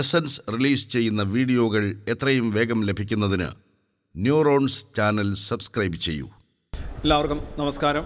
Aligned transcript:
Essence 0.00 0.40
release 0.52 0.84
ചെയ്യുന്ന 0.88 1.22
വീഡിയോകൾ 1.32 1.84
എത്രയും 2.12 2.46
വേഗം 2.50 2.78
ലഭിക്കുന്നതിന് 2.88 3.48
ന്യൂറോൺസ് 4.14 4.86
ചാനൽ 4.96 5.28
സബ്സ്ക്രൈബ് 5.34 5.98
ചെയ്യൂ. 6.06 6.26
എല്ലാവർക്കും 7.02 7.40
നമസ്കാരം. 7.58 8.04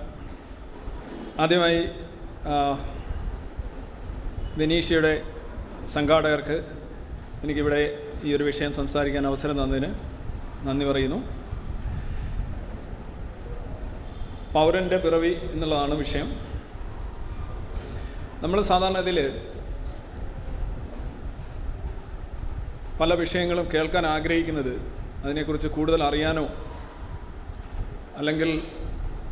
ആദ്യമായി 1.44 1.80
വിനീഷയുടെ 4.58 5.12
സംഘാടകർക്ക് 5.94 6.58
എനിക്കിവിടെ 7.44 7.80
ഈ 8.24 8.34
ഒരു 8.36 8.44
വിഷയം 8.50 8.74
സംസാരിക്കാൻ 8.74 9.26
അവസരം 9.26 9.56
തന്നതിന് 9.62 9.90
നന്ദി 10.68 10.86
പറയുന്നു. 10.90 11.18
പൗരന്റെ 14.52 14.96
പിറവി 14.96 15.34
എന്നുള്ളതാണ് 15.52 15.94
വിഷയം. 16.04 16.28
നമ്മൾ 18.42 18.60
സാധാരണ 18.62 18.98
ഇതിൽ 18.98 19.18
പല 23.00 23.14
വിഷയങ്ങളും 23.14 23.68
കേൾക്കാൻ 23.74 24.06
ആഗ്രഹിക്കുന്നത്. 24.06 24.74
അതിനെക്കുറിച്ച് 25.24 25.68
കൂടുതൽ 25.68 26.02
അറിയാനോ? 26.02 26.48
അല്ലെങ്കിൽ 28.16 28.62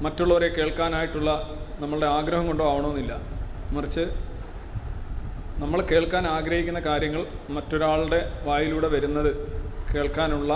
മറ്റുള്ളവരെ 0.00 0.48
കേൾക്കാനായിട്ടുള്ള 0.48 1.30
നമ്മളുടെ 1.80 2.06
ആഗ്രഹം 2.06 2.46
കൊണ്ടോ 2.46 2.64
ആവണമെന്നില്ല. 2.72 3.14
മറിച്ച് 3.74 4.04
നമ്മൾ 5.62 5.80
കേൾക്കാൻ 5.82 6.26
ആഗ്രഹിക്കുന്ന 6.26 6.80
കാര്യങ്ങൾ 6.80 7.26
മറ്റൊരാളുടെ 7.50 8.40
വായിലൂടെ 8.44 8.88
വരുന്നത് 8.88 9.30
കേൾക്കാനുള്ള 9.94 10.52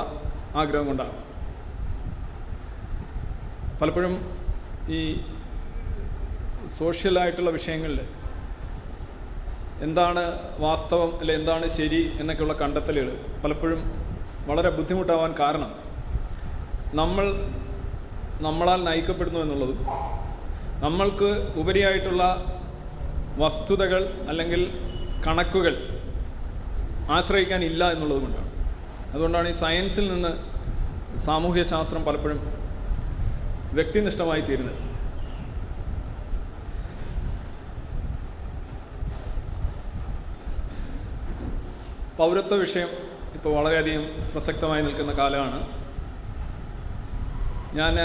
ആഗ്രഹം 0.54 0.86
കൊണ്ടാണ് 0.86 1.18
പലപ്പോഴും 3.80 4.14
ഈ 4.88 5.00
സോഷ്യലായിട്ടുള്ള 6.78 7.50
വിഷയങ്ങളിൽ 7.50 8.00
എന്താണ് 9.86 10.22
വാസ്തവം 10.58 11.10
അല്ലെ 11.20 11.34
എന്താണ് 11.34 11.66
ശരി 11.68 12.00
എന്നൊക്കെയുള്ള 12.20 12.54
കണ്ടെത്തലുകൾ 12.62 13.10
പലപ്പോഴും 13.42 13.80
വളരെ 14.48 14.70
ബുദ്ധിമുട്ടാവാൻ 14.78 15.34
കാരണം 15.40 15.72
നമ്മൾ 17.00 17.26
നമ്മളാൽ 18.46 18.80
നയിക്കപ്പെടുന്നു 18.88 19.40
എന്നുള്ളതും 19.40 19.78
നമ്മൾക്ക് 20.84 21.30
ഉപരിയായിട്ടുള്ള 21.60 22.24
വസ്തുതകൾ 23.42 24.02
അല്ലെങ്കിൽ 24.28 24.62
കണക്കുകൾ 25.26 25.74
ആശ്രയിക്കാനില്ല 27.16 27.92
എന്നുള്ളത് 27.92 28.20
കൊണ്ടാണ്. 28.22 28.50
അതുകൊണ്ടാണ് 29.12 29.48
ഈ 29.48 29.56
സയൻസിൽ 29.62 30.06
നിന്ന് 30.14 30.32
സാമൂഹ്യ 31.18 31.62
ശാസ്ത്രം 31.62 32.02
പലപ്പോഴും 32.04 32.40
വ്യക്തിനിഷ്ഠമായി 33.78 34.40
തീരുന്നത്. 34.40 34.87
പൗരത്വ 42.18 42.54
വിഷയം 42.54 42.88
ഇപ്പോൾ 43.34 43.52
വളരെയധികം 43.56 44.04
പ്രസക്തമായി 44.32 44.82
നിൽക്കുന്ന 44.82 45.12
കാലമാണ്. 45.12 45.58
ഞാൻ 47.78 47.96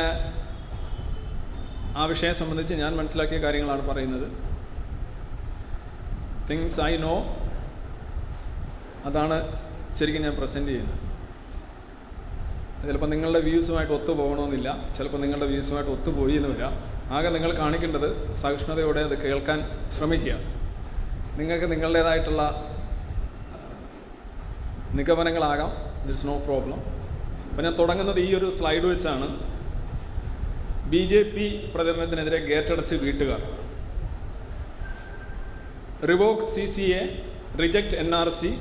ആ 1.97 2.05
വിഷയം 2.05 2.35
സംബന്ധിച്ച് 2.35 2.73
ഞാൻ 2.73 2.91
മനസ്സിലാക്കിയ 2.95 3.37
കാര്യങ്ങളാണ് 3.37 3.83
പറയുന്നത്. 3.89 4.27
തിങ്സ് 6.49 6.81
ഐ 6.81 6.97
നോ 6.97 7.15
അതാണ് 9.05 9.37
ശരിക്കും 9.99 10.21
ഞാൻ 10.21 10.35
പ്രസന്റ് 10.35 10.67
ചെയ്യുന്നത്. 10.67 10.99
ചിലപ്പോൾ 12.87 13.09
നിങ്ങളുടെ 13.09 13.39
വ്യൂസുമായിട്ട് 13.39 13.93
ഒത്തു 13.93 14.11
പോകണമെന്നില്ല 14.11 14.69
ചിലപ്പോൾ 14.97 15.17
നിങ്ങളുടെ 15.17 15.45
വ്യൂസുമായിട്ട് 15.45 15.91
ഒത്തുപോയി 15.91 16.35
എന്ന് 16.35 16.49
വരാം. 16.49 16.73
ആകെ 17.15 17.29
നിങ്ങൾ 17.29 17.53
കാണിക്കേണ്ടത് 17.57 18.33
സഹിഷ്ണുതയോടെ 18.33 19.01
അത് 19.01 19.17
കേൾക്കാൻ 19.23 19.89
ശ്രമിക്കുക. 19.91 20.35
നിങ്ങൾക്ക് 21.39 21.71
നിങ്ങളുടേതായിട്ടുള്ള 21.71 22.43
നിഗമനങ്ങളാകാം. 24.97 25.71
ദിറ്റ്സ് 26.05 26.27
നോ 26.29 26.35
പ്രോബ്ലം 26.47 26.79
അപ്പോൾ 27.49 27.63
ഞാൻ 27.67 27.75
തുടങ്ങുന്നത് 27.81 28.19
ഈ 28.25 28.29
ഒരു 28.39 28.47
സ്ലൈഡ് 28.57 28.85
വെച്ചാണ്. 28.91 29.27
ബി 30.91 31.01
ജെ 31.11 31.21
പി 31.35 31.45
പ്രചരണത്തിനെതിരെ 31.73 32.39
ഗേറ്റടച്ച് 32.49 32.95
വീട്ടുകാർ. 33.03 33.41
Revoke 36.11 36.47
C 36.53 36.63
C 36.75 36.85
A 36.99 37.03
reject 37.61 37.97
N 38.03 38.09
R 38.21 38.29
C 38.39 38.51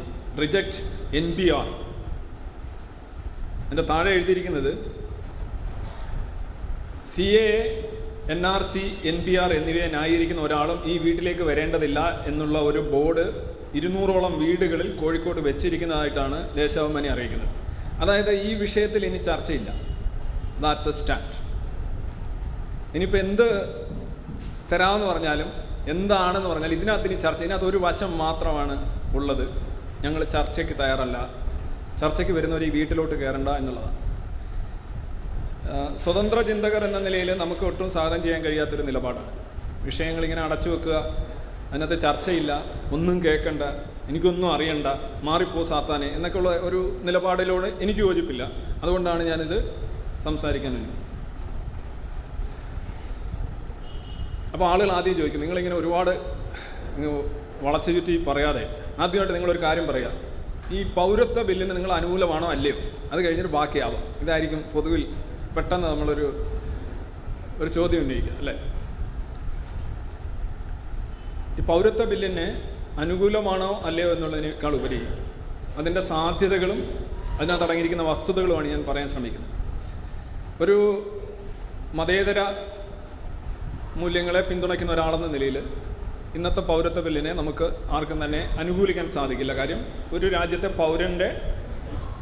reject 0.42 0.82
N 1.20 1.26
B 1.38 1.46
R 1.58 1.68
എന്റെ 3.70 3.84
താഴെ 3.90 4.10
എഴുതിയിരിക്കുന്നത് 4.16 4.72
C 7.14 7.26
A 7.46 7.48
N 8.34 8.40
R 8.52 8.62
C 8.72 8.84
N 9.10 9.16
B 9.26 9.34
R 9.42 9.50
എന്നിവയെ 9.58 9.86
ന്യായീകരിക്കുന്ന 9.94 10.42
ഒരാളും 10.48 10.78
ഈ 10.92 10.94
വീട്ടിലേക്ക് 11.04 11.44
വരേണ്ടതില്ല 11.50 12.00
എന്നുള്ള 12.30 12.58
ഒരു 12.70 12.80
ബോർഡ് 12.92 13.24
ഇരുന്നൂറോളം 13.78 14.34
വീടുകളിൽ 14.42 14.88
കോഴിക്കോട് 15.00 15.40
വെച്ചിരിക്കുന്നതായിട്ടാണ് 15.48 16.38
ദേശാഭിമാനി 16.56 17.08
അറിയിക്കുന്നത്. 17.14 17.52
അതായത് 18.02 18.32
ഈ 18.48 18.50
വിഷയത്തിൽ 18.64 19.02
ഇനി 19.08 19.20
ചർച്ചയില്ല. 19.28 19.70
ദാറ്റ്സ് 20.62 20.88
എ 20.92 20.94
സ്റ്റാൻഡ് 21.00 21.36
ഇനിയിപ്പോൾ 22.94 23.20
എന്ത് 23.26 23.46
തരാമെന്ന് 24.72 25.06
പറഞ്ഞാലും 25.10 25.48
എന്താണെന്ന് 25.92 26.48
പറഞ്ഞാൽ 26.52 26.72
ഇതിനകത്ത് 26.78 27.06
ഇനി 27.08 27.16
ചർച്ച 27.24 27.40
ഇതിനകത്ത് 27.44 27.68
ഒരു 27.70 27.78
വശം 27.84 28.12
മാത്രമാണ് 28.24 28.74
ഉള്ളത്. 29.18 29.44
ഞങ്ങൾ 30.04 30.20
ചർച്ചയ്ക്ക് 30.34 30.74
തയ്യാറല്ല. 30.82 31.16
ചർച്ചയ്ക്ക് 32.00 32.34
വരുന്നവർ 32.38 32.62
ഈ 32.68 32.70
വീട്ടിലോട്ട് 32.76 33.14
കയറണ്ട 33.22 33.48
എന്നുള്ളതാണ്. 33.60 33.98
സ്വതന്ത്ര 36.02 36.38
ചിന്തകർ 36.48 36.82
എന്ന 36.88 36.98
നിലയിൽ 37.06 37.30
നമുക്ക് 37.42 37.64
ഒട്ടും 37.70 37.88
സാധനം 37.96 38.22
ചെയ്യാൻ 38.22 38.40
കഴിയാത്തൊരു 38.46 38.84
നിലപാടാണ്. 38.88 39.30
വിഷയങ്ങൾ 39.88 40.22
ഇങ്ങനെ 40.26 40.42
അടച്ചു 40.46 40.68
വെക്കുക 40.72 40.96
അതിനകത്ത് 41.72 41.98
ചർച്ചയില്ല 42.06 42.52
ഒന്നും 42.94 43.16
കേൾക്കണ്ട 43.24 43.62
എനിക്കൊന്നും 44.10 44.48
അറിയണ്ട 44.54 44.88
മാറിപ്പോ 45.28 45.60
സാത്താനെ 45.70 46.08
എന്നൊക്കെയുള്ള 46.16 46.50
ഒരു 46.68 46.80
നിലപാടിലോട് 47.06 47.68
എനിക്ക് 47.84 48.00
യോജിപ്പില്ല. 48.00 48.42
അതുകൊണ്ടാണ് 48.82 49.22
ഞാനിത് 49.30 49.56
സംസാരിക്കാൻ 50.26 50.72
വേണ്ടി. 50.78 50.92
അപ്പോൾ 54.54 54.66
ആളുകൾ 54.70 54.90
ആദ്യം 54.96 55.14
ചോദിക്കും 55.20 55.42
നിങ്ങളിങ്ങനെ 55.44 55.76
ഒരുപാട് 55.80 56.12
വളച്ചു 57.66 57.90
ചുറ്റി 57.96 58.14
പറയാതെ 58.28 58.64
ആദ്യമായിട്ട് 59.02 59.34
നിങ്ങളൊരു 59.36 59.62
കാര്യം 59.66 59.86
പറയുക 59.90 60.10
ഈ 60.76 60.80
പൗരത്വ 60.98 61.42
ബില്ലിന് 61.48 61.74
നിങ്ങൾ 61.76 61.92
അനുകൂലമാണോ 61.98 62.48
അല്ലയോ? 62.56 62.76
അത് 63.12 63.20
കഴിഞ്ഞിട്ട് 63.24 63.52
ബാക്കിയാവാം. 63.56 64.04
ഇതായിരിക്കും 64.22 64.60
പൊതുവിൽ 64.74 65.02
പെട്ടെന്ന് 65.56 65.86
നമ്മളൊരു 65.92 66.26
ഒരു 67.62 67.70
ചോദ്യം 67.78 68.02
ഉന്നയിക്കുക 68.04 68.36
അല്ലേ? 68.42 68.54
ഈ 71.58 71.62
പൗരത്വ 71.62 72.04
ബില്ലിന് 72.04 72.46
അനുകൂലമാണോ 73.00 73.80
അല്ലയോ 73.84 74.10
എന്നുള്ളതിനേക്കാൾ 74.12 74.74
ഉപരി 74.74 75.00
അതിന്റെ 75.78 76.00
സാധ്യതകളും 76.00 76.78
അതിനകത്ത് 77.36 77.64
അടങ്ങിയിരിക്കുന്ന 77.64 78.02
വസ്തുതകളുമാണ് 78.02 78.68
ഞാൻ 78.68 78.84
പറയാൻ 78.88 79.08
ശ്രമിക്കുന്നത്. 79.08 79.50
ഒരു 80.62 80.76
മതേതര 81.94 82.40
മൂല്യങ്ങളെ 83.96 84.40
പിന്തുണയ്ക്കുന്ന 84.40 84.92
ഒരാളെന്ന 84.92 85.26
നിലയിൽ 85.26 85.56
ഇന്നത്തെ 86.34 86.60
പൗരത്വ 86.60 87.00
ബില്ലിനെ 87.00 87.32
നമുക്ക് 87.32 87.64
ആർക്കും 87.90 88.24
തന്നെ 88.24 88.38
അനുകൂലിക്കാൻ 88.38 89.10
സാധിക്കില്ല. 89.10 89.54
കാര്യം 89.54 89.80
ഒരു 90.12 90.26
രാജ്യത്തെ 90.26 90.66
പൗരന്റെ 90.66 91.28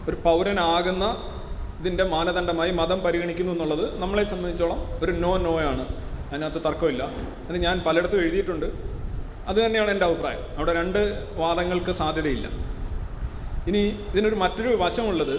ഒരു 0.08 0.16
പൗരനാകുന്ന 0.24 1.04
ഇതിന്റെ 1.80 2.04
മാനദണ്ഡമായി 2.04 2.70
മതം 2.70 3.00
പരിഗണിക്കുന്നു 3.00 3.52
എന്നുള്ളത് 3.52 3.98
നമ്മളെ 3.98 4.24
സംബന്ധിച്ചോളം 4.24 4.80
ഒരു 5.04 5.12
നോ 5.12 5.36
നോ 5.36 5.60
ആണ്. 5.60 5.84
അതിനകത്ത് 6.30 6.64
തർക്കമില്ല. 6.64 7.02
അത് 7.48 7.56
ഞാൻ 7.56 7.82
പലയിടത്തും 7.86 8.20
എഴുതിയിട്ടുണ്ട്. 8.20 8.89
അത് 9.50 9.58
തന്നെയാണ് 9.64 9.90
എന്റെ 9.94 10.06
അഭിപ്രായം. 10.08 10.42
അവിടെ 10.56 10.72
രണ്ട് 10.80 10.98
വാദങ്ങൾക്ക് 11.40 11.92
സാധ്യതയില്ല. 12.00 12.46
ഇനി 13.68 13.82
ഇതിനൊരു 14.10 14.36
മറ്റൊരു 14.42 14.70
വശമുള്ളത് 14.82 15.36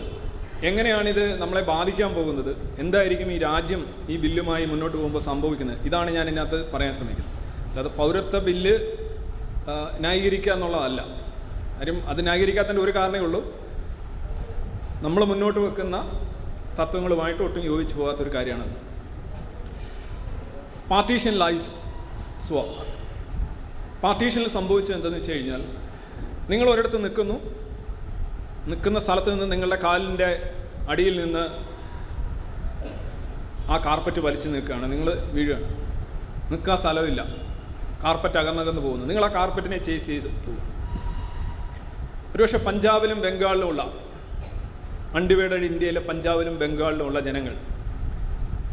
എങ്ങനെയാണിത് 0.69 1.24
നമ്മളെ 1.42 1.62
ബാധിക്കാൻ 1.69 2.12
പോകുന്നത്? 2.18 2.50
എന്തായിരിക്കും 2.81 3.30
ഈ 3.36 3.38
രാജ്യം 3.46 3.81
ഈ 4.13 4.18
ബില്ലുമായി 4.24 4.66
മുന്നോട്ട് 4.72 4.98
പോകുമ്പോൾ 4.98 5.24
സംഭവിക്കുന്നത്? 5.30 5.80
ഇതാണ് 5.90 6.10
ഞാൻ 6.18 6.25
ഇതിനകത്ത് 6.31 6.60
പറയാൻ 6.74 6.94
ശ്രമിക്കുന്നത്. 6.98 7.38
അല്ലാതെ 7.69 7.92
പൗരത്വ 8.00 8.40
ബില്ല് 8.48 8.75
ന്യായീകരിക്കുക 10.04 10.52
എന്നുള്ളതല്ല. 10.58 11.02
കാര്യം 11.78 11.98
അത് 12.12 12.19
ന്യായീകരിക്കാത്തതിന്റെ 12.28 12.84
ഒരു 12.86 12.94
കാരണമേ 12.98 13.22
ഉള്ളൂ. 13.28 13.42
നമ്മൾ 15.06 15.22
മുന്നോട്ട് 15.31 15.60
വെക്കുന്ന 15.66 15.98
തത്വങ്ങളുമായിട്ട് 16.80 17.42
ഒട്ടും 17.48 17.63
യോജിച്ചു 17.72 17.96
പോകാത്തൊരു 18.00 18.31
കാര്യമാണ് 18.36 18.75
പാർട്ടീഷൻ 20.92 21.34
ലൈസ് 21.44 21.72
സ്വ 22.48 22.63
പാർട്ടീഷനിൽ 24.03 24.50
സംഭവിച്ചത് 24.50 24.95
എന്തെന്ന് 24.95 25.18
വെച്ച് 25.18 25.31
കഴിഞ്ഞാൽ 25.31 25.63
നിങ്ങൾ 26.50 26.69
ഒരിടത്ത് 26.69 27.03
നിൽക്കുന്നു. 27.03 27.33
നിൽക്കുന്ന 28.68 29.00
സ്ഥലത്ത് 29.00 29.31
നിന്ന് 29.33 29.51
നിങ്ങളുടെ 29.51 29.75
കാലിന്റെ 29.75 30.50
അടിയിൽ 30.89 31.21
നിന്ന് 31.21 31.44
ആ 33.71 33.77
കാർപ്പറ്റ് 33.77 34.19
വലിച്ചു 34.19 34.50
നിൽക്കുകയാണ്. 34.50 34.92
നിങ്ങൾ 34.92 35.13
വീഴുകയാണ്. 35.13 35.68
നിൽക്കാൻ 36.51 36.77
സ്ഥലമില്ല. 36.77 37.25
കാർപ്പറ്റ് 38.03 38.38
അകന്നകന്ന് 38.38 38.81
പോകുന്നു. 38.81 39.06
നിങ്ങൾ 39.06 39.25
ആ 39.25 39.27
കാർപ്പറ്റിനെ 39.27 39.77
ചേസ് 39.77 40.06
ചെയ്ത് 40.06 40.24
പോകും 40.24 40.71
ഒരുപക്ഷെ 42.36 42.57
പഞ്ചാബിലും 42.57 43.21
ബംഗാളിലും 43.21 43.68
ഉള്ള 43.68 43.94
അൺഡിവൈഡഡ് 45.15 45.65
ഇന്ത്യയിലെ 45.65 46.00
പഞ്ചാബിലും 46.00 46.59
ബംഗാളിലും 46.59 47.06
ഉള്ള 47.06 47.19
ജനങ്ങൾ 47.19 47.56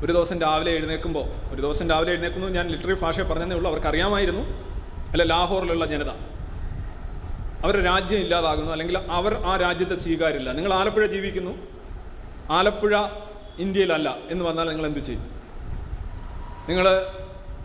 ഒരു 0.04 0.12
ദിവസം 0.12 0.40
രാവിലെ 0.40 0.70
എഴുന്നേൽക്കുമ്പോൾ 0.70 1.54
ഒരു 1.54 1.62
ദിവസം 1.62 1.90
രാവിലെ 1.90 2.10
എഴുന്നേൽക്കുന്നു. 2.10 2.48
ഞാൻ 2.48 2.68
ലിറ്ററി 2.68 2.94
ഭാഷ 3.00 3.20
പറഞ്ഞതേ 3.20 3.56
ഉള്ളൂ. 3.56 3.88
അറിയാമായിരുന്നു. 3.88 4.67
അല്ല 5.12 5.22
ലാഹോറിലുള്ള 5.22 5.86
ജനത. 5.86 6.10
അവരുടെ 7.64 7.84
രാജ്യം 7.84 8.18
ഇല്ലാതാകുന്നു 8.18 8.72
അല്ലെങ്കിൽ 8.72 8.98
അവർ 8.98 9.34
ആ 9.34 9.56
രാജ്യത്തെ 9.56 9.96
സ്വീകാര്യമില്ല 9.96 10.52
നിങ്ങൾ 10.52 10.72
ആലപ്പുഴ 10.72 11.06
ജീവിക്കുന്നു? 11.06 11.50
ആലപ്പുഴ 12.50 12.96
ഇന്ത്യയിലല്ല 13.58 14.16
എന്ന് 14.30 14.44
വന്നാൽ 14.44 14.68
നിങ്ങൾ 14.68 14.86
എന്ത് 14.86 14.98
ചെയ്യും? 14.98 15.24
നിങ്ങൾ 16.68 17.06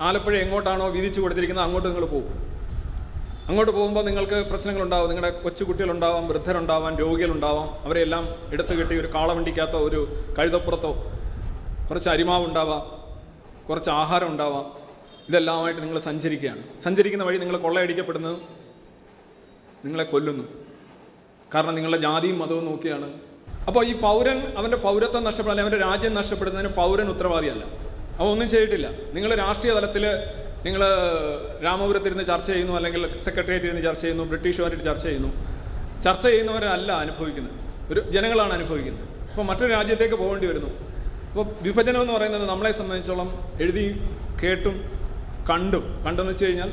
ആലപ്പുഴ 0.02 0.38
എങ്ങോട്ടാണോ 0.38 0.88
വീതിച്ചു 0.88 1.22
കൊടുത്തിരിക്കുന്നത് 1.22 1.66
അങ്ങോട്ട് 1.66 1.90
നിങ്ങൾ 1.90 2.06
പോകും. 2.06 2.54
അങ്ങോട്ട് 3.48 3.72
പോകുമ്പോൾ 3.72 4.06
നിങ്ങൾക്ക് 4.06 4.50
പ്രശ്നങ്ങളുണ്ടാവും. 4.50 5.10
നിങ്ങളുടെ 5.10 5.40
കൊച്ചുകുട്ടികളുണ്ടാവാം 5.40 6.28
വൃദ്ധരുണ്ടാവാം 6.28 6.96
രോഗികളുണ്ടാവാം. 6.98 7.86
അവരെല്ലാം 7.86 8.28
എടുത്തു 8.54 8.74
കെട്ടി 8.74 9.00
ഒരു 9.00 9.08
കാളവണ്ടിക്കകത്തോ 9.16 9.80
ഒരു 9.80 10.24
കഴുതപ്പുറത്തോ 10.40 10.92
കുറച്ച് 11.90 12.10
അരിമാവുണ്ടാവാം 12.10 12.84
കുറച്ച് 13.70 13.90
ആഹാരം 13.90 14.28
ഉണ്ടാവാം. 14.28 14.83
ഇതെല്ലാമായിട്ട് 15.30 15.82
നിങ്ങൾ 15.82 16.00
സഞ്ചരിക്കുകയാണ്. 16.00 16.64
സഞ്ചരിക്കുന്ന 16.80 17.24
വഴി 17.24 17.38
നിങ്ങൾ 17.38 17.58
കൊള്ളയടിക്കപ്പെടുന്നത് 17.58 18.38
നിങ്ങളെ 19.86 20.04
കൊല്ലുന്നു. 20.04 20.44
കാരണം 21.56 21.76
നിങ്ങളുടെ 21.76 22.02
ജാതിയും 22.02 22.40
മതവും 22.40 22.66
നോക്കിയാണ്. 22.66 23.14
അപ്പോൾ 23.68 23.86
ഈ 23.86 23.94
പൗരൻ 23.94 24.54
അവന്റെ 24.58 24.78
പൗരത്വം 24.78 25.24
നഷ്ടപ്പെടാൻ 25.24 25.62
അവന്റെ 25.62 25.78
രാജ്യം 25.78 26.14
നഷ്ടപ്പെടുന്നതിന് 26.14 26.74
പൗരൻ 26.74 27.10
ഉത്തരവാദിയല്ല. 27.10 27.66
അവ 28.20 28.28
ഒന്നും 28.28 28.50
ചെയ്തിട്ടില്ല. 28.50 28.90
നിങ്ങൾ 29.14 29.36
രാഷ്ട്രീയ 29.36 29.74
തലത്തിൽ 29.74 30.06
നിങ്ങൾ 30.66 30.82
രാമപുരത്തിരുന്ന് 31.64 32.26
ചർച്ച 32.26 32.52
ചെയ്യുന്നു 32.52 32.74
അല്ലെങ്കിൽ 32.74 33.20
സെക്രട്ടേറിയറ്റ് 33.20 33.66
ഇരുന്ന് 33.66 33.84
ചർച്ച 33.84 34.02
ചെയ്യുന്നു 34.02 34.24
ബ്രിട്ടീഷുകാരായിട്ട് 34.24 34.86
ചർച്ച 34.86 35.04
ചെയ്യുന്നു. 35.04 35.30
ചർച്ച 36.02 36.28
ചെയ്യുന്നവരല്ല 36.28 36.92
അനുഭവിക്കുന്നത്. 36.92 37.54
ഒരു 37.94 38.00
ജനങ്ങളാണ് 38.00 38.54
അനുഭവിക്കുന്നത്. 38.54 39.10
അപ്പോൾ 39.30 39.44
മറ്റൊരു 39.44 39.72
രാജ്യത്തേക്ക് 39.72 40.16
പോകേണ്ടി 40.16 40.48
വരുന്നു. 40.48 40.70
അപ്പോൾ 41.30 41.46
വിഭജനം 41.62 42.02
എന്ന് 42.02 42.14
പറയുന്നത് 42.14 42.50
നമ്മളെ 42.50 42.72
സംബന്ധിച്ചോളം 42.72 43.30
എഴുതി 43.62 44.02
കേട്ടും 44.44 45.03
കണ്ടും. 45.50 45.86
കണ്ടെന്ന് 46.06 46.32
വെച്ച് 46.34 46.46
കഴിഞ്ഞാൽ 46.46 46.72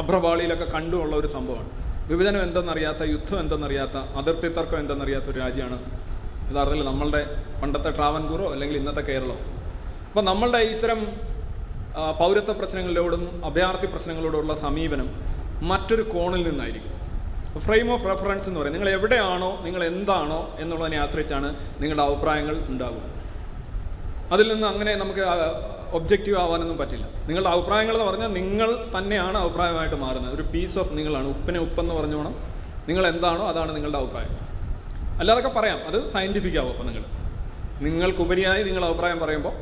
അഭ്രപാളിയിലൊക്കെ 0.00 0.66
കണ്ടുമുള്ള 0.76 1.14
ഒരു 1.16 1.28
സംഭവമാണ്. 1.36 1.70
വിഭജനം 2.10 2.42
എന്തെന്നറിയാത്ത 2.42 3.02
യുദ്ധം 3.14 3.38
എന്തെന്നറിയാത്ത 3.40 3.96
അതിർത്തി 4.20 4.48
തർക്കം 4.48 4.78
എന്തെന്നറിയാത്ത 4.82 5.28
ഒരു 5.32 5.38
രാജ്യമാണ് 5.44 5.78
യഥാർത്ഥത്തിൽ 6.50 6.84
നമ്മളുടെ 6.90 7.22
പണ്ടത്തെ 7.62 7.90
ട്രാവൻകൂറോ 7.96 8.46
അല്ലെങ്കിൽ 8.52 8.76
ഇന്നത്തെ 8.76 9.02
കേരളമോ. 9.08 9.38
അപ്പോൾ 10.08 10.24
നമ്മളുടെ 10.30 10.60
ഇത്തരം 10.74 11.00
പൗരത്വ 12.20 12.52
പ്രശ്നങ്ങളിലോടും 12.60 13.22
അഭയാർത്ഥി 13.44 13.86
പ്രശ്നങ്ങളോടുള്ള 13.86 14.52
സമീപനം 14.64 15.08
മറ്റൊരു 15.70 16.04
കോണിൽ 16.14 16.42
നിന്നായിരിക്കും. 16.48 16.94
ഫ്രെയിം 17.66 17.88
ഓഫ് 17.94 18.06
റെഫറൻസ് 18.08 18.46
എന്ന് 18.48 18.60
പറയുന്നത് 18.60 18.80
നിങ്ങൾ 18.80 18.98
എവിടെയാണോ 18.98 19.50
നിങ്ങൾ 19.66 19.82
എന്താണോ 19.84 20.40
എന്നുള്ളതിനെ 20.62 20.98
ആശ്രയിച്ചാണ് 21.04 21.48
നിങ്ങളുടെ 21.80 22.02
അഭിപ്രായങ്ങൾ 22.08 22.56
ഉണ്ടാകുന്നത് 22.72 23.14
അതിൽ 24.34 24.46
നിന്ന് 24.52 24.66
അങ്ങനെ 24.66 24.92
നമുക്ക് 24.94 25.24
ഒബ്ജക്റ്റീവ് 25.92 26.38
ആവാനൊന്നും 26.38 26.78
പറ്റില്ല. 26.78 27.08
നിങ്ങളുടെ 27.26 27.50
അഭിപ്രായങ്ങൾ 27.50 27.94
എന്ന് 27.94 28.06
പറഞ്ഞാൽ 28.06 28.28
നിങ്ങൾ 28.28 28.88
തന്നെയാണ് 28.98 29.38
അഭിപ്രായമായിട്ട് 29.38 29.96
മാറുന്നത്. 29.96 30.34
ഒരു 30.34 30.42
പീസ് 30.42 30.78
ഓഫ് 30.78 30.98
നിങ്ങളാണ്. 30.98 31.28
ഉപ്പിനെ 31.28 31.60
ഉപ്പെന്ന് 31.60 31.94
പറഞ്ഞോണം. 31.94 32.34
നിങ്ങൾ 32.88 33.06
എന്താണോ 33.06 33.48
അതാണ് 33.48 33.76
നിങ്ങളുടെ 33.76 33.98
അഭിപ്രായം. 33.98 34.48
അല്ലാതൊക്കെ 35.18 35.50
പറയാം. 35.50 35.86
അത് 35.86 36.06
സയന്റിഫിക് 36.06 36.58
ആവും 36.58 36.70
അപ്പോൾ 36.70 36.86
നിങ്ങൾ 36.86 37.04
നിങ്ങൾക്കുപരിയായി 37.80 38.62
നിങ്ങൾ 38.62 38.84
അഭിപ്രായം 38.84 39.18
പറയുമ്പോൾ 39.20 39.52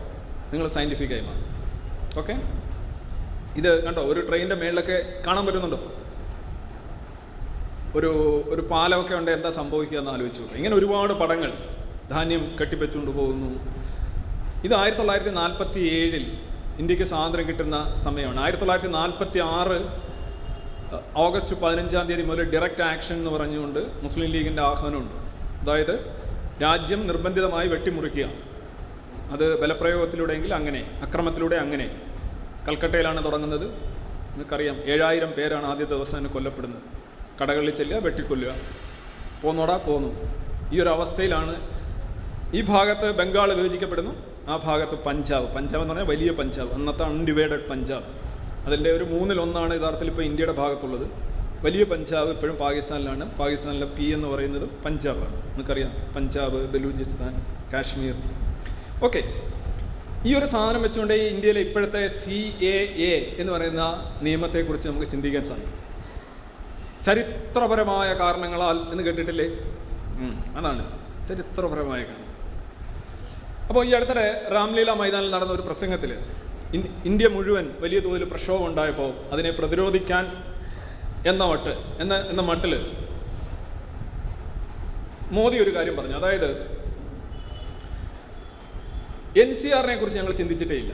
നിങ്ങൾ 0.53 0.69
സയന്റിഫിക്കായി 0.69 1.21
മാറും. 1.21 1.47
ഓക്കെ 2.19 2.33
ഇത് 3.57 3.85
കണ്ടോ? 3.85 4.03
ഒരു 4.03 4.21
ട്രെയിനിന്റെ 4.21 4.57
മേളിലൊക്കെ 4.57 5.23
കാണാൻ 5.27 5.47
പറ്റുന്നുണ്ടോ? 5.47 5.93
ഒരു 7.95 8.43
ഒരു 8.49 8.61
പാലമൊക്കെ 8.61 9.15
ഉണ്ട് 9.15 9.31
എന്താ 9.31 9.51
സംഭവിക്കുക 9.51 9.99
എന്ന് 9.99 10.11
ആലോചിച്ചു 10.11 10.57
ഇങ്ങനെ 10.57 10.77
ഒരുപാട് 10.77 11.13
പടങ്ങൾ 11.13 11.53
ധാന്യം 12.11 12.57
കെട്ടിപ്പച്ചുകൊണ്ട് 12.61 13.11
പോകുന്നു. 13.11 13.77
ഇത് 14.65 14.75
ആയിരത്തി 14.75 14.99
തൊള്ളായിരത്തി 14.99 15.31
നാൽപ്പത്തി 15.31 15.81
ഏഴിൽ 15.81 16.39
ഇന്ത്യയ്ക്ക് 16.79 17.07
സ്വാതന്ത്ര്യം 17.07 17.49
കിട്ടുന്ന 17.49 17.97
സമയമാണ്. 17.97 18.41
ആയിരത്തി 18.41 18.61
തൊള്ളായിരത്തി 18.61 18.93
നാൽപ്പത്തി 18.93 19.39
ആറ് 19.39 19.79
ഓഗസ്റ്റ് 21.17 21.61
പതിനഞ്ചാം 21.61 22.07
തീയതി 22.07 22.23
മുതൽ 22.23 22.53
ഡയറക്റ്റ് 22.53 22.83
ആക്ഷൻ 22.83 23.17
എന്ന് 23.17 23.31
പറഞ്ഞുകൊണ്ട് 23.31 23.79
മുസ്ലിം 24.03 24.31
ലീഗിന്റെ 24.31 24.63
ആഹ്വാനമുണ്ട്. 24.63 25.15
അതായത് 25.63 25.95
രാജ്യം 26.63 27.07
നിർബന്ധിതമായി 27.07 27.69
വെട്ടിമുറിക്കുക. 27.69 28.29
അത് 29.33 29.61
ബലപ്രയോഗത്തിലൂടെയെങ്കിൽ 29.61 30.55
അങ്ങനെ 30.55 31.01
അക്രമത്തിലൂടെ 31.03 31.57
അങ്ങനെ. 31.57 32.01
കൽക്കട്ടയിലാണ് 32.69 33.25
തുടങ്ങുന്നത്. 33.25 33.67
നിങ്ങൾക്കറിയാം 33.67 34.77
ഏഴായിരം 34.85 35.31
പേരാണ് 35.31 35.67
ആദ്യ 35.67 35.85
ദിവസം 35.85 36.19
തന്നെ 36.19 36.31
കൊല്ലപ്പെടുന്നത്. 36.31 36.83
കടകളിൽ 37.43 37.71
ചെല്ലുക 37.71 37.99
വെട്ടിക്കൊല്ലുക. 37.99 38.53
പോന്നോടാ 39.43 39.77
പോന്നു. 39.77 40.13
ഈ 40.73 40.81
ഒരു 40.81 40.89
അവസ്ഥയിലാണ് 40.89 41.55
ഈ 42.57 42.63
ഭാഗത്ത് 42.63 43.11
ബംഗാൾ 43.11 43.55
വിഭജിക്കപ്പെടുന്നു. 43.55 44.36
ആ 44.49 44.57
ഭാഗത്ത് 44.57 44.99
പഞ്ചാബ്. 45.05 45.55
പഞ്ചാബ് 45.55 45.83
എന്ന് 45.83 45.95
പറഞ്ഞാൽ 45.95 46.11
വലിയ 46.11 46.31
പഞ്ചാബ്. 46.31 46.73
അന്നത്തെ 46.73 47.03
അൺഡിവൈഡഡ് 47.03 47.69
പഞ്ചാബ്. 47.69 48.05
അതിന്റെ 48.67 48.91
ഒരു 48.93 49.05
മൂന്നിലൊന്നാണ് 49.05 49.81
യഥാർത്ഥത്തിൽ 49.81 50.09
ഇപ്പോൾ 50.09 50.23
ഇന്ത്യയുടെ 50.23 50.53
ഭാഗത്തുള്ളത്. 50.53 51.07
വലിയ 51.65 51.85
പഞ്ചാബ് 51.85 52.29
ഇപ്പോഴും 52.29 52.57
പാകിസ്ഥാനിലാണ്. 52.57 53.39
പാകിസ്ഥാനിലെ 53.39 53.87
പി 53.87 54.05
എന്ന് 54.05 54.29
പറയുന്നത് 54.29 54.69
പഞ്ചാബാണ്. 54.85 55.55
നമുക്കറിയാം 55.55 56.15
പഞ്ചാബ് 56.17 56.71
ബലൂചിസ്ഥാൻ 56.73 57.33
കാശ്മീർ. 57.73 58.15
ഓക്കെ. 59.05 59.23
ഈ 60.27 60.35
ഒരു 60.35 60.47
സാധനം 60.47 60.83
വെച്ചുകൊണ്ട് 60.83 61.15
ഇന്ത്യയിലെ 61.15 61.61
ഇപ്പോഴത്തെ 61.61 62.09
സി 62.09 62.65
എ 62.65 62.77
എ 63.09 63.37
എന്ന് 63.39 63.53
പറയുന്ന 63.53 63.83
നിയമത്തെക്കുറിച്ച് 64.23 64.89
നമുക്ക് 64.89 65.09
ചിന്തിക്കാൻ 65.11 65.45
സാധിക്കും. 65.45 65.75
ചരിത്രപരമായ 67.05 68.15
കാരണങ്ങളാൽ 68.15 68.79
എന്ന് 68.91 69.03
കേട്ടിട്ടില്ലേ? 69.03 69.49
അതാണ്. 70.57 70.85
ചരിത്രപരമായ 71.29 71.99
കാരണം 72.03 72.26
അപ്പോൾ 73.69 73.83
ഈ 73.89 73.91
അടുത്തിടെ 73.99 74.27
രാംലീല 74.57 74.91
മൈതാനിൽ 75.01 75.31
നടന്ന 75.37 75.53
ഒരു 75.59 75.65
പ്രസംഗത്തിൽ 75.69 76.13
ഇന്ത്യ 77.11 77.27
മുഴുവൻ 77.37 77.67
വലിയ 77.83 77.99
തോതിൽ 78.05 78.25
പ്രക്ഷോഭം 78.33 78.65
ഉണ്ടായപ്പോൾ 78.71 79.11
അതിനെ 79.35 79.51
പ്രതിരോധിക്കാൻ 79.59 80.25
എന്ന 81.31 81.45
മട്ട് 81.51 81.75
എന്ന 82.03 82.15
എന്ന 82.33 82.43
മട്ടിൽ 82.51 82.73
മോദി 85.37 85.57
ഒരു 85.65 85.71
കാര്യം 85.77 85.95
പറഞ്ഞു. 85.99 86.17
അതായത് 86.21 86.51
എൻ 89.43 89.51
സി 89.61 89.69
ആറിനെ 89.77 89.97
കുറിച്ച് 90.01 90.19
ഞങ്ങൾ 90.21 90.35
ചിന്തിച്ചിട്ടേ 90.41 90.77
ഇല്ല. 90.83 90.93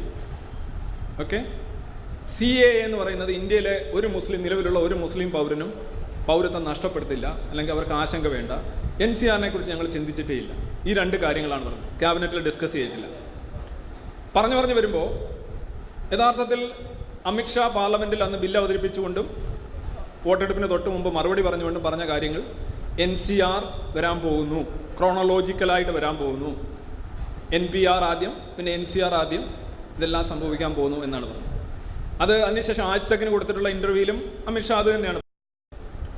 ഓക്കെ? 1.22 1.38
സി 2.34 2.48
എ 2.68 2.70
എന്ന് 2.86 2.96
പറയുന്നത് 3.02 3.32
ഇന്ത്യയിലെ 3.40 3.74
ഒരു 3.98 4.08
മുസ്ലിം 4.16 4.40
നിലവിലുള്ള 4.46 4.78
ഒരു 4.86 4.96
മുസ്ലിം 5.02 5.28
പൗരനും 5.36 5.70
പൗരത്വം 6.28 6.64
നഷ്ടപ്പെടുത്തില്ല 6.70 7.26
അല്ലെങ്കിൽ 7.50 7.74
അവർക്ക് 7.76 7.94
ആശങ്ക 8.02 8.26
വേണ്ട. 8.36 8.52
എൻ 9.00 9.11
സി 9.18 9.26
ആറിനെ 9.32 9.49
കുറിച്ച് 9.49 9.70
ഞങ്ങൾ 9.72 9.87
ചിന്തിച്ചിട്ടേ 9.87 10.34
ഇല്ല. 10.42 10.52
ഈ 10.88 10.92
രണ്ട് 11.00 11.16
കാര്യങ്ങളാണ് 11.16 11.64
പറഞ്ഞത്. 11.66 11.87
ക്യാബിനറ്റിൽ 12.00 12.40
ഡിസ്കസ് 12.49 12.72
ചെയ്തിട്ടില്ല. 12.72 13.06
പറഞ്ഞു 14.37 14.56
പറഞ്ഞു 14.58 14.75
വരുമ്പോൾ 14.78 15.08
യഥാർത്ഥത്തിൽ 16.14 16.61
അമിത്ഷാ 17.30 17.64
പാർലമെന്റിൽ 17.76 18.22
അന്ന് 18.26 18.38
ബില്ല് 18.38 18.58
അവതരിപ്പിച്ചുകൊണ്ടും 18.61 19.26
വോട്ടെടുപ്പിന് 20.26 20.68
തൊട്ട് 20.72 20.88
മുമ്പ് 20.94 21.08
മറുപടി 21.16 21.42
പറഞ്ഞുകൊണ്ടും 21.42 21.82
പറഞ്ഞ 21.82 22.04
കാര്യങ്ങൾ 22.11 22.42
എൻ 23.04 23.16
സി 23.16 23.40
ആർ 23.40 23.62
വരാൻ 23.96 24.20
പോകുന്നു. 24.20 24.61
ക്രോണോളോജിക്കലായിട്ട് 24.99 25.92
വരാൻ 25.92 26.16
പോകുന്നു. 26.16 26.50
എൻ 27.56 27.64
പി 27.72 27.87
ആർ 27.94 28.02
ആദ്യം 28.11 28.34
പിന്നെ 28.56 28.72
എൻ 28.72 28.84
സി 28.92 29.00
ആർ 29.06 29.14
ആദ്യം 29.14 29.42
ഇതെല്ലാം 29.96 30.25
സംഭവിക്കാൻ 30.25 30.75
പോകുന്നു 30.75 30.99
എന്നാണ് 31.06 31.26
പറഞ്ഞത്. 31.30 31.49
അത് 32.22 32.34
അതിനുശേഷം 32.42 32.84
ആജ്തക്കിന് 32.92 33.30
കൊടുത്തിട്ടുള്ള 33.30 33.68
ഇന്റർവ്യൂവിലും 33.68 34.18
അമിത്ഷാ 34.49 34.76
അത് 34.82 34.94
തന്നെയാണ് 34.94 35.20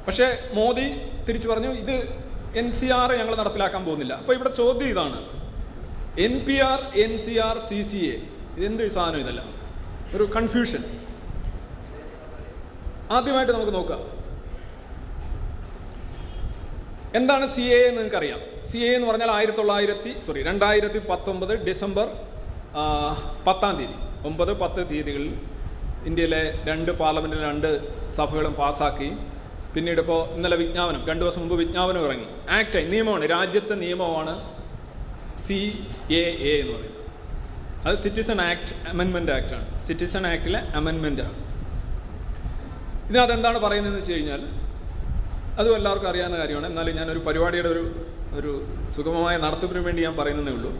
പക്ഷേ 0.06 0.26
മോദി 0.58 0.86
തിരിച്ചു 1.28 1.48
പറഞ്ഞു 1.48 1.70
ഇത് 1.82 2.23
എൻ 2.60 2.66
സി 2.78 2.88
ആർ 2.98 3.10
ഞങ്ങൾ 3.20 3.34
നടപ്പിലാക്കാൻ 3.42 3.82
പോകുന്നില്ല. 3.86 4.14
അപ്പോൾ 4.20 4.34
ഇവിടെ 4.38 4.50
ചോദ്യം 4.60 4.88
ഇതാണ്. 4.94 5.20
N 6.26 6.34
P 6.46 6.56
R 6.70 6.80
N 7.04 7.12
C 7.24 7.34
R 7.46 7.56
C 7.68 7.78
C 7.90 8.00
A 8.12 8.16
ഇതെന്ത് 8.58 8.84
സാധനം 8.96 9.20
ഇതല്ല? 9.24 9.40
ഒരു 10.16 10.24
കൺഫ്യൂഷൻ 10.36 10.82
ആദ്യമായിട്ട് 13.16 13.52
നമുക്ക് 13.56 13.74
നോക്കാം. 13.78 14.02
എന്താണ് 17.18 17.44
സി 17.54 17.64
എ 17.78 17.80
എന്ന് 17.88 17.98
നിങ്ങൾക്കറിയാം. 18.00 18.40
സി 18.70 18.78
എ 18.86 18.92
എന്ന് 18.98 19.08
പറഞ്ഞാൽ 19.10 19.30
ആയിരത്തി 19.34 19.58
തൊള്ളായിരത്തി 19.60 20.12
സോറി 20.26 20.40
രണ്ടായിരത്തി 20.50 21.00
പത്തൊമ്പത് 21.10 21.52
ഡിസംബർ 21.68 22.06
പത്താം 23.48 23.74
തീയതി. 23.78 23.96
ഒമ്പത് 24.28 24.52
പത്ത് 24.62 24.82
തീയതികളിൽ 24.90 25.34
ഇന്ത്യയിലെ 26.08 26.42
രണ്ട് 26.70 26.90
പാർലമെന്റിലെ 27.00 27.44
രണ്ട് 27.50 27.70
സഭകളും 28.16 28.54
പാസ്സാക്കുകയും 28.60 29.18
പിന്നീട് 29.74 30.00
ഇപ്പോൾ 30.02 30.20
ഇന്നലെ 30.36 30.56
വിജ്ഞാപനം 30.62 31.00
രണ്ട് 31.08 31.22
ദിവസം 31.24 31.40
മുമ്പ് 31.42 31.56
വിജ്ഞാപനം 31.62 32.02
ഇറങ്ങി. 32.06 32.28
ആക്ട് 32.56 32.80
നിയമമാണ് 32.92 33.24
രാജ്യത്തെ 33.34 33.74
നിയമമാണ് 33.84 34.34
സി 35.44 35.58
എ 36.20 36.24
എ 36.50 36.52
എന്ന് 36.62 36.74
പറയുന്നത്. 36.74 37.00
അത് 37.86 37.96
സിറ്റിസൺ 38.04 38.38
ആക്ട് 38.50 38.74
അമെൻമെന്റ് 38.90 39.32
ആക്റ്റാണ് 39.36 39.66
സിറ്റിസൺ 39.86 40.24
ആക്ടിലെ 40.32 40.60
അമെൻമെന്റാണ് 40.80 41.36
ഇതിനകത്ത് 43.08 43.34
എന്താണ് 43.38 43.58
പറയുന്നതെന്ന് 43.64 44.00
വെച്ച് 44.02 44.14
കഴിഞ്ഞാൽ 44.14 44.42
അതും 45.60 45.74
എല്ലാവർക്കും 45.78 46.10
അറിയാവുന്ന 46.10 46.36
കാര്യമാണ്. 46.42 46.66
എന്നാലും 46.72 46.94
ഞാനൊരു 47.00 47.20
പരിപാടിയുടെ 47.26 47.70
ഒരു 47.74 47.84
ഒരു 48.38 48.52
സുഗമമായ 48.94 49.34
നടത്തിപ്പിന് 49.44 49.80
വേണ്ടി 49.86 50.00
ഞാൻ 50.06 50.14
പറയുന്നതേ 50.20 50.52
ഉള്ളൂ. 50.58 50.70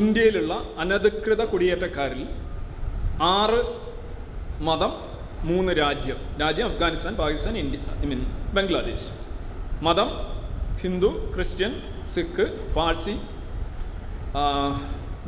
ഇന്ത്യയിലുള്ള 0.00 0.54
അനധികൃത 0.82 1.42
കുടിയേറ്റക്കാരിൽ 1.52 2.22
ആറ് 3.34 3.60
മതം 4.68 4.92
മൂന്ന് 5.48 5.72
രാജ്യം. 5.78 6.18
രാജ്യം 6.42 6.66
Afghanistan 6.70 7.14
Pakistan 7.22 7.54
India 7.62 7.78
I 8.02 8.06
mean 8.10 8.20
Bangladesh. 8.56 9.08
മതം 9.86 10.10
ഹിന്ദു 10.82 11.10
ക്രിസ്ത്യൻ 11.34 11.72
സിഖ് 12.14 12.46
പാഴ്സി 12.76 13.14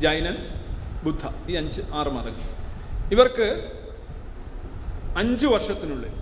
ജൈനൻ 0.05 0.37
ബുദ്ധ 1.05 1.51
ഈ 1.51 1.57
അഞ്ച് 1.63 1.83
ആറ് 1.99 2.11
മതങ്ങൾ. 2.17 2.47
ഇവർക്ക് 3.15 3.47
അഞ്ച് 5.23 5.47
വർഷത്തിനുള്ളിൽ 5.55 6.15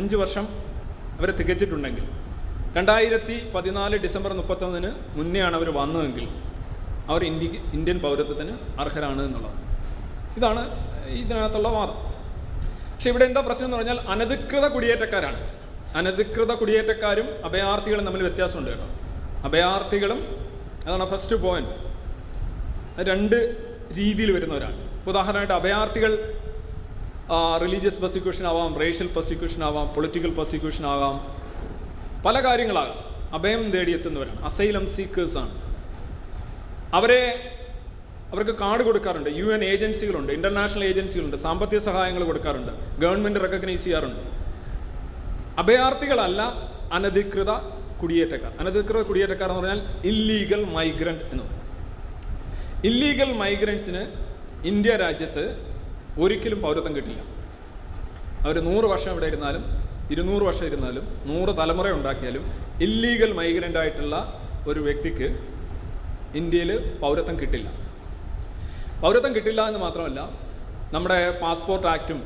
അഞ്ച് 0.00 0.16
വർഷം 0.22 0.44
അവരെ 1.18 1.32
തികച്ചിട്ടുണ്ടെങ്കിൽ 1.38 2.04
രണ്ടായിരത്തി 2.76 3.36
പതിനാല് 3.54 3.96
ഡിസംബർ 4.04 4.32
മുപ്പത്തൊന്നിന് 4.40 4.90
മുന്നെയാണ് 5.18 5.56
അവർ 5.58 5.68
വന്നതെങ്കിൽ 5.76 6.26
അവർ 7.12 7.22
ഇന്ത്യ 7.30 7.48
ഇന്ത്യൻ 7.76 7.98
പൗരത്വത്തിന് 8.04 8.54
അർഹരാണ് 8.82 9.20
എന്നുള്ളതാണ്. 9.26 9.62
ഇതാണ് 10.38 10.62
ഇതിനകത്തുള്ള 11.22 11.68
വാദം. 11.76 11.98
പക്ഷെ 12.98 13.10
ഇവിടെ 13.10 13.24
എന്താ 13.30 13.40
പ്രശ്നം 13.46 13.66
എന്ന് 13.66 13.76
പറഞ്ഞാൽ 13.76 13.98
അനധികൃത 14.12 14.66
കുടിയേറ്റക്കാരാണ്. 14.74 15.40
അനധികൃത 15.98 16.52
കുടിയേറ്റക്കാരും 16.60 17.28
അഭയാർത്ഥികളും 17.48 18.04
തമ്മിൽ 18.06 18.22
വ്യത്യാസമുണ്ട് 18.26 18.70
കേട്ടോ. 18.70 18.86
അഭയാർത്ഥികളും 19.48 20.20
അതാണ് 20.86 21.04
ഫസ്റ്റ് 21.12 21.36
പോയിന്റ് 21.44 21.74
രണ്ട് 23.08 23.36
രീതിയിൽ 23.98 24.30
വരുന്നവരാണ്. 24.36 24.78
ഉദാഹരണമായിട്ട് 25.10 25.54
അഭയാർത്ഥികൾ 25.58 26.12
റിലീജിയസ് 27.64 28.00
പ്രോസിക്യൂഷൻ 28.02 28.46
ആവാം 28.52 28.74
റേഷ്യൽ 28.82 29.10
പ്രോസിക്യൂഷൻ 29.14 29.62
ആവാം 29.68 29.86
പൊളിറ്റിക്കൽ 29.94 30.34
പ്രോസിക്യൂഷൻ 30.38 30.86
ആവാം 30.94 31.16
പല 32.26 32.36
കാര്യങ്ങളാകാം. 32.48 32.98
അഭയം 33.38 33.64
തേടിയെത്തുന്നവരാണ് 33.76 34.42
അസൈലം 34.50 34.84
സീക്കേഴ്സാണ് 34.96 35.54
അവരെ 36.98 37.22
അവർക്ക് 38.32 38.54
കാർഡ് 38.62 38.82
കൊടുക്കാറുണ്ട്. 38.88 39.30
യു 39.40 39.46
എൻ 39.56 39.62
ഏജൻസികളുണ്ട് 39.72 40.30
ഇന്റർനാഷണൽ 40.36 40.84
ഏജൻസികളുണ്ട് 40.90 41.36
സാമ്പത്തിക 41.44 41.80
സഹായങ്ങൾ 41.88 42.22
കൊടുക്കാറുണ്ട് 42.30 42.72
ഗവൺമെന്റ് 43.02 43.40
റെക്കഗ്നൈസ് 43.44 43.84
ചെയ്യാറുണ്ട്. 43.86 44.22
അഭയാർത്ഥികളല്ല 45.62 46.42
അനധികൃത 46.96 47.52
കുടിയേറ്റക്കാർ. 48.00 48.52
അനധികൃത 48.62 49.00
കുടിയേറ്റക്കാർ 49.08 49.48
എന്ന് 49.52 49.62
പറഞ്ഞാൽ 49.62 49.80
ഇല്ലീഗൽ 50.10 50.60
മൈഗ്രന്റ് 50.76 51.24
എന്ന് 51.32 51.44
പറയും. 51.46 51.64
ഇല്ലീഗൽ 52.90 53.30
മൈഗ്രൻസിന് 53.42 54.02
ഇന്ത്യ 54.70 54.92
രാജ്യത്ത് 55.04 55.44
ഒരിക്കലും 56.22 56.60
പൗരത്വം 56.66 56.92
കിട്ടില്ല. 56.98 57.20
അവർ 58.44 58.56
നൂറ് 58.68 58.86
വർഷം 58.92 59.10
ഇവിടെ 59.14 59.26
ഇരുന്നാലും 59.32 59.64
ഇരുന്നൂറ് 60.14 60.44
വർഷം 60.48 60.66
ഇരുന്നാലും 60.70 61.04
നൂറ് 61.30 61.52
തലമുറ 61.58 61.88
ഉണ്ടാക്കിയാലും 61.98 62.44
ഇല്ലീഗൽ 62.86 63.30
മൈഗ്രന്റ് 63.40 63.78
ആയിട്ടുള്ള 63.82 64.16
ഒരു 64.70 64.80
വ്യക്തിക്ക് 64.86 65.28
ഇന്ത്യയിൽ 66.40 66.70
പൗരത്വം 67.02 67.36
കിട്ടില്ല. 67.40 67.68
പൗരത്വം 69.00 69.34
കിട്ടില്ല 69.34 69.66
എന്ന് 69.66 69.78
മാത്രമല്ല 69.78 70.30
നമ്മുടെ 70.92 71.38
പാസ്പോർട്ട് 71.40 71.86
ആക്റ്റും 71.86 72.22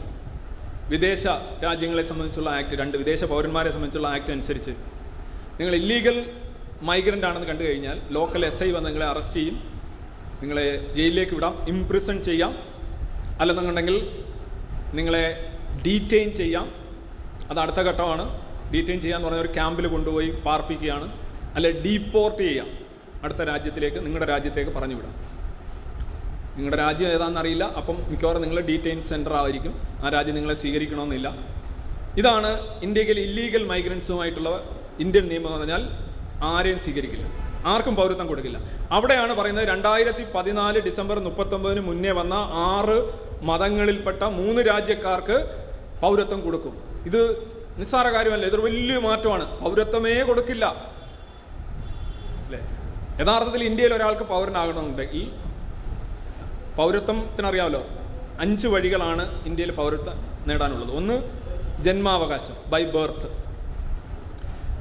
വിദേശ 0.88 1.26
രാജ്യങ്ങളെ 1.64 2.02
സംബന്ധിച്ചുള്ള 2.02 2.50
ആക്ട് 2.50 2.74
രണ്ട് 2.76 2.96
വിദേശ 2.96 3.24
പൗരന്മാരെ 3.24 3.70
സംബന്ധിച്ചുള്ള 3.70 4.08
ആക്ട് 4.08 4.32
അനുസരിച്ച് 4.32 4.70
നിങ്ങൾ 5.60 5.74
ഇല്ലീഗൽ 5.74 6.32
മൈഗ്രന്റ് 6.82 7.26
ആണെന്ന് 7.26 7.46
കണ്ടു 7.46 7.64
കഴിഞ്ഞാൽ 7.64 8.00
ലോക്കൽ 8.10 8.46
എസ് 8.46 8.62
ഐ 8.62 8.70
വന്ന് 8.70 8.88
നിങ്ങളെ 8.88 9.06
അറസ്റ്റ് 9.06 9.34
ചെയ്യും 9.34 9.62
നിങ്ങളെ 10.40 10.92
ജയിലിലേക്ക് 10.94 11.34
വിടാം 11.34 11.68
ഇംപ്രിസൺ 11.68 12.22
ചെയ്യാം 12.22 12.58
അല്ലെന്നുണ്ടെങ്കിൽ 13.40 14.10
നിങ്ങളെ 14.94 15.54
ഡീറ്റെയിൻ 15.86 16.34
ചെയ്യാം. 16.34 16.72
അത് 17.50 17.58
അടുത്ത 17.58 17.76
ഘട്ടമാണ്. 17.76 18.24
ഡീറ്റെയിൻ 18.72 19.00
ചെയ്യാന്ന് 19.00 19.28
പറഞ്ഞ 19.28 19.40
ഒരു 19.40 19.52
ക്യാമ്പിൽ 19.52 19.86
കൊണ്ടുപോയി 19.86 20.30
പാർപ്പിക്കുകയാണ്. 20.30 21.12
അല്ലെ 21.54 21.70
ഡീപ്പോർട്ട് 21.70 22.42
ചെയ്യാം. 22.42 22.68
അടുത്ത 23.24 23.38
രാജ്യത്തിലേക്ക് 23.38 23.96
നിങ്ങളുടെ 23.96 24.26
രാജ്യത്തേക്ക് 24.26 24.70
പറഞ്ഞു 24.70 24.94
വിടാം 24.94 25.31
നിങ്ങളുടെ 26.56 26.76
രാജ്യം 26.76 27.08
ഏതാണെന്നറിയില്ല 27.08 27.64
അപ്പം 27.64 28.10
മിക്കവാറും 28.10 28.42
നിങ്ങൾ 28.42 28.60
ഡീറ്റെയിൻ 28.60 29.02
സെന്റർ 29.02 29.34
ആയിരിക്കും. 29.34 29.82
ആ 30.04 30.08
രാജ്യം 30.08 30.34
നിങ്ങളെ 30.34 30.54
സ്വീകരിക്കണമെന്നില്ല. 30.54 31.36
ഇതാണ് 32.18 32.80
ഇന്ത്യയിൽ 32.82 33.20
ഇല്ലീഗൽ 33.20 33.64
മൈഗ്രൻസുമായിട്ടുള്ള 33.64 34.64
ഇന്ത്യൻ 35.00 35.28
നിയമം 35.28 35.46
എന്ന് 35.46 35.58
പറഞ്ഞാൽ 35.58 35.88
ആരെയും 36.44 36.78
സ്വീകരിക്കില്ല. 36.78 37.26
ആർക്കും 37.66 37.96
പൗരത്വം 37.96 38.26
കൊടുക്കില്ല. 38.26 38.58
അവിടെയാണ് 38.90 39.34
പറയുന്നത് 39.34 39.68
രണ്ടായിരത്തി 39.68 40.24
പതിനാല് 40.34 40.78
ഡിസംബർ 40.78 41.18
മുപ്പത്തൊമ്പതിന് 41.18 41.80
മുന്നേ 41.80 42.10
വന്ന 42.10 42.34
ആറ് 42.52 43.12
മതങ്ങളിൽപ്പെട്ട 43.42 44.22
മൂന്ന് 44.22 44.62
രാജ്യക്കാർക്ക് 44.62 45.66
പൗരത്വം 46.02 46.40
കൊടുക്കും. 46.40 47.02
ഇത് 47.06 47.48
നിസ്സാര 47.76 48.08
കാര്യമല്ല. 48.08 48.46
ഇതൊരു 48.46 48.62
വലിയ 48.62 48.98
മാറ്റമാണ്. 48.98 49.60
പൗരത്വമേ 49.60 50.22
കൊടുക്കില്ല. 50.22 50.64
അല്ലേ? 52.44 52.60
യഥാർത്ഥത്തിൽ 53.20 53.64
ഇന്ത്യയിൽ 53.64 53.94
ഒരാൾക്ക് 53.94 54.22
പൗരനാകണമെന്നുണ്ടെങ്കിൽ 54.22 55.30
പൗരത്വത്തിനറിയാമല്ലോ 56.78 57.82
അഞ്ച് 58.44 58.66
വഴികളാണ് 58.74 59.24
ഇന്ത്യയിൽ 59.48 59.72
പൗരത്വം 59.80 60.18
നേടാനുള്ളത്. 60.48 60.92
ഒന്ന് 60.98 61.16
ജന്മാവകാശം 61.86 62.56
ബൈ 62.72 62.82
ബർത്ത് 62.94 63.28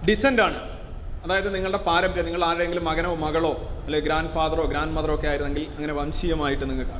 ഡിസെന്റ് 0.08 0.42
ആണ്. 0.48 0.60
അതായത് 1.24 1.50
നിങ്ങളുടെ 1.56 1.80
പാരമ്പര്യം 1.88 2.26
നിങ്ങൾ 2.28 2.44
ആരെങ്കിലും 2.50 2.84
മകനോ 2.90 3.10
മകളോ 3.24 3.54
അല്ലെങ്കിൽ 3.86 4.06
ഗ്രാൻഡ് 4.08 4.32
ഫാദറോ 4.36 4.64
ഗ്രാൻഡ് 4.72 4.96
മദറോ 4.98 5.16
ഒക്കെ 5.18 5.28
ആയിരുന്നെങ്കിൽ 5.32 5.66
അങ്ങനെ 5.76 5.94
വംശീയമായിട്ട് 6.00 6.66
നിങ്ങൾക്ക് 6.70 7.00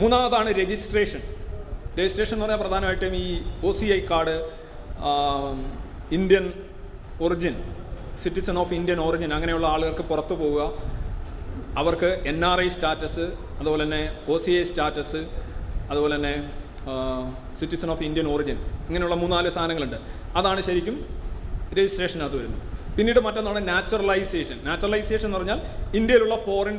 മൂന്നാമതാണ് 0.00 0.50
രജിസ്ട്രേഷൻ 0.60 1.22
രജിസ്ട്രേഷൻ 1.98 2.34
എന്ന് 2.34 2.44
പറഞ്ഞാൽ 2.44 2.60
പ്രധാനമായിട്ടും 2.64 3.14
ഈ 3.22 3.26
O 3.68 3.70
C 3.78 3.86
I 3.96 4.00
card 4.10 4.34
Indian 6.18 6.44
origin 7.24 7.56
citizen 8.22 8.56
of 8.58 8.74
Indian 8.78 8.98
origin 9.06 9.30
അങ്ങനെയുള്ള 9.34 9.66
ആളുകൾക്ക് 9.66 10.04
പുറത്തു 10.10 10.34
പോവുക 10.34 10.62
അവർക്ക് 11.78 12.10
എൻ 12.30 12.44
ആർ 12.44 12.60
ഐ 12.60 12.68
സ്റ്റാറ്റസ് 12.68 13.26
അതുപോലെ 13.58 13.82
തന്നെ 13.84 14.02
ഒ 14.28 14.36
സി 14.44 14.50
ഐ 14.50 14.62
സ്റ്റാറ്റസ് 14.62 15.20
അതുപോലെ 15.90 16.16
തന്നെ 16.16 16.34
സിറ്റിസൺ 17.58 17.90
ഓഫ് 17.90 18.02
ഇന്ത്യൻ 18.02 18.26
ഒറിജിൻ 18.34 18.58
ഇങ്ങനെയുള്ള 18.88 19.14
മൂന്നാൽ 19.14 19.48
സാധനങ്ങളുണ്ട്. 19.48 19.96
അതാണ് 20.38 20.60
ശരിക്കും 20.60 20.96
രജിസ്ട്രേഷനകത്ത് 21.78 22.36
വരുന്നത്. 22.36 22.62
പിന്നീട് 22.96 23.20
മറ്റൊന്നാണ് 23.20 23.68
നാച്ചുറലൈസേഷൻ 23.68 24.58
നാച്ചുറലൈസേഷൻ 24.64 25.26
എന്ന് 25.26 25.38
പറഞ്ഞാൽ 25.38 25.60
ഇന്ത്യയിലുള്ള 25.96 26.36
ഫോറിൻ 26.46 26.78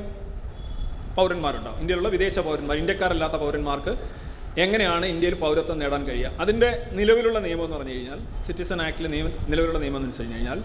പൗരന്മാരുണ്ടാവും. 1.18 1.80
ഇന്ത്യയിലുള്ള 1.80 2.10
വിദേശ 2.10 2.40
പൗരന്മാർ 2.40 2.78
ഇന്ത്യക്കാരല്ലാത്ത 2.78 3.34
പൗരന്മാർക്ക് 3.34 3.94
എങ്ങനെയാണ് 4.64 5.06
ഇന്ത്യയിൽ 5.06 5.36
പൗരത്വം 5.36 5.80
നേടാൻ 5.80 6.08
കഴിയുക? 6.08 6.32
അതിന്റെ 6.44 6.88
നിലവിലുള്ള 6.92 7.40
നിയമം 7.40 7.66
എന്ന് 7.66 7.78
പറഞ്ഞു 7.78 7.94
കഴിഞ്ഞാൽ 7.96 8.20
സിറ്റിസൺ 8.48 8.82
ആക്ടിലെ 8.82 9.10
നിയമം 9.10 9.32
നിലവിലുള്ള 9.52 9.80
നിയമം 9.80 9.98
എന്ന് 9.98 10.10
വെച്ച് 10.10 10.24
കഴിഞ്ഞാൽ 10.24 10.62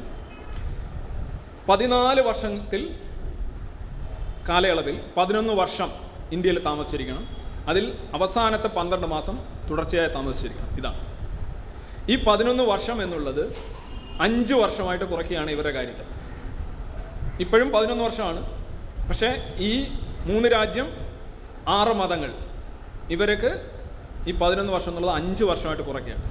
പതിനാല് 1.69 2.21
വർഷത്തിൽ 2.21 2.83
കാലയളവിൽ 4.49 5.01
പതിനൊന്ന് 5.17 5.53
വർഷം 5.53 5.89
ഇന്ത്യയിൽ 6.33 6.65
താമസിച്ചിരിക്കണം. 6.65 7.27
അതിൽ 7.69 7.99
അവസാനത്തെ 8.15 8.69
പന്ത്രണ്ട് 8.69 9.07
മാസം 9.07 9.39
തുടർച്ചയായി 9.71 10.09
താമസിച്ചിരിക്കണം. 10.09 10.77
ഇതാണ് 10.79 11.01
ഈ 12.11 12.25
പതിനൊന്ന് 12.25 12.63
വർഷം 12.63 13.03
എന്നുള്ളത് 13.03 13.53
അഞ്ച് 14.21 14.55
വർഷമായിട്ട് 14.55 15.05
കുറയ്ക്കുകയാണ് 15.05 15.51
ഇവരുടെ 15.51 15.71
കാര്യത്തിൽ. 15.71 16.05
ഇപ്പോഴും 17.41 17.73
പതിനൊന്ന് 17.73 18.05
വർഷമാണ്. 18.05 18.41
പക്ഷേ 19.09 19.55
ഈ 19.57 19.89
മൂന്ന് 20.25 20.49
രാജ്യം 20.49 20.89
ആറ് 21.69 21.89
മതങ്ങൾ 21.89 22.33
ഇവർക്ക് 23.11 23.71
ഈ 24.29 24.33
പതിനൊന്ന് 24.33 24.73
വർഷം 24.73 24.89
എന്നുള്ളത് 24.89 25.17
അഞ്ച് 25.17 25.45
വർഷമായിട്ട് 25.45 25.83
കുറയ്ക്കുകയാണ്. 25.83 26.31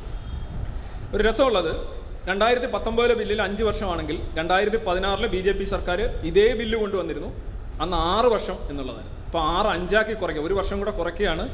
ഒരു 1.15 1.23
രസമുള്ളത് 1.23 1.87
രണ്ടായിരത്തി 2.29 2.65
പത്തൊമ്പതിലെ 2.65 3.13
ബില്ലിൽ 3.13 3.41
അഞ്ച് 3.41 3.63
വർഷമാണെങ്കിൽ 3.63 4.21
രണ്ടായിരത്തി 4.33 4.77
പതിനാറിലെ 4.77 5.27
ബി 5.27 5.37
ജെ 5.37 5.51
പി 5.51 5.63
സർക്കാർ 5.63 6.01
ഇതേ 6.01 6.53
ബില്ല് 6.53 6.77
കൊണ്ടുവന്നിരുന്നു. 6.79 7.54
അന്ന് 7.81 7.97
ആറ് 7.97 8.25
വർഷം 8.25 8.57
എന്നുള്ളതാണ് 8.69 9.09
അപ്പോൾ 9.25 9.41
ആറ് 9.41 9.67
അഞ്ചാക്കി 9.67 10.13
കുറയ്ക്കുക. 10.13 10.47
ഒരു 10.47 10.53
വർഷം 10.53 10.77
കൂടെ 10.79 10.91
കുറയ്ക്കുകയാണ് 10.91 11.45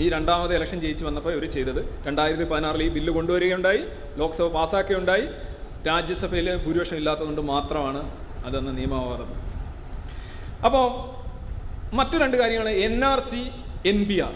ഈ 0.00 0.08
രണ്ടാമത് 0.08 0.54
ഇലക്ഷൻ 0.54 0.80
ജയിച്ച് 0.80 1.04
വന്നപ്പോൾ 1.04 1.32
ഇവർ 1.32 1.44
ചെയ്തത്. 1.50 2.06
രണ്ടായിരത്തി 2.06 2.44
പതിനാറിൽ 2.44 2.82
ഈ 2.82 2.88
ബില്ല് 2.88 3.12
കൊണ്ടുവരികയുണ്ടായി. 3.12 3.80
ലോക്സഭ 4.16 4.46
പാസ്സാക്കുകയുണ്ടായി. 4.46 5.26
രാജ്യസഭയിൽ 5.86 6.56
ഭൂരിപക്ഷം 6.56 6.96
ഇല്ലാത്തതുകൊണ്ട് 6.96 7.40
മാത്രമാണ് 7.40 8.00
അതെന്ന് 8.46 8.78
നിയമവാദം. 8.78 9.28
അപ്പോൾ 10.64 10.86
മറ്റു 11.94 12.16
രണ്ട് 12.16 12.36
കാര്യങ്ങൾ 12.36 12.68
N 12.68 13.04
R 13.04 13.20
C 13.20 13.50
N 13.88 14.04
P 14.08 14.20
R 14.20 14.34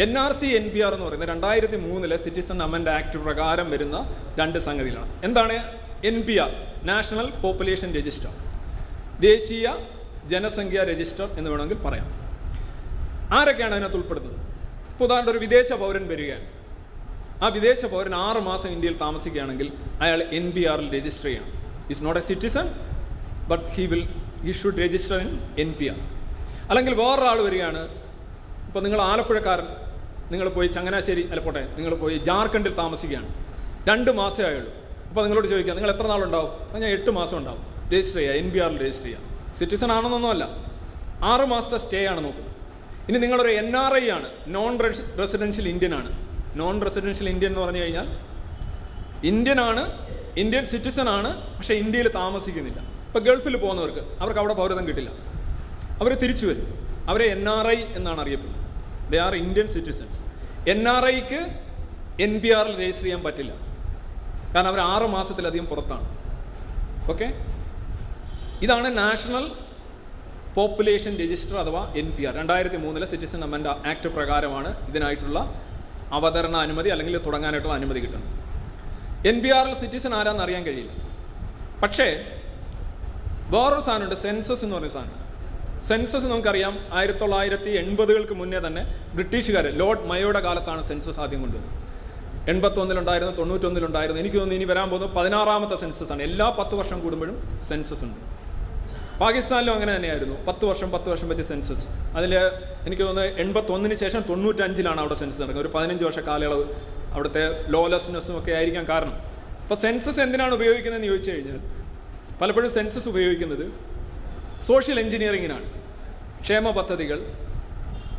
N 0.00 0.18
R 0.18 0.32
C 0.32 0.46
N 0.46 0.70
P 0.74 0.80
R 0.80 0.92
എന്ന് 0.94 1.06
പറയുന്നത് 1.06 1.28
രണ്ടായിരത്തി 1.28 1.76
മൂന്നിലെ 1.76 2.16
സിറ്റിസൺ 2.16 2.62
അമെൻഡ് 2.62 2.90
ആക്ട് 2.90 3.18
പ്രകാരം 3.18 3.70
വരുന്ന 3.70 3.96
രണ്ട് 4.38 4.58
സംഗതികളാണ്. 4.58 5.10
എന്താണ്? 5.24 5.56
N 6.06 6.22
P 6.22 6.38
R 6.38 6.50
national 6.84 7.30
population 7.42 7.94
register 7.94 8.30
ദേശീയ 9.20 9.68
ജനസംഖ്യാ 10.30 10.84
രജിസ്റ്റർ 10.84 11.26
എന്ന് 11.38 11.50
വേണമെങ്കിൽ 11.50 11.76
പറയാം. 11.76 12.08
ആരൊക്കെയാണ് 13.34 13.74
അതിനകത്ത് 13.74 13.96
ഉൾപ്പെടുന്നത്? 13.96 14.36
ഇപ്പോൾ 14.92 15.04
ഉദാഹരണം 15.04 15.30
ഒരു 15.30 15.38
വിദേശ 15.38 15.72
പൗരൻ 15.72 16.08
വരികയാണ്. 16.08 16.46
ആ 17.44 17.48
വിദേശ 17.48 17.86
പൗരൻ 17.86 18.14
ആറ് 18.14 18.36
മാസം 18.36 18.68
ഇന്ത്യയിൽ 18.68 18.96
താമസിക്കുകയാണെങ്കിൽ 18.98 19.72
അയാൾ 20.00 20.22
എൻ 20.22 20.50
പി 20.50 20.66
ആറിൽ 20.66 20.98
രജിസ്റ്റർ 20.98 21.26
ചെയ്യണം. 21.26 21.50
Is 21.90 22.04
not 22.04 22.20
a 22.20 22.22
citizen 22.22 22.66
but 23.48 23.64
he 23.64 23.86
will 23.86 24.04
he 24.44 24.52
should 24.52 24.78
register 24.78 25.16
in 25.16 25.30
N 25.58 25.74
P 25.80 25.88
R 25.88 25.98
അല്ലെങ്കിൽ 26.70 26.94
വേറൊരാൾ 26.94 27.42
വരികയാണ്. 27.42 27.82
ഇപ്പോൾ 28.66 28.82
നിങ്ങൾ 28.82 29.00
ആലപ്പുഴക്കാരൻ 29.00 29.66
നിങ്ങൾ 30.30 30.48
പോയി 30.48 30.68
ചങ്ങനാശ്ശേരി 30.68 31.28
അല്ല 31.30 31.40
പോട്ടെ 31.40 31.66
നിങ്ങൾ 31.76 31.94
പോയി 31.94 32.16
ജാർഖണ്ഡിൽ 32.18 32.74
താമസിക്കുകയാണ്. 32.74 33.28
രണ്ട് 33.88 34.10
മാസമേ 34.10 34.46
ആയുള്ളൂ. 34.46 34.72
അപ്പോൾ 35.08 35.22
നിങ്ങളോട് 35.22 35.48
ചോദിക്കാം 35.48 35.76
നിങ്ങൾ 35.76 35.90
എത്ര 35.90 36.06
നാളുണ്ടാവും? 36.06 36.80
ഞാൻ 36.82 36.90
എട്ട് 36.90 37.10
മാസം 37.10 37.38
ഉണ്ടാവും. 37.38 37.62
രജിസ്റ്റർ 37.92 38.18
ചെയ്യുക 38.18 38.34
എൻ 38.34 38.50
ബി 38.50 38.58
ആറിൽ 38.58 38.80
രജിസ്റ്റർ 38.82 39.06
ചെയ്യുക. 39.06 39.33
സിറ്റിസൺ 39.58 39.92
ആണെന്നൊന്നുമല്ല. 39.92 40.44
ആറ് 41.22 41.46
മാസത്തെ 41.46 41.76
സ്റ്റേ 41.76 42.06
ആണ് 42.06 42.24
നോക്കുന്നത്. 42.24 42.54
ഇനി 43.08 43.18
നിങ്ങളൊരു 43.18 43.48
എൻ 43.48 43.76
ആർ 43.76 43.94
ഐ 43.96 44.10
ആണ്. 44.10 44.28
നോൺ 44.46 44.80
റെസിഡൻഷ്യൽ 45.18 45.68
ഇന്ത്യൻ 45.68 45.94
ആണ്. 45.94 46.10
നോൺ 46.56 46.82
റെസിഡൻഷ്യൽ 46.82 47.28
ഇന്ത്യൻ 47.28 47.50
എന്ന് 47.50 47.60
പറഞ്ഞു 47.60 47.80
കഴിഞ്ഞാൽ 47.80 48.18
ഇന്ത്യൻ 49.26 49.60
ആണ് 49.60 49.82
ഇന്ത്യൻ 50.36 50.64
സിറ്റിസൺ 50.64 51.08
ആണ് 51.08 51.56
പക്ഷേ 51.56 51.74
ഇന്ത്യയിൽ 51.74 52.08
താമസിക്കുന്നില്ല. 52.08 52.80
ഇപ്പോൾ 52.80 53.18
ഗൾഫിൽ 53.18 53.56
പോകുന്നവർക്ക് 53.56 53.98
അവർക്ക് 53.98 54.40
അവിടെ 54.40 54.54
പൗരത്വം 54.54 54.88
കിട്ടില്ല. 54.88 55.10
അവർ 56.00 56.14
തിരിച്ചു 56.14 56.46
വരും. 56.46 56.66
അവരെ 57.08 57.24
എൻ 57.24 57.48
ആർ 57.48 57.68
ഐ 57.68 57.76
എന്നാണ് 57.96 58.20
അറിയപ്പെടുന്നത്. 58.20 59.12
They 59.12 59.18
are 59.18 59.34
Indian 59.34 59.66
citizens 59.68 60.20
N 60.70 60.88
R 60.88 61.06
ഐക്ക് 61.06 61.40
എൻ 62.22 62.40
പി 62.40 62.48
ആറിൽ 62.52 62.80
രജിസ്റ്റർ 62.82 63.04
ചെയ്യാൻ 63.04 63.22
പറ്റില്ല. 63.22 63.52
കാരണം 64.54 64.68
അവർ 64.68 64.80
ആറ് 64.80 65.06
മാസത്തിലധികം 65.06 65.66
പുറത്താണ്. 65.66 66.08
ഓക്കെ 67.10 67.53
ഇതാണ് 68.62 68.98
നാഷണൽ 68.98 69.50
പോപ്പുലേഷൻ 70.54 71.16
രജിസ്റ്റർ 71.16 71.56
അഥവാ 71.56 71.92
എൻ 71.96 72.16
പി 72.16 72.24
ആർ. 72.24 72.34
രണ്ടായിരത്തി 72.34 72.76
മൂന്നിലെ 72.76 73.06
സിറ്റിസൺ 73.06 73.44
അമെൻഡ് 73.44 73.68
ആക്ട് 73.68 74.08
പ്രകാരമാണ് 74.08 74.88
ഇതിനായിട്ടുള്ള 74.88 75.60
അവതരണ 76.12 76.56
അനുമതി 76.56 76.88
അല്ലെങ്കിൽ 76.88 77.18
തുടങ്ങാനായിട്ടുള്ള 77.18 77.74
അനുമതി 77.74 78.00
കിട്ടുന്നത്. 78.00 78.30
എൻ 79.28 79.40
പി 79.40 79.48
ആറിൽ 79.48 79.74
സിറ്റിസൺ 79.74 80.14
ആരാന്ന് 80.14 80.42
അറിയാൻ 80.42 80.64
കഴിയില്ല. 80.64 80.92
പക്ഷേ 81.82 82.24
വേറൊരു 83.48 83.80
സാധനമുണ്ട് 83.80 84.14
സെൻസസ് 84.14 84.64
എന്ന് 84.64 84.76
പറയുന്ന 84.76 84.94
സാധനം. 84.94 85.20
സെൻസസ് 85.82 86.26
നമുക്കറിയാം 86.26 86.78
ആയിരത്തി 86.92 87.18
തൊള്ളായിരത്തി 87.18 87.70
എൺപതുകൾക്ക് 87.70 88.34
മുന്നേ 88.34 88.58
തന്നെ 88.58 88.82
ബ്രിട്ടീഷുകാർ 89.14 89.66
ലോർഡ് 89.66 90.04
മയോയുടെ 90.04 90.40
കാലത്താണ് 90.40 90.84
സെൻസസ് 90.88 91.20
ആദ്യം 91.20 91.40
കൊണ്ടുവന്നത്. 91.40 91.72
എൺപത്തൊന്നിലുണ്ടായിരുന്നു 92.50 93.34
തൊണ്ണൂറ്റൊന്നിലുണ്ടായിരുന്നു. 93.36 94.20
എനിക്ക് 94.20 94.36
തോന്നുന്നു 94.36 94.64
ഇനി 94.64 94.70
വരാൻ 94.72 94.90
പോകുന്നത് 94.90 95.16
പതിനാറാമത്തെ 95.16 95.76
സെൻസസ് 95.76 96.12
ആണ് 96.12 96.22
എല്ലാ 96.22 96.50
പത്ത് 96.50 96.74
വർഷം 96.74 97.00
കൂടുമ്പോഴും 97.00 97.60
സെൻസസ് 97.68 98.04
ഉണ്ട്. 98.04 98.43
പാകിസ്ഥാനിലും 99.22 99.72
അങ്ങനെ 99.76 99.92
തന്നെയായിരുന്നു. 99.96 100.36
പത്ത് 100.48 100.64
വർഷം 100.70 100.88
പത്ത് 100.94 101.08
വർഷം 101.12 101.26
പറ്റിയ 101.30 101.46
സെൻസസ് 101.50 101.86
അതിൽ 102.18 102.32
എനിക്ക് 102.86 103.02
തോന്നുന്നത് 103.02 103.38
എൺപത്തൊന്നിന് 103.42 103.96
ശേഷം 104.02 104.20
തൊണ്ണൂറ്റഞ്ചിലാണ് 104.30 105.00
അവിടെ 105.02 105.16
സെൻസസ് 105.20 105.40
നടക്കുന്നത്. 105.42 105.66
ഒരു 105.66 105.72
പതിനഞ്ച് 105.76 106.04
വർഷ 106.08 106.18
കാലയളവ് 106.28 106.64
അവിടുത്തെ 107.14 107.42
ലോലെസ്നെസ്സും 107.74 108.36
ഒക്കെ 108.38 108.52
ആയിരിക്കാം 108.58 108.86
കാരണം. 108.92 109.14
അപ്പോൾ 109.64 109.78
സെൻസസ് 109.84 110.20
എന്തിനാണ് 110.24 110.54
ഉപയോഗിക്കുന്നതെന്ന് 110.58 111.10
ചോദിച്ചു 111.12 111.30
കഴിഞ്ഞാൽ 111.34 111.60
പലപ്പോഴും 112.40 112.70
സെൻസസ് 112.78 113.08
ഉപയോഗിക്കുന്നത് 113.12 113.64
സോഷ്യൽ 114.68 114.98
എഞ്ചിനീയറിങ്ങിനാണ് 115.04 115.66
ക്ഷേമ 116.44 116.70
പദ്ധതികൾ 116.78 117.18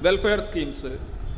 വെൽഫെയർ 0.06 0.40
സ്കീംസ് 0.48 0.92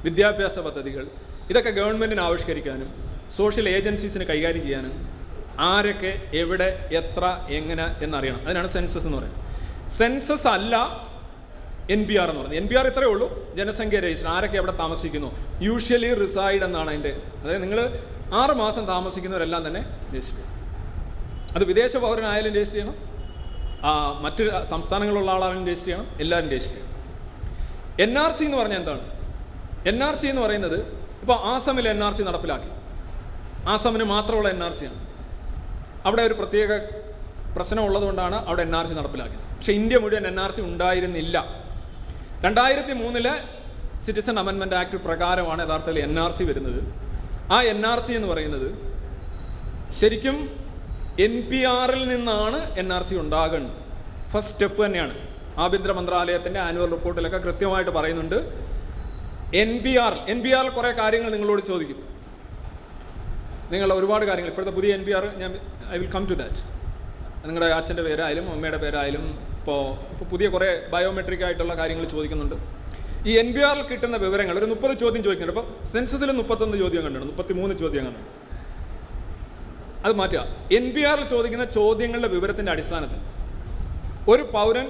വിദ്യാഭ്യാസ 0.06 0.60
പദ്ധതികൾ 0.68 1.04
ഇതൊക്കെ 1.52 1.72
ഗവൺമെന്റിന് 1.80 2.22
ആവിഷ്കരിക്കാനും 2.28 2.90
സോഷ്യൽ 3.38 3.66
ഏജൻസീസിന് 3.76 4.26
കൈകാര്യം 4.32 4.64
ചെയ്യാനും 4.68 4.96
ആരൊക്കെ 5.72 6.12
എവിടെ 6.42 6.70
എത്ര 7.00 7.26
എങ്ങനെ 7.58 7.86
എന്നറിയണം. 8.06 8.42
അതിനാണ് 8.46 8.70
സെൻസസ് 8.78 9.06
എന്ന് 9.08 9.18
പറയുന്നത്. 9.18 9.44
സെൻസസ് 10.00 10.48
അല്ല 10.56 10.75
എൻ 11.96 12.01
പി 12.08 12.15
ആർ 12.22 12.27
എന്ന് 12.29 12.41
പറയുന്നത് 12.41 12.62
എൻ 12.62 12.67
പി 12.70 12.75
ആർ 12.79 12.86
ഇത്രയേ 12.91 13.10
ഉള്ളൂ. 13.13 13.27
ജനസംഖ്യ 13.58 14.00
രജിസ്റ്റർ 14.06 14.29
ആരൊക്കെ 14.36 14.58
അവിടെ 14.62 14.74
താമസിക്കുന്നു? 14.84 15.29
യൂഷ്വലി 15.67 16.10
റിസൈഡ് 16.24 16.63
എന്നാണ് 16.67 16.89
അതിന്റെ 16.94 17.12
അതായത് 17.41 17.63
നിങ്ങൾ 17.65 17.79
ആറ് 18.41 18.53
മാസം 18.63 18.84
താമസിക്കുന്നവരെല്ലാം 18.94 19.62
തന്നെ 19.67 19.82
രജിസ്റ്റർ 20.15 20.38
ചെയ്യും. 20.39 20.53
അത് 21.56 21.63
വിദേശ 21.72 21.94
പൗരനായാലും 22.06 22.53
രജിസ്റ്റർ 22.58 22.79
ചെയ്യണം. 22.79 22.98
മറ്റ് 24.25 24.43
സംസ്ഥാനങ്ങളിലുള്ള 24.73 25.32
ആളായാലും 25.36 25.63
രജിസ്റ്റർ 25.69 25.89
ചെയ്യണം. 25.89 26.08
എല്ലാവരും 26.23 26.50
രജിസ്റ്റർ 26.56 26.78
ചെയ്യണം. 26.78 26.93
എൻ 28.06 28.12
ആർ 28.23 28.32
സി 28.38 28.43
എന്ന് 28.50 28.58
പറഞ്ഞാൽ 28.58 28.80
എന്താണ്? 28.84 29.04
എൻ 29.91 29.97
ആർ 30.08 30.15
സി 30.21 30.28
എന്ന് 30.34 30.41
പറയുന്നത് 30.45 30.80
ഇപ്പോൾ 31.23 31.38
ആസമിൽ 31.54 31.88
എൻ 31.95 32.02
ആർ 32.08 32.13
സി 32.17 32.23
നടപ്പിലാക്കി. 32.30 32.69
ആസാമിന് 33.73 34.06
മാത്രമുള്ള 34.15 34.50
എൻ 34.56 34.62
ആർ 34.67 34.73
സി 34.80 34.86
ആണ്. 34.91 35.00
അവിടെ 36.08 36.21
ഒരു 36.30 36.36
പ്രത്യേക 36.41 36.71
പ്രശ്നം 37.58 37.84
ഉള്ളതുകൊണ്ടാണ് 37.88 38.38
അവിടെ 38.47 38.62
എൻ 38.67 38.76
ആർ 38.80 38.86
സി 38.89 38.93
നടപ്പിലാക്കിയത്. 39.00 39.46
പക്ഷേ 39.58 39.74
ഇന്ത്യ 39.74 39.98
മുഴുവൻ 39.98 40.28
എൻ 40.28 40.39
ആർ 40.39 40.52
സി 40.52 40.62
ഉണ്ടായിരുന്നില്ല. 40.62 41.38
രണ്ടായിരത്തി 42.46 42.93
മൂന്നിലെ 42.93 43.34
സിറ്റിസൺ 44.06 44.39
അമെൻമെന്റ് 44.39 44.76
ആക്ട് 44.76 44.98
പ്രകാരമാണ് 44.98 45.67
യഥാർത്ഥത്തിൽ 45.67 46.00
എൻ 46.00 46.20
ആർ 46.20 46.32
സി 46.32 46.43
വരുന്നത്. 46.43 46.80
ആ 47.52 47.62
എൻ 47.62 47.86
ആർ 47.86 48.00
സി 48.00 48.13
എന്ന് 48.13 48.28
പറയുന്നത് 48.28 48.67
ശരിക്കും 49.93 50.38
എൻ 51.20 51.50
പി 51.52 51.63
ആറിൽ 51.65 52.08
നിന്നാണ് 52.08 52.80
എൻ 52.80 52.93
ആർ 52.93 53.04
സി 53.04 53.15
ഉണ്ടാകുന്നത്. 53.15 53.78
ഫസ്റ്റ് 54.32 54.54
സ്റ്റെപ്പ് 54.54 54.86
തന്നെയാണ്. 54.86 55.15
ആഭ്യന്തര 55.58 55.91
മന്ത്രാലയത്തിന്റെ 55.91 56.60
ആനുവൽ 56.60 56.89
റിപ്പോർട്ടിലൊക്കെ 56.89 57.38
കൃത്യമായിട്ട് 57.38 57.91
പറയുന്നുണ്ട്. 57.91 58.36
N 59.56 59.84
P 59.84 59.98
R 59.98 60.13
N 60.32 60.41
P 60.43 60.52
ആറിൽ 60.58 60.70
കുറേ 60.70 60.91
കാര്യങ്ങൾ 60.91 61.30
നിങ്ങളോട് 61.32 61.62
ചോദിക്കും. 61.62 62.00
നിങ്ങൾ 63.72 63.93
ഒരുപാട് 63.93 64.26
കാര്യങ്ങൾ. 64.26 64.50
ഇപ്പോഴത്തെ 64.50 64.76
പുതിയ 64.76 64.93
എൻ 64.93 65.04
പി 65.04 65.12
ആർ 65.12 65.26
ഞാൻ 65.38 65.52
I 65.93 65.98
will 65.98 66.12
come 66.12 66.26
to 66.26 66.34
that 66.34 66.77
നിങ്ങളുടെ 67.45 67.67
അച്ഛന്റെ 67.78 68.04
പേരായാലും 68.08 68.45
അമ്മയുടെ 68.54 68.80
പേരായാലും 68.84 69.26
ഇപ്പോൾ 69.60 69.82
ഇപ്പോൾ 70.13 70.28
പുതിയ 70.32 70.47
കുറേ 70.56 70.69
ബയോമെട്രിക് 70.93 71.43
ആയിട്ടുള്ള 71.47 71.73
കാര്യങ്ങൾ 71.80 72.06
ചോദിക്കുന്നുണ്ട്. 72.15 72.56
ഈ 73.30 73.32
എൻ 73.41 73.50
ബി 73.56 73.62
ആറിൽ 73.67 73.84
കിട്ടുന്ന 73.91 74.17
വിവരങ്ങൾ 74.26 74.56
ഒരു 74.62 74.67
മുപ്പത് 74.71 74.93
ചോദ്യം 75.04 75.21
ചോദിക്കുന്നുണ്ട്. 75.28 75.60
അപ്പോൾ 75.60 75.88
സെൻസസിൽ 75.93 76.32
മുപ്പത്തൊന്ന് 76.39 76.78
ചോദ്യം 76.84 77.02
കണ്ടിട്ടുണ്ട് 77.06 77.32
മുപ്പത്തി 77.32 77.54
മൂന്ന് 77.60 77.76
ചോദ്യം 77.82 78.04
കണ്ടിട്ടുണ്ട്. 78.08 78.34
അത് 80.06 80.13
മാറ്റുക. 80.21 80.41
എൻ 80.78 80.86
ബി 80.95 81.04
ആറിൽ 81.10 81.26
ചോദിക്കുന്ന 81.34 81.65
ചോദ്യങ്ങളുടെ 81.78 82.30
വിവരത്തിന്റെ 82.36 82.71
അടിസ്ഥാനത്തിൽ 82.76 83.21
ഒരു 84.34 84.43
പൗരൻ 84.56 84.88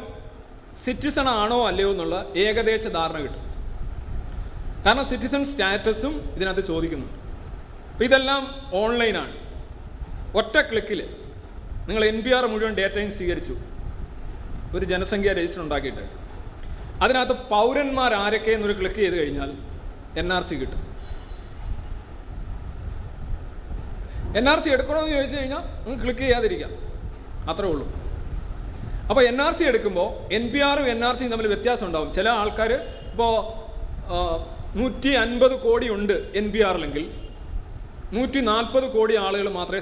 സിറ്റിസൺ 0.83 1.27
ആണോ 1.41 1.59
അല്ലയോ 1.67 1.89
എന്നുള്ള 1.93 2.15
ഏകദേശ 2.45 2.83
ധാരണ 2.97 3.17
കിട്ടും. 3.25 3.43
കാരണം 4.85 5.05
സിറ്റിസൺ 5.11 5.41
സ്റ്റാറ്റസും 5.51 6.13
ഇതിനകത്ത് 6.35 6.63
ചോദിക്കുന്നുണ്ട്. 6.71 7.15
അപ്പോൾ 7.93 8.05
ഇതെല്ലാം 8.09 8.43
ഓൺലൈനാണ് 8.81 9.33
ഒറ്റ 10.39 10.55
ക്ലിക്കിൽ 10.69 10.99
നിങ്ങൾ 11.87 12.03
എൻ 12.11 12.17
പി 12.23 12.31
ആർ 12.37 12.45
മുഴുവൻ 12.53 12.73
ഡേറ്റയും 12.79 13.11
സ്വീകരിച്ചു. 13.17 13.55
ഒരു 14.75 14.85
ജനസംഖ്യ 14.91 15.33
രജിസ്റ്റർ 15.37 15.61
ഉണ്ടാക്കിയിട്ട്. 15.65 16.03
അതിനകത്ത് 17.03 17.35
പൗരന്മാർ 17.53 18.11
ആരൊക്കെ 18.23 18.51
എന്നൊരു 18.57 18.75
ക്ലിക്ക് 18.79 18.99
ചെയ്ത് 19.03 19.17
കഴിഞ്ഞാൽ 19.19 19.51
എൻ 20.21 20.27
ആർ 20.37 20.43
സി 20.49 20.55
കിട്ടും. 20.61 20.81
എൻ 24.39 24.45
ആർ 24.53 24.59
സി 24.63 24.69
എടുക്കണമെന്ന് 24.75 25.13
ചോദിച്ചു 25.17 25.37
കഴിഞ്ഞാൽ 25.39 25.63
നിങ്ങൾ 25.83 25.99
ക്ലിക്ക് 26.03 26.23
ചെയ്യാതിരിക്കാം. 26.25 26.71
അത്രേ 27.51 27.67
ഉള്ളൂ. 27.73 27.85
അപ്പോൾ 29.09 29.21
എൻ 29.29 29.37
ആർ 29.45 29.53
സി 29.59 29.63
എടുക്കുമ്പോൾ 29.71 30.09
എൻ 30.37 30.45
പി 30.53 30.59
ആറും 30.69 30.87
എൻ 30.93 30.99
ആർ 31.09 31.15
സിയും 31.19 31.31
തമ്മിൽ 31.33 31.47
വ്യത്യാസം 31.53 31.85
ഉണ്ടാവും. 31.89 32.09
ചില 32.17 32.27
ആൾക്കാർ 32.39 32.71
ഇപ്പോൾ 33.11 33.33
നൂറ്റി 34.79 35.11
അൻപത് 35.21 35.55
കോടി 35.65 35.87
ഉണ്ട് 35.97 36.13
എൻ 36.39 36.47
പി 36.53 36.59
ആറിലെങ്കിൽ 36.69 37.05
നൂറ്റി 38.17 38.39
നാൽപ്പത് 38.49 38.87
കോടി 38.95 39.15
ആളുകൾ 39.27 39.47
മാത്രമേ 39.59 39.81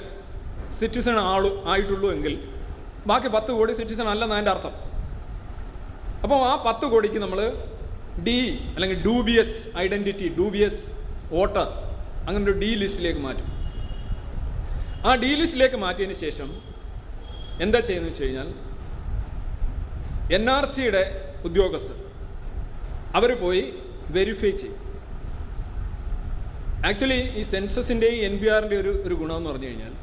സിറ്റിസൺ 0.80 1.18
ആളു 1.32 1.52
ആയിട്ടുള്ളൂ 1.72 2.10
എങ്കിൽ 2.16 2.34
ബാക്കി 3.10 3.30
പത്ത് 3.36 3.52
കോടി 3.58 3.74
സിറ്റിസൺ 3.80 4.08
അല്ലെന്ന് 4.14 4.36
അതിന്റെ 4.36 4.52
അർത്ഥം. 4.56 4.74
അപ്പോൾ 6.24 6.40
ആ 6.52 6.54
പത്ത് 6.68 6.86
കോടിക്ക് 6.94 7.20
നമ്മൾ 7.24 7.40
ഡി 8.28 8.38
അല്ലെങ്കിൽ 8.76 8.98
ഡൂബിയസ് 9.08 9.58
ഐഡന്റിറ്റി 9.84 10.28
ഡൂബിയസ് 10.38 10.82
വോട്ടർ 11.36 11.68
അങ്ങനെ 12.28 12.44
ഒരു 12.48 12.56
ഡി 12.62 12.70
ലിസ്റ്റിലേക്ക് 12.84 13.22
മാറ്റും. 13.28 13.50
ആ 15.08 15.12
ഡി 15.24 15.32
ലിസ്റ്റിലേക്ക് 15.42 15.78
മാറ്റിയതിന് 15.86 16.18
ശേഷം 16.26 16.50
എന്താ 17.66 17.80
ചെയ്യുന്നത് 17.88 18.12
വെച്ച് 18.12 18.24
കഴിഞ്ഞാൽ 18.24 18.48
എൻ 20.38 20.44
ആർ 20.56 20.66
സിയുടെ 20.76 21.04
ഉദ്യോഗസ്ഥർ 21.48 21.98
അവർ 23.18 23.32
പോയി 23.44 23.62
വെരിഫൈ 24.16 24.52
ചെയ്യും. 24.62 24.80
ആക്ച്വലി 26.90 27.20
ഈ 27.40 27.44
സെൻസസിന്റെയും 27.52 28.20
എൻ 28.30 28.36
പി 28.42 28.48
ആറിന്റെ 28.56 28.78
ഒരു 28.84 28.92
ഒരു 29.06 29.16
ഗുണമെന്ന് 29.22 29.50
പറഞ്ഞു 29.52 29.70
കഴിഞ്ഞാൽ 29.70 29.94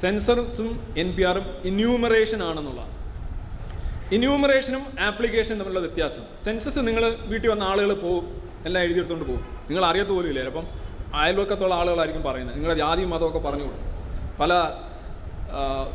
സെൻസസും 0.00 0.94
എൻ 0.98 1.16
പി 1.16 1.22
ആറും 1.22 1.46
ഇന്യൂമറേഷൻ 1.64 2.42
ആണെന്നുള്ള 2.42 2.94
ഇന്യൂമറേഷനും 4.12 4.82
ആപ്ലിക്കേഷനും 5.00 5.58
തമ്മിലുള്ള 5.58 5.86
വ്യത്യാസം. 5.86 6.22
സെൻസസ് 6.44 6.78
നിങ്ങൾ 6.78 7.14
വീട്ടിൽ 7.14 7.50
വന്ന 7.50 7.62
ആളുകൾ 7.62 7.94
പോകും 7.94 8.42
എല്ലാം 8.66 8.82
എഴുതിയെടുത്തുകൊണ്ട് 8.84 9.28
പോകും. 9.28 9.44
നിങ്ങൾ 9.68 9.84
അറിയത്ത് 9.84 10.10
പോലും 10.10 10.28
ഇല്ല. 10.28 10.40
ചിലപ്പം 10.40 10.66
അയൽവക്കത്തുള്ള 11.14 11.74
ആളുകളായിരിക്കും 11.74 12.24
പറയുന്നത്. 12.24 12.56
നിങ്ങളുടെ 12.56 12.78
ജാതിയും 12.78 13.10
മതമൊക്കെ 13.10 13.38
പറഞ്ഞു 13.38 13.64
കൊടുക്കും. 13.64 13.90
പല 14.40 14.52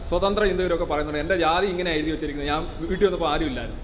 സ്വതന്ത്ര 0.10 0.46
ചിന്തകരൊക്കെ 0.46 0.86
പറയുന്നുണ്ട്. 0.86 1.20
എന്റെ 1.20 1.38
ജാതി 1.38 1.68
ഇങ്ങനെ 1.68 1.92
എഴുതി 1.92 2.12
വെച്ചിരിക്കുന്നത്. 2.12 2.56
ഞാൻ 2.56 2.88
വീട്ടിൽ 2.88 3.06
വന്നപ്പോൾ 3.06 3.30
ആരും 3.30 3.48
ഇല്ലായിരുന്നു. 3.48 3.82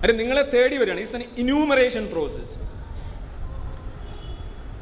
കാര്യം 0.00 0.16
നിങ്ങളെ 0.16 0.42
തേടി 0.42 0.76
വരികയാണ്. 0.76 1.00
ഇറ്റ്സ് 1.00 1.16
എൻ 1.16 1.24
ഇന്യൂമറേഷൻ 1.38 2.06
പ്രോസസ്സ് 2.12 2.58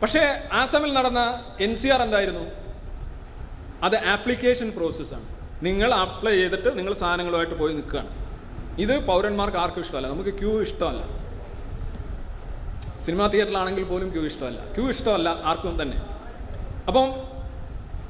പക്ഷേ 0.03 0.49
ആസാമിൽ 0.53 0.93
നടന്ന 0.93 1.45
എൻ 1.61 1.75
സി 1.75 1.89
ആർ 1.89 2.03
എന്തായിരുന്നു? 2.03 2.64
അത് 3.87 3.97
ആപ്ലിക്കേഷൻ 4.15 4.69
പ്രോസസ്സാണ് 4.77 5.27
നിങ്ങൾ 5.67 5.91
അപ്ലൈ 5.95 6.33
ചെയ്തിട്ട് 6.41 6.71
നിങ്ങൾ 6.79 6.93
സാധനങ്ങളുമായിട്ട് 7.03 7.57
പോയി 7.61 7.73
നിൽക്കുകയാണ്. 7.79 8.11
ഇത് 8.85 8.95
പൗരന്മാർക്ക് 9.11 9.59
ആർക്കും 9.63 9.83
ഇഷ്ടമല്ല. 9.85 10.09
നമുക്ക് 10.15 10.33
ക്യൂ 10.41 10.53
ഇഷ്ടമല്ല. 10.67 11.03
സിനിമാ 13.07 13.25
തിയേറ്ററിലാണെങ്കിൽ 13.33 13.85
പോലും 13.93 14.09
ക്യൂ 14.15 14.23
ഇഷ്ടമല്ല. 14.31 14.61
ക്യൂ 14.75 14.85
ഇഷ്ടമല്ല 14.95 15.29
ആർക്കും 15.51 15.77
തന്നെ. 15.83 15.99
അപ്പം 16.89 17.07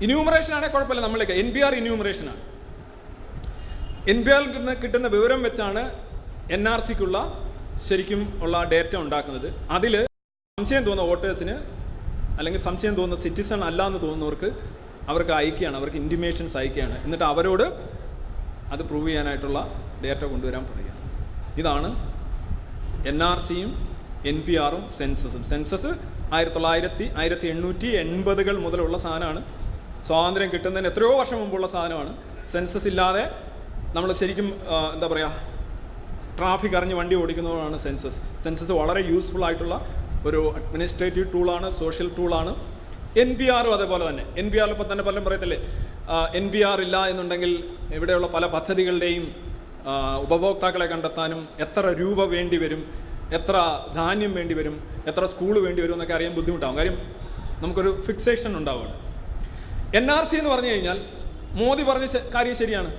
ഇന്യൂമറേഷൻ 0.05 0.53
ആണെങ്കിൽ 0.55 0.74
കുഴപ്പമില്ല 0.74 1.03
നമ്മളേക്ക് 1.07 1.35
എൻ 1.42 1.48
ബി 1.55 1.61
ആർ 1.66 1.74
ഇന്യൂമറേഷനാണ് 1.81 2.42
എൻ 4.12 4.18
ബി 4.24 4.31
ആറിൽ 4.37 4.48
നിന്ന് 4.57 4.72
കിട്ടുന്ന 4.83 5.09
വിവരം 5.16 5.42
വെച്ചാണ് 5.46 5.83
എൻ 6.57 6.62
ആർ 6.72 6.81
സിക്കുള്ള 6.88 7.18
ശരിക്കും 7.87 8.20
ഉള്ള 8.44 8.57
ഡേറ്റ 8.72 8.96
ഉണ്ടാക്കുന്നത്. 8.96 9.48
അതിൽ 9.77 9.94
സംശയം 10.59 10.83
തോന്നുന്ന 10.88 11.11
വോട്ടേഴ്സിന് 11.11 11.55
അല്ലെങ്കിൽ 12.38 12.61
സംശയം 12.61 12.94
തോന്നുന്ന 12.98 13.22
സിറ്റിസൺ 13.22 13.61
അല്ല 13.68 13.81
എന്ന് 13.90 14.00
തോന്നുന്നവർക്ക് 14.03 14.50
അവർക്ക് 15.10 15.32
അയക്കുകയാണ് 15.38 15.76
അവർക്ക് 15.80 15.98
ഇന്റിമേഷൻസ് 16.02 16.56
അയക്കുകയാണ്. 16.60 16.96
എന്നിട്ട് 17.04 17.26
അവരോട് 17.32 17.66
അത് 18.74 18.82
പ്രൂവ് 18.90 19.08
ചെയ്യാനായിട്ടുള്ള 19.08 19.58
ഡേറ്റ 20.04 20.22
കൊണ്ടുവരാൻ 20.32 20.64
പറയുക 20.70 20.92
ഇതാണ് 21.60 21.88
എൻ 23.10 23.18
ആർ 23.30 23.38
സിയും 23.48 23.72
എൻ 24.30 24.38
പി 24.46 24.54
ആറും 24.64 24.84
സെൻസസും 24.98 25.42
സെൻസസ് 25.52 25.90
ആയിരത്തി 26.36 26.56
തൊള്ളായിരത്തി 26.56 27.06
ആയിരത്തി 27.20 27.46
എണ്ണൂറ്റി 27.54 27.88
എൺപതുകൾ 28.02 28.54
മുതലുള്ള 28.66 28.96
സാധനമാണ്. 29.04 29.40
സ്വാതന്ത്ര്യം 30.06 30.50
കിട്ടുന്നതിന് 30.54 30.88
എത്രയോ 30.92 31.12
വർഷം 31.20 31.38
മുമ്പുള്ള 31.42 31.66
സാധനമാണ്. 31.74 32.12
സെൻസസ് 32.52 32.88
ഇല്ലാതെ 32.92 33.24
നമ്മൾ 33.96 34.10
ശരിക്കും 34.20 34.46
എന്താ 34.94 35.06
പറയുക 35.12 35.30
ട്രാഫിക് 36.38 36.76
അറിഞ്ഞ് 36.78 36.96
വണ്ടി 37.00 37.14
ഓടിക്കുന്നതാണ് 37.22 37.78
സെൻസസ് 37.84 38.18
സെൻസസ് 38.44 38.72
വളരെ 38.80 39.02
യൂസ്ഫുൾ 39.10 39.44
ആയിട്ടുള്ള 39.48 39.76
ഒരു 40.28 40.40
അഡ്മിനിസ്ട്രേറ്റീവ് 40.58 41.26
ടൂളാണ് 41.34 41.68
സോഷ്യൽ 41.80 42.08
ടൂളാണ് 42.16 42.52
എൻ 43.22 43.31
പി 43.38 43.46
ആറും 43.57 43.72
അതേപോലെ 43.77 44.05
തന്നെ. 44.11 44.24
എൻ 44.40 44.46
പി 44.53 44.59
ആറിൽ 44.62 44.72
ഇപ്പോൾ 44.77 44.88
തന്നെ 44.92 45.05
പലരും 45.09 45.24
പറയത്തില്ലേ 45.27 45.59
എൻ 46.38 46.46
പി 46.53 46.61
ആർ 46.70 46.79
ഇല്ല 46.87 46.96
എന്നുണ്ടെങ്കിൽ 47.11 47.53
ഇവിടെയുള്ള 47.96 48.27
പല 48.35 48.44
പദ്ധതികളുടെയും 48.55 49.24
ഉപഭോക്താക്കളെ 50.24 50.87
കണ്ടെത്താനും 50.92 51.40
എത്ര 51.64 51.85
രൂപ 52.00 52.20
വേണ്ടി 52.35 52.57
വരും 52.64 52.83
എത്ര 53.38 53.57
ധാന്യം 53.98 54.33
വേണ്ടി 54.38 54.55
വരും 54.59 54.74
എത്ര 55.11 55.24
സ്കൂൾ 55.33 55.55
വേണ്ടി 55.66 55.81
വരും 55.85 55.94
എന്നൊക്കെ 55.96 56.14
അറിയാൻ 56.18 56.33
ബുദ്ധിമുട്ടാകും 56.38 56.77
കാര്യം 56.81 56.96
നമുക്കൊരു 57.62 57.90
ഫിക്സേഷൻ 58.07 58.53
ഉണ്ടാവുകയാണ്. 58.61 58.96
എൻ 59.98 60.07
ആർ 60.16 60.24
സി 60.31 60.37
എന്ന് 60.40 60.50
പറഞ്ഞു 60.55 60.70
കഴിഞ്ഞാൽ 60.72 60.98
മോദി 61.61 61.83
പറഞ്ഞ 61.90 62.07
കാര്യം 62.37 62.57
ശരിയാണ്. 62.62 62.90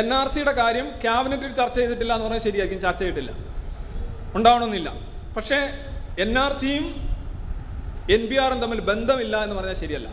എൻ 0.00 0.08
ആർ 0.18 0.28
സിയുടെ 0.34 0.54
കാര്യം 0.60 0.86
ക്യാബിനറ്റിൽ 1.04 1.50
ചർച്ച 1.60 1.76
ചെയ്തിട്ടില്ല 1.80 2.12
എന്ന് 2.16 2.26
പറഞ്ഞാൽ 2.26 2.44
ശരിയായിരിക്കും 2.48 2.80
ചർച്ച 2.86 3.00
ചെയ്തിട്ടില്ല. 3.02 3.32
ഉണ്ടാവണമെന്നില്ല. 4.38 4.90
പക്ഷേ 5.36 5.58
എൻ 6.24 6.32
ആർ 6.44 6.52
സിയും 6.62 6.86
എൻ 8.12 8.22
പി 8.30 8.36
ആറും 8.44 8.58
തമ്മിൽ 8.62 8.80
ബന്ധമില്ല 8.88 9.34
എന്ന് 9.44 9.54
പറഞ്ഞാൽ 9.58 9.76
ശരിയല്ല. 9.82 10.08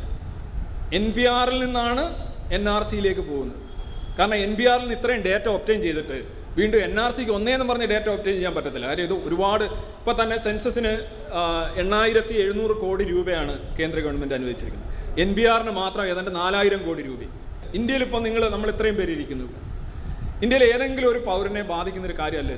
എൻ 0.98 1.06
പി 1.16 1.24
ആറിൽ 1.38 1.58
നിന്നാണ് 1.66 2.04
എൻ 2.58 2.64
ആർ 2.74 2.84
സിയിലേക്ക് 2.90 3.24
പോകുന്നത്. 3.32 3.60
കാരണം 4.18 4.38
എൻ 4.46 4.54
പി 4.60 4.66
ആറിൽ 4.72 4.86
നിന്ന് 4.86 4.98
ഇത്രയും 5.00 5.22
ഡേറ്റ 5.28 5.48
ഒപ്റ്റൈൻ 5.56 5.82
ചെയ്തിട്ട് 5.86 6.18
വീണ്ടും 6.58 6.80
എൻ 6.86 6.96
ആർ 7.04 7.12
സിക്ക് 7.18 7.34
ഒന്നേന്ന് 7.38 7.66
പറഞ്ഞ് 7.72 7.88
ഡേറ്റ 7.92 8.08
ഒപ്റ്റൈൻ 8.14 8.36
ചെയ്യാൻ 8.38 8.54
പറ്റത്തില്ല. 8.56 8.86
കാര്യം 8.92 9.06
ഇത് 9.10 9.16
ഒരുപാട് 9.28 9.64
ഇപ്പോൾ 10.00 10.16
തന്നെ 10.22 10.38
സെൻസസിന് 10.46 10.94
എണ്ണായിരത്തി 11.84 12.36
എഴുന്നൂറ് 12.44 12.76
കോടി 12.84 13.04
രൂപയാണ് 13.12 13.54
കേന്ദ്ര 13.78 13.98
ഗവൺമെന്റ് 14.06 14.36
അനുവദിച്ചിരിക്കുന്നത്. 14.40 14.90
എൻ 15.24 15.30
പി 15.36 15.44
ആറിന് 15.54 15.74
മാത്രം 15.82 16.04
ഏതാണ്ട് 16.12 16.32
നാലായിരം 16.40 16.82
കോടി 16.88 17.04
രൂപ. 17.10 17.22
ഇന്ത്യയിൽ 17.80 18.04
ഇപ്പോൾ 18.08 18.22
നിങ്ങൾ 18.28 18.44
നമ്മൾ 18.56 18.70
ഇത്രയും 18.76 18.96
പേര് 19.00 19.12
ഇരിക്കുന്നു. 19.18 19.48
ഇന്ത്യയിൽ 20.44 20.64
ഏതെങ്കിലും 20.72 21.10
ഒരു 21.14 21.20
പൗരനെ 21.30 21.62
ബാധിക്കുന്ന 21.74 22.08
ഒരു 22.10 22.18
കാര്യമല്ല 22.22 22.54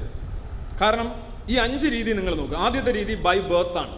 കാരണം 0.82 1.08
ഈ 1.54 1.56
അഞ്ച് 1.66 1.88
രീതി 1.96 2.12
നിങ്ങൾ 2.20 2.34
നോക്കുക. 2.42 2.58
ആദ്യത്തെ 2.66 2.92
രീതി 3.00 3.16
ബൈ 3.28 3.38
ബർത്ത് 3.52 3.80
ആണ്. 3.84 3.94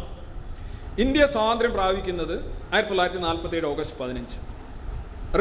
ഇന്ത്യ 1.03 1.23
സ്വാതന്ത്ര്യം 1.33 1.71
പ്രാപിക്കുന്നത് 1.77 2.35
ആയിരത്തി 2.73 2.91
തൊള്ളായിരത്തി 2.91 3.21
നാൽപ്പത്തി 3.25 3.55
ഏഴ് 3.59 3.67
ഓഗസ്റ്റ് 3.71 3.97
പതിനഞ്ച്. 4.01 4.37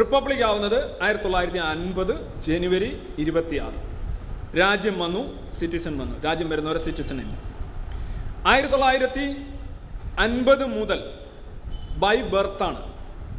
റിപ്പബ്ലിക് 0.01 0.45
ആവുന്നത് 0.49 0.79
ആയിരത്തി 1.05 1.27
തൊള്ളായിരത്തി 1.27 1.61
അൻപത് 1.73 2.15
ജനുവരി 2.47 2.89
ഇരുപത്തിയാറ്. 3.23 3.79
രാജ്യം 4.61 4.97
വന്നു 5.03 5.23
സിറ്റിസൺ 5.59 5.95
വന്നു. 6.03 6.17
രാജ്യം 6.27 6.49
വരുന്നവരെ 6.53 6.81
സിറ്റിസൺ 6.87 7.21
ഇല്ല 7.25 7.35
ആയിരത്തി 8.53 8.75
തൊള്ളായിരത്തി 8.75 9.27
അൻപത് 10.25 10.65
മുതൽ 10.79 11.01
ബൈ 12.03 12.17
ബർത്താണ് 12.35 12.83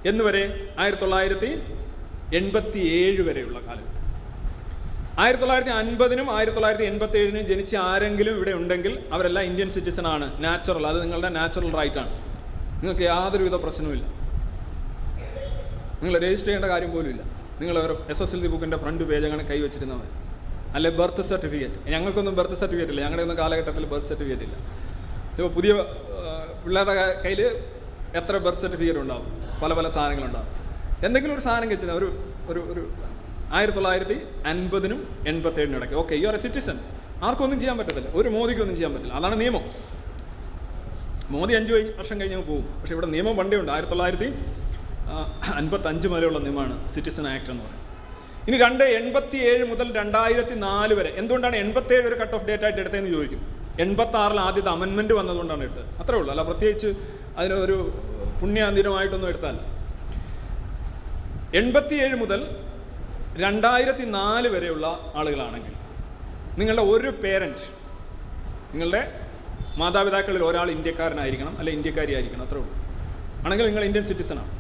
എന്നുവരെ 0.10 0.44
ആയിരത്തി 0.80 1.04
തൊള്ളായിരത്തി 1.04 1.52
എൺപത്തി 2.40 2.82
ഏഴ് 3.00 3.22
വരെയുള്ള 3.28 3.60
കാലഘട്ടം 3.68 3.95
ആയിരത്തി 5.24 5.44
തൊള്ളായിരത്തി 5.44 5.72
അൻപതിനും 5.72 6.28
ആയിരത്തി 6.36 6.56
തൊള്ളായിരത്തി 6.56 6.86
എൺപത്തി 6.92 7.18
ഏഴിനും 7.20 7.44
ജനിച്ച 7.50 7.76
ആരെങ്കിലും 7.90 8.34
ഇവിടെ 8.38 8.54
ഉണ്ടെങ്കിൽ 8.60 8.94
അവരെല്ലാം 9.16 9.44
ഇന്ത്യൻ 9.50 9.70
സിറ്റിസൺ 9.76 10.06
ആണ്. 10.08 10.26
നാച്ചുറൽ 10.46 10.86
അത് 10.90 10.98
നിങ്ങളുടെ 11.04 11.30
നാച്ചുറൽ 11.38 11.72
റൈറ്റ് 11.80 12.00
ആണ്. 12.04 12.12
നിങ്ങൾക്ക് 12.80 13.06
യാതൊരുവിധ 13.12 13.56
പ്രശ്നവുമില്ല. 13.66 14.06
നിങ്ങൾ 16.02 16.16
രജിസ്റ്റർ 16.26 16.50
ചെയ്യേണ്ട 16.50 16.70
കാര്യം 16.74 16.92
പോലും 16.96 17.10
ഇല്ല. 17.14 17.22
നിങ്ങൾ 17.62 17.76
എസ് 18.14 18.24
എസ് 18.24 18.36
എൽ 18.36 18.42
സി 18.42 18.48
ബുക്കിന്റെ 18.54 18.78
ഫ്രണ്ട് 18.84 19.04
പേജ് 19.12 19.26
അങ്ങനെ 19.30 19.46
കൈ 19.52 19.60
വെച്ചിരുന്നാൽ 19.66 19.98
മതി. 20.02 20.12
അല്ലെ 20.76 20.90
ബർത്ത് 21.00 21.24
സർട്ടിഫിക്കറ്റ് 21.32 21.80
ഞങ്ങൾക്കൊന്നും 21.94 22.36
ബർത്ത് 22.40 22.58
സർട്ടിഫിക്കറ്റ് 22.62 22.94
ഇല്ല. 22.94 23.02
ഞങ്ങളുടെ 23.06 23.24
ഒന്നും 23.26 23.38
കാലഘട്ടത്തിൽ 23.38 23.84
ബർത്ത് 23.94 24.08
സർട്ടിഫിക്കറ്റ് 24.12 24.46
ഇല്ല. 24.48 24.58
ഇപ്പോൾ 25.38 25.52
പുതിയ 25.58 25.74
പിള്ളേരുടെ 26.64 26.96
കയ്യിൽ 27.24 27.42
എത്ര 28.20 28.38
ബർത്ത് 28.46 28.64
സർട്ടിഫിക്കറ്റ് 28.66 29.02
ഉണ്ടാവും? 29.06 29.28
പല 29.64 29.74
പല 29.80 29.88
സാധനങ്ങളുണ്ടാവും. 29.98 30.52
എന്തെങ്കിലും 31.06 31.34
ഒരു 31.36 31.44
സാധനം 31.48 31.70
വെച്ചാൽ 31.70 31.98
ഒരു 32.02 32.08
ഒരു 32.52 32.62
ഒരു 32.74 32.84
ആയിരത്തി 33.54 33.76
തൊള്ളായിരത്തി 33.76 34.22
അൻപതിനും 34.46 35.08
എൺപത്തേഴിനും 35.28 35.76
ഇടയ്ക്ക്. 35.78 35.96
Okay 35.96 36.16
you 36.16 36.28
are 36.28 36.36
a 36.36 36.38
citizen 36.38 36.80
ആർക്കൊന്നും 37.24 37.60
ചെയ്യാൻ 37.60 37.78
പറ്റത്തില്ല. 37.78 38.10
ഒരു 38.14 38.30
മോദിക്കൊന്നും 38.30 38.76
ചെയ്യാൻ 38.76 38.94
പറ്റില്ല. 38.94 39.14
അതാണ് 39.14 39.42
നിയമം. 39.42 39.62
മോദി 41.30 41.54
അഞ്ച് 41.54 41.74
വർഷം 41.74 42.20
കഴിഞ്ഞ് 42.20 42.44
പോകും. 42.44 42.80
പക്ഷെ 42.82 42.94
ഇവിടെ 42.94 43.06
നിയമം 43.06 43.38
പണ്ടേ 43.38 43.58
ഉണ്ട്. 43.58 43.72
ആയിരത്തി 43.72 43.90
തൊള്ളായിരത്തി 43.90 44.34
അൻപത്തഞ്ച് 45.56 46.08
വരെയുള്ള 46.08 46.40
നിയമമാണ് 46.40 46.94
സിറ്റിസൺ 46.94 47.28
ആക്ട് 47.28 47.52
എന്ന് 47.52 47.64
പറയുന്നത്. 47.64 47.86
ഇനി 48.50 48.58
രണ്ട് 48.58 48.84
എൺപത്തി 48.84 49.38
ഏഴ് 49.38 49.64
മുതൽ 49.64 49.96
രണ്ടായിരത്തി 49.96 50.56
നാല് 50.56 50.94
വരെ. 50.94 51.14
എന്തുകൊണ്ടാണ് 51.18 51.56
എൺപത്തി 51.56 51.94
ഏഴ് 51.94 52.08
ഒരു 52.08 52.16
കട്ട് 52.16 52.34
ഓഫ് 52.34 52.46
ഡേറ്റ് 52.46 52.64
ആയിട്ട് 52.64 52.80
എടുത്തതെന്ന് 52.80 53.10
ചോദിക്കും? 53.10 53.56
എൺപത്തി 53.80 54.18
ആറിൽ 54.18 54.40
ആദ്യത്തെ 54.40 54.70
അമെൻമെന്റ് 54.70 55.14
വന്നതുകൊണ്ടാണ് 55.14 55.64
എടുത്തത്. 55.64 55.86
അത്രേ 56.04 56.18
ഉള്ളൂ. 56.18 56.32
അല്ല 56.32 56.44
പ്രത്യേകിച്ച് 56.44 56.88
അതിനൊരു 57.38 57.92
പുണ്യാന്തിരമായിട്ടൊന്നും 58.42 59.30
എൺപത്തി 59.30 59.60
എൺപത്തിയേഴ് 61.58 62.16
മുതൽ 62.16 62.56
രണ്ടായിരത്തി 63.38 64.06
നാല് 64.06 64.48
വരെയുള്ള 64.48 65.14
ആളുകളാണെങ്കിൽ 65.16 65.72
നിങ്ങളുടെ 66.60 66.82
ഒരു 66.82 67.10
പേരന്റ് 67.10 67.64
നിങ്ങളുടെ 68.72 69.22
മാതാപിതാക്കളിൽ 69.78 70.44
ഒരാൾ 70.44 70.72
ഇന്ത്യക്കാരനായിരിക്കണം 70.72 71.58
അല്ലെ 71.58 71.74
ഇന്ത്യക്കാരി 71.74 72.14
ആയിരിക്കണം 72.14 72.46
അത്രേ 72.46 72.58
ഉള്ളൂ. 72.58 72.74
ആണെങ്കിൽ 73.46 73.66
നിങ്ങൾ 73.66 73.84
ഇന്ത്യൻ 73.84 74.04
സിറ്റിസണാണ് 74.04 74.52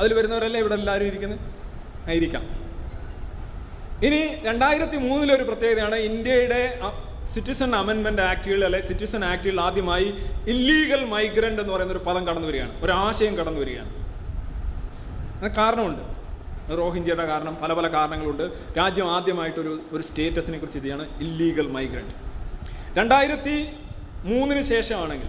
അതിൽ 0.00 0.14
വരുന്നവരല്ലേ 0.14 0.60
ഇവിടെ 0.60 0.74
എല്ലാവരും 0.74 1.06
ഇരിക്കുന്നത്? 1.06 1.38
ആയിരിക്കാം. 2.08 2.42
ഇനി 4.06 4.42
രണ്ടായിരത്തി 4.44 4.96
മൂന്നിലൊരു 4.96 5.42
പ്രത്യേകതയാണ് 5.42 5.94
ഇന്ത്യയുടെ 5.94 6.80
സിറ്റിസൺ 7.24 7.76
അമെൻമെന്റ് 7.76 8.22
ആക്റ്റുകൾ 8.22 8.64
അല്ലെ 8.64 8.80
സിറ്റിസൺ 8.80 9.24
ആക്റ്റുകൾ 9.24 9.60
ആദ്യമായി 9.60 10.14
ഇല്ലീഗൽ 10.48 11.04
മൈഗ്രന്റ് 11.04 11.62
എന്ന് 11.62 11.72
പറയുന്ന 11.72 11.92
ഒരു 11.92 12.04
പദം 12.04 12.26
കടന്നു 12.26 12.48
വരികയാണ്. 12.48 12.84
ഒരു 12.84 12.92
ആശയം 12.92 13.36
കടന്നു 13.36 13.60
വരികയാണ്. 13.60 13.94
അതിന് 15.38 15.54
കാരണമുണ്ട്. 15.54 16.13
റോഹിഞ്ചയുടെ 16.70 17.26
കാരണം 17.26 17.56
പല 17.62 17.72
പല 17.72 17.88
കാരണങ്ങളുണ്ട്. 17.88 18.50
രാജ്യം 18.78 19.10
ആദ്യമായിട്ടൊരു 19.10 19.80
ഒരു 19.92 20.02
സ്റ്റേറ്റസിനെ 20.02 20.58
കുറിച്ച് 20.58 20.78
ഇതാണ് 20.78 21.08
ഇല്ലീഗൽ 21.20 21.66
മൈഗ്രന്റ് 21.66 22.14
രണ്ടായിരത്തി 22.98 23.68
മൂന്നിന് 24.24 24.62
ശേഷമാണെങ്കിൽ 24.62 25.26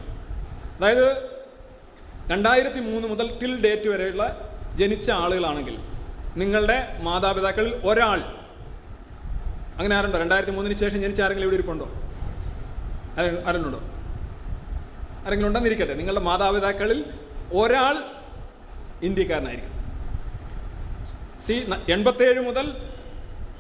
അതായത് 0.78 1.30
രണ്ടായിരത്തി 2.28 2.80
മൂന്ന് 2.80 3.08
മുതൽ 3.08 3.40
ടിൽ 3.40 3.64
ഡേറ്റ് 3.64 3.90
വരെയുള്ള 3.90 4.50
ജനിച്ച 4.76 5.12
ആളുകളാണെങ്കിൽ 5.12 5.78
നിങ്ങളുടെ 6.38 6.98
മാതാപിതാക്കളിൽ 7.02 7.76
ഒരാൾ 7.76 8.20
അങ്ങനെ 9.78 9.96
ആരുണ്ടോ? 9.96 10.20
രണ്ടായിരത്തി 10.20 10.52
മൂന്നിന് 10.52 10.78
ശേഷം 10.78 11.02
ജനിച്ച 11.02 11.22
ആരെങ്കിലും 11.22 11.46
ഇവിടെ 11.48 11.56
ഇരിപ്പുണ്ടോ? 11.56 11.86
ആരെ- 13.20 13.48
ആരെങ്കിലും 13.48 13.66
ഉണ്ടോ 13.66 13.80
ആരെങ്കിലും 15.26 15.48
ഉണ്ടെന്നിരിക്കട്ടെ 15.48 15.94
നിങ്ങളുടെ 15.94 16.22
മാതാപിതാക്കളിൽ 16.22 17.06
ഒരാൾ 17.54 18.04
ഇന്ത്യക്കാരനായിരിക്കും 19.04 19.75
സി 21.48 21.72
എൺപത്തേഴ് 21.90 22.40
മുതൽ 22.40 22.78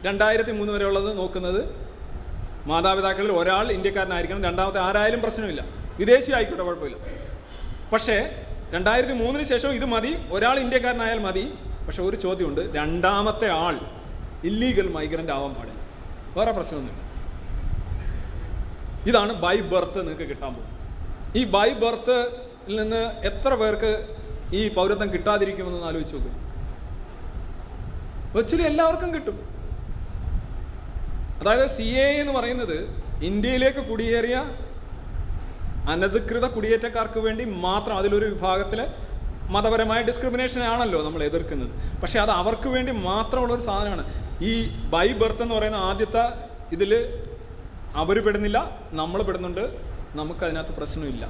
രണ്ടായിരത്തി 0.06 0.52
മൂന്ന് 0.52 0.74
വരെ 0.74 0.86
ഉള്ളത് 0.86 1.18
നോക്കുന്നത് 1.18 1.86
മാതാപിതാക്കളിൽ 2.68 3.32
ഒരാൾ 3.32 3.72
ഇന്ത്യക്കാരനായിരിക്കണം. 3.72 4.44
രണ്ടാമത്തെ 4.44 4.80
ആരായാലും 4.80 5.22
പ്രശ്നമില്ല. 5.22 5.66
വിദേശി 6.00 6.32
ആയിക്കോട്ടെ 6.32 6.64
കുഴപ്പമില്ല. 6.64 6.98
പക്ഷേ 7.94 8.46
രണ്ടായിരത്തി 8.72 9.14
മൂന്നിന് 9.14 9.46
ശേഷം 9.46 9.70
ഇത് 9.70 9.86
മതി. 9.86 10.16
ഒരാൾ 10.32 10.60
ഇന്ത്യക്കാരനായാൽ 10.60 11.20
മതി. 11.20 11.54
പക്ഷെ 11.88 12.02
ഒരു 12.04 12.16
ചോദ്യമുണ്ട്. 12.16 12.76
രണ്ടാമത്തെ 12.76 13.50
ആൾ 13.50 13.80
ഇല്ലീഗൽ 14.44 14.92
മൈഗ്രന്റ് 14.92 15.32
ആവാൻ 15.32 15.54
പാടില്ല. 15.54 15.82
വേറെ 16.38 16.52
പ്രശ്നമൊന്നുമില്ല. 16.52 17.06
ഇതാണ് 19.10 19.34
ബൈ 19.34 19.60
ബർത്ത് 19.60 20.00
നിങ്ങൾക്ക് 20.00 20.30
കിട്ടാൻ 20.30 20.54
പോകും 20.54 20.76
ഈ 21.36 21.46
ബൈ 21.46 21.70
ബർത്തിൽ 21.70 22.76
നിന്ന് 22.76 23.12
എത്ര 23.26 23.56
പേർക്ക് 23.56 24.16
ഈ 24.56 24.70
പൗരത്വം 24.70 25.14
കിട്ടാതിരിക്കുമെന്ന് 25.14 25.86
ആലോചിച്ച് 25.86 26.16
നോക്കും. 26.16 26.45
വെച്ചിട്ട് 28.36 28.64
എല്ലാവർക്കും 28.64 29.14
കിട്ടും. 29.16 29.38
അതായത് 31.40 31.70
സി 31.70 31.84
എ 31.84 32.08
എന്ന് 32.22 32.34
പറയുന്നത് 32.34 32.78
ഇന്ത്യയിലേക്ക് 33.24 33.80
കുടിയേറിയ 33.80 34.36
അനധികൃത 35.90 36.46
കുടിയേറ്റക്കാർക്ക് 36.46 37.20
വേണ്ടി 37.20 37.46
മാത്രം 37.46 37.98
അതിലൊരു 37.98 38.26
വിഭാഗത്തിലെ 38.26 38.86
മതപരമായ 39.50 40.02
ഡിസ്ക്രിമിനേഷൻ 40.02 40.64
ആണല്ലോ 40.64 41.04
നമ്മൾ 41.04 41.24
എതിർക്കുന്നത്. 41.24 42.02
പക്ഷേ 42.02 42.20
അത് 42.20 42.32
അവർക്ക് 42.32 42.70
വേണ്ടി 42.70 42.92
മാത്രമുള്ള 42.92 43.54
ഒരു 43.54 43.62
സാധനമാണ്. 43.62 44.06
ഈ 44.44 44.68
ബൈ 44.90 45.08
ബർത്ത് 45.14 45.42
എന്ന് 45.42 45.56
പറയുന്ന 45.56 45.76
ആദ്യത്തെ 45.78 46.24
ഇതിൽ 46.72 46.92
അവർ 47.96 48.26
പെടുന്നില്ല 48.26 48.80
നമ്മൾ 48.92 49.24
പെടുന്നുണ്ട് 49.24 49.80
നമുക്കതിനകത്ത് 50.16 50.72
പ്രശ്നമില്ല. 50.72 51.28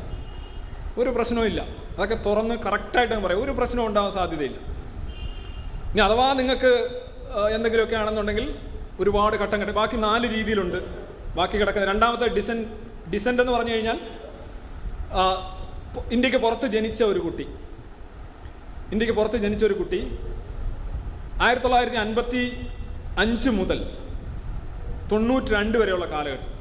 ഒരു 0.98 1.10
പ്രശ്നവും 1.10 1.46
ഇല്ല. 1.46 1.62
അതൊക്കെ 1.98 2.16
തുറന്ന് 2.16 2.56
കറക്റ്റായിട്ട് 2.56 3.16
പറയാം. 3.16 3.44
ഒരു 3.44 3.52
പ്രശ്നവും 3.52 3.88
ഉണ്ടാവാൻ 3.88 4.12
സാധ്യതയില്ല. 4.12 4.75
ഇനി 5.96 6.04
അഥവാ 6.06 6.24
നിങ്ങൾക്ക് 6.38 6.72
എന്തെങ്കിലുമൊക്കെ 7.56 7.96
ആണെന്നുണ്ടെങ്കിൽ 8.00 8.46
ഒരുപാട് 9.02 9.36
ഘട്ടം 9.44 9.60
ഘട്ടം 9.62 9.76
ബാക്കി 9.78 9.98
നാല് 10.06 10.26
രീതിയിലുണ്ട്. 10.34 10.80
ബാക്കി 11.38 11.56
കിടക്കുന്ന 11.62 11.86
രണ്ടാമത്തെ 11.92 12.28
ഡിസൻ 12.38 12.58
ഡിസെന്റ് 13.14 13.42
എന്ന് 13.44 13.54
പറഞ്ഞു 13.54 13.74
കഴിഞ്ഞാൽ 13.76 14.00
ഇന്ത്യയ്ക്ക് 16.16 16.42
പുറത്ത് 16.46 16.68
ജനിച്ച 16.76 17.02
ഒരു 17.12 17.22
കുട്ടി. 17.28 17.46
ഇന്ത്യയ്ക്ക് 18.92 19.16
പുറത്ത് 19.20 19.40
ജനിച്ച 19.46 19.66
ഒരു 19.70 19.78
കുട്ടി 19.82 20.02
ആയിരത്തി 21.46 21.66
തൊള്ളായിരത്തി 21.68 22.02
അൻപത്തി 22.06 22.44
അഞ്ച് 23.24 23.50
മുതൽ 23.60 23.80
തൊണ്ണൂറ്റി 25.14 25.52
രണ്ട് 25.58 25.80
വരെയുള്ള 25.84 26.06
കാലഘട്ടം. 26.14 26.52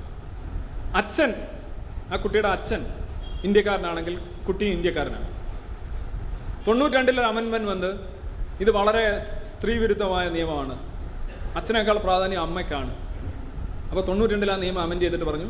അച്ഛൻ 1.03 1.31
ആ 2.13 2.23
കുട്ടിയുടെ 2.23 2.51
അച്ഛൻ 2.57 2.83
ഇന്ത്യക്കാരനാണെങ്കിൽ 3.49 4.17
കുട്ടി 4.49 4.67
ഇന്ത്യക്കാരനാണ്. 4.79 5.29
തൊണ്ണൂറ്റി 6.67 6.97
രണ്ടിലൊരു 7.01 7.31
അമൻമെൻ 7.35 7.65
വന്ന് 7.75 8.14
ഇത് 8.61 8.71
വളരെ 8.71 9.19
സ്ത്രീവിരുദ്ധമായ 9.53 10.29
നിയമമാണ്. 10.29 10.75
അച്ഛനേക്കാൾ 11.57 11.99
പ്രാധാന്യം 11.99 12.41
അമ്മയ്ക്കാണ്. 12.41 12.91
അപ്പോൾ 13.89 14.05
തൊണ്ണൂറ്റി 14.07 14.35
രണ്ടിലാ 14.35 14.57
നിയമം 14.57 14.83
അമെൻഡ് 14.83 15.03
ചെയ്തിട്ട് 15.03 15.25
പറഞ്ഞു. 15.25 15.49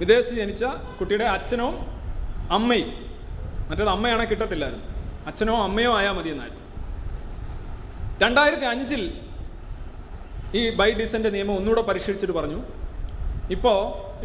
വിദേശത്ത് 0.00 0.36
ജനിച്ച 0.36 0.64
കുട്ടിയുടെ 1.00 1.24
അച്ഛനോ 1.24 1.68
അമ്മയും 2.50 2.90
മറ്റേത് 3.70 3.88
അമ്മയാണെങ്കിൽ 3.88 4.34
കിട്ടത്തില്ലായിരുന്നു. 4.34 4.84
അച്ഛനോ 5.26 5.62
അമ്മയോ 5.62 5.96
ആയാൽ 5.96 6.12
മതി 6.12 6.28
എന്നായിരുന്നു 6.28 6.62
രണ്ടായിരത്തി 8.22 8.64
അഞ്ചിൽ 8.64 9.02
ഈ 10.54 10.74
ബൈ 10.74 10.90
ഡിസന്റെ 10.92 11.30
നിയമം 11.30 11.56
ഒന്നുകൂടെ 11.56 11.82
പരിഷ്കരിച്ചിട്ട് 11.82 12.34
പറഞ്ഞു. 12.34 12.58
ഇപ്പോൾ 13.50 13.78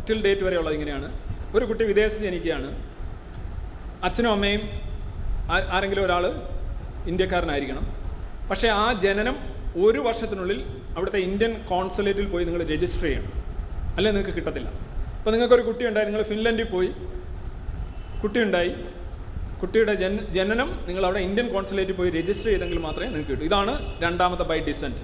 ടിൽ 0.07 0.23
ഡേറ്റ് 0.23 0.41
വരെയുള്ളത് 0.41 0.73
ഇങ്ങനെയാണ്. 0.73 1.07
ഒരു 1.55 1.65
കുട്ടി 1.65 1.83
വിദേശത്ത് 1.85 2.23
ജനിക്കുകയാണ്. 2.23 2.69
അച്ഛനും 4.03 4.31
അമ്മയും 4.31 4.61
ആരെങ്കിലും 5.73 6.05
ഒരാൾ 6.05 6.23
ഇന്ത്യക്കാരനായിരിക്കണം. 7.07 7.85
പക്ഷേ 8.49 8.67
ആ 8.67 8.99
ജനനം 8.99 9.35
ഒരു 9.85 9.99
വർഷത്തിനുള്ളിൽ 9.99 10.63
അവിടുത്തെ 10.95 11.19
ഇന്ത്യൻ 11.19 11.63
കോൺസുലേറ്റിൽ 11.63 12.29
പോയി 12.29 12.45
നിങ്ങൾ 12.45 12.63
രജിസ്റ്റർ 12.63 13.03
ചെയ്യണം. 13.03 13.31
അല്ലെങ്കിൽ 13.97 14.11
നിങ്ങൾക്ക് 14.11 14.35
കിട്ടത്തില്ല. 14.35 14.69
അപ്പോൾ 15.17 15.31
നിങ്ങൾക്കൊരു 15.31 15.61
കുട്ടി 15.61 15.87
ഉണ്ടായി 15.87 16.05
നിങ്ങൾ 16.05 16.23
ഫിൻലൻഡിൽ 16.23 16.63
പോയി. 16.63 16.87
കുട്ടിയുണ്ടായി. 18.23 18.71
കുട്ടിയുടെ 19.61 19.93
ജന 19.93 20.17
ജനനം 20.33 20.79
നിങ്ങൾ 20.87 21.05
അവിടെ 21.05 21.19
ഇന്ത്യൻ 21.19 21.53
കോൺസുലേറ്റിൽ 21.53 21.93
പോയി 21.93 22.09
രജിസ്റ്റർ 22.09 22.49
ചെയ്തെങ്കിൽ 22.49 22.79
മാത്രമേ 22.79 23.05
നിങ്ങൾക്ക് 23.05 23.31
കിട്ടൂ. 23.31 23.45
ഇതാണ് 23.45 24.01
രണ്ടാമത്തെ 24.01 24.43
ബൈ 24.43 24.59
ഡിസെന്റ് 24.59 24.97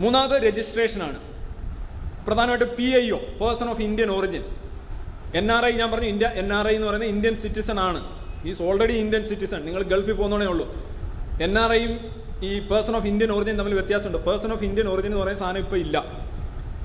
മൂന്നാമത്തെ 0.00 0.38
രജിസ്ട്രേഷനാണ്. 0.48 1.18
പ്രധാനമായിട്ട് 2.26 2.76
P 2.76 2.82
I 2.82 3.10
O 3.10 3.16
person 3.16 3.70
of 3.70 3.82
Indian 3.82 4.10
origin 4.10 4.44
N 5.34 5.52
R 5.52 5.64
I 5.66 5.72
ഞാൻ 5.72 5.90
പറഞ്ഞു 5.90 6.08
ഇന്ത്യ 6.08 6.26
എൻ 6.34 6.52
ആർ 6.52 6.68
ഐ 6.68 6.74
എന്ന് 6.74 6.86
പറയുന്നത് 6.86 7.10
ഇന്ത്യൻ 7.10 7.34
സിറ്റിസൺ 7.34 7.80
ആണ്. 7.80 8.23
ഈസ് 8.48 8.62
ഓൾറെഡി 8.62 8.92
ഇന്ത്യൻ 8.92 9.24
സിറ്റിസൺ 9.24 9.60
നിങ്ങൾ 9.64 9.82
ഗൾഫിൽ 9.82 10.12
പോകുന്നതേ 10.12 10.46
ഉള്ളൂ. 10.46 10.66
എൻ 11.42 11.58
ആർ 11.58 11.72
ഐയും 11.72 11.94
ഈ 12.42 12.60
പേഴ്സൺ 12.70 12.96
ഓഫ് 12.96 13.06
ഇന്ത്യൻ 13.06 13.30
ഒറിജിൻ 13.32 13.56
തമ്മിൽ 13.58 13.74
വ്യത്യാസമുണ്ട്. 13.74 14.18
പേഴ്സൺ 14.28 14.52
ഓഫ് 14.52 14.64
ഇന്ത്യൻ 14.64 14.88
ഒറിജിൻ 14.88 15.10
എന്ന് 15.10 15.22
പറയുന്ന 15.22 15.40
സാധനം 15.40 15.60
ഇപ്പോൾ 15.60 15.76
ഇല്ല. 15.76 15.96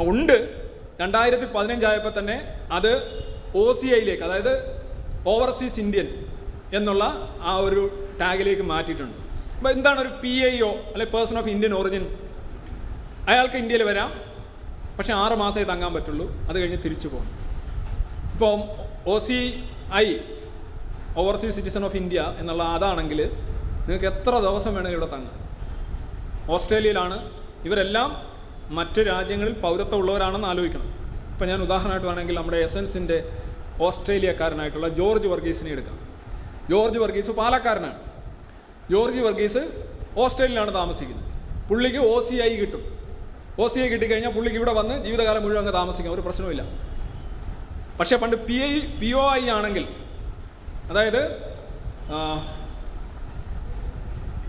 ഉണ്ട്. 0.01 0.37
രണ്ടായിരത്തി 1.01 1.47
പതിനഞ്ചായപ്പോൾ 1.55 2.19
തന്നെ 2.19 2.35
അത് 2.71 2.91
ഒ 3.55 3.73
സി 3.73 3.87
ഐയിലേക്ക് 3.87 4.23
അതായത് 4.23 4.53
ഓവർസീസ് 5.27 5.79
ഇന്ത്യൻ 5.79 6.07
എന്നുള്ള 6.73 7.03
ആ 7.41 7.57
ഒരു 7.57 7.83
ടാഗിലേക്ക് 8.21 8.61
മാറ്റിയിട്ടുണ്ട്. 8.61 9.17
അപ്പോൾ 9.57 9.69
എന്താണ് 9.69 9.99
ഒരു 9.99 10.09
പി 10.23 10.33
ഐ 10.51 10.59
ഒ 10.61 10.71
അല്ലെ 10.93 11.05
പേഴ്സൺ 11.05 11.37
ഓഫ് 11.37 11.49
ഇന്ത്യൻ 11.49 11.73
ഒറിജിൻ 11.73 12.03
അയാൾക്ക് 13.29 13.55
ഇന്ത്യയിൽ 13.55 13.83
വരാം. 13.83 14.09
പക്ഷേ 14.97 15.13
ആറ് 15.13 15.33
മാസമേ 15.33 15.63
തങ്ങാൻ 15.63 15.93
പറ്റുള്ളൂ. 15.93 16.27
അത് 16.49 16.59
കഴിഞ്ഞ് 16.59 16.77
തിരിച്ചു 16.85 17.07
പോകണം. 17.07 17.33
ഇപ്പോൾ 18.33 18.55
O 19.09 19.17
C 19.17 19.39
I 19.93 20.05
overseas 21.19 21.55
citizen 21.57 21.83
of 21.87 21.97
India 22.01 22.19
എന്നുള്ള 22.39 22.63
അതാണെങ്കിൽ 22.77 23.19
നിങ്ങൾക്ക് 23.85 24.07
എത്ര 24.13 24.33
ദിവസം 24.47 24.71
വേണമെങ്കിൽ 24.75 24.99
ഇവിടെ 24.99 25.11
തങ്ങാം 25.15 25.35
ഓസ്ട്രേലിയയിലാണ്. 26.55 27.17
ഇവരെല്ലാം 27.67 28.09
മറ്റു 28.77 29.01
രാജ്യങ്ങളിൽ 29.11 29.53
പൗരത്വം 29.63 29.99
ഉള്ളവരാണെന്ന് 30.01 30.47
ആലോചിക്കണം. 30.47 30.87
ഇപ്പം 31.33 31.47
ഞാൻ 31.51 31.59
ഉദാഹരണമായിട്ട് 31.67 32.07
വേണമെങ്കിൽ 32.07 32.35
നമ്മുടെ 32.39 32.57
എസൻസിന്റെ 32.67 33.17
ഓസ്ട്രേലിയക്കാരനായിട്ടുള്ള 33.87 34.87
ജോർജ് 34.99 35.27
വർഗീസിനെ 35.33 35.71
എടുക്കാം. 35.75 35.97
ജോർജ് 36.71 36.99
വർഗീസ് 37.03 37.31
പാലക്കാരനാണ്. 37.39 37.99
ജോർജ് 38.91 39.21
വർഗീസ് 39.27 39.63
ഓസ്ട്രേലിയയിലാണ് 40.23 40.71
താമസിക്കുന്നത്. 40.73 41.25
പുള്ളിക്ക് 41.69 41.97
ഒ 42.11 42.15
സി 42.27 42.35
ഐ 42.35 42.51
കിട്ടും. 42.59 42.83
ഒ 43.61 43.65
സി 43.67 43.79
ഐ 43.79 43.87
കിട്ടിക്കഴിഞ്ഞാൽ 43.89 44.31
പുള്ളിക്ക് 44.35 44.57
ഇവിടെ 44.59 44.73
വന്ന് 44.79 44.95
ജീവിതകാലം 45.05 45.41
മുഴുവൻ 45.43 45.59
അങ്ങ് 45.61 45.73
താമസിക്കാം. 45.73 46.13
ഒരു 46.13 46.23
പ്രശ്നവുമില്ല. 46.27 46.63
പക്ഷേ 47.99 48.15
പണ്ട് 48.21 48.35
P 48.47 48.57
I 48.69 48.71
P 49.01 49.09
O 49.21 49.23
I 49.33 49.43
ആണെങ്കിൽ 49.57 49.85
അതായത് 50.89 51.21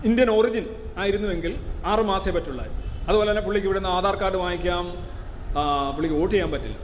ഇന്ത്യൻ 0.07 0.29
ഒറിജിൻ 0.37 0.65
ആയിരുന്നുവെങ്കിൽ 1.01 1.51
ആറ് 1.91 2.03
മാസേ 2.11 2.31
പറ്റുള്ളായിരുന്നു. 2.35 2.85
അതുപോലെ 3.07 3.27
തന്നെ 3.29 3.43
പുള്ളിക്ക് 3.47 3.67
ഇവിടുന്ന് 3.67 3.89
ആധാർ 3.97 4.15
കാർഡ് 4.21 4.39
വാങ്ങിക്കാം 4.43 4.85
പുള്ളിക്ക് 5.95 6.17
വോട്ട് 6.19 6.33
ചെയ്യാൻ 6.35 6.51
പറ്റില്ല. 6.51 6.77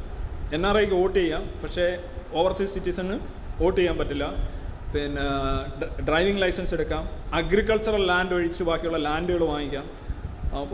എൻ 0.56 0.62
ആർ 0.68 0.78
ഐക്ക് 0.82 0.96
വോട്ട് 1.02 1.18
ചെയ്യാം 1.20 1.44
പക്ഷേ 1.64 1.86
ഓവർസീസ് 2.40 2.74
സിറ്റിസണ് 2.76 3.16
വോട്ട് 3.62 3.78
ചെയ്യാൻ 3.80 3.98
പറ്റില്ല. 3.98 4.26
പിന്നെ 4.94 5.24
ഡ്രൈവിംഗ് 6.08 6.42
ലൈസൻസ് 6.42 6.74
എടുക്കാം 6.74 7.04
അഗ്രികൾച്ചറൽ 7.40 8.04
ലാൻഡ് 8.12 8.34
ഒഴിച്ച് 8.38 8.64
ബാക്കിയുള്ള 8.70 9.00
ലാൻഡുകൾ 9.08 9.44
വാങ്ങിക്കാം. 9.54 9.86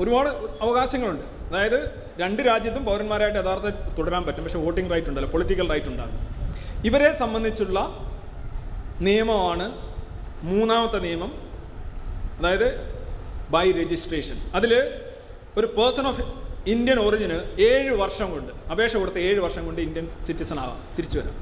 ഒരുപാട് 0.02 0.30
അവകാശങ്ങളുണ്ട്. 0.64 1.26
അതായത് 1.50 1.80
രണ്ട് 2.22 2.42
രാജ്യത്തും 2.48 2.84
പൗരന്മാരായിട്ട് 2.86 3.40
യഥാർത്ഥത്തിൽ 3.40 3.94
തുടരാൻ 4.00 4.24
പറ്റും 4.28 4.44
പക്ഷേ 4.44 4.60
വോട്ടിംഗ് 4.66 4.92
റൈറ്റ് 4.94 5.10
ഉണ്ടല്ലോ 5.12 5.30
പൊളിറ്റിക്കൽ 5.36 5.70
റൈറ്റ് 5.74 5.90
ഉണ്ടാകും. 5.94 6.20
ഇവരെ 6.90 7.10
സംബന്ധിച്ചുള്ള 7.22 7.80
നിയമമാണ് 9.02 9.72
മൂന്നാമത്തെ 10.44 11.00
നിയമം 11.00 11.32
അതായത് 12.38 12.68
ബൈ 13.50 13.72
രജിസ്ട്രേഷൻ 13.72 14.38
അതിൽ 14.56 14.74
ഒരു 15.58 15.68
പേഴ്സൺ 15.68 16.08
ഓഫ് 16.08 16.24
ഇന്ത്യൻ 16.70 17.00
ഒറിജിന് 17.00 17.62
ഏഴ് 17.62 17.92
വർഷം 17.92 18.32
കൊണ്ട് 18.32 18.72
അപേക്ഷ 18.72 18.98
കൊടുത്ത 18.98 19.18
ഏഴ് 19.18 19.40
വർഷം 19.40 19.66
കൊണ്ട് 19.66 19.82
ഇന്ത്യൻ 19.82 20.08
സിറ്റിസൺ 20.28 20.60
ആവാം 20.60 20.78
തിരിച്ചു 20.98 21.20
വരാം. 21.20 21.36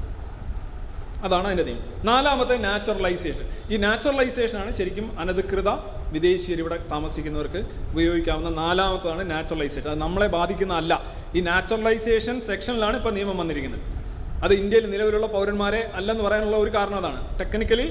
അതാണ് 1.24 1.46
അതിന്റെ 1.46 1.64
നിയമം. 1.64 2.04
നാലാമത്തെ 2.04 2.56
നാച്ചുറലൈസേഷൻ 2.56 3.46
ഈ 3.70 3.76
നാച്ചുറലൈസേഷനാണ് 3.76 4.70
ശരിക്കും 4.70 5.20
അനധികൃത 5.20 5.68
വിദേശീയർ 6.12 6.58
ഇവിടെ 6.58 6.78
താമസിക്കുന്നവർക്ക് 6.90 7.60
ഉപയോഗിക്കാവുന്ന 7.92 8.50
നാലാമത്തതാണ് 8.50 9.30
നാച്ചുറലൈസേഷൻ 9.30 9.90
അത് 9.90 10.00
നമ്മളെ 10.00 10.26
ബാധിക്കുന്നതല്ല. 10.26 11.04
ഈ 11.34 11.40
നാച്ചുറലൈസേഷൻ 11.40 12.40
സെക്ഷനിലാണ് 12.40 12.96
ഇപ്പോൾ 12.96 13.12
നിയമം 13.12 13.36
വന്നിരിക്കുന്നത്. 13.38 14.01
അത് 14.42 14.54
ഇന്ത്യയിൽ 14.54 14.90
നിലവിലുള്ള 14.90 15.26
പൗരന്മാരെ 15.26 15.90
അല്ലെന്ന് 15.94 16.24
പറയാനുള്ള 16.24 16.56
ഒരു 16.56 16.70
കാരണം 16.74 16.96
അതാണ്. 16.96 17.40
ടെക്നിക്കലി 17.40 17.82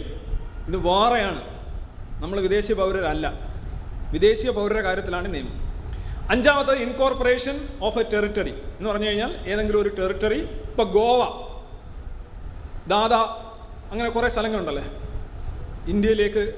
ഇത് 0.67 0.77
വേറെയാണ്. 0.77 1.41
നമ്മൾ 2.21 2.39
വിദേശീയ 2.39 2.75
പൗരരല്ല. 2.75 3.33
വിദേശീയ 4.11 4.51
പൗരരുടെ 4.51 4.81
കാര്യത്തിലാണ് 4.81 5.33
നിയമം. 5.33 5.71
അഞ്ചാമത്തത് 6.31 6.75
ഇൻകോർപ്പറേഷൻ 6.75 7.67
ഓഫ് 7.81 7.99
എ 7.99 8.03
ടെറിട്ടറി 8.13 8.49
എന്ന് 8.49 8.89
പറഞ്ഞു 8.89 9.07
കഴിഞ്ഞാൽ 9.07 9.31
ഏതെങ്കിലും 9.49 9.81
ഒരു 9.81 9.89
ടെറിട്ടറി 9.89 10.41
ഇപ്പോൾ 10.41 10.91
ഗോവ 10.91 11.21
ദാദ 12.87 13.13
അങ്ങനെ 13.91 14.09
കുറേ 14.09 14.29
സ്ഥലങ്ങളുണ്ടല്ലേ? 14.29 14.83
ഇന്ത്യയിലേക്ക് 15.87 16.53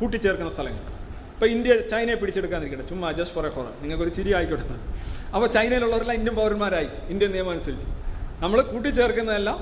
കൂട്ടിച്ചേർക്കുന്ന 0.00 0.50
സ്ഥലങ്ങൾ. 0.50 0.80
ഇപ്പോൾ 1.34 1.46
ഇന്ത്യ 1.46 1.80
ചൈനയെ 1.80 2.14
പിടിച്ചെടുക്കാതിരിക്കട്ടെ. 2.14 2.88
ചുമ്മാ 2.88 3.10
ജസ്റ്റ് 3.10 3.34
ഫോർ 3.34 3.46
എ 3.46 3.50
ഫോർ 3.50 3.64
നിങ്ങൾക്കൊരു 3.80 4.10
ചിരി 4.10 4.34
ആയിക്കോട്ടെ. 4.34 4.64
അപ്പോൾ 5.34 5.46
ചൈനയിലുള്ളവരെല്ലാം 5.46 6.18
ഇന്ത്യൻ 6.18 6.36
പൗരന്മാരായി. 6.36 6.86
ഇന്ത്യൻ 7.08 7.30
നിയമം 7.30 7.50
അനുസരിച്ച്. 7.50 7.86
നമ്മൾ 8.42 8.58
കൂട്ടിച്ചേർക്കുന്നതെല്ലാം 8.70 9.58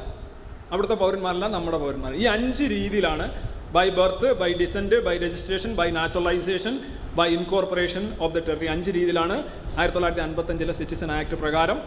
അവിടുത്തെ 0.73 0.97
പൗരന്മാരല്ല 1.03 1.47
നമ്മുടെ 1.55 1.79
പൗരന്മാർ 1.83 2.13
ഈ 2.23 2.25
അഞ്ച് 2.35 2.65
രീതിയിലാണ് 2.75 3.27
by 3.75 3.87
birth 3.99 4.29
by 4.41 4.51
descent 4.61 4.97
by 5.07 5.15
registration 5.25 5.71
by 5.81 5.87
naturalisation 5.99 6.75
by 7.19 7.27
incorporation 7.37 8.05
of 8.25 8.33
the 8.37 8.39
territory 8.47 8.69
അഞ്ച് 8.75 8.91
രീതിയിലാണ് 8.97 9.37
ആയിരത്തി 9.79 9.97
തൊള്ളായിരത്തി 9.97 10.25
അൻപത്തഞ്ചിലെ 10.27 10.75
സിറ്റിസൺ 10.81 11.11
ആക്ട് 11.19 11.37
പ്രകാരം 11.43 11.79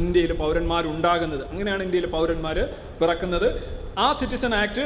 ഇന്ത്യയിൽ 0.00 0.32
പൗരന്മാരുണ്ടാകുന്നത്. 0.42 1.42
അങ്ങനെയാണ് 1.52 1.82
ഇന്ത്യയിൽ 1.86 2.06
പൗരന്മാർ 2.16 2.58
പിറക്കുന്നത്. 3.00 3.48
ആ 4.04 4.06
സിറ്റിസൺ 4.20 4.52
ആക്ട് 4.62 4.84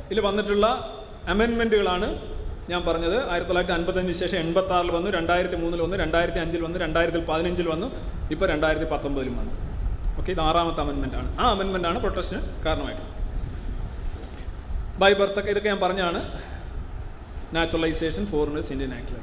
ആക്ടിൽ 0.00 0.20
വന്നിട്ടുള്ള 0.28 0.66
അമെൻമെന്റുകളാണ് 1.34 2.08
ഞാൻ 2.72 2.80
പറഞ്ഞത്. 2.88 3.18
ആയിരത്തി 3.30 3.50
തൊള്ളായിരത്തി 3.50 3.76
അൻപത്തഞ്ചിന് 3.78 4.18
ശേഷം 4.22 4.38
എൺപത്തി 4.44 4.74
ആറിൽ 4.78 4.90
വന്നു 4.96 5.10
രണ്ടായിരത്തി 5.18 5.58
മൂന്നിൽ 5.62 5.80
വന്നു 5.84 5.96
രണ്ടായിരത്തി 6.04 6.40
അഞ്ചിൽ 6.44 6.62
വന്നു 6.66 6.78
രണ്ടായിരത്തി 6.84 7.20
പതിനഞ്ചിൽ 7.30 7.68
വന്നു 7.74 7.88
ഇപ്പോൾ 8.34 8.46
രണ്ടായിരത്തി 8.54 8.88
പത്തൊമ്പതിലും 8.94 9.36
വന്നു. 9.40 9.54
ഇത് 10.32 10.40
ആറാമത്തെ 10.48 10.80
അമെൻമെന്റ് 10.84 11.16
ആണ്. 11.20 11.28
ആ 11.42 11.44
അമെൻമെന്റ് 11.54 11.88
ആണ് 11.88 11.98
പ്രൊട്ടക്ഷന് 12.04 12.40
കാരണമായിട്ടുള്ളത്. 12.64 13.14
ബൈ 15.00 15.12
ബർത്തൊക്കെ 15.20 15.50
ഇതൊക്കെ 15.50 15.70
ഞാൻ 15.72 15.80
പറഞ്ഞാണ്. 15.84 16.20
നാച്ചുറലൈസേഷൻ 17.56 18.24
ഫോറിനേഴ്സ് 18.32 18.72
ഇന്ത്യൻ 18.72 18.92
ആക്ട് 18.98 19.20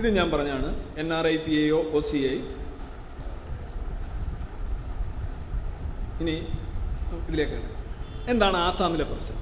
ഇത് 0.00 0.08
ഞാൻ 0.16 0.28
പറഞ്ഞാണ് 0.32 0.68
എൻ 1.02 1.08
ആർ 1.18 1.24
ഐ 1.34 1.36
പി 1.44 1.52
എയോ 1.62 1.78
ഒ 1.98 2.00
സി 2.08 2.18
ഐ 2.32 2.36
ഇനി 6.22 6.36
ഇതിലേക്ക്. 7.28 7.58
എന്താണ് 8.32 8.56
ആസാമിലെ 8.66 9.04
പ്രശ്നം? 9.12 9.38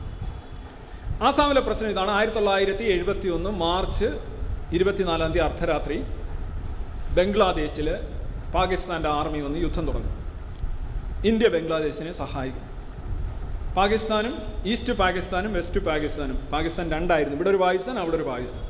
ആസാമിലെ 1.28 1.62
പ്രശ്നം 1.68 1.88
ഇതാണ്. 1.94 2.10
ആയിരത്തി 2.18 2.38
തൊള്ളായിരത്തി 2.38 2.84
എഴുപത്തി 2.94 3.28
ഒന്ന് 3.36 3.50
മാർച്ച് 3.64 4.08
ഇരുപത്തിനാലാം 4.76 5.32
തീയതി 5.32 5.46
അർദ്ധരാത്രി 5.48 5.96
ബംഗ്ലാദേശിൽ 7.16 7.88
പാകിസ്ഥാന്റെ 8.54 9.08
ആർമി 9.08 9.40
വന്ന് 9.40 9.58
യുദ്ധം 9.58 9.86
തുടങ്ങും. 9.86 10.14
ഇന്ത്യ 11.24 11.48
ബംഗ്ലാദേശിനെ 11.48 12.12
സഹായിക്കും. 12.12 12.68
പാകിസ്ഥാനും 13.74 14.42
ഈസ്റ്റ് 14.66 14.92
പാകിസ്ഥാനും 14.92 15.52
വെസ്റ്റ് 15.54 15.80
പാകിസ്ഥാനും 15.80 16.48
പാകിസ്ഥാൻ 16.52 16.92
രണ്ടായിരുന്നു. 16.92 17.36
ഇവിടെ 17.36 17.50
ഒരു 17.50 17.56
പാകിസ്ഥാൻ 17.56 17.98
അവിടെ 17.98 18.16
ഒരു 18.16 18.22
പാകിസ്ഥാൻ. 18.22 18.62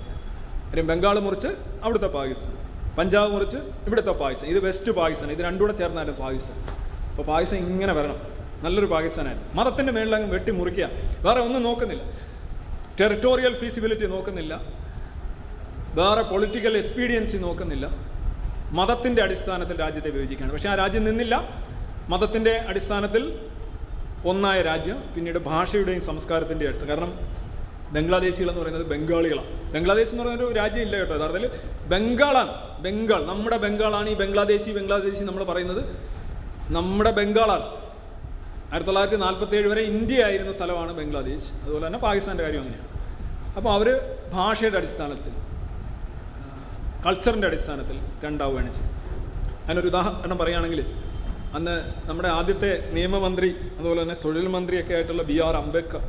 കാര്യം 0.68 0.86
ബംഗാൾ 0.86 1.20
മുറിച്ച് 1.20 1.48
അവിടുത്തെ 1.82 2.06
പാകിസ്ഥാൻ. 2.06 2.56
പഞ്ചാബ് 2.96 3.32
മുറിച്ച് 3.32 3.56
ഇവിടുത്തെ 3.56 4.10
പാകിസ്ഥാൻ. 4.10 4.50
ഇത് 4.50 4.64
വെസ്റ്റ് 4.64 4.92
പാകിസ്ഥാൻ. 4.92 5.30
ഇത് 5.30 5.38
രണ്ടും 5.38 5.60
കൂടെ 5.60 5.72
ചേർന്നായിരുന്നു 5.72 6.20
പാകിസ്ഥാൻ. 6.20 6.58
അപ്പോൾ 7.10 7.22
പാകിസ്ഥാൻ 7.22 7.60
ഇങ്ങനെ 7.60 7.92
വരണം. 7.92 8.18
നല്ലൊരു 8.62 8.86
പാകിസ്ഥാനായിരുന്നു. 8.86 9.62
മതത്തിന്റെ 9.62 9.92
മേളിലങ്ങ് 9.92 10.30
വെട്ടി 10.30 10.50
മുറിക്കുക 10.50 10.90
വേറെ 11.20 11.40
ഒന്നും 11.40 11.62
നോക്കുന്നില്ല. 11.62 12.02
ടെറിട്ടോറിയൽ 13.00 13.54
ഫീസിബിലിറ്റി 13.54 14.06
നോക്കുന്നില്ല. 14.06 14.60
വേറെ 15.94 16.22
പൊളിറ്റിക്കൽ 16.22 16.76
എക്സ്പീരിയൻസി 16.76 17.36
നോക്കുന്നില്ല. 17.36 18.17
മതത്തിന്റെ 18.70 19.22
അടിസ്ഥാനത്തിൽ 19.22 19.80
രാജ്യത്തെ 19.80 20.10
വിഭജിക്കുകയാണ്. 20.10 20.52
പക്ഷേ 20.52 20.68
ആ 20.68 20.74
രാജ്യം 20.74 21.04
നിന്നില്ല. 21.04 21.48
മതത്തിന്റെ 22.08 22.52
അടിസ്ഥാനത്തിൽ 22.52 23.38
ഒന്നായ 24.24 24.62
രാജ്യം 24.62 25.02
പിന്നീട് 25.16 25.38
ഭാഷയുടെയും 25.38 26.00
സംസ്കാരത്തിന്റെയും 26.00 26.68
അടിസ്ഥാനം 26.68 26.90
കാരണം 26.90 27.38
ബംഗ്ലാദേശികൾ 27.92 28.50
എന്ന് 28.50 28.62
പറയുന്നത് 28.62 28.86
ബംഗാളികളാണ്. 28.86 29.72
ബംഗ്ലാദേശ് 29.72 30.10
എന്ന് 30.10 30.24
പറയുന്ന 30.24 30.44
ഒരു 30.44 30.54
രാജ്യം 30.54 30.82
ഇല്ല 30.82 30.96
കേട്ടോ. 30.96 31.16
യഥാർത്ഥത്തിൽ 31.16 31.50
ബംഗാളാണ്. 31.88 32.82
ബംഗാൾ 32.82 33.26
നമ്മുടെ 33.26 33.56
ബംഗാളാണ് 33.56 34.10
ഈ 34.10 34.14
ബംഗ്ലാദേശി 34.14 34.70
ബംഗ്ലാദേശി 34.70 35.24
നമ്മൾ 35.24 35.44
പറയുന്നത്. 35.44 35.84
നമ്മുടെ 36.72 37.10
ബംഗാളാണ്. 37.10 37.62
ആയിരത്തി 38.72 38.86
തൊള്ളായിരത്തി 38.86 39.16
നാൽപ്പത്തി 39.16 39.56
ഏഴ് 39.56 39.68
വരെ 39.68 39.82
ഇന്ത്യ 39.82 40.24
ആയിരുന്ന 40.24 40.52
സ്ഥലമാണ് 40.52 40.92
ബംഗ്ലാദേശ്. 40.92 41.62
അതുപോലെ 41.62 41.86
തന്നെ 41.86 41.98
പാകിസ്ഥാന്റെ 41.98 42.44
കാര്യം 42.44 42.60
അങ്ങനെയാണ്. 42.60 42.88
അപ്പോൾ 43.56 43.70
അവർ 43.74 44.16
ഭാഷയുടെ 44.32 44.76
അടിസ്ഥാനത്തിൽ 44.76 45.47
കൾച്ചറിന്റെ 47.04 47.46
അടിസ്ഥാനത്തിൽ 47.50 47.96
രണ്ടാവുകയാണ് 48.24 48.70
ചെയ്തത്. 48.76 48.94
അതിനൊരു 49.64 49.88
ഉദാഹരണം 49.92 50.38
പറയുകയാണെങ്കിൽ 50.40 50.80
അന്ന് 51.56 51.74
നമ്മുടെ 52.08 52.28
ആദ്യത്തെ 52.38 52.70
നിയമമന്ത്രി 52.96 53.50
അതുപോലെ 53.78 53.98
തന്നെ 54.02 54.16
തൊഴിൽ 54.24 54.46
മന്ത്രിയൊക്കെ 54.54 54.94
ആയിട്ടുള്ള 54.96 55.22
ബി 55.30 55.36
ആർ 55.46 55.54
അംബേദ്കർ 55.62 56.02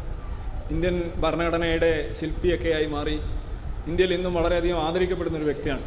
ഇന്ത്യൻ 0.74 0.96
ഭരണഘടനയുടെ 1.24 1.92
ശില്പിയൊക്കെ 2.18 2.72
ആയി 2.78 2.88
മാറി 2.96 3.16
ഇന്ത്യയിൽ 3.90 4.12
ഇന്നും 4.18 4.34
വളരെയധികം 4.40 4.80
ആദരിക്കപ്പെടുന്ന 4.88 5.38
ഒരു 5.42 5.48
വ്യക്തിയാണ്. 5.50 5.86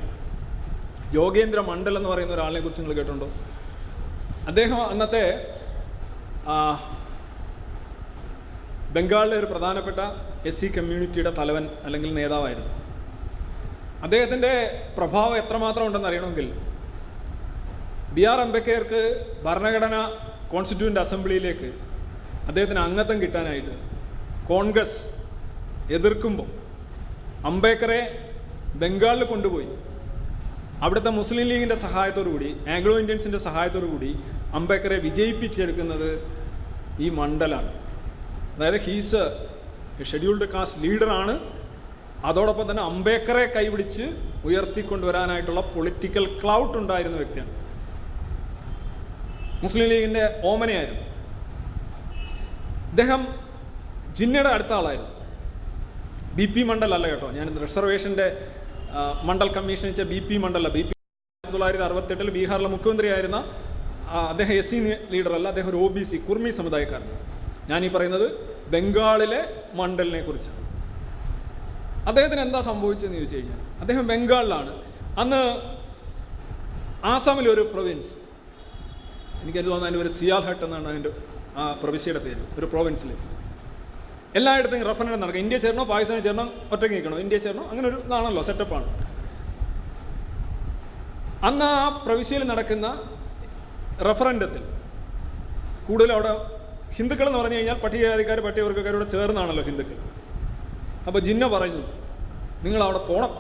യോഗേന്ദ്ര 1.18 1.60
മണ്ഡൽ 1.70 1.94
എന്ന് 1.98 2.10
പറയുന്ന 2.12 2.34
ഒരാളിനെ 2.36 2.60
കുറിച്ച് 2.60 2.82
നിങ്ങൾ 2.82 2.96
കേട്ടിട്ടുണ്ടോ? 2.98 3.28
അദ്ദേഹം 4.50 4.80
അന്നത്തെ 4.92 5.24
ബംഗാളിലെ 8.94 9.36
ഒരു 9.40 9.48
പ്രധാനപ്പെട്ട 9.52 10.00
എസ് 10.48 10.60
സി 10.60 10.70
കമ്മ്യൂണിറ്റിയുടെ 10.76 11.32
തലവൻ 11.40 11.66
അല്ലെങ്കിൽ 11.86 12.10
നേതാവായിരുന്നു. 12.20 12.72
അദ്ദേഹത്തിന്റെ 14.04 14.52
പ്രഭാവം 14.96 15.34
എത്രമാത്രം 15.42 15.84
ഉണ്ടെന്ന് 15.88 16.08
അറിയണമെങ്കിൽ 16.08 16.46
ബി 18.14 18.22
ആർ 18.30 18.38
അംബേദ്കർക്ക് 18.44 19.02
ഭരണഘടന 19.44 19.96
കോൺസ്റ്റിറ്റ്യൂന്റ് 20.52 21.00
അസംബ്ലിയിലേക്ക് 21.04 21.68
അദ്ദേഹത്തിന് 22.48 22.80
അംഗത്വം 22.86 23.18
കിട്ടാനായിട്ട് 23.22 23.74
കോൺഗ്രസ് 24.50 24.98
എതിർക്കുമ്പോൾ 25.96 26.50
അംബേദ്കറെ 27.50 28.00
ബംഗാളിൽ 28.82 29.24
കൊണ്ടുപോയി. 29.30 29.70
അവിടുത്തെ 30.84 31.10
മുസ്ലിം 31.20 31.46
ലീഗിന്റെ 31.50 31.76
കൂടി 32.32 32.50
ആംഗ്ലോ 32.74 32.94
ഇന്ത്യൻസിന്റെ 33.02 33.40
കൂടി 33.92 34.10
അംബേദ്കറെ 34.58 34.98
വിജയിപ്പിച്ചെടുക്കുന്നത് 35.06 36.10
ഈ 37.04 37.08
മണ്ഡലാണ്. 37.20 37.70
അതായത് 38.54 38.80
ഹീസ് 38.86 39.22
ഷെഡ്യൂൾഡ് 40.10 40.48
കാസ്റ്റ് 40.54 40.80
ലീഡറാണ് 40.84 41.34
അതോടൊപ്പം 42.28 42.66
തന്നെ 42.70 42.82
അംബേദ്കറെ 42.90 43.44
കൈപിടിച്ച് 43.54 44.04
ഉയർത്തിക്കൊണ്ടുവരാനായിട്ടുള്ള 44.48 45.62
പൊളിറ്റിക്കൽ 45.74 46.24
ക്ലൗട്ട് 46.40 46.76
ഉണ്ടായിരുന്ന 46.80 47.16
വ്യക്തിയാണ്. 47.22 47.52
മുസ്ലിം 49.64 49.88
ലീഗിന്റെ 49.92 50.24
ഓമനയായിരുന്നു. 50.50 51.04
ഇദ്ദേഹം 52.92 53.20
ജിന്നയുടെ 54.18 54.50
അടുത്ത 54.54 54.72
ആളായിരുന്നു. 54.78 55.10
ബി 56.38 56.46
പി 56.54 56.62
മണ്ഡൽ 56.70 56.92
അല്ല 56.96 57.06
കേട്ടോ 57.12 57.28
ഞാൻ 57.38 57.46
റിസർവേഷന്റെ 57.64 58.26
മണ്ഡൽ 59.28 59.48
കമ്മീഷൻ 59.56 59.86
വെച്ച 59.90 60.04
B 60.12 60.18
P 60.28 60.36
Mandal 60.44 60.68
B 60.76 60.82
P 60.88 60.92
ആയിരത്തി 60.94 61.54
തൊള്ളായിരത്തി 61.54 61.84
അറുപത്തെട്ടിൽ 61.88 62.30
ബീഹാറിലെ 62.36 62.70
മുഖ്യമന്ത്രിയായിരുന്ന 62.74 63.38
അദ്ദേഹം 64.32 64.54
എസ് 64.60 64.70
സി 64.70 64.78
ലീഡർ 65.14 65.32
അല്ല 65.38 65.46
അദ്ദേഹം 65.52 65.70
ഒരു 65.72 65.80
ഒ 65.84 65.86
ബി 65.96 66.02
സി 66.10 66.16
കുർമി 66.28 66.50
സമുദായക്കാരൻ 66.60 67.10
ഞാനീ 67.70 67.88
പറയുന്നത് 67.96 68.26
ബംഗാളിലെ 68.74 69.40
മണ്ഡലിനെ 69.80 70.20
കുറിച്ചാണ്. 70.26 70.61
അദ്ദേഹത്തിന് 72.08 72.42
എന്താ 72.46 72.60
സംഭവിച്ചതെന്ന് 72.70 73.18
ചോദിച്ചു 73.18 73.36
കഴിഞ്ഞാൽ 73.36 73.60
അദ്ദേഹം 73.82 74.04
ബംഗാളിലാണ്. 74.10 74.72
അന്ന് 75.22 75.40
ആസാമിലെ 77.12 77.48
ഒരു 77.56 77.62
പ്രൊവിൻസ് 77.72 78.12
എനിക്കത് 79.42 79.68
തോന്നുന്നു 79.68 79.88
അതിന്റെ 79.88 80.02
ഒരു 80.06 80.12
സിയാൽ 80.18 80.42
ഹട്ട് 80.48 80.64
എന്നാണ് 80.66 80.86
അതിന്റെ 80.92 81.10
ആ 81.60 81.62
പ്രവിശ്യയുടെ 81.82 82.20
പേര് 82.26 82.42
ഒരു 82.58 82.66
പ്രോവിൻസിൽ 82.72 83.10
എല്ലായിടത്തും 84.38 84.84
റഫറൻഡം 84.90 85.20
നടക്കും. 85.22 85.40
ഇന്ത്യ 85.44 85.58
ചേരണോ 85.64 85.84
പാകിസ്ഥാനിൽ 85.92 86.22
ചേരണോ 86.26 86.44
ഒറ്റയ്ക്ക് 86.74 86.94
നിൽക്കണോ? 86.96 87.16
ഇന്ത്യ 87.24 87.38
ചേരണോ 87.46 87.64
അങ്ങനെ 87.70 87.86
ഒരു 87.90 87.98
ഇതാണല്ലോ 88.06 88.42
സെറ്റപ്പാണ് 88.48 88.86
അന്ന് 91.48 91.68
ആ 91.82 91.86
പ്രവിശ്യയിൽ 92.06 92.42
നടക്കുന്ന 92.52 92.86
റഫറൻഡത്തിൽ 94.08 94.62
കൂടുതൽ 95.88 96.10
അവിടെ 96.16 96.32
ഹിന്ദുക്കൾ 96.96 97.26
എന്ന് 97.28 97.40
പറഞ്ഞു 97.40 97.56
കഴിഞ്ഞാൽ 97.58 97.78
പട്ടികജാതിക്കാർ 97.84 98.38
പട്ടികവർഗക്കാരോട് 98.46 99.06
ചേർന്നാണല്ലോ 99.14 99.64
ഹിന്ദുക്കൾ. 99.70 99.98
അപ്പോൾ 101.06 101.18
ജിന്ന 101.18 101.46
പറഞ്ഞു 101.46 101.82
നിങ്ങൾ 102.62 102.82
അവിടെ 102.82 102.98
പോകണം 102.98 103.32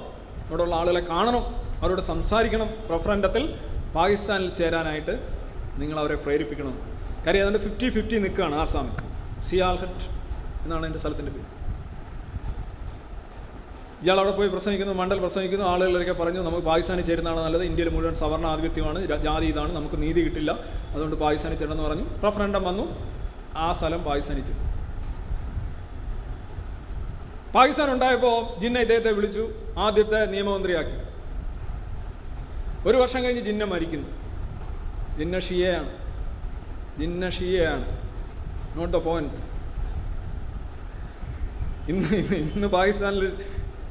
അവിടെയുള്ള 0.48 0.74
ആളുകളെ 0.74 1.00
കാണണം. 1.00 1.44
അവരോട് 1.82 2.00
സംസാരിക്കണം. 2.00 2.68
റഫറൻഡത്തിൽ 2.94 3.58
പാകിസ്ഥാനിൽ 3.94 4.54
ചേരാനായിട്ട് 4.54 5.28
നിങ്ങൾ 5.76 5.98
അവരെ 5.98 6.14
പ്രേരിപ്പിക്കണം. 6.14 6.78
കാര്യം 7.26 7.40
അതുകൊണ്ട് 7.40 7.68
ഫിഫ്റ്റി 7.68 7.88
ഫിഫ്റ്റി 7.88 8.18
നിൽക്കുകയാണ് 8.18 8.54
ആസാമിൽ 8.54 8.94
സിയാൽഹട്ട് 9.40 10.04
എന്നാണ് 10.64 10.86
എന്റെ 10.86 10.98
സ്ഥലത്തിന്റെ 10.98 11.32
പേര്. 11.32 11.46
ഇയാൾ 14.04 14.20
അവിടെ 14.20 14.36
പോയി 14.36 14.48
പ്രസംഗിക്കുന്നു 14.48 14.94
മണ്ഡൽ 14.94 15.18
പ്രസംഗിക്കുന്നു. 15.18 15.64
ആളുകളൊക്കെ 15.64 16.12
പറഞ്ഞു 16.12 16.40
നമുക്ക് 16.40 16.66
പാകിസ്ഥാനിൽ 16.66 17.04
ചേരുന്നതാണ് 17.04 17.40
നല്ലത്. 17.40 17.62
ഇന്ത്യയിൽ 17.62 17.90
മുഴുവൻ 17.90 18.14
സവർണ 18.14 18.46
ആധിപത്യമാണ്. 18.46 19.22
ജാതി 19.22 19.46
ഇതാണ്. 19.46 19.72
നമുക്ക് 19.72 20.02
നീതി 20.02 20.20
കിട്ടില്ല. 20.20 20.50
അതുകൊണ്ട് 20.90 21.16
പാകിസ്ഥാനിൽ 21.16 21.58
ചേരണമെന്ന് 21.58 21.84
പറഞ്ഞു. 21.84 22.26
റഫറൻഡം 22.28 22.64
വന്നു 22.64 22.98
ആ 23.56 23.72
സ്ഥലം 23.72 24.04
പാകിസ്ഥാനിൽ 24.04 24.44
ചേർന്നു 24.46 24.71
പാകിസ്ഥാൻ 27.54 27.92
ഉണ്ടായപ്പോൾ 27.92 28.60
ജിന്ന 28.60 28.78
ഇദ്ദേഹത്തെ 28.78 29.12
വിളിച്ചു 29.12 29.50
ആദ്യത്തെ 29.78 30.24
നിയമമന്ത്രിയാക്കി. 30.24 30.96
ഒരു 32.88 32.96
വർഷം 32.96 33.24
കഴിഞ്ഞ് 33.24 33.42
ജിന്ന 33.42 33.64
മരിക്കുന്നു. 33.64 34.08
ജിന്ന 35.18 35.38
ഷിയയാണ്. 35.38 35.90
ജിന്ന 36.98 37.30
ഷിയയാണ്. 37.30 37.86
നോട്ട് 38.76 38.92
ദ 38.96 38.96
പോയിന്റ് 38.96 39.52
ഇന്ന് 41.90 42.16
ഇന്ന് 42.16 42.68
പാകിസ്ഥാനിൽ 42.68 43.32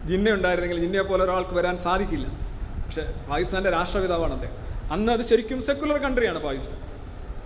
ജിന്ന 0.07 0.29
ഉണ്ടായിരുന്നെങ്കിൽ 0.29 0.79
ജിന്നയെ 0.79 1.01
പോലെ 1.01 1.23
ഒരാൾക്ക് 1.23 1.53
വരാൻ 1.53 1.77
സാധിക്കില്ല. 1.77 2.27
പക്ഷേ 2.85 3.13
പാകിസ്ഥാന്റെ 3.29 3.69
രാഷ്ട്രപിതാവാണ് 3.69 4.33
അദ്ദേഹം. 4.33 4.55
അന്ന് 4.91 5.11
അത് 5.11 5.21
ശരിക്കും 5.21 5.61
സെക്കുലർ 5.61 5.97
കൺട്രിയാണ് 5.97 6.39
പാകിസ്ഥാൻ. 6.39 6.79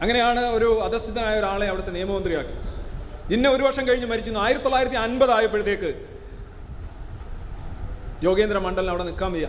അങ്ങനെയാണ് 0.01 0.39
ഒരു 0.39 0.81
അധസ്ഥിതനായ 0.83 1.39
ഒരാളെ 1.39 1.67
അവിടുത്തെ 1.67 1.91
നിയമമന്ത്രിയാക്കി. 1.91 2.64
ജിന്ന 3.29 3.47
ഒരു 3.49 3.63
വർഷം 3.67 3.83
കഴിഞ്ഞ് 3.87 4.07
മരിച്ചു 4.11 4.39
ആയിരത്തി 4.45 4.65
തൊള്ളായിരത്തി 4.65 4.97
അൻപത് 5.05 5.31
ആയപ്പോഴത്തേക്ക് 5.37 5.91
യോഗേന്ദ്ര 8.23 8.57
മണ്ഡലിന് 8.65 8.91
അവിടെ 8.91 9.05
നിൽക്കാൻ 9.07 9.31
വയ്യ. 9.35 9.47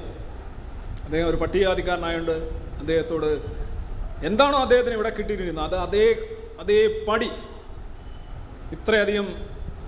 അദ്ദേഹം 1.06 1.26
ഒരു 1.30 1.38
പട്ടികജാതിക്കാരനായതുകൊണ്ട് 1.42 2.36
അദ്ദേഹത്തോട് 2.80 3.28
എന്താണോ 4.28 4.58
അദ്ദേഹത്തിന് 4.64 4.94
ഇവിടെ 4.98 5.10
കിട്ടിയിരുന്നത് 5.18 5.64
അത് 5.66 5.76
അതേ 5.86 6.06
അതേ 6.62 6.78
പടി 7.08 7.28
ഇത്രയധികം 8.76 9.26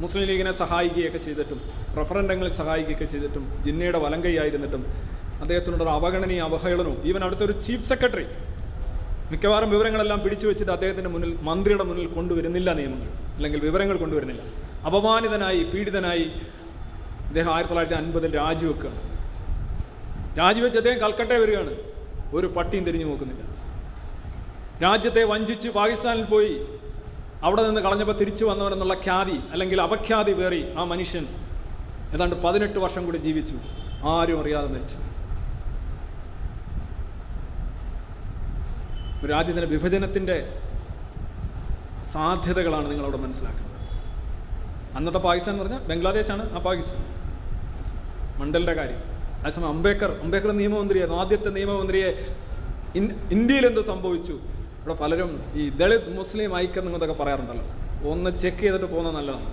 മുസ്ലിം 0.00 0.24
ലീഗിനെ 0.30 0.52
സഹായിക്കുകയൊക്കെ 0.62 1.20
ചെയ്തിട്ടും 1.26 1.60
റഫറൻഡങ്ങളിൽ 1.98 2.52
സഹായിക്കുകയൊക്കെ 2.60 3.06
ചെയ്തിട്ടും 3.14 3.44
ജിന്നയുടെ 3.64 3.98
വലം 4.04 4.20
കൈയായിരുന്നിട്ടും 4.24 4.82
അദ്ദേഹത്തിനോടൊരു 5.42 5.92
അവഗണനയും 5.98 6.44
അവഹേളനവും. 6.48 6.98
ഈവൻ 7.08 7.20
അവിടുത്തെ 7.24 7.44
ഒരു 7.44 7.54
ചീഫ് 7.66 7.86
സെക്രട്ടറി 7.90 8.26
മിക്കവാറും 9.30 9.70
വിവരങ്ങളെല്ലാം 9.70 10.20
പിടിച്ചു 10.22 10.46
വെച്ചിട്ട് 10.46 10.72
അദ്ദേഹത്തിന്റെ 10.72 11.10
മുന്നിൽ 11.10 11.38
മന്ത്രിയുടെ 11.42 11.84
മുന്നിൽ 11.84 12.06
കൊണ്ടുവരുന്നില്ല 12.06 12.72
നിയമങ്ങൾ. 12.72 13.08
അല്ലെങ്കിൽ 13.34 13.60
വിവരങ്ങൾ 13.60 13.96
കൊണ്ടുവരുന്നില്ല. 13.96 14.42
അപമാനിതനായി 14.86 15.64
പീഡിതനായി 15.64 16.24
അദ്ദേഹം 17.26 17.54
ആയിരത്തി 17.54 17.74
തൊള്ളായിരത്തി 17.74 18.02
അൻപതിൽ 18.02 18.34
രാജിവെക്കുകയാണ്. 18.36 19.00
രാജിവെച്ച് 20.38 20.78
അദ്ദേഹം 20.78 21.00
കൽക്കട്ട 21.00 21.32
വരികയാണ്. 21.32 21.76
ഒരു 22.32 22.46
പട്ടിയും 22.46 22.84
തിരിഞ്ഞു 22.84 23.04
നോക്കുന്നില്ല. 23.04 23.42
രാജ്യത്തെ 24.82 25.24
വഞ്ചിച്ച് 25.24 25.68
പാകിസ്ഥാനിൽ 25.68 26.24
പോയി 26.24 26.66
അവിടെ 27.42 27.62
നിന്ന് 27.62 27.80
കളഞ്ഞപ്പോൾ 27.80 28.18
തിരിച്ചു 28.18 28.44
വന്നവരെന്നുള്ള 28.44 28.94
ഖ്യാതി 28.94 29.38
അല്ലെങ്കിൽ 29.52 29.82
അപഖ്യാതി 29.82 30.32
വേറി 30.32 30.74
ആ 30.78 30.84
മനുഷ്യൻ 30.84 31.26
ഏതാണ്ട് 32.14 32.42
പതിനെട്ട് 32.42 32.78
വർഷം 32.78 33.04
കൂടി 33.04 33.16
ജീവിച്ചു. 33.16 33.56
ആരും 34.08 34.40
അറിയാതെ 34.40 34.68
മരിച്ചു. 34.68 35.07
രാജ്യത്തിന്റെ 39.26 39.68
വിഭജനത്തിന്റെ 39.68 40.60
സാധ്യതകളാണ് 42.12 42.90
നിങ്ങളവിടെ 42.90 43.16
മനസ്സിലാക്കുന്നത്. 43.16 43.74
അന്നത്തെ 44.96 45.18
പാകിസ്ഥാൻ 45.18 45.54
എന്ന് 45.54 45.64
പറഞ്ഞാൽ 45.64 45.88
ബംഗ്ലാദേശാണ് 45.88 46.52
ആ 46.52 46.58
പാകിസ്ഥാൻ. 46.58 47.04
മണ്ഡലിന്റെ 48.40 48.72
കാര്യം. 48.72 49.02
അതേസമയം 49.40 49.68
അംബേദ്കർ 49.68 50.10
അംബേദ്കർ 50.22 50.52
നിയമമന്ത്രിയായിരുന്നു. 50.52 51.20
ആദ്യത്തെ 51.20 51.48
നിയമമന്ത്രിയെ 51.48 52.36
ഇന്ത്യയിൽ 53.30 53.66
എന്ത് 53.66 53.80
സംഭവിച്ചു? 53.80 54.32
ഇവിടെ 54.32 54.94
പലരും 54.94 55.42
ഈ 55.54 55.68
ദളിത് 55.70 56.16
മുസ്ലിം 56.16 56.56
ഐക്യം 56.58 56.86
എന്നൊക്കെ 56.86 57.22
പറയാറുണ്ടല്ലോ. 57.22 57.64
ഒന്ന് 58.10 58.30
ചെക്ക് 58.38 58.58
ചെയ്തിട്ട് 58.58 58.86
പോകുന്നത് 58.86 59.14
നല്ലതാണ്. 59.14 59.52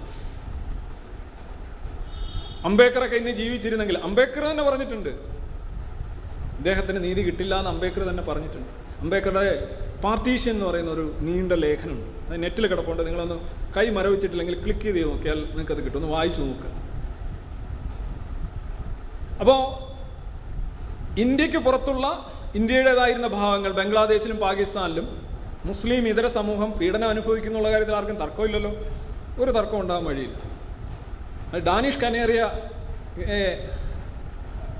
അംബേദ്കറൊക്കെ 2.65 3.15
ഇനി 3.15 3.31
ജീവിച്ചിരുന്നെങ്കിൽ 3.31 3.97
അംബേദ്കർ 3.97 4.51
തന്നെ 4.51 4.63
പറഞ്ഞിട്ടുണ്ട്. 4.63 5.09
അദ്ദേഹത്തിന് 6.57 7.03
നീതി 7.03 7.21
കിട്ടില്ല 7.21 7.55
എന്ന് 7.55 7.69
അംബേദ്കർ 7.69 8.09
തന്നെ 8.09 8.23
പറഞ്ഞിട്ടുണ്ട്. 8.23 8.84
അംബേദ്കറുടെ 9.01 9.45
പാർട്ടീഷ്യൻ 10.03 10.53
എന്ന് 10.53 10.65
പറയുന്ന 10.65 10.91
ഒരു 10.91 11.05
നീണ്ട 11.27 11.53
ലേഖനമുണ്ട്. 11.53 12.09
അത് 12.27 12.43
നെറ്റിൽ 12.43 12.67
കിടപ്പുണ്ട്. 12.67 13.01
നിങ്ങളൊന്ന് 13.07 13.37
കൈ 13.77 13.85
മരവിച്ചിട്ടില്ലെങ്കിൽ 13.97 14.55
ക്ലിക്ക് 14.63 14.85
ചെയ്ത് 14.87 15.09
നോക്കിയാൽ 15.09 15.39
നിങ്ങൾക്കത് 15.49 15.81
കിട്ടും. 15.85 15.97
ഒന്ന് 16.01 16.11
വായിച്ചു 16.15 16.41
നോക്കുക 16.41 16.71
അപ്പോൾ 19.41 19.59
ഇന്ത്യയ്ക്ക് 21.19 21.57
പുറത്തുള്ള 21.57 22.05
ഇന്ത്യയുടേതായിരുന്ന 22.55 23.27
ഭാഗങ്ങൾ 23.27 23.71
ബംഗ്ലാദേശിലും 23.71 24.37
പാകിസ്ഥാനിലും 24.37 25.07
മുസ്ലിം 25.65 26.07
ഇതര 26.07 26.27
സമൂഹം 26.27 26.69
പീഡനം 26.79 27.09
അനുഭവിക്കുന്നുള്ള 27.09 27.71
കാര്യത്തിൽ 27.71 27.95
ആർക്കും 27.95 28.17
തർക്കമില്ലല്ലോ. 28.23 28.71
ഒരു 29.43 29.51
തർക്കം 29.51 29.79
ഉണ്ടാകാൻ 29.81 30.05
വഴിയില്ല. 30.05 30.37
ഡാനിഷ് 31.67 32.01
കനേറിയ 32.01 32.41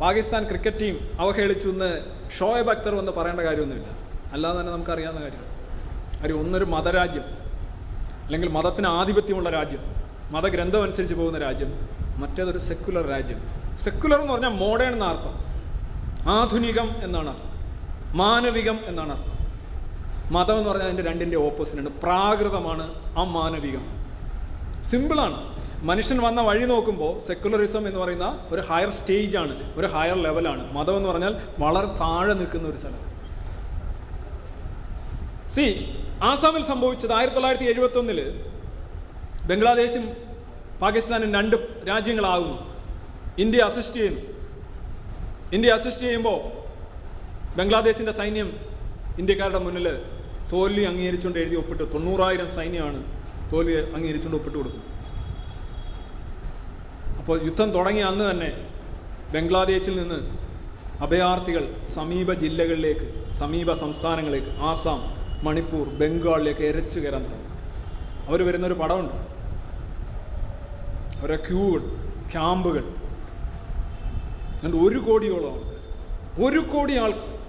പാകിസ്ഥാൻ 0.02 0.44
ക്രിക്കറ്റ് 0.48 0.80
ടീം 0.80 0.96
അവഹേളിച്ചു 1.20 1.68
എന്ന് 1.74 1.92
ഷോയബ് 2.40 2.72
അക്തർ 2.74 2.94
എന്ന് 3.00 3.12
പറയേണ്ട 3.12 3.42
കാര്യമൊന്നുമില്ല. 3.42 4.05
അല്ലാതെ 4.36 4.60
തന്നെ 4.60 4.72
നമുക്കറിയാവുന്ന 4.72 5.22
കാര്യമാണ് 5.22 5.52
കാര്യം 6.20 6.40
ഒന്നൊരു 6.40 6.66
മതരാജ്യം 6.66 7.26
അല്ലെങ്കിൽ 8.26 8.50
മതത്തിന് 8.50 8.88
ആധിപത്യമുള്ള 8.88 9.50
രാജ്യം 9.50 9.84
മതഗ്രന്ഥം 10.32 10.84
അനുസരിച്ച് 10.84 11.16
പോകുന്ന 11.16 11.40
രാജ്യം 11.40 11.90
മറ്റേതൊരു 12.18 12.58
സെക്കുലർ 12.58 13.08
രാജ്യം. 13.08 13.40
സെക്കുലർ 13.78 14.20
എന്ന് 14.20 14.34
പറഞ്ഞാൽ 14.34 14.50
മോഡേൺ 14.50 14.94
എന്ന 14.94 15.06
അർത്ഥം. 15.06 15.36
ആധുനികം 16.30 16.90
എന്നാണ് 17.04 17.30
അർത്ഥം. 17.30 17.52
മാനവികം 18.18 18.80
എന്നാണ് 18.86 19.12
അർത്ഥം. 19.18 19.32
മതം 20.34 20.58
എന്ന് 20.58 20.70
പറഞ്ഞാൽ 20.70 20.88
അതിന്റെ 20.88 21.04
രണ്ടിന്റെ 21.04 21.38
ഓപ്പോസിറ്റ് 21.38 21.82
ഉണ്ട് 21.82 22.02
പ്രാകൃതമാണ് 22.02 22.86
അമാനവികം. 23.18 23.86
സിമ്പിളാണ് 24.84 25.40
മനുഷ്യൻ 25.86 26.18
വന്ന 26.18 26.42
വഴി 26.42 26.66
നോക്കുമ്പോൾ 26.66 27.20
സെക്കുലറിസം 27.20 27.88
എന്ന് 27.88 28.00
പറയുന്ന 28.00 28.46
ഒരു 28.52 28.62
ഹയർ 28.62 28.90
സ്റ്റേജാണ് 28.90 29.74
ഒരു 29.76 29.88
ഹയർ 29.88 30.16
ലെവലാണ് 30.16 30.74
മതം 30.74 30.98
എന്ന് 30.98 31.10
പറഞ്ഞാൽ 31.10 31.36
വളരെ 31.60 31.88
താഴെ 31.88 32.34
നിൽക്കുന്ന 32.34 32.70
ഒരു 32.70 32.78
സ്ഥലം. 32.78 33.15
സി 35.56 35.66
ആസാമിൽ 36.30 36.64
സംഭവിച്ചത് 36.72 37.14
ആയിരത്തി 37.18 37.38
തൊള്ളായിരത്തി 37.38 37.68
എഴുപത്തി 37.72 38.00
ഒന്നിൽ 38.02 38.20
ബംഗ്ലാദേശും 39.50 40.06
പാകിസ്ഥാനും 40.82 41.30
രണ്ട് 41.38 41.56
രാജ്യങ്ങളാകുന്നു. 41.90 42.58
ഇന്ത്യ 43.44 43.62
അസിസ്റ്റ് 43.70 43.98
ചെയ്യുന്നു. 44.00 44.22
ഇന്ത്യ 45.56 45.76
അസിസ്റ്റ് 45.78 46.06
ചെയ്യുമ്പോൾ 46.06 46.38
ബംഗ്ലാദേശിന്റെ 47.58 48.14
സൈന്യം 48.20 48.50
ഇന്ത്യക്കാരുടെ 49.22 49.62
മുന്നിൽ 49.66 49.88
തോൽവി 50.52 50.84
അംഗീകരിച്ചുകൊണ്ട് 50.92 51.40
എഴുതി 51.44 51.56
ഒപ്പിട്ട്. 51.62 51.84
തൊണ്ണൂറായിരം 51.94 52.50
സൈന്യമാണ് 52.58 53.00
തോൽവി 53.52 53.76
അംഗീകരിച്ചുകൊണ്ട് 53.96 54.38
ഒപ്പിട്ട് 54.40 54.58
കൊടുക്കുന്നത്. 54.58 54.92
അപ്പോൾ 57.20 57.38
യുദ്ധം 57.48 57.70
തുടങ്ങിയ 57.76 58.06
അന്ന് 58.12 58.26
തന്നെ 58.32 58.50
ബംഗ്ലാദേശിൽ 59.36 59.96
നിന്ന് 60.02 60.20
അഭയാർത്ഥികൾ 61.06 61.64
സമീപ 61.96 62.34
ജില്ലകളിലേക്ക് 62.44 63.08
സമീപ 63.42 63.74
സംസ്ഥാനങ്ങളിലേക്ക് 63.84 64.52
ആസാം 64.72 65.00
മണിപ്പൂർ 65.44 65.88
ബംഗാളിലേക്ക് 65.88 66.62
എരച്ചു 66.62 67.00
കയറാൻ 67.00 67.24
തുടങ്ങി. 67.24 67.50
അവർ 68.28 68.48
വരുന്നൊരു 68.48 68.74
പടമുണ്ട്. 68.74 69.14
അവരെ 71.20 71.36
ക്യൂകൾ 71.36 71.80
ക്യാമ്പുകൾ. 72.32 72.84
എന്നിട്ട് 74.64 74.78
ഒരു 74.78 75.00
കോടിയോളം 75.00 75.54
ആൾക്കാർ 75.54 76.46
ഒരു 76.46 76.60
കോടി 76.60 76.98
ആൾക്കാർ. 76.98 77.40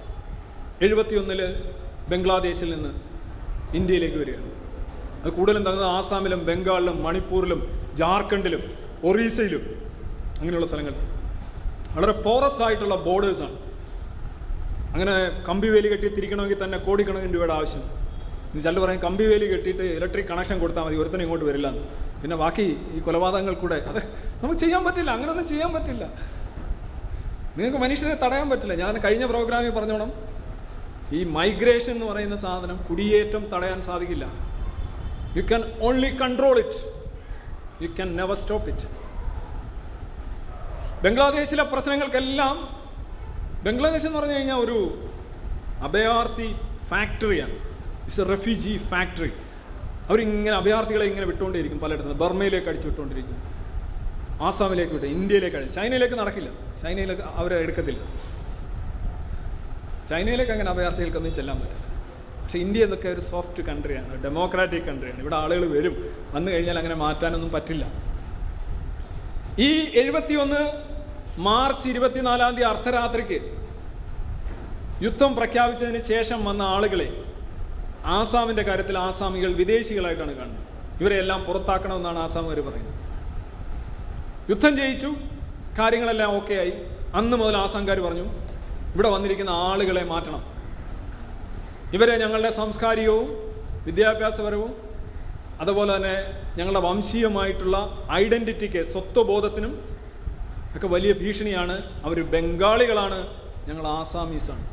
എഴുപത്തിയൊന്നിൽ 0.83 1.63
ബംഗ്ലാദേശിൽ 2.11 2.71
നിന്ന് 2.75 2.93
ഇന്ത്യയിലേക്ക് 3.77 4.17
വരികയാണ്. 4.17 4.51
അത് 5.23 5.33
കൂടുതലും 5.33 5.65
തങ്ങുന്നത് 5.65 5.91
ആസാമിലും 5.91 6.47
ബംഗാളിലും 6.47 7.03
മണിപ്പൂരിലും 7.03 7.87
ജാർഖണ്ഡിലും 7.97 8.63
ഒറീസയിലും 9.05 9.63
അങ്ങനെയുള്ള 10.39 10.67
സ്ഥലങ്ങൾ 10.67 10.95
വളരെ 11.97 12.13
പോറസ് 12.13 12.63
ആയിട്ടുള്ള 12.63 12.95
ബോർഡേഴ്സാണ് 12.95 13.66
അങ്ങനെ 14.97 15.15
കമ്പി 15.47 15.69
വേലി 15.75 15.89
കെട്ടി 15.93 16.09
തിരിക്കണമെങ്കിൽ 16.17 16.59
തന്നെ 16.65 16.79
കോടിക്കണക്കിന് 16.89 17.35
രൂപയുടെ 17.37 17.55
ആവശ്യം. 17.59 17.83
ഇനി 18.51 18.61
ചിലർ 18.67 18.81
പറയും 18.85 19.01
കമ്പി 19.07 19.25
വേലി 19.31 19.47
കെട്ടിയിട്ട് 19.53 19.85
ഇലക്ട്രിക് 19.97 20.29
കണക്ഷൻ 20.33 20.57
കൊടുത്താൽ 20.63 20.85
മതി 20.87 20.97
ഒരുത്തനും 21.03 21.25
ഇങ്ങോട്ട് 21.25 21.47
വരില്ല 21.49 21.69
എന്ന്. 21.73 21.83
പിന്നെ 22.21 22.37
ബാക്കി 22.43 22.67
ഈ 22.97 23.01
കൊലപാതകങ്ങൾ 23.07 23.55
കൂടെ 23.63 23.79
അത് 23.91 24.01
നമുക്ക് 24.43 24.59
ചെയ്യാൻ 24.63 24.83
പറ്റില്ല 24.87 25.11
അങ്ങനെയൊന്നും 25.17 25.47
ചെയ്യാൻ 25.53 25.71
പറ്റില്ല. 25.77 26.05
നിങ്ങൾക്ക് 27.57 27.81
മനുഷ്യരെ 27.85 28.15
തടയാൻ 28.23 28.47
പറ്റില്ല. 28.53 28.75
ഞാൻ 28.85 28.95
കഴിഞ്ഞ 29.05 29.25
പ്രോഗ്രാമിൽ 29.33 29.75
പറഞ്ഞോണം 29.79 30.11
ഈ 31.17 31.21
മൈഗ്രേഷൻ 31.37 31.93
എന്ന് 31.97 32.07
പറയുന്ന 32.13 32.37
സാധനം 32.45 32.79
കുടിയേറ്റം 32.89 33.43
തടയാൻ 33.53 33.81
സാധിക്കില്ല. 33.89 34.27
You 35.37 35.43
can 35.51 35.63
only 35.89 36.11
control 36.23 36.57
it 36.65 36.81
you 37.85 37.91
can 37.99 38.11
never 38.21 38.37
stop 38.43 38.69
it 38.73 38.89
ബംഗ്ലാദേശിലെ 41.05 41.65
പ്രശ്നങ്ങൾക്കെല്ലാം 41.75 42.57
ബംഗ്ലാദേശ് 43.67 44.07
എന്ന് 44.07 44.19
പറഞ്ഞു 44.19 44.35
കഴിഞ്ഞാൽ 44.37 44.55
ഒരു 44.57 44.77
അഭയാർത്ഥി 45.87 46.57
ഫാക്ടറിയാണ്. 46.91 47.55
ഇറ്റ്സ് 48.03 48.21
എ 48.21 48.25
റെഫ്യൂജി 48.25 48.81
ഫാക്ടറി 48.91 49.33
അവരിങ്ങനെ 50.09 50.57
അഭയാർത്ഥികളെ 50.57 51.07
ഇങ്ങനെ 51.11 51.27
വിട്ടുകൊണ്ടിരിക്കും 51.27 51.81
പലയിടത്തും. 51.85 52.19
ബർമയിലേക്ക് 52.19 52.69
അടിച്ചു 52.69 52.89
വിട്ടുകൊണ്ടിരിക്കും 52.89 53.37
ആസാമിലേക്ക് 54.47 54.93
വിട്ട് 54.93 55.07
ഇന്ത്യയിലേക്ക് 55.07 55.57
അടിച്ചു. 55.57 55.75
ചൈനയിലേക്ക് 55.81 56.15
നടക്കില്ല. 56.15 56.51
ചൈനയിലേക്ക് 56.83 57.23
അവരെ 57.23 57.57
എടുക്കത്തില്ല. 57.57 58.01
ചൈനയിലേക്ക് 60.11 60.53
അങ്ങനെ 60.53 60.71
അഭയാർത്ഥികൾക്കൊന്നും 60.71 61.35
ചെല്ലാൻ 61.35 61.57
പറ്റില്ല. 61.61 61.85
പക്ഷേ 62.43 62.59
ഇന്ത്യ 62.59 62.85
എന്നൊക്കെ 62.85 63.09
ഒരു 63.09 63.21
സോഫ്റ്റ് 63.21 63.63
കൺട്രിയാണ് 63.69 64.23
ഡെമോക്രാറ്റിക് 64.25 64.83
കൺട്രിയാണ് 64.83 65.21
ഇവിടെ 65.21 65.37
ആളുകൾ 65.37 65.69
വരും. 65.77 65.95
വന്നു 66.35 66.53
കഴിഞ്ഞാൽ 66.53 66.79
അങ്ങനെ 66.79 66.95
മാറ്റാനൊന്നും 66.95 67.53
പറ്റില്ല. 67.53 67.87
ഈ 69.59 69.71
എഴുപത്തിയൊന്ന് 70.01 70.63
മാർച്ച് 71.39 71.89
ഇരുപത്തിനാലാം 71.89 72.53
തീയതി 72.55 72.69
അർദ്ധരാത്രിക്ക് 72.73 73.56
യുദ്ധം 75.05 75.31
പ്രഖ്യാപിച്ചതിന് 75.39 76.01
ശേഷം 76.13 76.41
വന്ന 76.49 76.63
ആളുകളെ 76.75 77.09
ആസാമിന്റെ 78.19 78.63
കാര്യത്തിൽ 78.69 78.97
ആസാമികൾ 78.99 79.51
വിദേശികളായിട്ടാണ് 79.61 80.33
കാണുന്നത്. 80.39 80.65
ഇവരെ 81.01 81.17
എല്ലാം 81.23 81.41
പുറത്താക്കണമെന്നാണ് 81.47 82.19
ആസാമുകാർ 82.27 82.59
പറയുന്നത്. 82.69 82.95
യുദ്ധം 84.51 84.73
ജയിച്ചു. 84.81 85.11
കാര്യങ്ങളെല്ലാം 85.79 86.31
ഓക്കെ 86.39 86.55
ആയി 86.63 86.73
അന്ന് 87.19 87.37
മുതൽ 87.41 87.57
ആസാംകാർ 87.65 87.99
പറഞ്ഞു 88.07 88.27
ഇവിടെ 88.95 89.09
വന്നിരിക്കുന്ന 89.15 89.53
ആളുകളെ 89.71 90.05
മാറ്റണം. 90.13 90.43
ഇവരെ 91.97 92.15
ഞങ്ങളുടെ 92.23 92.51
സാംസ്കാരികവും 92.61 93.29
വിദ്യാഭ്യാസപരവും 93.89 94.73
അതുപോലെ 95.63 95.91
തന്നെ 95.97 96.15
ഞങ്ങളുടെ 96.59 96.83
വംശീയമായിട്ടുള്ള 96.87 97.77
ഐഡന്റിറ്റിക്ക് 98.23 98.81
സ്വത്വബോധത്തിനും 98.93 99.75
ഒക്കെ 100.77 100.89
വലിയ 100.95 101.13
ഭീഷണിയാണ് 101.21 101.77
അവർ 102.07 102.19
ബംഗാളികളാണ് 102.33 103.21
ഞങ്ങൾ 103.69 103.85
ആസാമീസാണ്. 103.99 104.65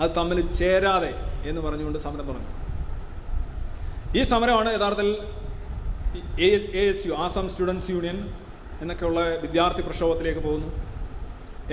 അത് 0.00 0.10
തമ്മിൽ 0.18 0.38
ചേരാതെ 0.60 1.12
എന്ന് 1.50 1.60
പറഞ്ഞുകൊണ്ട് 1.66 1.98
സമരം 2.04 2.26
തുടങ്ങി. 2.30 2.50
ഈ 4.18 4.22
സമരമാണ് 4.32 4.68
യഥാർത്ഥത്തിൽ 4.76 5.10
A 6.46 6.82
S 6.90 7.04
U 7.08 7.12
Assam 7.24 7.46
students 7.52 7.90
union 7.94 8.18
എന്നൊക്കെയുള്ള 8.82 9.20
വിദ്യാർത്ഥി 9.44 9.82
പ്രക്ഷോഭത്തിലേക്ക് 9.86 10.42
പോകുന്നു. 10.46 10.68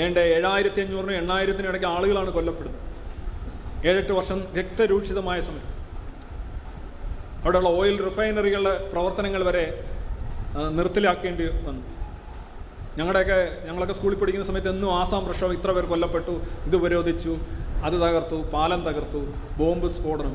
ഏണ്ട 0.04 0.18
ഏഴായിരത്തി 0.36 0.82
അഞ്ഞൂറിനും 0.84 1.16
എണ്ണായിരത്തിനും 1.22 1.70
ഇടയ്ക്ക് 1.72 1.90
ആളുകളാണ് 1.96 2.32
കൊല്ലപ്പെടുന്നത്. 2.38 2.82
ഏഴെട്ട് 3.90 4.14
വർഷം 4.20 4.40
രക്തരൂക്ഷിതമായ 4.58 5.40
സമരം. 5.48 5.70
അവിടെയുള്ള 7.42 7.70
ഓയിൽ 7.80 7.96
റിഫൈനറികളുടെ 8.08 8.74
പ്രവർത്തനങ്ങൾ 8.94 9.42
വരെ 9.50 9.66
നിർത്തലാക്കേണ്ടി 10.78 11.46
വന്നു. 11.68 11.84
ഞങ്ങളുടെയൊക്കെ 12.98 13.40
ഞങ്ങളൊക്കെ 13.68 13.96
സ്കൂളിൽ 13.98 14.18
പഠിക്കുന്ന 14.22 14.48
സമയത്ത് 14.50 14.70
എന്നും 14.74 14.90
ആസാം 15.00 15.22
പ്രക്ഷോഭം 15.28 15.54
ഇത്ര 15.58 15.72
പേർ 15.76 15.86
കൊല്ലപ്പെട്ടു 15.92 16.34
ഇത് 16.68 16.76
ഉപരോധിച്ചു 16.80 17.34
അത് 17.86 17.94
തകർത്തു 17.94 18.38
പാലം 18.54 18.82
തകർത്തു 18.88 19.22
ബോംബ് 19.60 19.88
സ്ഫോടനം. 19.88 20.34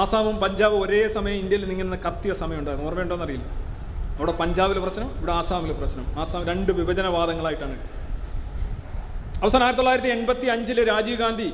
ആസാമും 0.00 0.36
പഞ്ചാബും 0.40 0.82
ഒരേ 0.82 1.08
സമയം 1.08 1.36
ഇന്ത്യയിൽ 1.42 1.64
നിങ്ങുന്ന 1.68 1.96
കത്തിയ 1.96 2.32
സമയമുണ്ടായിരുന്നു. 2.34 2.88
ഓർമ്മയുണ്ടോയെന്നറിയില്ല 2.88 3.48
അവിടെ 4.18 4.32
പഞ്ചാബിലെ 4.32 4.80
പ്രശ്നം 4.80 5.08
ഇവിടെ 5.18 5.32
ആസാമിലെ 5.32 5.74
പ്രശ്നം. 5.74 6.06
ആസാം 6.20 6.42
രണ്ട് 6.46 6.72
വിഭജനവാദങ്ങളായിട്ടാണ്. 6.72 7.76
അവസാനം 9.42 9.64
ആയിരത്തി 9.64 9.82
തൊള്ളായിരത്തി 9.82 10.08
എൺപത്തി 10.08 10.46
അഞ്ചിൽ 10.46 10.88
രാജീവ് 10.88 11.18
ഗാന്ധി 11.18 11.48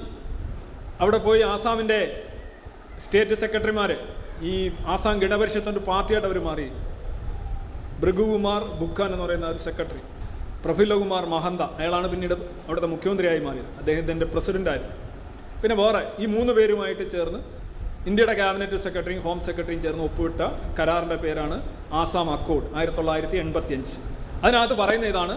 അവിടെ 1.00 1.18
പോയി 1.18 1.42
ആസാമിന്റെ 1.42 2.00
സ്റ്റേറ്റ് 3.04 3.34
സെക്രട്ടറിമാർ 3.34 3.90
ഈ 4.42 4.54
ആസാം 4.86 5.18
ഗണപരിഷത്തിന്റെ 5.18 5.80
പാർട്ടിയായിട്ട് 5.80 6.28
അവർ 6.28 6.38
മാറി. 6.48 6.66
ഭൃഗുകുമാർ 8.00 8.64
ബുഖാൻ 8.80 9.12
എന്ന് 9.12 9.24
പറയുന്ന 9.24 9.46
ഒരു 9.46 9.58
സെക്രട്ടറി. 9.58 10.02
പ്രഫുല്ലകുമാർ 10.68 11.24
മഹന്ത 11.34 11.62
അയാളാണ് 11.80 12.06
പിന്നീട് 12.14 12.34
അവിടുത്തെ 12.66 12.88
മുഖ്യമന്ത്രിയായി 12.94 13.40
മാറിയത്. 13.44 13.68
അദ്ദേഹത്തിന്റെ 13.80 14.26
പ്രസിഡന്റായിരുന്നു 14.32 14.94
പിന്നെ 15.62 15.76
വേറെ 15.82 16.00
ഈ 16.22 16.26
മൂന്ന് 16.32 16.52
പേരുമായിട്ട് 16.56 17.04
ചേർന്ന് 17.14 17.40
ഇന്ത്യയുടെ 18.08 18.34
ക്യാബിനറ്റ് 18.40 18.76
സെക്രട്ടറിയും 18.84 19.22
ഹോം 19.26 19.38
സെക്രട്ടറിയും 19.46 19.80
ചേർന്ന് 19.84 20.04
ഒപ്പുവിട്ട 20.08 20.42
കരാറിന്റെ 20.78 21.16
പേരാണ് 21.24 21.56
ആസാം 22.00 22.28
അക്കോഡ് 22.34 22.66
ആയിരത്തി 22.78 22.98
തൊള്ളായിരത്തി 23.00 23.38
എൺപത്തി 23.44 23.72
അഞ്ച് 23.76 23.96
അതിനകത്ത് 24.44 24.76
പറയുന്ന 24.82 25.06
ഇതാണ് 25.12 25.34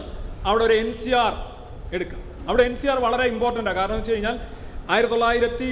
അവിടെ 0.49 0.63
ഒരു 0.67 0.75
എൻ 0.81 0.89
സി 0.99 1.11
ആർ 1.23 1.33
എടുക്കാം 1.97 2.21
അവിടെ 2.49 2.63
എൻ 2.69 2.75
സി 2.81 2.87
ആർ 2.91 2.99
വളരെ 3.05 3.25
ഇമ്പോർട്ടന്റാണ് 3.33 3.77
കാരണം 3.79 3.97
വെച്ച് 3.99 4.13
കഴിഞ്ഞാൽ 4.13 4.37
ആയിരത്തി 4.93 5.13
തൊള്ളായിരത്തി 5.15 5.71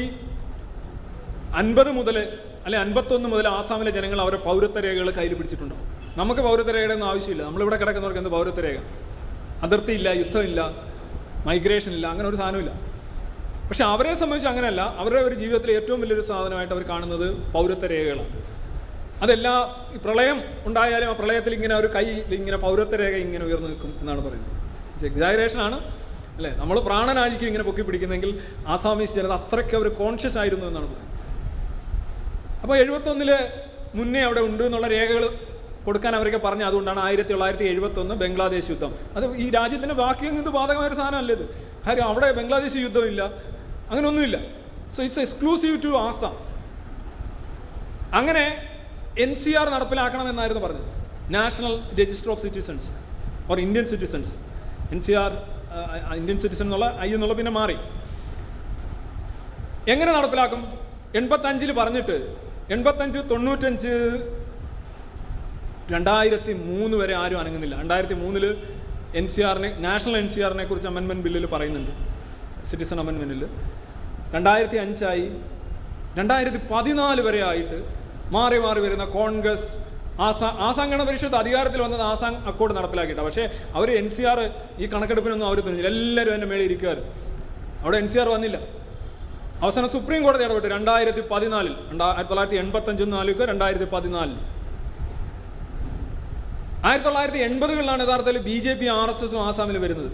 അൻപത് 1.61 1.91
മുതൽ 1.99 2.17
അല്ലെ 2.65 2.79
അൻപത്തൊന്ന് 2.85 3.29
മുതൽ 3.33 3.45
ആസാമിലെ 3.57 3.91
ജനങ്ങൾ 3.97 4.19
അവരുടെ 4.25 4.41
പൗരത്വ 4.47 4.81
രേഖകൾ 4.87 5.09
കയ്യിൽ 5.19 5.35
പിടിച്ചിട്ടുണ്ടാവും. 5.39 5.85
നമുക്ക് 6.19 6.41
പൗരത്വ 6.47 6.71
രേഖയുടെ 6.75 6.95
ഒന്നും 6.97 7.09
ആവശ്യമില്ല. 7.11 7.43
നമ്മളിവിടെ 7.49 7.77
കിടക്കുന്നവർക്ക് 7.81 8.21
എന്ത് 8.23 8.33
പൗരത്വ 8.37 8.61
രേഖ 8.67 8.79
അതിർത്തിയില്ല 9.63 10.09
യുദ്ധമില്ല 10.21 10.61
മൈഗ്രേഷൻ 11.47 11.91
ഇല്ല 11.91 12.05
അങ്ങനെ 12.07 12.29
ഒരു 12.29 12.35
സാധനമില്ല. 12.35 12.71
പക്ഷെ 13.69 13.83
അവരെ 13.83 14.13
സംബന്ധിച്ച് 14.13 14.49
അങ്ങനെയല്ല. 14.49 14.81
അവരുടെ 15.01 15.21
ഒരു 15.21 15.35
ജീവിതത്തിലെ 15.35 15.73
ഏറ്റവും 15.79 16.01
വലിയൊരു 16.01 16.21
സാധനമായിട്ട് 16.21 16.73
അവർ 16.73 16.83
കാണുന്നത് 16.83 17.51
പൗരത്വ 17.53 17.87
രേഖകളാണ്. 17.87 18.43
അതെല്ലാ 19.23 19.53
പ്രളയം 20.05 20.37
ഉണ്ടായാലും 20.65 21.09
ആ 21.09 21.11
പ്രളയത്തിൽ 21.11 21.53
ഇങ്ങനെ 21.53 21.75
ഒരു 21.75 21.87
കൈ 21.95 22.05
ഇങ്ങനെ 22.39 22.57
പൗരത്വ 22.57 22.95
രേഖ 22.95 23.15
ഇങ്ങനെ 23.27 23.45
ഉയർന്നു 23.45 23.67
നിൽക്കും 23.67 23.91
എന്നാണ് 23.99 24.21
പറയുന്നത്. 24.27 24.53
എക്സാഗ്രേഷൻ 25.09 25.61
ആണ്. 25.67 25.77
അല്ലേ? 26.37 26.51
നമ്മൾ 26.61 26.79
പ്രാണനായിരിക്കും 26.79 27.47
ഇങ്ങനെ 27.47 27.63
പൊക്കി 27.63 27.81
പിടിക്കുന്നെങ്കിൽ 27.81 28.31
ആസാമീസ് 28.67 29.15
ജനത 29.15 29.31
അത്രയ്ക്ക് 29.31 29.75
അവർ 29.75 29.87
കോൺഷ്യസ് 30.01 30.37
ആയിരുന്നു 30.37 30.65
എന്നാണ് 30.65 30.87
പറയുന്നത്. 30.93 31.15
അപ്പോൾ 32.61 32.75
എഴുപത്തൊന്നിൽ 32.77 33.31
മുന്നേ 33.95 34.21
അവിടെ 34.21 34.39
ഉണ്ട് 34.39 34.63
എന്നുള്ള 34.63 34.87
രേഖകൾ 34.87 35.23
കൊടുക്കാൻ 35.85 36.13
അവരൊക്കെ 36.17 36.39
പറഞ്ഞു 36.45 36.65
അതുകൊണ്ടാണ് 36.69 36.99
ആയിരത്തി 37.07 37.31
തൊള്ളായിരത്തി 37.33 37.65
എഴുപത്തൊന്ന് 37.71 38.15
ബംഗ്ലാദേശ് 38.21 38.69
യുദ്ധം. 38.73 38.91
അത് 39.17 39.25
ഈ 39.43 39.47
രാജ്യത്തിന് 39.57 39.95
ബാക്കി 40.03 40.25
ഇത് 40.41 40.49
ബാധകമായ 40.57 40.87
ഒരു 40.91 40.97
സാധനമല്ല 41.01 41.31
ഇത്? 41.37 41.45
കാര്യം 41.85 42.05
അവിടെ 42.11 42.29
ബംഗ്ലാദേശ് 42.39 42.79
യുദ്ധമില്ല 42.85 43.21
അങ്ങനെയൊന്നുമില്ല 43.89 44.37
so 44.95 44.99
it's 45.05 45.21
exclusive 45.25 45.77
to 45.85 45.91
Assam 46.05 46.35
അങ്ങനെ 48.19 48.43
എൻ 49.23 49.31
സി 49.43 49.51
ആർ 49.59 49.67
നടപ്പിലാക്കണമെന്നായിരുന്നു 49.75 50.61
പറഞ്ഞത്. 50.65 50.89
National 51.37 51.73
register 51.99 52.29
of 52.33 52.41
citizens 52.45 52.89
or 53.51 53.57
Indian 53.65 53.85
citizens 53.93 54.33
N 54.93 55.01
C 55.07 55.13
R 55.23 55.31
Indian 56.19 56.37
citizen 56.43 56.65
എന്നുള്ള 56.67 56.87
ഐ 57.05 57.09
എന്നുള്ള 57.15 57.35
പിന്നെ 57.39 57.51
മാറി. 57.57 57.77
എങ്ങനെ 59.93 60.11
നടപ്പിലാക്കും? 60.17 60.61
എൺപത്തഞ്ചിൽ 61.19 61.71
പറഞ്ഞിട്ട് 61.79 62.15
എൺപത്തഞ്ച് 62.75 63.19
തൊണ്ണൂറ്റഞ്ച് 63.29 63.93
രണ്ടായിരത്തി 65.93 66.53
മൂന്ന് 66.69 66.95
വരെ 67.01 67.15
ആരും 67.21 67.39
അനങ്ങുന്നില്ല. 67.41 67.75
രണ്ടായിരത്തി 67.81 68.17
മൂന്നിൽ 68.21 68.45
എൻ 69.19 69.25
സി 69.33 69.41
ആറിനെ 69.49 69.69
നാഷണൽ 69.85 70.15
എൻ 70.21 70.27
സി 70.33 70.39
ആറിനെ 70.45 70.65
കുറിച്ച് 70.69 70.89
അമെൻമെന്റ് 70.91 71.23
ബില്ലിൽ 71.25 71.45
പറയുന്നുണ്ട്. 71.53 71.93
സിറ്റിസൺ 72.69 72.99
അമെൻമെന്റിൽ 73.03 73.43
രണ്ടായിരത്തി 74.35 74.77
അഞ്ചായി 74.85 75.27
രണ്ടായിരത്തി 76.19 76.59
പതിനാല് 76.71 77.21
വരെ 77.27 77.41
ആയിട്ട് 77.49 77.77
മാറി 78.35 78.57
മാറി 78.65 78.79
വരുന്ന 78.85 79.05
കോൺഗ്രസ് 79.17 79.69
ആസാ 80.27 80.47
ആസാങ്കണ 80.67 81.01
പരിഷത്ത് 81.09 81.37
അധികാരത്തിൽ 81.41 81.81
വന്നത് 81.85 82.03
ആസാം 82.11 82.33
അക്കോർഡ് 82.51 82.73
നടപ്പിലാക്കിയിട്ടാണ് 82.77 83.27
പക്ഷേ 83.29 83.45
അവർ 83.77 83.89
എൻ 83.99 84.07
സി 84.15 84.23
ആർ 84.31 84.39
ഈ 84.83 84.87
കണക്കെടുപ്പിനൊന്നും 84.93 85.47
അവർ 85.49 85.59
തന്നില്ല 85.67 85.89
എല്ലാവരും 85.93 86.33
എന്റെ 86.37 86.47
മേളിൽ 86.51 86.65
ഇരിക്കുകയായിരുന്നു 86.69 87.11
അവിടെ 87.83 87.97
എൻ 88.03 88.07
സി 88.13 88.17
ആർ 88.21 88.27
വന്നില്ല. 88.35 88.57
അവസാനം 89.65 89.89
സുപ്രീം 89.95 90.21
കോടതി 90.25 90.43
ഇടപെട്ട് 90.47 90.69
രണ്ടായിരത്തി 90.75 91.23
പതിനാലിൽ 91.31 91.73
രണ്ടാ 91.91 92.05
ആയിരത്തി 92.09 92.31
തൊള്ളായിരത്തി 92.31 92.59
എൺപത്തഞ്ച് 92.63 93.05
നാലുക്ക് 93.13 93.43
രണ്ടായിരത്തി 93.51 93.87
പതിനാലിൽ 93.95 94.37
ആയിരത്തി 96.87 97.07
തൊള്ളായിരത്തി 97.07 97.41
എൺപതുകളിലാണ് 97.47 98.01
യഥാർത്ഥത്തിൽ 98.05 98.37
B 98.49 98.57
J 98.65 98.73
P 98.81 98.87
R 98.99 99.09
S 99.13 99.23
എസും 99.25 99.41
ആസാമിൽ 99.47 99.77
വരുന്നത്. 99.83 100.11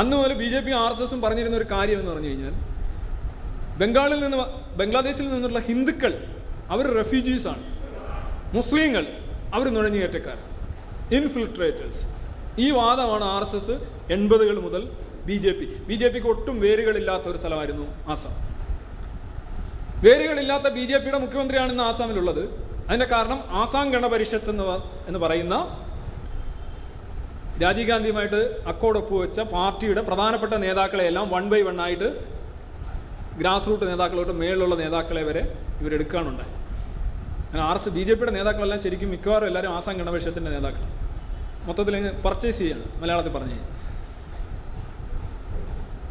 അന്ന് 0.00 0.14
മുതൽ 0.18 0.32
B 0.40 0.48
J 0.54 0.60
P 0.66 0.72
R 0.80 0.90
S 0.94 1.04
എസും 1.06 1.20
പറഞ്ഞിരുന്ന 1.24 1.56
ഒരു 1.60 1.66
കാര്യം 1.74 1.98
എന്ന് 2.00 2.10
പറഞ്ഞു 2.12 2.30
കഴിഞ്ഞാൽ 2.30 2.54
ബംഗാളിൽ 3.80 4.20
നിന്ന് 4.24 4.38
ബംഗ്ലാദേശിൽ 4.80 5.26
നിന്നുള്ള 5.34 5.60
ഹിന്ദുക്കൾ 5.68 6.12
അവർ 6.74 6.86
റെഫ്യൂജീസാണ് 7.00 7.64
മുസ്ലിങ്ങൾ 8.56 9.04
അവർ 9.56 9.66
നുഴഞ്ഞുകയറ്റക്കാർ 9.76 10.38
ഇൻഫിൽട്രേറ്റേഴ്സ് 11.18 12.02
ഈ 12.64 12.68
വാദമാണ് 12.78 13.26
ആർ 13.34 13.42
എസ് 13.46 13.56
എസ് 13.60 13.76
എൺപതുകൾ 14.14 14.56
മുതൽ 14.66 14.82
B 15.28 15.36
J 15.44 15.52
P. 15.58 15.66
B 15.88 15.96
J 16.00 16.08
പിക്ക് 16.14 16.28
ഒട്ടും 16.32 16.56
വേരുകളില്ലാത്ത 16.64 17.26
ഒരു 17.32 17.38
സ്ഥലമായിരുന്നു 17.42 17.86
ആസാം. 18.12 18.34
വേരുകളില്ലാത്ത 20.04 20.68
ബി 20.78 20.84
ജെ 20.90 20.98
പിയുടെ 21.04 21.20
മുഖ്യമന്ത്രിയാണ് 21.24 21.70
ഇന്ന് 21.74 21.84
ആസാമിലുള്ളത്. 21.90 22.42
അതിന്റെ 22.88 23.06
കാരണം 23.06 23.38
ആസാം 23.52 23.86
ഗണപരിഷത്ത് 23.92 24.50
എന്ന് 24.50 24.64
എന്ന് 25.08 25.18
പറയുന്ന 25.18 25.56
രാജീവ് 27.62 27.88
ഗാന്ധിയുമായിട്ട് 27.88 28.40
അക്കോഡ് 28.68 28.98
ഒപ്പുവെച്ച 28.98 29.40
പാർട്ടിയുടെ 29.52 30.02
പ്രധാനപ്പെട്ട 30.02 30.54
നേതാക്കളെയെല്ലാം 30.62 31.26
വൺ 31.30 31.44
ബൈ 31.48 31.60
വൺ 31.62 31.78
ആയിട്ട് 31.80 32.08
ഗ്രാസ് 33.38 33.68
റൂട്ട് 33.70 33.84
നേതാക്കളോട്ട് 33.86 34.34
മേളിലുള്ള 34.38 34.74
നേതാക്കളെ 34.76 35.22
വരെ 35.22 35.42
ഇവരെടുക്കാനുണ്ടായി 35.80 36.52
അങ്ങനെ 37.44 37.62
ആർ 37.64 37.76
എസ് 37.76 37.90
ബി 37.90 38.02
ജെ 38.02 38.14
പിയുടെ 38.14 38.32
നേതാക്കളെല്ലാം 38.32 38.80
ശരിക്കും 38.82 39.10
മിക്കവാറും 39.10 39.46
എല്ലാവരും 39.46 39.74
ആസാം 39.76 39.94
ഗണപരിഷത്തിന്റെ 39.98 40.50
നേതാക്കൾ 40.50 40.84
മൊത്തത്തിൽ 41.66 41.94
പർച്ചേസ് 42.24 42.58
ചെയ്യാണ് 42.58 42.86
മലയാളത്തിൽ 43.00 43.32
പറഞ്ഞു 43.32 43.58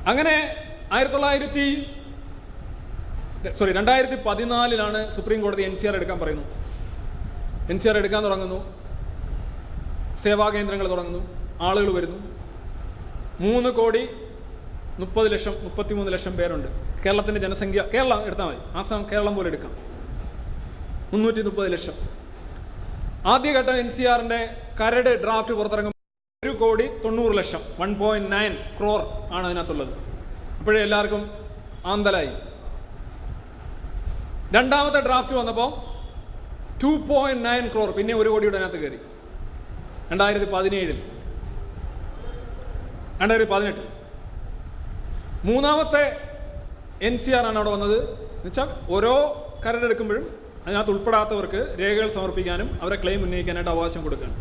അങ്ങനെ 0.07 0.35
ആയിരത്തി 0.91 1.15
തൊള്ളായിരത്തി 1.15 1.65
സോറി 3.57 3.71
രണ്ടായിരത്തി 3.71 4.17
പതിനാലിലാണ് 4.25 4.99
സുപ്രീം 5.11 5.41
കോടതി 5.41 5.63
എൻ 5.63 5.75
സി 5.75 5.87
ആർ 5.87 5.95
എടുക്കാൻ 5.95 6.17
പറയുന്നു 6.19 6.45
എൻ 7.69 7.77
സി 7.77 7.87
ആർ 7.89 7.97
എടുക്കാൻ 7.97 8.23
തുടങ്ങുന്നു. 8.23 8.59
സേവാ 10.15 10.49
കേന്ദ്രങ്ങൾ 10.49 10.89
തുടങ്ങുന്നു. 10.89 11.21
ആളുകൾ 11.61 11.93
വരുന്നു. 11.93 12.19
മൂന്ന് 13.39 13.69
കോടി 13.69 14.09
മുപ്പത് 14.99 15.33
ലക്ഷം 15.33 15.53
മുപ്പത്തിമൂന്ന് 15.63 16.13
ലക്ഷം 16.13 16.37
പേരുണ്ട്. 16.37 16.67
കേരളത്തിന്റെ 17.05 17.41
ജനസംഖ്യ 17.41 17.83
കേരളം 17.93 18.25
എടുത്താൽ 18.25 18.45
മതി. 18.45 18.77
ആസാം 18.77 19.03
കേരളം 19.11 19.35
പോലെ 19.35 19.47
എടുക്കാം. 19.47 19.71
മുന്നൂറ്റി 21.13 21.41
മുപ്പത് 21.41 21.73
ലക്ഷം. 21.73 21.93
ആദ്യഘട്ടം 23.27 23.75
എൻ 23.77 23.89
സി 23.89 24.03
ആറിന്റെ 24.03 24.49
കരട് 24.81 25.23
ഡ്രാഫ്റ്റ് 25.23 25.53
പുറത്തിറങ്ങും. 25.53 25.93
ഒരു 26.43 26.55
കോടി 26.55 26.87
തൊണ്ണൂറ് 27.03 27.37
ലക്ഷം 27.37 27.59
വൺ 27.79 27.93
പോയിന്റ് 27.95 28.31
നയൻ 28.31 28.55
ക്രോർ 28.79 29.01
ആണ് 29.33 29.45
അതിനകത്തുള്ളത്. 29.47 29.93
അപ്പോഴേ 30.59 30.81
എല്ലാവർക്കും 30.83 31.31
ആന്തലായി. 31.85 32.29
രണ്ടാമത്തെ 34.51 34.99
ഡ്രാഫ്റ്റ് 35.05 35.35
വന്നപ്പോൾ 35.35 35.96
ടു 36.83 36.91
പോയിന്റ് 37.09 37.43
നയൻ 37.49 37.65
ക്രോർ 37.73 37.89
പിന്നെ 37.97 38.13
ഒരു 38.21 38.29
കോടിയുടെ 38.33 38.57
അതിനകത്ത് 38.57 38.79
കയറി. 38.83 38.99
രണ്ടായിരത്തി 40.11 40.47
പതിനേഴിൽ 40.55 40.99
രണ്ടായിരത്തി 43.21 43.51
പതിനെട്ടിൽ 43.51 43.85
മൂന്നാമത്തെ 45.49 46.03
എൻ 47.07 47.15
സി 47.23 47.31
ആർ 47.37 47.43
ആണ് 47.49 47.57
അവിടെ 47.59 47.71
വന്നത്. 47.75 47.97
എന്നുവെച്ചാൽ 48.35 48.69
ഓരോ 48.95 49.13
കരടെടുക്കുമ്പോഴും 49.63 50.25
അതിനകത്ത് 50.65 50.91
ഉൾപ്പെടാത്തവർക്ക് 50.93 51.61
രേഖകൾ 51.79 52.09
സമർപ്പിക്കാനും 52.17 52.69
അവരെ 52.81 52.97
ക്ലെയിം 53.03 53.21
ഉന്നയിക്കാനായിട്ട് 53.25 53.71
അവകാശം 53.73 54.01
കൊടുക്കുകയാണ്. 54.05 54.35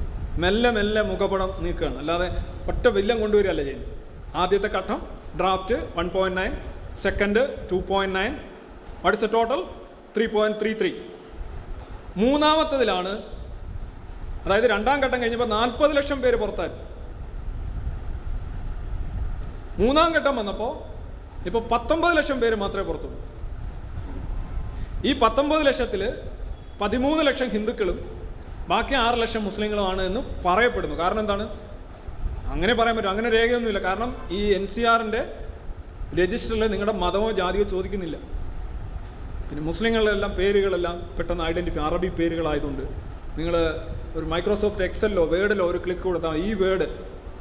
മെല്ലെ 0.45 0.70
മെല്ലെ 0.78 1.03
മുഖപടം 1.11 1.51
നീക്കുകയാണ്. 1.64 1.99
അല്ലാതെ 2.03 2.28
ഒറ്റ 2.70 2.87
വില്ലം 2.97 3.18
കൊണ്ടുവരികയല്ല 3.20 3.62
ചെയ്യുന്നത്. 3.68 3.93
ആദ്യത്തെ 4.43 4.68
ഘട്ടം 4.78 4.99
draft 5.41 5.76
one 5.99 6.09
point 6.16 6.39
nine 6.41 6.53
second 7.05 7.43
two 7.72 7.78
point 7.91 8.16
nine 8.20 8.32
what 9.05 9.18
is 9.18 9.26
a 9.28 9.30
total 9.37 9.61
three 10.16 10.26
point 10.37 10.59
three 10.62 10.72
three 10.80 10.91
മൂന്നാമത്തതിലാണ് 12.17 13.23
അതായത് 14.45 14.64
രണ്ടാം 14.64 15.01
ഘട്ടം 15.01 15.23
കഴിഞ്ഞപ്പോൾ 15.23 15.49
നാൽപ്പത് 15.49 15.97
ലക്ഷം 15.97 16.23
പേര് 16.23 16.37
പുറത്തായി. 16.37 16.71
മൂന്നാം 19.85 20.12
ഘട്ടം 20.12 20.37
വന്നപ്പോൾ 20.37 20.97
ഇപ്പോൾ 21.47 21.69
പത്തൊമ്പത് 21.69 22.17
ലക്ഷം 22.17 22.41
പേര് 22.41 22.55
മാത്രമേ 22.55 22.83
പുറത്തുള്ളൂ 22.83 23.37
ഈ 25.05 25.19
പത്തൊമ്പത് 25.19 25.67
ലക്ഷത്തിൽ 25.67 26.14
പതിമൂന്ന് 26.81 27.27
ലക്ഷം 27.27 27.49
ഹിന്ദുക്കളും 27.49 27.99
ബാക്കി 28.69 28.95
ആറ് 28.95 29.21
ലക്ഷം 29.21 29.45
മുസ്ലിങ്ങളുമാണ് 29.45 30.03
എന്ന് 30.03 30.43
പറയപ്പെടുന്നു. 30.45 30.99
കാരണം 30.99 31.21
എന്താണ്? 31.21 31.49
അങ്ങനെ 32.47 32.75
പറയാൻ 32.75 32.97
പറ്റും. 32.97 33.11
അങ്ങനെ 33.11 33.31
രേഖയൊന്നുമില്ല. 33.31 33.79
കാരണം 33.79 34.29
ഈ 34.31 34.55
എൻ 34.55 34.67
സി 34.67 34.81
ആറിന്റെ 34.81 35.47
രജിസ്റ്ററിൽ 36.23 36.67
നിങ്ങളുടെ 36.67 36.93
മതമോ 36.93 37.31
ജാതിയോ 37.31 37.64
ചോദിക്കുന്നില്ല. 37.64 38.17
പിന്നെ 39.49 39.63
മുസ്ലിങ്ങളിലെല്ലാം 39.69 40.33
പേരുകളെല്ലാം 40.39 40.97
പെട്ടെന്ന് 41.17 41.45
ഐഡന്റിഫൈ 41.51 41.81
അറബി 41.89 42.09
പേരുകളായതുകൊണ്ട് 42.21 42.85
നിങ്ങൾ 43.39 43.55
ഒരു 44.19 44.27
മൈക്രോസോഫ്റ്റ് 44.33 44.85
എക്സലിലോ 44.89 45.25
വേർഡിലോ 45.35 45.65
ഒരു 45.73 45.79
ക്ലിക്ക് 45.85 46.05
കൊടുത്താൽ 46.09 46.37
ഈ 46.47 46.51
വേർഡ് 46.63 46.87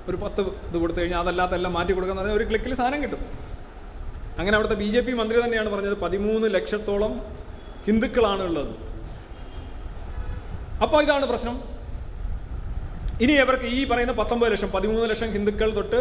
ഒരു 0.09 0.17
പത്ത് 0.23 0.41
ഇത് 0.69 0.77
കൊടുത്തു 0.81 0.99
കഴിഞ്ഞാൽ 0.99 1.21
അതല്ലാത്ത 1.23 1.53
എല്ലാം 1.59 1.73
മാറ്റി 1.77 1.93
കൊടുക്കാന്ന് 1.97 2.21
പറഞ്ഞാൽ 2.21 2.37
ഒരു 2.39 2.47
ക്ലിക്കിൽ 2.49 2.73
സാധനം 2.81 2.99
കിട്ടും. 3.03 3.21
അങ്ങനെ 4.39 4.55
അവിടുത്തെ 4.57 4.77
ബി 4.81 4.89
ജെ 4.93 5.01
പി 5.07 5.13
മന്ത്രി 5.19 5.37
തന്നെയാണ് 5.45 5.69
പറഞ്ഞത് 5.73 5.97
പതിമൂന്ന് 6.03 6.47
ലക്ഷത്തോളം 6.55 7.13
ഹിന്ദുക്കളാണ് 7.87 8.43
ഉള്ളത്. 8.49 8.73
അപ്പോൾ 10.85 10.99
ഇതാണ് 11.05 11.25
പ്രശ്നം. 11.31 11.55
ഇനി 13.25 13.33
അവർക്ക് 13.45 13.67
ഈ 13.77 13.81
പറയുന്ന 13.91 14.13
പത്തൊമ്പത് 14.21 14.51
ലക്ഷം 14.53 14.69
പതിമൂന്ന് 14.77 15.07
ലക്ഷം 15.11 15.29
ഹിന്ദുക്കൾ 15.35 15.69
തൊട്ട് 15.77 15.99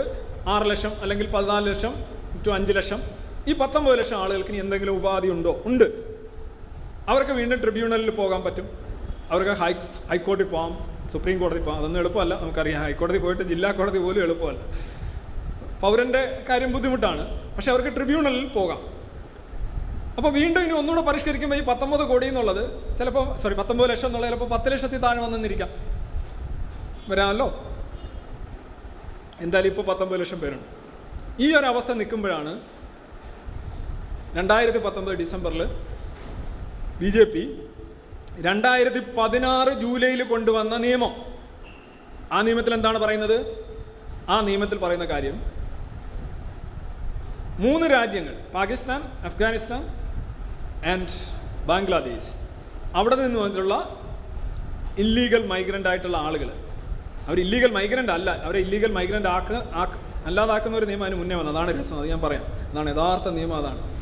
ആറ് 0.55 0.67
ലക്ഷം 0.71 0.93
അല്ലെങ്കിൽ 1.03 1.27
പതിനാല് 1.35 1.67
ലക്ഷം 1.73 1.93
ടു 2.47 2.51
അഞ്ച് 2.57 2.73
ലക്ഷം 2.79 3.01
ഈ 3.49 3.53
പത്തൊമ്പത് 3.53 3.99
ലക്ഷം 3.99 4.18
ആളുകൾക്ക് 4.22 4.51
ഇനി 4.51 4.59
എന്തെങ്കിലും 4.59 4.97
ഉപാധി 4.97 5.28
ഉണ്ടോ? 5.28 5.62
ഉണ്ട്. 5.66 5.84
അവർക്ക് 7.09 7.30
വീണ്ടും 7.30 7.61
ട്രിബ്യൂണലിൽ 7.61 8.11
പോകാൻ 8.11 8.42
പറ്റും. 8.42 8.66
അവർക്ക് 9.30 9.51
ഹൈ 9.51 9.72
ഹൈക്കോടതി 10.11 10.45
പോകാം 10.45 10.72
സുപ്രീം 11.12 11.38
കോടതി 11.38 11.59
പോകാം 11.59 11.78
അതൊന്നും 11.78 12.01
എളുപ്പമല്ല 12.01 12.40
നമുക്കറിയാം. 12.40 12.82
ഹൈക്കോടതി 12.82 13.18
പോയിട്ട് 13.18 13.42
ജില്ലാ 13.42 13.70
കോടതി 13.72 13.99
പോലും 13.99 14.22
എളുപ്പമല്ല. 14.22 14.61
പൗരന്റെ 15.80 16.45
കാര്യം 16.49 16.72
ബുദ്ധിമുട്ടാണ്. 16.72 17.24
പക്ഷെ 17.57 17.70
അവർക്ക് 17.70 17.97
ട്രിബ്യൂണലിൽ 17.97 18.49
പോകാം. 18.49 18.80
അപ്പോൾ 20.16 20.32
വീണ്ടും 20.32 20.61
ഇനി 20.62 20.72
ഒന്നുകൂടെ 20.72 21.07
പരിഷ്കരിക്കുമ്പോൾ 21.07 21.57
ഈ 21.57 21.64
പത്തൊമ്പത് 21.64 22.09
കോടി 22.09 22.26
എന്നുള്ളത് 22.26 22.62
ചിലപ്പോൾ 22.99 23.38
സോറി 23.38 23.55
പത്തൊമ്പത് 23.55 23.90
ലക്ഷം 23.90 24.07
എന്നുള്ളത് 24.07 24.30
ചിലപ്പോൾ 24.30 24.51
പത്ത് 24.55 24.72
ലക്ഷത്തിൽ 24.72 24.99
താഴെ 24.99 25.20
വന്നെന്നിരിക്കാം 25.22 25.70
വരാമല്ലോ? 27.09 27.49
എന്തായാലും 29.40 29.70
ഇപ്പോൾ 29.70 29.82
പത്തൊമ്പത് 29.82 30.20
ലക്ഷം 30.20 30.40
പേരുണ്ട്. 30.40 30.68
ഈ 31.42 31.55
ഒരു 31.55 31.66
അവസ്ഥ 31.66 31.92
നിൽക്കുമ്പോഴാണ് 31.92 32.61
രണ്ടായിരത്തി 34.37 34.78
പത്തൊമ്പത് 34.78 35.16
ഡിസംബറിൽ 35.18 35.62
ബി 37.01 37.09
ജെ 37.16 37.24
പി 37.24 37.43
രണ്ടായിരത്തി 38.41 39.01
പതിനാറ് 39.18 39.72
ജൂലൈയിൽ 39.82 40.22
കൊണ്ടുവന്ന 40.22 40.76
നിയമം. 40.76 41.12
ആ 42.32 42.43
നിയമത്തിൽ 42.43 42.74
എന്താണ് 42.74 42.99
പറയുന്നത്? 42.99 43.37
ആ 44.28 44.41
നിയമത്തിൽ 44.41 44.78
പറയുന്ന 44.78 45.05
കാര്യം 45.05 45.37
മൂന്ന് 47.59 47.87
രാജ്യങ്ങൾ 47.87 48.35
പാകിസ്ഥാൻ 48.55 49.03
അഫ്ഗാനിസ്ഥാൻ 49.28 49.82
ആൻഡ് 50.93 51.09
ബംഗ്ലാദേശ് 51.66 52.30
അവിടെ 52.95 53.16
നിന്ന് 53.16 53.41
വന്നിട്ടുള്ള 53.41 53.74
ഇല്ലീഗൽ 54.99 55.47
മൈഗ്രന്റ് 55.47 55.89
ആയിട്ടുള്ള 55.89 56.16
ആളുകൾ 56.16 56.51
അവർ 57.28 57.39
ഇല്ലീഗൽ 57.41 57.72
മൈഗ്രന്റ് 57.72 58.12
അല്ല 58.12 58.30
അവരെ 58.30 58.59
ഇല്ലീഗൽ 58.59 58.93
മൈഗ്രന്റ് 58.93 59.28
ആക്ക 59.28 59.53
ആക്ക 59.53 59.95
അല്ലാതാക്കുന്ന 60.26 60.76
ഒരു 60.76 60.87
നിയമം 60.87 61.05
അതിന് 61.05 61.18
മുന്നേ 61.18 61.37
വന്നത് 61.37 61.57
അതാണ് 61.57 61.80
രസം 61.80 61.99
അത് 61.99 62.09
ഞാൻ 62.09 62.20
പറയാം. 62.22 62.45
അതാണ് 62.70 62.91
യഥാർത്ഥ 62.95 63.28
നിയമം 63.28 63.57
അതാണ്. 63.57 63.93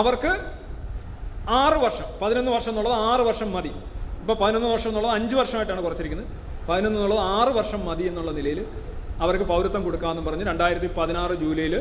അവർക്ക് 0.00 0.32
ആറ് 1.62 1.78
വർഷം 1.84 2.06
പതിനൊന്ന് 2.20 2.50
വർഷം 2.52 2.70
എന്നുള്ളത് 2.72 2.96
ആറ് 3.10 3.22
വർഷം 3.28 3.48
മതി. 3.56 3.72
ഇപ്പോൾ 4.20 4.36
പതിനൊന്ന് 4.42 4.68
വർഷം 4.74 4.88
എന്നുള്ളത് 4.90 5.14
അഞ്ച് 5.18 5.34
വർഷമായിട്ടാണ് 5.40 5.82
കുറച്ചിരിക്കുന്നത്. 5.86 6.28
പതിനൊന്ന് 6.68 6.98
എന്നുള്ളത് 6.98 7.22
ആറ് 7.38 7.52
വർഷം 7.58 7.80
മതി 7.88 8.04
എന്നുള്ള 8.10 8.30
നിലയിൽ 8.38 8.60
അവർക്ക് 9.24 9.44
പൗരത്വം 9.44 9.82
കൊടുക്കാമെന്ന് 9.86 10.22
പറഞ്ഞ് 10.28 10.44
രണ്ടായിരത്തി 10.50 10.88
പതിനാറ് 10.98 11.34
ജൂലൈയിൽ 11.42 11.74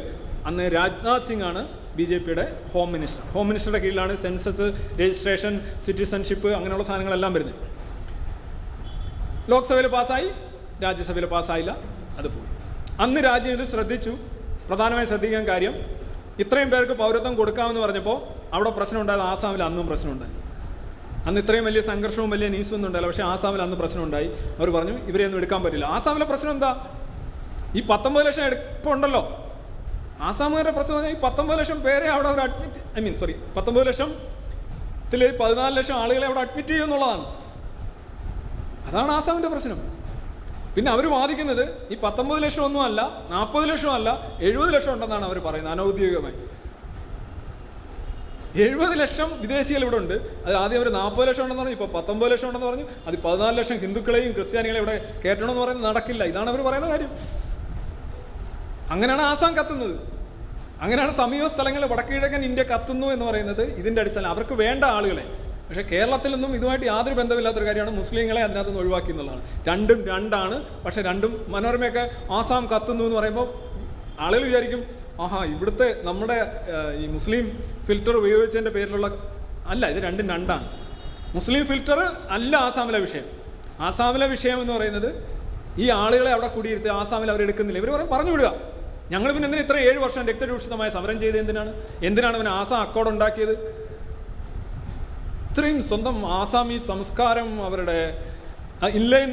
അന്ന് 0.50 0.64
രാജ്നാഥ് 0.76 1.28
സിംഗ് 1.28 1.46
ആണ് 1.50 1.62
ബി 1.98 2.06
ജെ 2.10 2.18
പിയുടെ 2.18 2.46
ഹോം 2.74 2.92
മിനിസ്റ്റർ 2.96 3.24
ഹോം 3.34 3.46
മിനിസ്റ്ററുടെ 3.50 3.82
കീഴിലാണ് 3.84 4.14
സെൻസസ് 4.24 4.68
രജിസ്ട്രേഷൻ 5.02 5.54
സിറ്റിസൺഷിപ്പ് 5.86 6.50
അങ്ങനെയുള്ള 6.58 6.86
സാധനങ്ങളെല്ലാം 6.90 7.34
വരുന്നത്. 7.38 7.58
ലോക്സഭയിൽ 9.52 9.88
പാസ്സായി 9.96 10.30
രാജ്യസഭയിൽ 10.84 11.26
പാസ്സായില്ല 11.36 11.72
അത് 12.20 12.28
പോയി. 12.36 12.48
അന്ന് 13.04 13.20
രാജ്യം 13.30 13.54
ഇത് 13.58 13.66
ശ്രദ്ധിച്ചു. 13.74 14.14
പ്രധാനമായി 14.70 15.08
ശ്രദ്ധിക്കാൻ 15.12 15.44
കാര്യം 15.52 15.76
ഇത്രയും 16.40 16.70
പേർക്ക് 16.70 16.94
പൗരത്വം 16.94 17.36
കൊടുക്കാമെന്ന് 17.36 17.82
പറഞ്ഞപ്പോൾ 17.82 18.24
അവിടെ 18.54 18.70
പ്രശ്നം 18.70 19.02
ഉണ്ടായത് 19.02 19.22
ആസാമിൽ 19.22 19.64
അന്നും 19.64 19.88
പ്രശ്നമുണ്ടായി. 19.88 20.32
അന്ന് 21.28 21.42
ഇത്രയും 21.42 21.66
വലിയ 21.66 21.82
സംഘർഷവും 21.82 22.30
വലിയ 22.30 22.48
ന്യൂസും 22.48 22.76
ഒന്നും 22.76 22.88
ഉണ്ടായില്ല. 22.88 23.08
പക്ഷേ 23.08 23.24
ആസാമിൽ 23.24 23.62
അന്ന് 23.62 23.78
പ്രശ്നമുണ്ടായി. 23.78 24.28
അവർ 24.28 24.70
പറഞ്ഞു 24.70 24.98
ഇവരെ 24.98 25.24
ഒന്നും 25.24 25.38
എടുക്കാൻ 25.38 25.64
പറ്റില്ല. 25.64 25.86
ആസാമിലെ 25.86 26.26
പ്രശ്നം 26.26 26.52
എന്താ? 26.52 26.88
ഈ 27.76 27.82
പത്തൊമ്പത് 27.82 28.26
ലക്ഷം 28.26 28.46
ഇപ്പോൾ 28.46 28.94
ഉണ്ടല്ലോ. 28.94 29.38
ആസാമുകാരുടെ 30.22 30.72
പ്രശ്നം 30.72 30.96
പറഞ്ഞാൽ 30.96 31.18
ഈ 31.18 31.22
പത്തൊമ്പത് 31.22 31.60
ലക്ഷം 31.60 31.84
പേരെ 31.84 32.08
അവിടെ 32.08 32.28
അവർ 32.28 32.40
അഡ്മിറ്റ് 32.40 33.00
ഐ 33.00 33.04
മീൻ 33.04 33.20
സോറി 33.20 33.36
പത്തൊമ്പത് 33.58 33.88
ലക്ഷം 33.88 34.16
ലക്ഷത്തിൽ 35.14 35.38
പതിനാല് 35.38 35.78
ലക്ഷം 35.78 35.96
ആളുകളെ 35.96 36.26
അവിടെ 36.26 36.40
അഡ്മിറ്റ് 36.40 36.70
ചെയ്യുമെന്നുള്ളതാണ്. 36.70 37.26
അതാണ് 38.88 39.12
ആസാമിന്റെ 39.12 39.50
പ്രശ്നം. 39.50 39.91
പിന്നെ 40.76 40.92
അവർ 40.92 41.10
വാദിക്കുന്നത് 41.12 41.94
ഈ 41.94 41.98
പത്തൊമ്പത് 42.04 42.44
ലക്ഷം 42.44 42.64
ഒന്നും 42.64 42.84
അല്ല 42.84 43.02
നാൽപ്പത് 43.30 43.70
ലക്ഷം 43.70 43.94
അല്ല 43.94 44.38
എഴുപത് 44.40 44.74
ലക്ഷം 44.74 44.94
ഉണ്ടെന്നാണ് 44.94 45.26
അവർ 45.26 45.40
പറയുന്നത് 45.40 45.74
അനൗദ്യോഗികമായി. 45.74 46.36
എഴുപത് 48.56 49.00
ലക്ഷം 49.00 49.42
വിദേശികൾ 49.42 49.82
ഇവിടെ 49.82 49.98
ഉണ്ട്. 49.98 50.14
അത് 50.46 50.56
ആദ്യം 50.56 50.80
അവർ 50.80 50.90
നാൽപ്പത് 50.90 51.28
ലക്ഷം 51.28 51.44
ഉണ്ടെന്ന് 51.44 51.64
പറഞ്ഞു 51.64 51.76
ഇപ്പോൾ 51.78 52.00
പത്തൊമ്പത് 52.00 52.32
ലക്ഷം 52.32 52.48
ഉണ്ടെന്ന് 52.48 52.68
പറഞ്ഞു 52.68 52.86
അത് 53.08 53.22
പതിനാല് 53.22 53.58
ലക്ഷം 53.58 53.78
ഹിന്ദുക്കളെയും 53.78 54.32
ക്രിസ്ത്യാനികളെയും 54.32 54.84
ഇവിടെ 54.84 55.22
കയറ്റണമെന്ന് 55.26 55.62
പറയുന്നത് 55.62 55.90
നടക്കില്ല. 55.90 56.24
ഇതാണ് 56.24 56.50
അവർ 56.50 56.62
പറയുന്ന 56.62 56.90
കാര്യം. 56.90 57.12
അങ്ങനെയാണ് 58.90 59.22
ആസാം 59.22 59.58
കത്തുന്നത്. 59.58 59.96
അങ്ങനെയാണ് 60.82 61.16
സമീപ 61.16 61.48
സ്ഥലങ്ങൾ 61.48 61.86
വടക്കുകിഴക്കൻ 61.86 62.44
ഇന്ത്യ 62.44 62.64
കത്തുന്നു 62.64 63.08
എന്ന് 63.08 63.26
പറയുന്നത് 63.26 63.62
ഇതിന്റെ 63.62 64.02
അടിസ്ഥാനം. 64.02 64.28
അവർക്ക് 64.28 64.54
വേണ്ട 64.54 64.84
ആളുകളെ 64.84 65.51
പക്ഷേ 65.72 65.84
കേരളത്തിൽ 65.92 66.32
നിന്നും 66.36 66.56
ഇതുമായിട്ട് 66.56 66.86
യാതൊരു 66.86 67.16
ബന്ധമില്ലാത്തൊരു 67.18 67.66
കാര്യമാണ് 67.66 67.92
മുസ്ലിങ്ങളെ 67.98 68.42
അതിനകത്ത് 68.46 68.70
നിന്ന് 68.70 68.82
ഒഴിവാക്കി 68.82 69.12
എന്നുള്ളതാണ്. 69.14 69.44
രണ്ടും 69.68 70.00
രണ്ടാണ്. 70.08 70.56
പക്ഷേ 70.86 71.02
രണ്ടും 71.02 71.46
മനോരമയൊക്കെ 71.54 72.04
ആസാം 72.38 72.64
കത്തുന്നു 72.74 73.04
എന്ന് 73.04 73.18
പറയുമ്പോൾ 73.18 73.48
ആളുകൾ 74.26 74.44
വിചാരിക്കും 74.50 74.82
ആഹാ 75.26 75.40
ഇവിടുത്തെ 75.46 75.88
നമ്മുടെ 76.08 76.38
ഈ 77.04 77.08
മുസ്ലിം 77.08 77.46
ഫിൽറ്റർ 77.88 78.14
ഉപയോഗിച്ചതിന്റെ 78.22 78.72
പേരിലുള്ള 78.78 79.08
അല്ല 79.74 79.86
ഇത് 79.94 80.00
രണ്ടും 80.08 80.28
രണ്ടാണ്. 80.34 80.68
മുസ്ലിം 81.38 81.64
ഫിൽറ്റർ 81.72 82.00
അല്ല 82.38 82.54
ആസാമിലെ 82.68 83.00
വിഷയം. 83.08 83.28
ആസാമിലെ 83.80 84.28
വിഷയം 84.36 84.62
എന്ന് 84.62 84.74
പറയുന്നത് 84.74 85.10
ഈ 85.84 85.90
ആളുകളെ 86.04 86.32
അവിടെ 86.32 86.48
കുടിയിരുത്തി 86.58 86.90
ആസാമിൽ 87.00 87.32
അവർ 87.32 87.42
എടുക്കുന്നില്ല. 87.42 87.80
ഇവർ 87.84 87.92
പറയും 87.96 88.10
പറഞ്ഞു 88.16 88.32
വിടുക. 88.32 88.52
ഞങ്ങൾ 89.14 89.30
പിന്നെ 89.36 89.48
എന്തിനാ 89.48 89.64
ഇത്ര 89.64 89.78
ഏഴ് 89.90 90.00
വർഷം 90.04 90.28
രക്തരൂക്ഷിതമായ 90.32 90.90
സമരം 90.98 91.18
ചെയ്ത് 91.20 91.38
എന്തിനാണ്? 91.38 91.72
എന്തിനാണ് 92.10 92.36
പിന്നെ 92.42 92.52
ആസാം 92.60 92.82
അക്കോഡ് 92.82 93.10
ഉണ്ടാക്കിയത്? 93.14 93.56
ഇത്രയും 95.52 95.80
സ്വന്തം 95.88 96.18
ആസാമി 96.40 96.76
സംസ്കാരം 96.90 97.48
അവരുടെ 97.68 97.96
ഇൻലൈൻ 99.00 99.32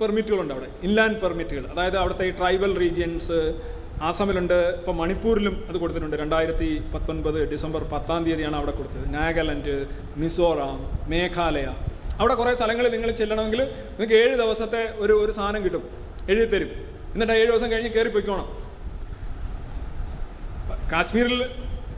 പെർമിറ്റുകളുണ്ട് 0.00 0.52
അവിടെ. 0.54 0.68
ഇൻലാൻഡ് 0.86 1.18
പെർമിറ്റുകൾ 1.22 1.64
അതായത് 1.72 1.96
അവിടുത്തെ 2.00 2.24
ഈ 2.30 2.32
ട്രൈബൽ 2.40 2.72
റീജിയൻസ് 2.82 3.38
ആസാമിലുണ്ട് 4.08 4.58
ഇപ്പോൾ 4.78 4.94
മണിപ്പൂരിലും 4.98 5.54
അത് 5.68 5.76
കൊടുത്തിട്ടുണ്ട്. 5.82 6.16
രണ്ടായിരത്തി 6.22 6.68
പത്തൊൻപത് 6.94 7.38
ഡിസംബർ 7.52 7.82
പത്താം 7.92 8.20
തീയതിയാണ് 8.26 8.56
അവിടെ 8.58 8.74
കൊടുത്തത്. 8.78 9.06
നാഗാലാൻഡ് 9.14 9.74
മിസോറാം 10.22 10.76
മേഘാലയ. 11.12 11.68
അവിടെ 12.20 12.34
കുറേ 12.40 12.52
സ്ഥലങ്ങളിൽ 12.58 12.92
നിങ്ങൾ 12.96 13.10
ചെല്ലണമെങ്കിൽ 13.20 13.62
നിങ്ങൾക്ക് 13.94 14.16
ഏഴ് 14.20 14.34
ദിവസത്തെ 14.42 14.82
ഒരു 15.04 15.16
ഒരു 15.22 15.32
സാധനം 15.38 15.64
കിട്ടും. 15.64 15.82
എഴുതി 16.32 16.46
തരും 16.52 16.70
എന്നിട്ട് 17.14 17.34
ഏഴ് 17.40 17.48
ദിവസം 17.52 17.68
കഴിഞ്ഞ് 17.72 17.92
കയറി 17.96 18.12
പൊയ്ക്കോണം. 18.18 18.46
കാശ്മീരിൽ 20.92 21.42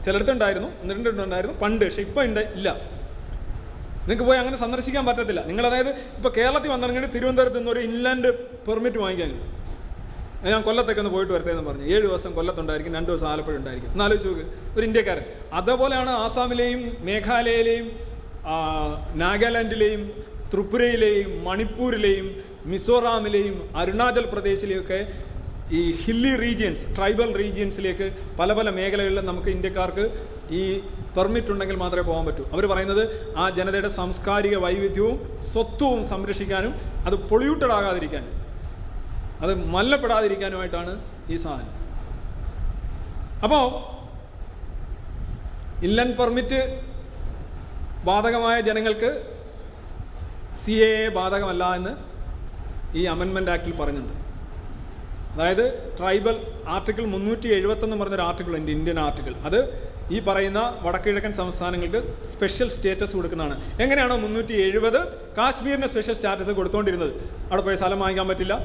ചിലയിടത്തുണ്ടായിരുന്നു 0.05 0.71
എന്നിട്ടുണ്ടായിരുന്നു 0.83 1.57
പണ്ട് 1.65 1.85
പക്ഷെ 1.85 2.01
ഇപ്പം 2.07 2.23
ഇല്ല. 2.59 2.69
നിങ്ങൾക്ക് 4.01 4.23
പോയി 4.23 4.39
അങ്ങനെ 4.39 4.57
സന്ദർശിക്കാൻ 4.57 5.05
പറ്റത്തില്ല. 5.05 5.41
നിങ്ങൾ 5.49 5.65
അതായത് 5.67 5.89
ഇപ്പോൾ 6.17 6.31
കേരളത്തിൽ 6.37 6.69
വന്നിറങ്ങിയിട്ട് 6.69 7.13
തിരുവനന്തപുരത്ത് 7.15 7.57
നിന്ന് 7.57 7.71
ഒരു 7.71 7.79
ഇൻലാൻഡ് 7.79 8.29
പെർമിറ്റ് 8.67 8.97
വാങ്ങിക്കാൻ. 8.97 9.31
ഞാൻ 10.51 10.61
കൊല്ലത്തേക്ക് 10.61 11.01
ഒന്ന് 11.01 11.11
പോയിട്ട് 11.13 11.33
വരട്ടെ 11.33 11.51
എന്ന് 11.51 11.63
പറഞ്ഞു. 11.63 11.85
ഏഴ് 11.93 12.01
ദിവസം 12.01 12.31
കൊല്ലത്തുണ്ടായിരിക്കും 12.35 12.93
രണ്ട് 12.95 13.09
ദിവസം 13.09 13.27
ആലപ്പുഴ 13.27 13.55
ഉണ്ടായിരിക്കും. 13.55 13.91
എന്നാലോചിച്ച് 13.91 14.29
നോക്ക് 14.29 14.45
ഒരു 14.77 14.85
ഇന്ത്യക്കാരൻ. 14.85 15.25
അതേപോലെയാണ് 15.53 16.09
ആസാമിലെയും 16.09 16.81
മേഘാലയയിലെയും 16.99 17.87
നാഗാലാൻഡിലെയും 19.23 20.01
ത്രിപുരയിലെയും 20.53 21.43
മണിപ്പൂരിലെയും 21.43 22.43
മിസോറാമിലെയും 22.65 23.69
അരുണാചൽ 23.75 24.25
പ്രദേശിലെയൊക്കെ 24.33 24.99
ഈ 25.77 25.81
ഹില്ലി 26.03 26.31
റീജിയൻസ് 26.43 26.83
ട്രൈബൽ 26.95 27.29
റീജിയൻസിലേക്ക് 27.41 28.07
പല 28.39 28.53
പല 28.57 28.69
മേഖലകളിലും 28.77 29.25
നമുക്ക് 29.29 29.49
ഇന്ത്യക്കാർക്ക് 29.55 30.05
ഈ 30.59 30.61
പെർമിറ്റ് 31.15 31.51
ഉണ്ടെങ്കിൽ 31.53 31.77
മാത്രമേ 31.83 32.03
പോകാൻ 32.09 32.23
പറ്റൂ. 32.27 32.43
അവർ 32.53 32.63
പറയുന്നത് 32.71 33.03
ആ 33.41 33.45
ജനതയുടെ 33.57 33.91
സാംസ്കാരിക 33.99 34.55
വൈവിധ്യവും 34.65 35.15
സ്വത്വവും 35.51 36.01
സംരക്ഷിക്കാനും 36.11 36.73
അത് 37.07 37.15
പൊള്യൂട്ടഡ് 37.29 37.75
ആകാതിരിക്കാനും 37.79 38.33
അത് 39.45 39.53
മല്ലപ്പെടാതിരിക്കാനുമായിട്ടാണ് 39.75 40.93
ഈ 41.33 41.37
സാധനം. 41.45 41.75
അപ്പോൾ 43.45 43.65
ഇല്ലൻ 45.87 46.09
പെർമിറ്റ് 46.19 46.61
ബാധകമായ 48.09 48.57
ജനങ്ങൾക്ക് 48.67 49.11
സി 50.63 50.73
എ 50.87 50.91
ബാധകമല്ല 51.19 51.63
എന്ന് 51.79 51.93
ഈ 52.99 53.03
അമെൻമെന്റ് 53.13 53.51
ആക്ടിൽ 53.55 53.73
പറയുന്നുണ്ട്. 53.79 54.15
അതായത് 55.33 55.65
ട്രൈബൽ 55.97 56.35
ആർട്ടിക്കിൾ 56.75 57.03
മുന്നൂറ്റി 57.13 57.49
എഴുപത്തൊന്ന് 57.57 57.97
പറഞ്ഞൊരു 58.01 58.25
ആർട്ടിക്കിൾ 58.29 58.53
ഉണ്ട് 58.59 58.71
ഇന്ത്യൻ 58.77 58.97
ആർട്ടിക്കിൾ. 59.05 59.33
അത് 59.47 59.59
ഈ 60.15 60.17
പറയുന്ന 60.27 60.61
വടക്കിഴക്കൻ 60.85 61.33
സംസ്ഥാനങ്ങൾക്ക് 61.41 61.99
സ്പെഷ്യൽ 62.31 62.69
സ്റ്റേറ്റസ് 62.75 63.13
കൊടുക്കുന്നതാണ്. 63.17 63.55
എങ്ങനെയാണോ 63.83 64.15
മുന്നൂറ്റി 64.23 64.55
എഴുപത് 64.67 64.99
കാശ്മീരിന് 65.37 65.87
സ്പെഷ്യൽ 65.93 66.15
സ്റ്റാറ്റസ് 66.19 66.53
കൊടുത്തുകൊണ്ടിരുന്നത് 66.57 67.13
അവിടെ 67.49 67.61
പോയി 67.67 67.77
സ്ഥലം 67.81 67.99
വാങ്ങിക്കാൻ 68.03 68.27
പറ്റില്ല 68.31 68.55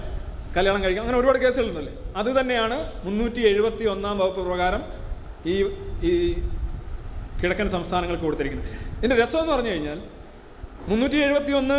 കല്യാണം 0.56 0.80
കഴിക്കാം 0.84 1.02
അങ്ങനെ 1.04 1.18
ഒരുപാട് 1.20 1.38
കേസുകളുണ്ടല്ലേ 1.44 1.92
അത് 2.20 2.30
തന്നെയാണ് 2.38 2.76
മുന്നൂറ്റി 3.06 3.40
എഴുപത്തി 3.50 3.84
ഒന്നാം 3.94 4.14
വകുപ്പ് 4.22 4.42
പ്രകാരം 4.48 4.82
ഈ 5.52 5.54
ഈ 6.10 6.12
കിഴക്കൻ 7.40 7.68
സംസ്ഥാനങ്ങൾക്ക് 7.76 8.24
കൊടുത്തിരിക്കുന്നത്. 8.26 8.68
ഇതിന്റെ 8.98 9.16
രസം 9.22 9.38
എന്ന് 9.42 9.52
പറഞ്ഞു 9.54 9.70
കഴിഞ്ഞാൽ 9.72 9.98
മുന്നൂറ്റി 10.90 11.18
എഴുപത്തി 11.26 11.52
ഒന്ന് 11.60 11.78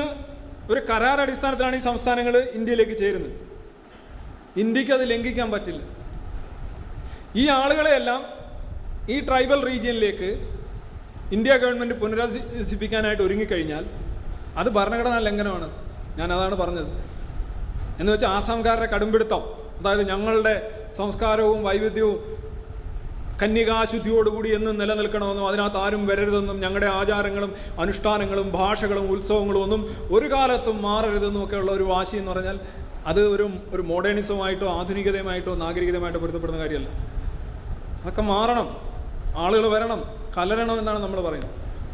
ഒരു 0.72 0.80
കരാർ 0.90 1.18
അടിസ്ഥാനത്തിലാണ് 1.26 1.76
ഈ 1.80 1.84
സംസ്ഥാനങ്ങൾ 1.90 2.36
ഇന്ത്യയിലേക്ക് 2.58 2.96
ചേരുന്നത്. 3.04 3.36
ഇന്ത്യയ്ക്ക് 4.62 4.94
അത് 4.98 5.04
ലംഘിക്കാൻ 5.12 5.52
പറ്റില്ല. 5.52 5.82
ഈ 7.36 7.44
ആളുകളെയെല്ലാം 7.60 8.22
ഈ 9.10 9.18
ട്രൈബൽ 9.20 9.60
റീജിയനിലേക്ക് 9.68 10.30
ഇന്ത്യ 11.36 11.54
ഗവൺമെന്റ് 11.58 11.96
പുനരധിവസിപ്പിക്കാനായിട്ട് 12.02 13.24
ഒരുങ്ങിക്കഴിഞ്ഞാൽ 13.24 13.84
അത് 14.58 14.70
ഭരണഘടനാ 14.78 15.20
ലംഘനമാണ്. 15.20 15.68
ഞാൻ 16.20 16.34
അതാണ് 16.34 16.56
പറഞ്ഞത്. 16.56 16.90
എന്ന് 18.00 18.12
വെച്ചാൽ 18.14 18.28
ആസാംകാരുടെ 18.28 18.86
കടുംപിടുത്തം 18.86 19.44
അതായത് 19.80 20.10
ഞങ്ങളുടെ 20.10 20.56
സംസ്കാരവും 20.98 21.64
വൈവിധ്യവും 21.64 22.18
കന്യകാശുദ്ധിയോടുകൂടി 23.42 24.50
എന്നും 24.56 24.78
നിലനിൽക്കണമെന്നും 24.78 25.48
അതിനകത്ത് 25.48 25.78
ആരും 25.78 26.04
വരരുതെന്നും 26.08 26.58
ഞങ്ങളുടെ 26.62 26.90
ആചാരങ്ങളും 27.00 27.52
അനുഷ്ഠാനങ്ങളും 27.80 28.48
ഭാഷകളും 28.52 29.12
ഉത്സവങ്ങളും 29.12 29.64
ഒന്നും 29.64 29.82
ഒരു 30.12 30.34
കാലത്തും 30.34 30.82
മാറരുതെന്നും 30.82 31.46
ഒക്കെയുള്ള 31.46 31.72
ഒരു 31.72 31.84
വാശി 31.84 32.16
എന്ന് 32.18 32.32
പറഞ്ഞാൽ 32.32 32.60
അത് 33.06 33.28
ഒരു 33.28 33.50
ഒരു 33.72 33.82
മോഡേണിസമായിട്ടോ 33.82 34.68
ആധുനികതയുമായിട്ടോ 34.68 35.56
നാഗരികതയുമായിട്ടോ 35.56 36.20
പൊരുത്തപ്പെടുന്ന 36.20 36.60
കാര്യമല്ല. 36.60 36.90
അതൊക്കെ 38.02 38.22
മാറണം. 38.22 38.78
ആളുകൾ 39.36 39.68
വരണം. 39.68 40.04
കലരണം 40.38 40.80
എന്നാണ് 40.80 41.00
നമ്മൾ 41.00 41.22
പറയുന്നത്. 41.22 41.52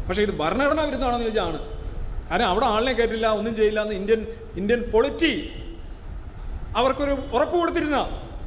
പക്ഷേ 0.08 0.22
ഇത് 0.22 0.38
ഭരണഘടനാ 0.38 0.84
വിരുദ്ധമാണെന്ന് 0.84 1.26
ചോദിച്ചാൽ 1.26 1.44
ആണ്. 1.44 1.58
കാരണം 2.30 2.46
അവിടെ 2.46 2.66
ആളിനെ 2.66 2.92
കയറ്റില്ല 2.92 3.26
ഒന്നും 3.26 3.56
ചെയ്യില്ല 3.56 3.82
എന്ന് 3.82 3.94
ഇന്ത്യൻ 3.94 4.26
ഇന്ത്യൻ 4.56 4.82
പൊളിറ്റി 4.82 5.50
അവർക്കൊരു 6.76 7.10
ഉറപ്പ് 7.10 7.56
കൊടുത്തിരുന്ന. 7.58 7.96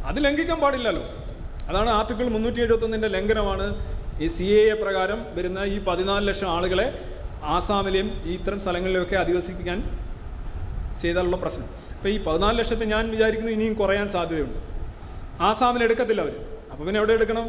അത് 0.06 0.24
ലംഘിക്കാൻ 0.26 0.60
പാടില്ലല്ലോ. 0.60 1.04
അതാണ് 1.70 1.90
ആർട്ടിക്കിൾ 1.90 2.30
മുന്നൂറ്റി 2.30 2.62
എഴുപത്തൊന്നിന്റെ 2.62 3.08
ലംഘനമാണ് 3.08 3.98
ഈ 4.22 4.28
സി 4.28 4.44
എ 4.44 4.74
പ്രകാരം 4.74 5.26
വരുന്ന 5.36 5.60
ഈ 5.64 5.84
പതിനാല് 5.84 6.28
ലക്ഷം 6.28 6.48
ആളുകളെ 6.48 7.00
ആസാമിലെയും 7.44 8.22
ഈ 8.26 8.34
ഇത്തരം 8.34 8.60
സ്ഥലങ്ങളിലുമൊക്കെ 8.60 9.16
അധിവസിപ്പിക്കാൻ 9.16 10.07
ചെയ്താലുള്ള 11.02 11.38
പ്രശ്നം. 11.44 11.68
അപ്പോൾ 11.96 12.10
ഈ 12.10 12.18
പതിനാല് 12.24 12.56
ലക്ഷത്തെ 12.60 12.86
ഞാൻ 12.96 13.04
വിചാരിക്കുന്നു 13.14 13.52
ഇനിയും 13.52 13.74
കുറയാൻ 13.82 14.08
സാധ്യതയുണ്ട്. 14.16 14.60
ആസാമിൽ 15.48 15.82
എടുക്കത്തില്ല 15.88 16.22
അവർ 16.26 16.36
അപ്പോൾ 16.72 16.84
പിന്നെ 16.86 17.00
എവിടെ 17.02 17.14
എടുക്കണം? 17.18 17.48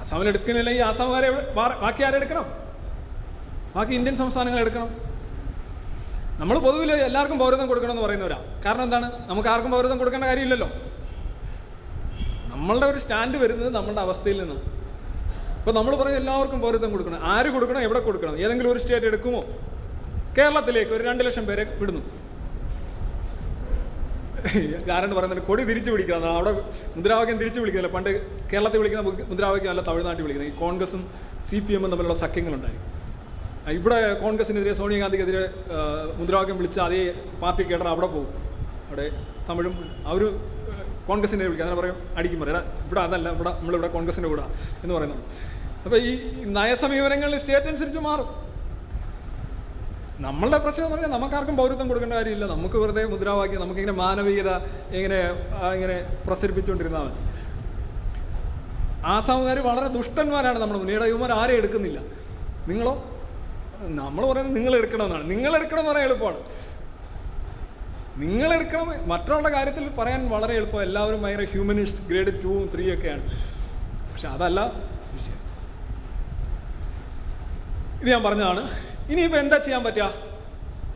ആസാമിൽ 0.00 0.28
എടുക്കുന്നില്ല 0.28 0.70
ഈ 0.70 0.80
ആസാമുകാരെ 0.90 1.30
ബാക്കി 1.82 2.02
ആരെടുക്കണം 2.08 2.46
ബാക്കി 3.76 3.92
ഇന്ത്യൻ 3.98 4.16
സംസ്ഥാനങ്ങൾ 4.22 4.60
എടുക്കണം. 4.64 4.90
നമ്മൾ 6.40 6.56
പൊതുവിൽ 6.58 6.90
എല്ലാവർക്കും 6.92 7.38
പൗരത്വം 7.38 7.68
കൊടുക്കണമെന്ന് 7.68 8.02
പറയുന്നവരാ. 8.02 8.38
കാരണം 8.64 8.84
എന്താണ്? 8.86 9.08
നമുക്ക് 9.30 9.48
ആർക്കും 9.48 9.72
പൗരത്വം 9.74 9.98
കൊടുക്കേണ്ട 9.98 10.26
കാര്യമില്ലല്ലോ. 10.30 10.68
നമ്മളുടെ 12.54 12.86
ഒരു 12.86 12.98
സ്റ്റാൻഡ് 12.98 13.36
വരുന്നത് 13.42 13.70
നമ്മളുടെ 13.74 14.00
അവസ്ഥയിൽ 14.00 14.38
നിന്ന് 14.42 14.58
അപ്പോൾ 15.58 15.74
നമ്മൾ 15.78 15.94
പറയും 16.00 16.16
എല്ലാവർക്കും 16.16 16.60
പൗരത്വം 16.64 16.90
കൊടുക്കണം. 16.94 17.20
ആര് 17.34 17.48
കൊടുക്കണം? 17.56 17.80
എവിടെ 17.86 18.00
കൊടുക്കണം? 18.08 18.34
ഏതെങ്കിലും 18.44 18.70
ഒരു 18.72 18.80
സ്റ്റേറ്റ് 18.82 19.06
എടുക്കുമോ? 19.12 19.40
കേരളത്തിലേക്ക് 20.36 20.92
ഒരു 20.96 21.02
രണ്ട് 21.08 21.22
ലക്ഷം 21.26 21.44
പേരെ 21.48 21.64
വിടുന്നു. 21.80 22.02
ആരാണ്ട് 24.94 25.14
പറയുന്നത്? 25.16 25.42
കൊടി 25.48 25.62
തിരിച്ചു 25.68 25.90
പിടിക്കണം 25.92 26.32
അവിടെ 26.38 26.52
മുദ്രാവാക്യം 26.96 27.36
തിരിച്ചു 27.42 27.60
വിളിക്കുന്നില്ല. 27.60 27.94
പണ്ട് 27.96 28.10
കേരളത്തിൽ 28.50 28.78
വിളിക്കുന്ന 28.82 29.04
മുദ്രാവാക്യം 29.30 29.70
അല്ല 29.72 29.82
തമിഴ്നാട്ടിൽ 29.88 30.24
വിളിക്കുന്നത്. 30.24 30.50
ഈ 30.52 30.56
കോൺഗ്രസും 30.62 31.02
സി 31.48 31.58
പി 31.66 31.72
എമ്മും 31.76 31.90
തമ്മിലുള്ള 31.92 32.16
സഖ്യങ്ങളുണ്ടായിരിക്കും. 32.24 32.90
ഇവിടെ 33.78 33.98
കോൺഗ്രസിനെതിരെ 34.24 34.72
സോണിയാഗാന്ധിക്കെതിരെ 34.80 35.42
മുദ്രാവാക്യം 36.20 36.56
വിളിച്ച 36.60 36.78
അതേ 36.86 37.00
പാർട്ടി 37.42 37.62
കേഡർ 37.70 37.88
അവിടെ 37.94 38.08
പോകും. 38.14 38.30
അവിടെ 38.88 39.06
തമിഴും 39.48 39.74
അവർ 40.10 40.22
കോൺഗ്രസിനെ 41.08 41.44
വിളിക്കുക 41.46 41.64
അങ്ങനെ 41.66 41.80
പറയും 41.80 41.96
അടിക്കും 42.18 42.40
പറയും. 42.42 42.68
ഇവിടെ 42.86 43.00
അതല്ല 43.06 43.28
ഇവിടെ 43.36 43.50
നമ്മളിവിടെ 43.58 43.90
കോൺഗ്രസിന്റെ 43.96 44.28
കൂടെ 44.32 44.44
എന്ന് 44.82 44.94
പറയുന്നത്. 44.96 45.22
അപ്പോൾ 45.84 45.98
ഈ 46.08 46.12
നയസമീപനങ്ങളിൽ 46.58 47.38
സ്റ്റേറ്റ് 47.44 47.68
അനുസരിച്ച് 47.72 48.02
മാറും. 48.08 48.28
നമ്മളുടെ 50.20 50.58
പ്രശ്നം 50.58 50.84
എന്ന് 50.84 50.96
പറഞ്ഞാൽ 50.96 51.18
നമുക്കാർക്കും 51.18 51.56
പൗരത്വം 51.56 51.88
കൊടുക്കേണ്ട 51.88 52.14
കാര്യമില്ല. 52.14 52.46
നമുക്ക് 52.46 52.76
വെറുതെ 52.76 53.04
മുദ്രാവാക്യം 53.04 53.60
നമുക്കിങ്ങനെ 53.60 53.96
മാനവികത 53.96 54.50
ഇങ്ങനെ 54.96 55.48
ആ, 55.62 55.72
ഇങ്ങനെ 55.72 56.18
പ്രസരിപ്പിച്ചുകൊണ്ടിരുന്നാൽ 56.26 57.00
മതി. 57.00 57.34
ആസാമുകാർ 59.06 59.58
വളരെ 59.58 59.88
ദുഷ്ടന്മാരാണ് 59.88 60.58
നമ്മൾ 60.58 60.76
മുന്നേടെ 60.78 61.04
ഇവന്മാർ 61.04 61.32
ആരെയും 61.32 61.58
എടുക്കുന്നില്ല. 61.58 61.98
നിങ്ങളോ? 62.68 63.10
നമ്മൾ 63.80 64.26
പറയുന്നത് 64.26 64.56
നിങ്ങൾ 64.56 64.76
എടുക്കണമെന്നാണ്. 64.76 65.30
നിങ്ങൾ 65.30 65.56
എടുക്കണമെന്ന് 65.56 65.90
പറയാൻ 65.90 66.06
എളുപ്പമാണ്. 66.06 66.36
നിങ്ങൾ 68.16 68.54
എടുക്കണം. 68.54 69.08
മറ്റുള്ള 69.08 69.52
കാര്യത്തിൽ 69.52 69.88
പറയാൻ 69.88 70.28
വളരെ 70.30 70.54
എളുപ്പം. 70.54 70.82
എല്ലാവരും 70.82 71.22
ഭയങ്കര 71.22 71.44
ഹ്യൂമനിസ്റ്റ് 71.44 72.08
ഗ്രേഡ് 72.08 72.42
ടൂവും 72.44 72.70
ത്രീ 72.74 72.94
ഒക്കെയാണ്. 72.94 73.24
പക്ഷെ 74.12 74.28
അതല്ല 74.28 74.72
ഇത് 78.00 78.10
ഞാൻ 78.10 78.22
പറഞ്ഞതാണ്. 78.22 78.93
ഇനിയിപ്പോൾ 79.10 79.38
എന്താ 79.38 79.56
ചെയ്യാൻ 79.56 79.84
പറ്റുക 79.84 80.12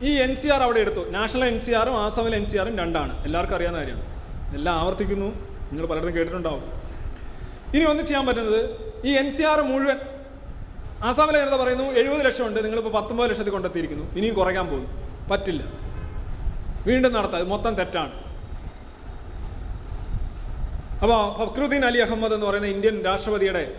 ഈ 0.01 0.19
എൻ 0.19 0.35
സി 0.35 0.47
ആർ 0.47 0.63
അവിടെ 0.63 0.79
എടുത്തു. 0.79 1.09
നാഷണൽ 1.09 1.45
എൻ 1.45 1.59
സി 1.59 1.71
ആറും 1.71 1.97
ആസാമിലെ 1.97 2.37
എൻ 2.37 2.45
സി 2.45 2.57
ആറും 2.57 2.77
രണ്ടാണ്. 2.77 3.23
എല്ലാവർക്കും 3.23 3.55
അറിയാവുന്ന 3.55 3.79
കാര്യമാണ്. 3.79 4.05
എല്ലാം 4.55 4.75
ആവർത്തിക്കുന്നു. 4.75 5.25
നിങ്ങൾ 5.71 5.85
പലയിടത്തും 5.85 6.15
കേട്ടിട്ടുണ്ടാവും. 6.15 6.63
ഇനി 7.75 7.83
ഒന്ന് 7.83 8.03
ചെയ്യാൻ 8.03 8.25
പറ്റുന്നത് 8.25 8.93
ഈ 9.05 9.17
എൻ 9.17 9.31
സി 9.31 9.43
ആർ 9.43 9.61
മുഴുവൻ 9.61 9.97
ആസാമിലെ 11.03 11.39
ജനത 11.39 11.57
പറയുന്നു 11.57 11.83
എഴുപത് 11.83 12.25
ലക്ഷം 12.25 12.47
ഉണ്ട്. 12.47 12.63
നിങ്ങളിപ്പോൾ 12.63 13.01
പത്തൊമ്പത് 13.01 13.29
ലക്ഷത്തിൽ 13.29 13.51
കൊണ്ടെത്തിയിരിക്കുന്നു. 13.51 14.15
ഇനിയും 14.15 14.35
കുറയ്ക്കാൻ 14.35 14.67
പോകുന്നു. 14.67 14.89
പറ്റില്ല. 15.31 15.63
വീണ്ടും 16.87 17.13
നടത്താം. 17.13 17.41
ഇത് 17.41 17.47
മൊത്തം 17.47 17.75
തെറ്റാണ്. 17.75 18.11
അപ്പോൾ 21.01 21.49
ഫക്രുദ്ദീൻ 21.49 21.85
അലി 21.85 21.99
അഹമ്മദ് 21.99 22.33
എന്ന് 22.33 22.45
പറയുന്ന 22.45 22.67
ഇന്ത്യൻ 22.67 23.03
രാഷ്ട്രപതിയുടെ 23.05 23.75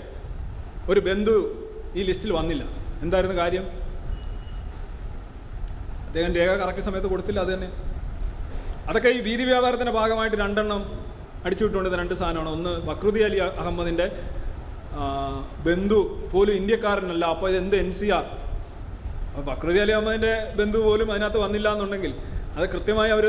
ഒരു 0.88 1.00
ബന്ധു 1.00 1.66
ഈ 1.94 2.02
ലിസ്റ്റിൽ 2.02 2.32
വന്നില്ല. 2.32 2.64
എന്തായിരുന്നു 3.02 3.36
കാര്യം? 3.36 3.79
അദ്ദേഹം 6.10 6.30
രേഖ 6.38 6.50
കറക്റ്റ് 6.60 6.82
സമയത്ത് 6.86 7.08
കൊടുത്തില്ല 7.10 7.40
അത് 7.44 7.50
തന്നെ. 7.54 7.68
അതൊക്കെ 8.90 9.10
ഈ 9.16 9.18
വീതി 9.26 9.44
വ്യാപാരത്തിന്റെ 9.48 9.92
ഭാഗമായിട്ട് 9.96 10.38
രണ്ടെണ്ണം 10.44 10.80
അടിച്ചുവിട്ടുകൊണ്ട് 11.46 11.96
രണ്ട് 12.00 12.14
സാധനമാണ്. 12.20 12.50
ഒന്ന് 12.56 12.72
വക്രുതി 12.88 13.20
അലി 13.26 13.38
അഹമ്മദിന്റെ 13.62 14.06
ബന്ധു 15.66 15.98
പോലും 16.32 16.54
ഇന്ത്യക്കാരനല്ല. 16.60 17.24
അപ്പോൾ 17.34 17.48
ഇത് 17.50 17.58
എന്ത് 17.62 17.76
എൻ 17.82 17.90
സി 17.98 18.08
ആർ? 18.16 18.24
അപ്പോൾ 19.28 19.44
വക്രുതി 19.50 19.78
അലി 19.82 19.92
അഹമ്മദിന്റെ 19.96 20.32
ബന്ധു 20.60 20.78
പോലും 20.86 21.08
അതിനകത്ത് 21.12 21.40
വന്നില്ല 21.44 21.68
എന്നുണ്ടെങ്കിൽ 21.74 22.12
അത് 22.56 22.64
കൃത്യമായി 22.72 23.12
അവർ 23.16 23.26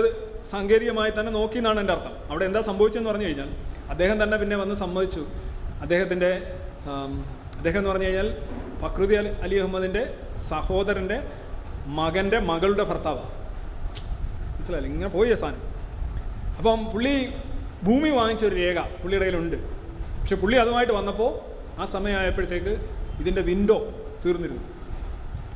സാങ്കേതികമായി 0.51 1.11
തന്നെ 1.17 1.31
നോക്കി 1.37 1.57
എന്നാണ് 1.61 1.79
എന്റെ 1.83 1.93
അർത്ഥം. 1.95 2.15
അവിടെ 2.29 2.45
എന്താ 2.49 2.61
സംഭവിച്ചതെന്ന് 2.69 3.11
പറഞ്ഞു 3.11 3.27
കഴിഞ്ഞാൽ 3.27 3.49
അദ്ദേഹം 3.93 4.17
തന്നെ 4.23 4.39
പിന്നെ 4.43 4.57
വന്ന് 4.63 4.75
സമ്മതിച്ചു. 4.83 5.23
അദ്ദേഹത്തിന്റെ 5.83 6.31
അദ്ദേഹം 7.59 7.79
എന്ന് 7.81 7.91
പറഞ്ഞു 7.91 8.07
കഴിഞ്ഞാൽ 8.07 8.29
ഫക്രുദി 8.83 9.15
അലി 9.45 9.55
അഹമ്മദിന്റെ 9.61 10.03
സഹോദരന്റെ 10.49 11.19
മകന്റെ 11.87 12.39
മകളുടെ 12.39 12.83
ഭർത്താവാണ് 12.83 13.31
മനസ്സിലായില്ല? 14.55 14.91
ഇങ്ങനെ 14.93 15.09
പോയി 15.09 15.35
സാധനം. 15.35 15.61
അപ്പം 16.57 16.85
പുള്ളി 16.85 17.33
ഭൂമി 17.83 18.09
വാങ്ങിച്ച 18.09 18.45
ഒരു 18.45 18.55
രേഖ 18.55 18.79
പുള്ളിയുടെ 18.79 19.25
കയ്യിലുണ്ട്. 19.25 19.55
പക്ഷെ 20.21 20.35
പുള്ളി 20.35 20.57
അതുമായിട്ട് 20.57 20.93
വന്നപ്പോൾ 20.93 21.39
ആ 21.81 21.85
സമയമായപ്പോഴത്തേക്ക് 21.85 22.73
ഇതിന്റെ 23.19 23.41
വിൻഡോ 23.41 23.77
തീർന്നിരുന്നു. 24.25 24.63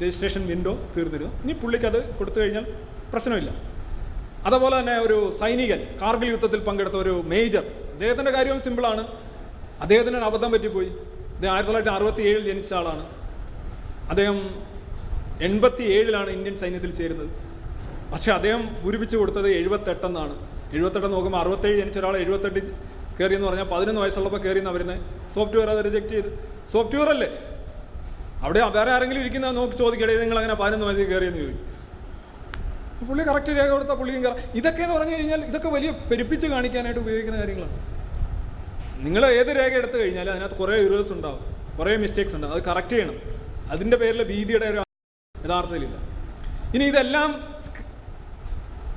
രജിസ്ട്രേഷൻ 0.01 0.47
വിൻഡോ 0.47 0.73
തീർന്നിരുന്നു. 0.97 1.41
ഇനി 1.43 1.53
പുള്ളിക്ക് 1.53 1.85
അത് 1.85 2.17
കൊടുത്തു 2.17 2.39
കഴിഞ്ഞാൽ 2.39 2.65
പ്രശ്നമില്ല. 3.11 3.75
അതുപോലെ 4.45 4.79
തന്നെ 4.79 4.93
ഒരു 4.93 5.33
സൈനികൻ 5.39 5.87
കാർഗിൽ 6.01 6.29
യുദ്ധത്തിൽ 6.29 6.59
പങ്കെടുത്ത 6.59 6.95
ഒരു 6.95 7.23
മേജർ 7.25 7.63
അദ്ദേഹത്തിന്റെ 7.91 8.31
കാര്യവും 8.31 8.61
സിമ്പിളാണ് 8.61 9.07
അദ്ദേഹത്തിന് 9.81 10.17
ഒരു 10.17 10.25
അബദ്ധം 10.25 10.51
പറ്റിപ്പോയി. 10.51 10.87
അദ്ദേഹം 11.35 11.53
ആയിരത്തി 11.53 11.71
തൊള്ളായിരത്തി 11.71 11.95
അറുപത്തി 11.95 12.21
ഏഴിൽ 12.21 12.45
ജനിച്ച 12.45 12.73
ആളാണ്. 12.73 13.05
അദ്ദേഹം 14.09 14.65
എൺപത്തി 15.41 15.83
ഏഴിലാണ് 15.83 16.29
ഇന്ത്യൻ 16.29 16.57
സൈന്യത്തിൽ 16.57 16.95
ചേരുന്നത്. 16.95 17.29
പക്ഷെ 18.13 18.31
അദ്ദേഹം 18.31 18.83
പൂരിപ്പിച്ചു 18.83 19.17
കൊടുത്തത് 19.17 19.49
എഴുപത്തെട്ടെന്നാണ്. 19.49 20.35
എഴുപത്തെട്ട് 20.73 21.13
നോക്കുമ്പോൾ 21.13 21.39
അറുപത്തേഴ് 21.39 21.77
ജനിച്ച 21.79 21.97
ഒരാൾ 21.97 22.17
എഴുപത്തെട്ട് 22.17 22.59
കയറി 23.19 23.35
എന്ന് 23.35 23.47
പറഞ്ഞാൽ 23.47 23.65
പതിനൊന്ന് 23.65 24.01
വയസ്സുള്ളപ്പോൾ 24.01 24.37
കയറി 24.37 24.59
എന്ന് 24.59 24.71
വരുന്നത്. 24.71 24.99
സോഫ്റ്റ്വെയർ 25.35 25.69
അത് 25.69 25.85
റിജക്ട് 25.85 26.07
ചെയ്ത്. 26.07 26.29
സോഫ്റ്റ്വെയർ 26.73 27.09
അല്ലേ? 27.09 27.29
അവിടെ 28.43 28.59
വേറെ 28.59 28.91
ആരെങ്കിലും 28.91 29.21
ഇരിക്കുന്ന 29.21 29.51
നോക്കി 29.51 29.77
ചോദിക്കടേ 29.77 30.21
നിങ്ങൾ 30.21 30.37
അങ്ങനെ 30.37 30.53
പതിനൊന്ന് 30.53 30.85
വയസ്സിൽ 30.85 31.07
കയറിയെന്ന് 31.11 31.39
ചോദിക്കും. 31.39 31.71
പുള്ളി 33.07 33.23
കറക്റ്റ് 33.23 33.49
രേഖ 33.49 33.69
കൊടുത്ത 33.69 33.89
പുള്ളിയും 33.89 34.21
കയറാം 34.23 34.39
ഇതൊക്കെ 34.55 34.81
എന്ന് 34.83 34.95
പറഞ്ഞു 34.95 35.13
കഴിഞ്ഞാൽ 35.13 35.45
ഇതൊക്കെ 35.45 35.67
വലിയ 35.67 35.91
പെരുപ്പിച്ച് 35.91 36.47
കാണിക്കാനായിട്ട് 36.47 37.01
ഉപയോഗിക്കുന്ന 37.01 37.39
കാര്യങ്ങളാണ്. 37.39 37.77
നിങ്ങൾ 39.05 39.25
ഏത് 39.25 39.47
രേഖ 39.47 39.73
എടുത്തു 39.81 39.97
കഴിഞ്ഞാലും 39.97 40.31
അതിനകത്ത് 40.31 40.55
കുറേ 40.55 40.77
ഇറേഴ്സ് 40.77 41.13
ഉണ്ടാവും. 41.13 41.39
കുറേ 41.79 41.97
മിസ്റ്റേക്സ് 41.97 42.35
ഉണ്ടാവും 42.35 42.55
അത് 42.55 42.63
കറക്റ്റ് 42.63 42.95
ചെയ്യണം. 42.95 43.19
അതിന്റെ 43.71 43.97
പേരിൽ 43.97 44.23
ഭീതിയുടെ 44.23 44.65
ഒരു 44.65 44.84
യഥാർത്ഥത്തിലില്ല. 45.45 45.97
ഇനി 46.75 46.85
ഇതെല്ലാം 46.91 47.29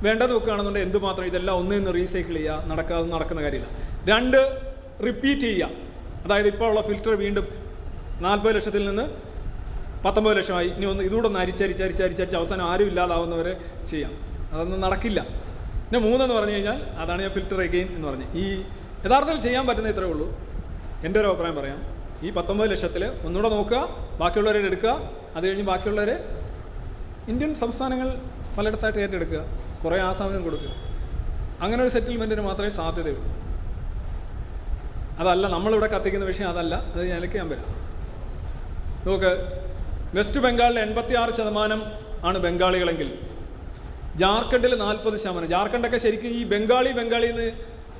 വേണ്ടത് 0.05 0.31
വെക്കുകയാണെന്നുണ്ടെങ്കിൽ 0.35 0.89
എന്തുമാത്രം 0.89 1.25
ഇതെല്ലാം 1.31 1.55
ഒന്നിന്ന് 1.61 1.91
റീസൈക്കിൾ 1.99 2.35
ചെയ്യുക 2.39 2.67
നടക്കാതെ 2.71 3.07
നടക്കുന്ന 3.15 3.41
കാര്യമില്ല. 3.45 3.69
രണ്ട് 4.11 4.39
റിപ്പീറ്റ് 5.07 5.45
ചെയ്യുക. 5.47 5.89
അതായത് 6.25 6.47
ഇപ്പോൾ 6.53 6.67
ഉള്ള 6.71 6.81
ഫിൽറ്റർ 6.89 7.13
വീണ്ടും 7.23 7.45
നാൽപ്പത് 8.25 8.53
ലക്ഷത്തിൽ 8.55 8.83
നിന്ന് 8.89 9.05
പത്തൊമ്പത് 10.05 10.35
ലക്ഷമായി. 10.37 10.69
ഇനി 10.77 10.85
ഒന്ന് 10.91 11.03
ഇതുകൂടെ 11.07 11.27
ഒന്ന് 11.29 11.39
അരിച്ചരിച്ച് 11.43 11.83
അരിച്ചരിച്ചരിച്ച് 11.85 12.37
അവസാനം 12.39 12.65
ആരും 12.71 12.87
ഇല്ലാതാവുന്നവരെ 12.91 13.53
ചെയ്യാം. 13.91 14.13
അതൊന്നും 14.53 14.79
നടക്കില്ല. 14.85 15.19
പിന്നെ 15.85 15.99
മൂന്നെന്ന് 16.07 16.35
പറഞ്ഞു 16.37 16.53
കഴിഞ്ഞാൽ 16.55 16.79
അതാണ് 17.01 17.19
ഞാൻ 17.25 17.31
ഫിൽറ്റർ 17.37 17.59
എഗെയിൻ 17.67 17.87
എന്ന് 17.95 18.07
പറഞ്ഞു 18.07 18.27
ഈ 18.41 18.45
യഥാർത്ഥത്തിൽ 19.05 19.39
ചെയ്യാൻ 19.47 19.63
പറ്റുന്ന 19.69 19.93
ഇത്രേ 19.93 20.07
ഉള്ളൂ. 20.13 20.27
എന്റെ 21.05 21.17
ഒരു 21.21 21.27
അഭിപ്രായം 21.31 21.55
പറയാം. 21.59 21.79
ഈ 22.25 22.29
പത്തൊമ്പത് 22.37 22.67
ലക്ഷത്തിൽ 22.71 23.03
ഒന്നുകൂടെ 23.27 23.49
നോക്കുക 23.55 23.81
ബാക്കിയുള്ളവരെ 24.21 24.59
എടുക്കുക 24.69 24.93
അത് 25.35 25.43
കഴിഞ്ഞ് 25.47 25.65
ബാക്കിയുള്ളവരെ 25.71 26.15
ഇന്ത്യൻ 27.31 27.51
സംസ്ഥാനങ്ങൾ 27.55 28.09
പലയിടത്തായിട്ട് 28.57 28.99
ഏറ്റെടുക്കുക 28.99 29.41
കുറേ 29.83 29.97
ആസാമിനും 29.99 30.43
കൊടുക്കുക. 30.43 30.71
അങ്ങനെ 31.63 31.83
ഒരു 31.83 31.91
സെറ്റിൽമെന്റിന് 31.95 32.41
മാത്രമേ 32.41 32.69
സാധ്യതയുള്ളൂ. 32.69 33.23
അതല്ല 35.19 35.47
നമ്മളിവിടെ 35.47 35.87
കത്തിക്കുന്ന 35.93 36.25
വിഷയം 36.25 36.49
അതല്ല 36.49 36.75
അത് 36.75 37.01
ഞാനിലേക്ക് 37.09 37.35
ഞാൻ 37.35 37.49
വരാം. 37.49 37.69
നോക്ക് 39.07 39.31
വെസ്റ്റ് 40.17 40.39
ബംഗാളിൽ 40.39 40.79
എൺപത്തി 40.79 41.13
ആറ് 41.13 41.31
ശതമാനം 41.37 41.81
ആണ് 42.27 42.37
ബംഗാളികളെങ്കിൽ 42.37 43.09
ജാർഖണ്ഡിൽ 44.21 44.75
നാൽപ്പത് 44.77 45.17
ശതമാനം. 45.19 45.47
ജാർഖണ്ഡൊക്കെ 45.47 45.97
ശരിക്കും 45.97 46.31
ഈ 46.39 46.43
ബംഗാളി 46.43 46.91
ബംഗാളിയിൽ 46.91 47.35
നിന്ന് 47.35 47.51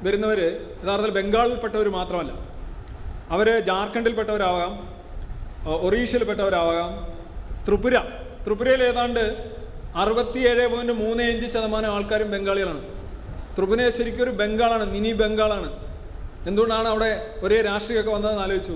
വരുന്നവർ 0.08 0.40
യഥാർത്ഥത്തിൽ 0.40 1.14
ബംഗാളിൽപ്പെട്ടവർ 1.20 1.90
മാത്രമല്ല. 1.90 2.32
അവർ 3.36 3.60
ജാർഖണ്ഡിൽപ്പെട്ടവരാവാം 3.70 4.74
ഒറീഷയിൽപ്പെട്ടവരാകാം 5.88 6.92
ത്രിപുര 7.68 7.96
ത്രിപുരയിൽ 8.46 8.82
ഏതാണ്ട് 8.84 9.24
അറുപത്തിയേഴ് 10.02 10.66
പോയിന്റ് 10.72 10.94
മൂന്ന് 10.94 11.24
അഞ്ച് 11.24 11.48
ശതമാനം 11.54 11.90
ആൾക്കാരും 11.96 12.32
ബംഗാളികളാണ്. 12.32 12.82
ത്രിപുര 13.56 13.90
ശരിക്കും 13.98 14.24
ഒരു 14.24 14.32
ബംഗാളാണ് 14.42 14.86
മിനി 14.94 15.12
ബംഗാളാണ്. 15.22 15.70
എന്തുകൊണ്ടാണ് 16.50 16.88
അവിടെ 16.94 17.12
ഒരേ 17.46 17.58
രാഷ്ട്രീയമൊക്കെ 17.70 18.12
വന്നതെന്ന് 18.16 18.44
ആലോചിച്ചു? 18.44 18.76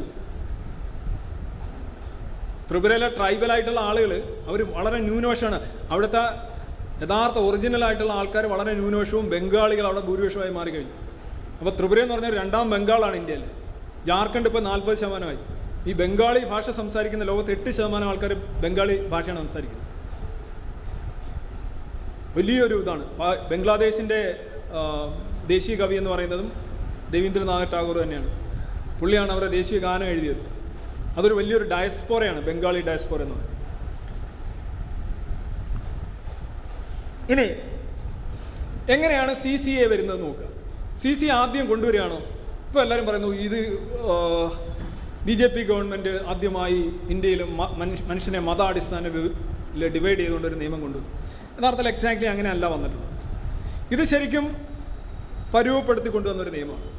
ത്രിപുരയിലെ 2.69 3.09
ട്രൈബലായിട്ടുള്ള 3.17 3.79
ആളുകൾ 3.79 4.11
അവർ 4.49 4.59
വളരെ 4.75 4.99
ന്യൂനപക്ഷമാണ്. 5.07 5.59
അവിടുത്തെ 5.91 6.23
യഥാർത്ഥ 7.03 7.37
ഒറിജിനൽ 7.47 7.83
ആയിട്ടുള്ള 7.85 8.13
ആൾക്കാർ 8.19 8.45
വളരെ 8.53 8.73
ന്യൂനപക്ഷവും 8.79 9.25
ബംഗാളികൾ 9.29 9.85
അവിടെ 9.89 10.01
ഭൂരിപക്ഷമായി 10.09 10.53
മാറിക്കഴിഞ്ഞു. 10.59 10.93
അപ്പോൾ 11.59 11.73
ത്രിപുര 11.79 11.99
എന്ന് 12.03 12.13
പറഞ്ഞാൽ 12.13 12.33
രണ്ടാം 12.41 12.69
ബംഗാളാണ് 12.73 13.15
ഇന്ത്യയിൽ 13.15 13.43
ജാർഖണ്ഡ് 14.09 14.49
ഇപ്പോൾ 14.49 14.63
നാൽപ്പത് 14.69 14.97
ശതമാനമായി. 15.01 15.39
ഈ 15.87 15.93
ബംഗാളി 16.01 16.41
ഭാഷ 16.51 16.69
സംസാരിക്കുന്ന 16.69 17.23
ലോകത്ത് 17.25 17.51
എട്ട് 17.51 17.69
ശതമാനം 17.69 18.07
ആൾക്കാർ 18.09 18.33
ബംഗാളി 18.63 18.95
ഭാഷയാണ് 19.13 19.39
സംസാരിക്കുന്നത്. 19.47 19.89
വലിയൊരു 22.37 22.75
ഇതാണ്. 22.83 23.03
ബംഗ്ലാദേശിന്റെ 23.49 24.19
ദേശീയ 25.47 25.75
കവി 25.75 25.95
എന്ന് 25.95 26.09
പറയുന്നതും 26.09 26.47
രവീന്ദ്രനാഥ് 27.15 27.71
ടാഗോർ 27.73 27.97
തന്നെയാണ്. 28.03 28.29
പുള്ളിയാണ് 28.99 29.31
അവരുടെ 29.31 29.51
ദേശീയ 29.51 29.79
ഗാനം 29.79 30.07
എഴുതിയത്. 30.13 30.43
അതൊരു 31.17 31.33
വലിയൊരു 31.39 31.65
ഡയസ്പോറയാണ് 31.73 32.39
ബംഗാളി 32.47 32.81
ഡയസ്പോറ 32.89 33.21
എന്ന് 33.21 33.35
പറയുന്നത്. 33.35 33.51
ഇനി 37.33 37.47
എങ്ങനെയാണ് 38.93 39.33
സി 39.43 39.51
സി 39.63 39.73
എ 39.83 39.85
വരുന്നത് 39.87 40.21
നോക്കുക. 40.21 40.47
സി 41.01 41.13
സി 41.19 41.27
ആദ്യം 41.39 41.65
കൊണ്ടുവരികയാണോ? 41.69 42.17
ഇപ്പോൾ 42.67 42.81
എല്ലാവരും 42.83 43.05
പറയുന്നു 43.07 43.31
ഇത് 43.45 43.59
ബി 45.27 45.33
ജെ 45.39 45.47
പി 45.55 45.61
ഗവൺമെന്റ് 45.69 46.13
ആദ്യമായി 46.31 46.79
ഇന്ത്യയിൽ 47.13 47.41
മനുഷ്യനെ 48.11 48.39
മതാടിസ്ഥാനത്തിൽ 48.47 49.25
ഡിവൈഡ് 49.95 50.19
ചെയ്തുകൊണ്ടൊരു 50.21 50.57
നിയമം 50.61 50.79
കൊണ്ടുവന്നു 50.85 51.11
യഥാർത്ഥത്തിൽ 51.57 51.89
എക്സാക്ട്ലി 51.91 52.27
അങ്ങനെയല്ല 52.31 52.65
വന്നിട്ടുള്ളത്. 52.73 53.11
ഇത് 53.95 54.03
ശരിക്കും 54.11 54.45
പരുവപ്പെടുത്തി 55.53 56.09
കൊണ്ടുവന്നൊരു 56.15 56.51
നിയമമാണ്. 56.55 56.89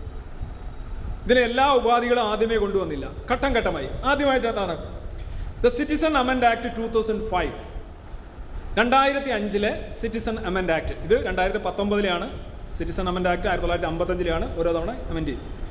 ഇതിലെ 1.25 1.43
എല്ലാ 1.49 1.67
ഉപാധികളും 1.79 2.23
ആദ്യമേ 2.31 2.57
കൊണ്ടുവന്നില്ല. 2.65 3.07
ഘട്ടം 3.31 3.53
ഘട്ടമായി. 3.59 3.89
ആദ്യമായിട്ടാണ് 4.11 4.77
the 5.65 5.71
citizen 5.79 6.15
amend 6.23 6.47
act 6.53 6.71
two 6.79 6.87
thousand 6.97 7.27
five 7.33 7.55
രണ്ടായിരത്തി 8.79 9.31
അഞ്ചിലെ 9.39 9.73
സിറ്റിസൺ 10.01 10.37
അമെൻഡ് 10.49 10.73
ആക്ട് 10.77 10.95
ഇത് 11.07 11.17
രണ്ടായിരത്തി 11.29 11.63
പത്തൊമ്പതിലാണ് 11.67 12.27
സിറ്റിസൺ 12.79 13.07
അമെൻഡ് 13.11 13.31
ആക്ട് 13.33 13.47
ആയിരത്തി 13.49 13.67
തൊള്ളായിരത്തി 13.67 13.91
അമ്പത്തഞ്ചിലാണ് 13.93 14.47
ഓരോ 14.61 14.71
തവണ 14.77 14.93
അമെൻഡ് 15.13 15.33
ചെയ്തു 15.33 15.64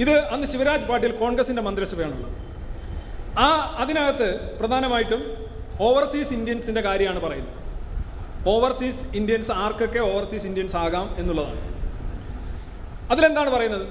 ഇത് 0.00 0.20
അന്ന് 0.20 0.46
ശിവരാജ് 0.46 0.84
പാട്ടീൽ 0.84 1.12
കോൺഗ്രസിന്റെ 1.12 1.62
മന്ത്രിസഭയാണുള്ളത്. 1.62 2.32
ആ 3.38 3.76
അതിനകത്ത് 3.78 4.58
പ്രധാനമായിട്ടും 4.58 5.44
ഓവർസീസ് 5.80 6.32
ഇന്ത്യൻസിന്റെ 6.32 6.80
കാര്യമാണ് 6.80 7.20
പറയുന്നത്. 7.20 7.54
ഓവർസീസ് 8.48 9.16
ഇന്ത്യൻസ് 9.16 9.50
ആർക്കൊക്കെ 9.50 9.98
ഓവർസീസ് 9.98 10.46
ഇന്ത്യൻസ് 10.46 10.76
ആകാം 10.76 11.14
എന്നുള്ളതാണ്. 11.18 11.60
അതിലെന്താണ് 13.12 13.50
പറയുന്നത്? 13.50 13.86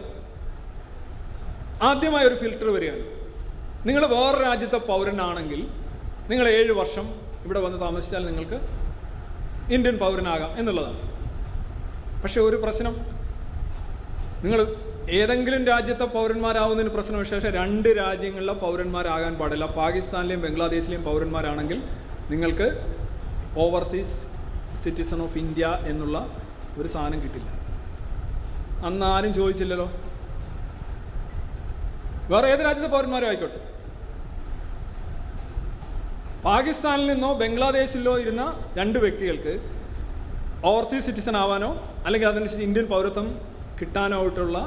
ആദ്യമായ 1.83 2.23
ഒരു 2.23 2.35
ഫിൽട്ടർ 2.35 2.69
വരികയാണ്. 2.69 3.03
നിങ്ങൾ 3.87 4.05
വേറെ 4.05 4.43
രാജ്യത്തെ 4.43 4.77
പൗരനാണെങ്കിൽ 4.77 5.67
നിങ്ങൾ 6.29 6.47
ഏഴ് 6.47 6.71
വർഷം 6.71 7.15
ഇവിടെ 7.45 7.59
വന്ന് 7.59 7.81
താമസിച്ചാൽ 7.81 8.25
നിങ്ങൾക്ക് 8.25 8.59
ഇന്ത്യൻ 9.73 9.97
പൗരനാകാം 9.97 10.59
എന്നുള്ളതാണ്. 10.59 10.99
പക്ഷേ 12.23 12.41
ഒരു 12.41 12.55
പ്രശ്നം 12.55 12.93
നിങ്ങൾ 14.43 14.75
ഏതെങ്കിലും 15.11 15.65
രാജ്യത്തെ 15.65 16.05
പൗരന്മാരാവുന്നതിന് 16.05 16.91
പ്രശ്നം 16.95 17.17
പക്ഷേ 17.19 17.49
രണ്ട് 17.55 17.89
രാജ്യങ്ങളിലെ 17.97 18.53
പൗരന്മാരാകാൻ 18.53 19.33
പാടില്ല. 19.35 19.65
പാകിസ്ഥാനിലെയും 19.65 20.41
ബംഗ്ലാദേശിലെയും 20.41 21.03
പൗരന്മാരാണെങ്കിൽ 21.03 21.81
നിങ്ങൾക്ക് 22.29 22.67
ഓവർസീസ് 23.57 24.15
സിറ്റിസൺ 24.83 25.21
ഓഫ് 25.23 25.37
ഇന്ത്യ 25.37 25.65
എന്നുള്ള 25.85 26.17
ഒരു 26.77 26.87
സാധനം 26.87 27.23
കിട്ടില്ല. 27.23 27.49
അന്ന് 28.87 29.05
ആരും 29.05 29.33
ചോദിച്ചില്ലല്ലോ. 29.33 29.91
വേറെ 32.31 32.47
ഏത് 32.53 32.59
രാജ്യത്തെ 32.59 32.89
പൗരന്മാരും 32.95 33.27
ആയിക്കോട്ടെ. 33.27 33.59
പാകിസ്ഥാനിൽ 36.45 37.07
നിന്നോ 37.13 37.33
ബംഗ്ലാദേശിലോ 37.33 38.19
ഇരുന്ന 38.19 38.43
രണ്ട് 38.77 38.99
വ്യക്തികൾക്ക് 38.99 39.59
ഓവർസീസ് 40.63 41.05
സിറ്റിസൺ 41.05 41.37
ആവാനോ 41.37 41.69
അല്ലെങ്കിൽ 42.05 42.27
അതനുസരിച്ച് 42.27 42.65
ഇന്ത്യൻ 42.65 42.85
പൗരത്വം 42.85 43.27
കിട്ടാനോ 43.81 44.17
ആയിട്ടുള്ള 44.19 44.57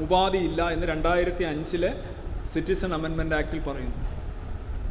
ഉപാധിയില്ല 0.00 0.70
എന്ന് 0.70 0.86
രണ്ടായിരത്തി 0.86 1.44
അഞ്ചിലെ 1.44 1.94
സിറ്റിസൺ 2.52 2.94
അമെൻമെന്റ് 2.94 3.34
ആക്ടിൽ 3.34 3.60
പറയുന്നു. 3.60 3.96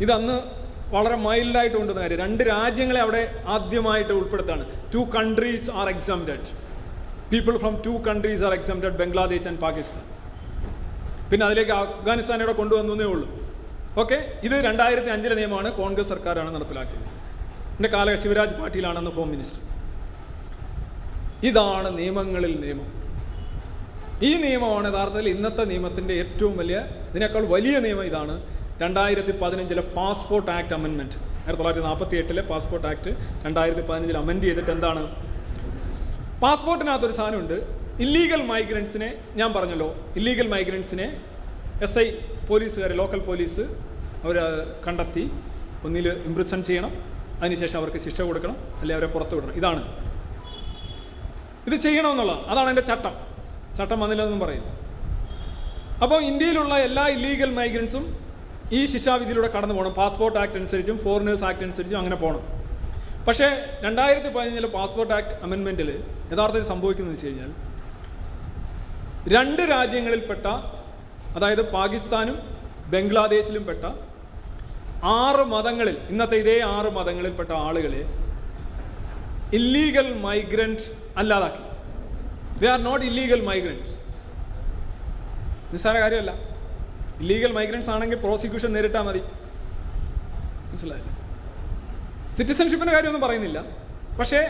ഇതന്ന് 0.01 0.61
വളരെ 0.95 1.15
മൈൽഡായിട്ട് 1.15 1.77
കൊണ്ടുവന്ന 1.77 2.01
കാര്യം. 2.01 2.17
രണ്ട് 2.17 2.43
രാജ്യങ്ങളെ 2.43 2.99
അവിടെ 2.99 3.43
ആദ്യമായിട്ട് 3.47 4.13
ഉൾപ്പെടുത്താണ്. 4.13 4.65
Two 4.93 4.97
countries 4.97 5.69
are 5.69 5.89
exempted 5.89 6.61
people 7.31 7.57
from 7.57 7.81
two 7.85 7.89
countries 7.89 8.43
are 8.43 8.53
exempted 8.53 8.91
Bangladesh 8.91 9.47
and 9.47 9.59
Pakistan 9.59 10.03
പിന്നെ 11.31 11.45
അതിലേക്ക് 11.45 11.71
അഫ്ഗാനിസ്ഥാനോടെ 11.71 12.53
കൊണ്ടുവന്നേ 12.53 13.05
ഉള്ളൂ. 13.05 13.29
ഓക്കെ 13.97 14.39
ഇത് 14.43 14.51
രണ്ടായിരത്തി 14.51 15.07
അഞ്ചിലെ 15.07 15.35
നിയമമാണ് 15.35 15.73
കോൺഗ്രസ് 15.73 16.09
സർക്കാരാണ് 16.09 16.55
നടപ്പിലാക്കിയത്. 16.55 17.05
എന്റെ 17.75 17.89
കാല 17.89 18.15
ശിവരാജ് 18.15 18.55
പാട്ടീലാണെന്ന് 18.55 19.11
ഹോം 19.11 19.29
മിനിസ്റ്റർ 19.29 19.61
ഇതാണ് 21.43 21.97
നിയമങ്ങളിൽ 21.97 22.59
നിയമം. 22.61 23.00
ഈ 24.27 24.33
നിയമമാണ് 24.41 24.87
യഥാർത്ഥത്തിൽ 24.93 25.29
ഇന്നത്തെ 25.29 25.63
നിയമത്തിന്റെ 25.63 26.13
ഏറ്റവും 26.13 26.57
വലിയ 26.57 26.77
ഇതിനേക്കാൾ 27.09 27.45
വലിയ 27.45 27.79
നിയമം 27.79 28.03
ഇതാണ്. 28.03 28.35
രണ്ടായിരത്തി 28.81 29.33
പതിനഞ്ചിലെ 29.41 29.81
പാസ്പോർട്ട് 29.81 30.51
ആക്ട് 30.51 30.73
അമെൻമെന്റ്. 30.73 31.15
ആയിരത്തി 31.15 31.57
തൊള്ളായിരത്തി 31.59 31.85
നാൽപ്പത്തി 31.87 32.15
എട്ടിലെ 32.15 32.41
പാസ്പോർട്ട് 32.41 32.87
ആക്ട് 32.87 33.11
രണ്ടായിരത്തി 33.45 33.81
പതിനഞ്ചിൽ 33.81 34.17
അമെൻഡ് 34.17 34.43
ചെയ്തിട്ട് 34.43 34.71
എന്താണ്? 34.71 35.03
പാസ്പോർട്ടിനകത്തൊരു 36.43 37.11
സാധനമുണ്ട്. 37.11 37.57
ഇല്ലീഗൽ 38.03 38.41
മൈഗ്രൻസിനെ 38.41 39.09
ഞാൻ 39.35 39.53
പറഞ്ഞല്ലോ 39.53 39.95
ഇല്ലീഗൽ 40.15 40.47
മൈഗ്രൻസിനെ 40.47 41.07
എസ് 41.83 41.99
ഐ 41.99 42.11
പോലീസുകാർ 42.49 42.91
ലോക്കൽ 42.93 43.19
പോലീസ് 43.19 43.61
അവർ 44.23 44.37
കണ്ടെത്തി 44.87 45.31
ഒന്നിൽ 45.85 46.07
ഇംപ്രിസൺ 46.09 46.63
ചെയ്യണം 46.63 46.93
അതിനുശേഷം 47.41 47.77
അവർക്ക് 47.79 47.97
ശിക്ഷ 47.97 48.21
കൊടുക്കണം 48.21 48.55
അല്ലെങ്കിൽ 48.73 48.93
അവരെ 48.93 49.07
പുറത്തു 49.07 49.35
വിടണം. 49.35 49.53
ഇതാണ്. 49.53 49.81
ഇത് 51.67 51.75
ചെയ്യണമെന്നുള്ള 51.81 52.31
അതാണ് 52.31 52.69
എന്റെ 52.69 52.81
ചട്ടം. 52.81 53.30
ചട്ടം 53.77 53.97
വന്നില്ലെന്നും 54.03 54.39
പറയുന്നു. 54.43 54.71
അപ്പോൾ 56.03 56.19
ഇന്ത്യയിലുള്ള 56.29 56.73
എല്ലാ 56.87 57.05
ഇല്ലീഗൽ 57.15 57.51
മൈഗ്രൻസും 57.59 58.05
ഈ 58.77 58.81
ശിക്ഷാവിധിയിലൂടെ 58.91 59.49
കടന്നു 59.55 59.75
പോകണം. 59.77 59.93
പാസ്പോർട്ട് 60.01 60.39
ആക്ട് 60.41 60.57
അനുസരിച്ചും 60.59 60.97
ഫോറിനേഴ്സ് 61.05 61.45
ആക്ട് 61.49 61.63
അനുസരിച്ചും 61.67 61.99
അങ്ങനെ 62.01 62.17
പോകണം. 62.23 62.43
പക്ഷേ 63.27 63.47
രണ്ടായിരത്തി 63.85 64.29
പതിനഞ്ചിലെ 64.35 64.69
പാസ്പോർട്ട് 64.77 65.13
ആക്ട് 65.17 65.33
അമെൻമെന്റിൽ 65.45 65.89
യഥാർത്ഥത്തിൽ 66.31 66.67
സംഭവിക്കുന്നത് 66.73 67.13
വെച്ച് 67.15 67.27
കഴിഞ്ഞാൽ 67.27 67.51
രണ്ട് 69.35 69.61
രാജ്യങ്ങളിൽപ്പെട്ട 69.73 70.45
അതായത് 71.37 71.63
പാകിസ്ഥാനും 71.75 72.37
ബംഗ്ലാദേശിലും 72.93 73.65
പെട്ട 73.67 73.83
ആറ് 75.17 75.43
മതങ്ങളിൽ 75.51 75.97
ഇന്നത്തെ 76.13 76.37
ഇതേ 76.43 76.55
ആറ് 76.75 76.89
മതങ്ങളിൽപ്പെട്ട 76.97 77.51
ആളുകളെ 77.67 78.01
illegal 79.57 80.07
migrant 80.25 80.87
അല്ലാതാക്കി. 81.21 81.63
They 82.61 82.67
are 82.67 82.79
not 82.83 83.05
illegal 83.05 83.41
migrants 83.45 83.93
നിസ്സാര 85.73 85.99
കാര്യമല്ല. 85.99 86.31
ഇല്ലീഗൽ 87.21 87.51
മൈഗ്രൻസ് 87.51 87.89
ആണെങ്കിൽ 87.89 88.19
പ്രോസിക്യൂഷൻ 88.19 88.73
നേരിട്ടാൽ 88.73 89.01
മതി. 89.01 89.21
മനസ്സിലായില്ല? 90.71 91.11
സിറ്റിസൺഷിപ്പിന്റെ 92.37 92.93
കാര്യമൊന്നും 92.93 93.23
പറയുന്നില്ല. 93.27 93.59
പക്ഷേ 94.19 94.41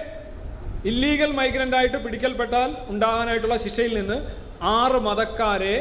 ഇല്ലീഗൽ 0.85 1.31
മൈഗ്രന്റ് 1.39 1.75
ആയിട്ട് 1.75 1.97
പിടിക്കൽപ്പെട്ടാൽ 1.97 2.75
ഉണ്ടാകാനായിട്ടുള്ള 2.87 3.57
ശിക്ഷയിൽ 3.57 3.93
നിന്ന് 3.99 4.17
ആറ് 4.61 4.99
മതക്കാരെ 5.07 5.75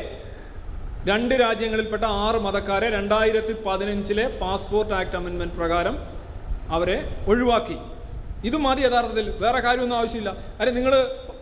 രണ്ട് 1.09 1.35
രാജ്യങ്ങളിൽപ്പെട്ട 1.35 2.05
ആറ് 2.05 2.41
മതക്കാരെ 2.47 2.91
രണ്ടായിരത്തി 2.91 3.55
പതിനഞ്ചിലെ 3.67 4.39
പാസ്പോർട്ട് 4.41 4.95
ആക്ട് 4.95 5.17
അമെൻമെന്റ് 5.17 5.55
പ്രകാരം 5.55 5.97
അവരെ 6.71 6.97
ഒഴിവാക്കി. 7.29 7.79
ഇത് 8.45 8.57
മതി 8.57 8.83
യഥാർത്ഥത്തിൽ. 8.83 9.31
വേറെ 9.31 9.61
കാര്യമൊന്നും 9.61 9.97
ആവശ്യമില്ല. 9.97 10.37
അരെ 10.61 10.71
നിങ്ങൾ 10.71 10.95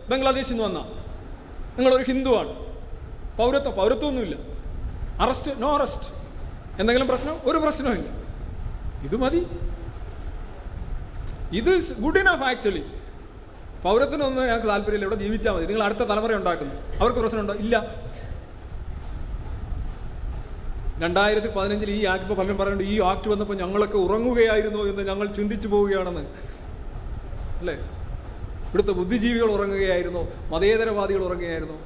ബംഗ്ലാദേശിൽ 0.09 0.51
നിന്ന് 0.51 0.63
വന്നാൽ 0.63 0.83
നിങ്ങളൊരു 1.77 2.03
ഹിന്ദുവാണ്. 2.03 2.53
പൗരത്വം 3.37 3.75
പൗരത്വമൊന്നുമില്ല. 3.75 4.35
അറസ്റ്റ് 5.21 5.61
നോ 5.61 5.77
അറസ്റ്റ് 5.77 6.05
എന്തെങ്കിലും 6.79 7.07
പ്രശ്നം? 7.07 7.37
ഒരു 7.43 7.57
പ്രശ്നവുമില്ല 7.57 8.09
ഇത് 9.03 9.15
മതി. 9.15 9.47
ഇത് 11.51 12.01
ഗുഡ് 12.01 12.19
ഇനഫ് 12.19 12.43
ആക്ച്വലി 12.43 12.83
പൗരത്തിനൊന്നും 13.83 14.43
ഞങ്ങൾക്ക് 14.43 14.67
താല്പര്യമില്ല. 14.67 15.05
ഇവിടെ 15.05 15.19
ജീവിച്ചാൽ 15.19 15.51
മതി. 15.51 15.65
നിങ്ങൾ 15.65 15.83
അടുത്ത 15.83 15.99
തലമുറ 15.99 16.33
ഉണ്ടാക്കുന്നു. 16.33 16.75
അവർക്ക് 16.99 17.19
പ്രശ്നമുണ്ടോ? 17.19 17.53
ഇല്ല. 17.53 17.95
രണ്ടായിരത്തി 20.99 21.47
പതിനഞ്ചിൽ 21.47 21.91
ഈ 21.91 22.05
ആക്ട് 22.05 22.21
ഇപ്പോൾ 22.21 22.33
പലരും 22.33 22.57
പറയുന്നുണ്ട് 22.57 22.93
ഈ 22.93 23.01
ആക്ട് 23.01 23.29
വന്നപ്പോൾ 23.29 23.57
ഞങ്ങളൊക്കെ 23.57 23.97
ഉറങ്ങുകയായിരുന്നു 23.97 24.79
എന്ന് 24.79 25.07
ഞങ്ങൾ 25.07 25.27
ചിന്തിച്ചു 25.27 25.67
പോവുകയാണെന്ന്. 25.67 26.21
അല്ലേ? 27.59 27.98
ഇവിടുത്തെ 28.69 28.93
ബുദ്ധിജീവികൾ 28.99 29.49
ഉറങ്ങുകയായിരുന്നു 29.55 30.21
മതേതരവാദികൾ 30.53 31.21
ഉറങ്ങുകയായിരുന്നു. 31.27 31.77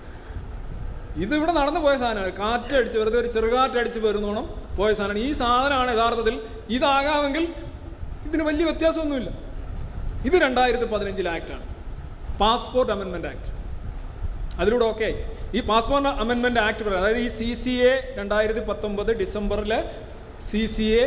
ഇത് 1.24 1.34
ഇവിടെ 1.40 1.54
നടന്നു 1.60 1.80
പോയ 1.80 1.94
സാധനമാണ്. 1.98 2.32
കാറ്റടിച്ച് 2.42 2.98
വെറുതെ 2.98 3.18
ഒരു 3.20 3.30
ചെറുകാറ്റടിച്ച് 3.36 4.00
വരുന്നോണം 4.00 4.46
പോയ 4.78 4.90
സാധനമാണ്. 5.00 5.26
ഈ 5.28 5.32
സാധനമാണ് 5.42 5.92
യഥാർത്ഥത്തിൽ 5.96 6.36
ഇതാകാമെങ്കിൽ 6.78 7.44
ഇതിന് 8.28 8.44
വലിയ 8.50 8.64
വ്യത്യാസമൊന്നുമില്ല. 8.70 9.30
ഇത് 10.28 10.36
രണ്ടായിരത്തി 10.46 10.88
പതിനഞ്ചിലെ 10.94 11.30
ആക്റ്റാണ്. 11.36 11.66
പാസ്പോർട്ട് 12.42 12.92
അമെൻമെന്റ് 12.94 13.28
ആക്ട്. 13.28 13.50
അതിലൂടെ 14.62 14.86
ഓക്കെ. 14.86 15.10
ഈ 15.58 15.60
പാസ്പോർട്ട് 15.70 16.10
അമെൻമെന്റ് 16.24 16.60
ആക്ട് 16.60 16.82
പറയുന്നത് 16.84 17.04
അതായത് 17.04 17.22
ഈ 17.26 17.30
സി 17.38 17.50
സി 17.64 17.74
എ 17.92 17.94
രണ്ടായിരത്തി 18.20 18.62
പത്തൊമ്പത് 18.70 19.12
ഡിസംബറിലെ 19.22 19.80
C 20.50 20.62
C 20.76 20.88
A 21.04 21.06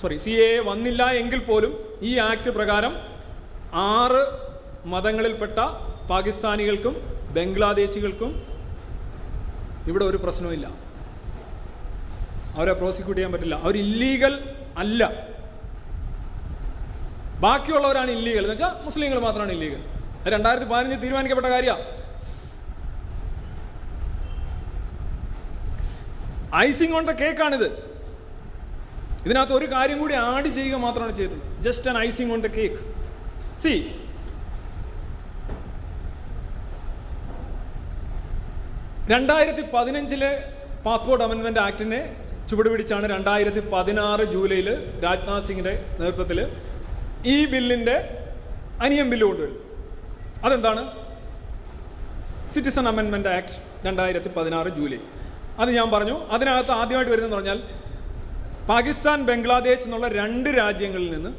sorry 0.00 0.16
C 0.24 0.32
A 0.46 0.50
വന്നില്ല 0.70 1.02
എങ്കിൽ 1.20 1.40
പോലും 1.48 1.72
ഈ 2.10 2.12
ആക്ട് 2.28 2.50
പ്രകാരം 2.58 2.94
ആറ് 3.84 4.22
മതങ്ങളിൽപ്പെട്ട 4.84 5.58
പാകിസ്ഥാനികൾക്കും 6.10 6.96
ബംഗ്ലാദേശികൾക്കും 7.32 8.46
ഇവിടെ 9.86 10.04
ഒരു 10.04 10.16
പ്രശ്നവുമില്ല. 10.16 10.70
അവരെ 12.54 12.72
പ്രോസിക്യൂട്ട് 12.72 13.16
ചെയ്യാൻ 13.16 13.32
പറ്റില്ല. 13.32 13.54
അവർ 13.54 13.76
ഇല്ലീഗൽ 13.76 14.54
അല്ല. 14.76 15.30
ബാക്കിയുള്ളവരാണ് 17.40 18.10
ഇല്ലീഗൽ 18.10 18.38
എന്ന് 18.38 18.50
വെച്ചാൽ 18.50 18.84
മുസ്ലിങ്ങൾ 18.84 19.18
മാത്രമാണ് 19.18 19.52
ഇല്ലീഗൽ 19.52 19.82
രണ്ടായിരത്തി 20.28 20.66
പതിനഞ്ച് 20.66 21.02
തീരുമാനിക്കപ്പെട്ട 21.02 21.46
കാര്യമാണ് 21.46 21.84
ഐസിങ് 26.56 26.94
ഓൺ 26.96 27.06
ദ 27.06 27.10
കേക്കാണിത്. 27.10 27.90
ഇതിനകത്ത് 29.26 29.52
ഒരു 29.52 29.72
കാര്യം 29.72 29.98
കൂടി 29.98 30.14
ആഡ് 30.14 30.46
ചെയ്യുക 30.46 30.76
മാത്രമാണ് 30.76 31.16
ചെയ്തത്. 31.16 31.62
Just 31.62 31.90
an 31.90 31.98
icing 31.98 32.32
on 32.32 32.40
the 32.40 32.46
cake 32.46 32.94
C 33.60 33.99
രണ്ടായിരത്തി 39.10 39.62
പതിനഞ്ചിലെ 39.74 40.30
പാസ്പോർട്ട് 40.86 41.24
അമെൻമെന്റ് 41.24 41.60
ആക്ടിനെ 41.60 42.00
ചുവടുപിടിച്ചാണ് 42.48 43.04
രണ്ടായിരത്തി 43.12 43.60
പതിനാറ് 43.72 44.24
ജൂലൈയിൽ 44.32 44.68
രാജ്നാഥ് 45.04 45.46
സിംഗിന്റെ 45.48 45.72
നേതൃത്വത്തിൽ 46.00 46.38
ഈ 47.34 47.36
ബില്ലിന്റെ 47.52 47.96
അനിയം 48.84 49.10
ബില്ല് 49.10 49.26
കൊണ്ടുവരുന്നത്. 49.26 49.62
അതെന്താണ്? 50.44 50.82
സിറ്റിസൺ 52.54 52.88
അമെൻമെന്റ് 52.88 53.28
ആക്ട് 53.28 53.56
രണ്ടായിരത്തി 53.86 54.30
പതിനാറ് 54.36 54.68
ജൂലൈ. 54.78 54.98
അത് 55.58 55.70
ഞാൻ 55.78 55.88
പറഞ്ഞു. 55.90 56.16
അതിനകത്ത് 56.36 56.70
ആദ്യമായിട്ട് 56.80 57.12
വരുന്നതെന്ന് 57.12 57.36
പറഞ്ഞാൽ 57.36 57.60
പാകിസ്ഥാൻ 58.68 59.20
ബംഗ്ലാദേശ് 59.30 59.84
എന്നുള്ള 59.88 60.08
രണ്ട് 60.20 60.50
രാജ്യങ്ങളിൽ 60.58 61.10
നിന്ന് 61.14 61.32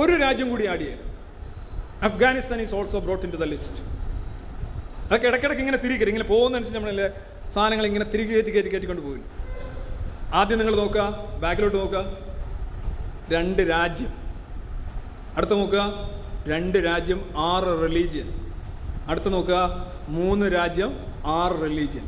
ഒരു 0.00 0.14
രാജ്യം 0.24 0.48
കൂടി 0.50 0.66
ആഡ് 0.72 0.84
ചെയ്യുന്നു 0.86 1.12
Afghanistan 2.08 2.60
is 2.66 2.74
also 2.80 3.00
brought 3.06 3.26
into 3.32 3.40
the 3.44 3.48
list. 3.54 3.95
അതൊക്കെ 5.08 5.26
ഇടയ്ക്കിടയ്ക്ക് 5.30 5.62
ഇങ്ങനെ 5.64 5.80
തിരികെ 5.82 5.98
കയറി 5.98 6.10
ഇങ്ങനെ 6.12 6.28
പോകുന്നതനുസരിച്ച് 6.32 6.78
നമ്മളല്ലേ 6.78 7.08
സാധനങ്ങൾ 7.54 7.84
ഇങ്ങനെ 7.90 8.06
തിരികെ 8.12 8.32
കയറ്റി 8.34 8.52
കയറ്റി 8.54 8.70
കയറ്റിക്കൊണ്ട് 8.72 9.02
പോകില്ല 9.06 9.26
ആദ്യം 10.38 10.58
നിങ്ങൾ 10.60 10.74
നോക്കുക 10.82 11.02
ബാക്കിലോട്ട് 11.42 11.76
നോക്കുക. 11.82 12.00
രണ്ട് 13.34 13.62
രാജ്യം. 13.74 14.10
അടുത്ത 15.36 15.54
നോക്കുക 15.60 15.82
രണ്ട് 16.52 16.78
രാജ്യം 16.88 17.20
ആറ് 17.50 17.70
റിലീജിയൻ 17.84 18.28
അടുത്ത് 19.10 19.30
നോക്കുക 19.34 19.58
മൂന്ന് 20.16 20.46
രാജ്യം 20.56 20.92
ആറ് 21.38 21.56
റിലീജിയൻ 21.64 22.06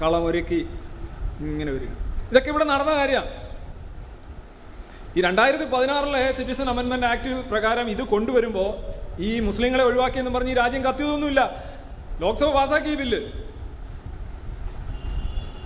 കളമൊരുക്കി 0.00 0.60
ഇങ്ങനെ 1.48 1.70
വരിക. 1.76 1.92
ഇതൊക്കെ 2.30 2.50
ഇവിടെ 2.52 2.66
നടന്ന 2.72 2.92
കാര്യമാണ് 3.00 3.30
ഈ 5.16 5.20
രണ്ടായിരത്തി 5.26 5.66
പതിനാറിലെ 5.74 6.22
സിറ്റിസൺ 6.38 6.68
അമെൻമെന്റ് 6.72 7.06
ആക്ട് 7.12 7.30
പ്രകാരം 7.52 7.86
ഇത് 7.94 8.02
കൊണ്ടുവരുമ്പോൾ 8.12 8.70
ഈ 9.28 9.30
മുസ്ലിങ്ങളെ 9.48 9.84
ഒഴിവാക്കിയെന്ന് 9.88 10.32
പറഞ്ഞ് 10.34 10.52
ഈ 10.54 10.58
രാജ്യം 10.62 10.82
കത്തിയതൊന്നുമില്ല. 10.88 11.42
ലോക്സഭ 12.22 12.48
പാസ്സാക്കി 12.56 12.92
ബില്ല് 13.00 13.20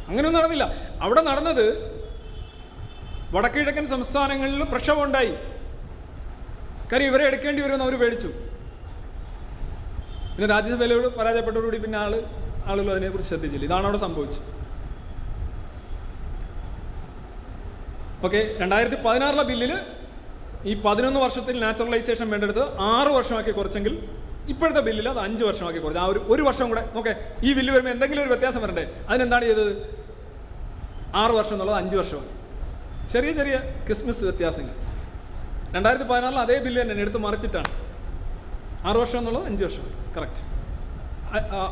അങ്ങനെയൊന്നും 0.09 0.38
നടന്നില്ല. 0.38 0.64
അവിടെ 1.05 1.22
നടന്നത് 1.30 1.66
വടക്കിഴക്കൻ 3.34 3.84
സംസ്ഥാനങ്ങളിൽ 3.92 4.62
പ്രക്ഷോഭം 4.72 5.05
ഉണ്ടായി 5.07 5.32
കാര്യം 6.90 7.09
ഇവരെ 7.11 7.24
എടുക്കേണ്ടി 7.28 7.61
വരുമെന്ന് 7.62 7.84
അവർ 7.86 7.94
പേടിച്ചു. 8.03 8.30
പിന്നെ 10.34 10.48
രാജ്യസഭയിലോട് 10.55 11.07
പരാജയപ്പെട്ടതോടുകൂടി 11.18 11.78
പിന്നെ 11.84 11.98
ആൾ 12.03 12.12
ആളുകൾ 12.70 12.90
അതിനെക്കുറിച്ച് 12.94 13.30
ശ്രദ്ധിച്ചില്ല. 13.32 13.64
ഇതാണ് 13.68 13.86
അവിടെ 13.88 14.00
സംഭവിച്ചത്. 14.05 14.44
ഓക്കെ 18.26 18.40
രണ്ടായിരത്തി 18.62 18.98
പതിനാറിലെ 19.07 19.44
ബില്ലിൽ 19.50 19.72
ഈ 20.70 20.74
പതിനൊന്ന് 20.86 21.20
വർഷത്തിൽ 21.24 21.55
നാച്ചുറലൈസേഷൻ 21.64 22.26
വേണ്ടെടുത്ത് 22.32 22.64
ആറ് 22.94 23.11
വർഷമാക്കി 23.16 23.53
കുറച്ചെങ്കിൽ 23.57 23.94
ഇപ്പോഴത്തെ 24.49 24.80
ബില്ലിൽ 24.80 25.09
അത് 25.09 25.18
അഞ്ച് 25.18 25.45
വർഷമാക്കി 25.45 25.78
കുറഞ്ഞു. 25.78 26.01
ആ 26.01 26.05
ഒരു 26.05 26.26
ഒരു 26.28 26.43
വർഷം 26.43 26.68
കൂടെ 26.68 26.90
നോക്കെ 26.95 27.14
ഈ 27.43 27.53
ബില്ല് 27.55 27.72
വരുമ്പോൾ 27.72 27.90
എന്തെങ്കിലും 27.90 28.22
ഒരു 28.22 28.28
വ്യത്യാസം 28.28 28.62
വരണ്ടേ? 28.62 29.03
അതിനെന്താണ് 29.09 29.45
ചെയ്തത്? 29.45 30.03
ആറ് 31.14 31.30
വർഷം 31.30 31.53
എന്നുള്ളത് 31.53 31.76
അഞ്ച് 31.76 31.97
വർഷമാണ്. 31.97 32.28
ചെറിയ 33.12 33.32
ചെറിയ 33.32 33.57
ക്രിസ്മസ് 33.86 34.24
വ്യത്യാസങ്ങൾ. 34.24 34.74
രണ്ടായിരത്തി 35.74 36.09
പതിനാറിൽ 36.09 36.38
അതേ 36.38 36.59
ബില്ല് 36.59 36.82
തന്നെ 36.82 36.95
എടുത്ത് 36.95 37.18
മറിച്ചിട്ടാണ്. 37.18 37.70
ആറ് 38.84 38.97
വർഷം 38.97 39.18
എന്നുള്ളത് 39.18 39.45
അഞ്ച് 39.45 39.64
വർഷം. 39.64 40.14
കറക്റ്റ് 40.16 40.53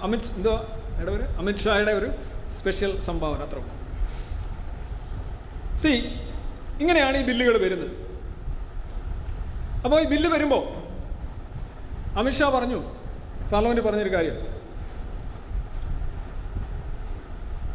അമിത് 0.02 0.20
എന്തോ 0.36 0.52
എവിടെ 0.96 1.10
ഒരു 1.10 1.22
അമിത് 1.22 1.56
ഷായുടെ 1.56 1.92
ഒരു 1.92 2.10
സ്പെഷ്യൽ 2.50 3.00
സംഭാവന 3.00 3.42
അത്ര 3.42 3.58
സി 5.76 5.88
ഇങ്ങനെയാണ് 6.80 7.16
ഈ 7.16 7.22
ബില്ലുകൾ 7.22 7.64
വരുന്നത്. 7.64 7.90
അപ്പോൾ 9.84 10.00
ഈ 10.02 10.04
ബില്ല് 10.04 10.30
വരുമ്പോൾ 10.30 10.79
അമിത്ഷാ 12.17 12.47
പറഞ്ഞു 12.49 12.81
പാർലമെന്റ് 13.51 13.85
പറഞ്ഞൊരു 13.87 14.13
കാര്യം 14.17 14.37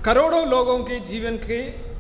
करोड़ों 0.03 0.45
लोगों 0.47 0.77
के 0.81 0.99
जीवन 1.03 1.35
के 1.39 1.57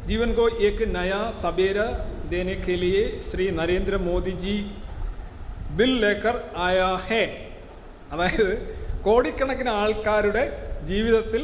जीवन 0.06 0.30
को 0.32 0.44
एक 0.60 0.78
नया 0.88 1.18
सवेरा 1.34 1.84
देने 2.26 2.54
के 2.58 2.74
लिए 2.76 3.02
श्री 3.22 3.50
नरेंद्र 3.52 3.98
मोदी 4.00 4.32
जी 4.38 4.54
ബിൽ 5.78 5.92
ലേക്കർ 6.02 6.36
ആയ 6.60 6.78
ഹേ 7.02 7.20
അതായത് 8.12 8.48
കോടിക്കണക്കിന് 9.04 9.72
ആൾക്കാരുടെ 9.80 10.42
ജീവിതത്തിൽ 10.88 11.42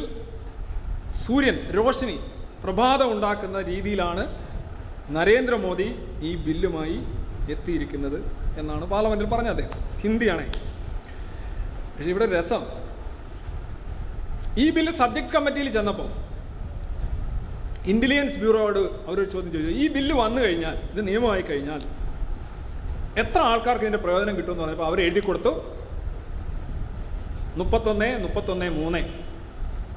സൂര്യൻ 1.21 1.57
രോഷിനി 1.77 2.17
പ്രഭാതം 2.63 3.09
ഉണ്ടാക്കുന്ന 3.11 3.57
രീതിയിലാണ് 3.69 4.23
നരേന്ദ്രമോദി 5.17 5.87
ഈ 6.21 6.31
ബില്ലുമായി 6.45 6.97
എത്തിയിരിക്കുന്നത് 7.55 8.17
എന്നാണ് 8.61 8.85
പാർലമെന്റിൽ 8.93 9.29
പറഞ്ഞത് 9.33 9.53
അദ്ദേഹം 9.55 9.77
ഹിന്ദിയാണേ 10.03 10.47
പക്ഷേ 11.94 12.10
ഇവിടെ 12.10 12.40
രസം. 12.40 12.62
ഈ 14.58 14.70
ബില്ല് 14.70 14.92
സബ്ജക്ട് 14.92 15.32
കമ്മിറ്റിയിൽ 15.32 15.72
ചെന്നപ്പോൾ 15.72 16.10
ഇന്റലിജൻസ് 17.88 18.38
ബ്യൂറോയോട് 18.38 18.78
അവരൊരു 18.78 19.30
ചോദ്യം 19.30 19.52
ചോദിച്ചു. 19.52 19.72
ഈ 19.72 19.88
ബില്ല് 19.88 20.14
വന്നു 20.16 20.42
കഴിഞ്ഞാൽ 20.42 20.76
ഇത് 20.92 21.08
നിയമമായി 21.08 21.42
കഴിഞ്ഞാൽ 21.42 21.80
എത്ര 23.20 23.38
ആൾക്കാർക്ക് 23.38 23.84
ഇതിന്റെ 23.84 23.98
പ്രയോജനം 23.98 24.36
കിട്ടും 24.36 24.50
എന്ന് 24.52 24.62
പറഞ്ഞപ്പോൾ 24.62 24.86
അവർ 24.86 25.00
എഴുതി 25.00 25.20
കൊടുത്തു. 25.20 25.62
മുപ്പത്തൊന്ന് 27.56 28.18
മുപ്പത്തൊന്ന് 28.22 28.70
മൂന്ന്. 28.70 29.02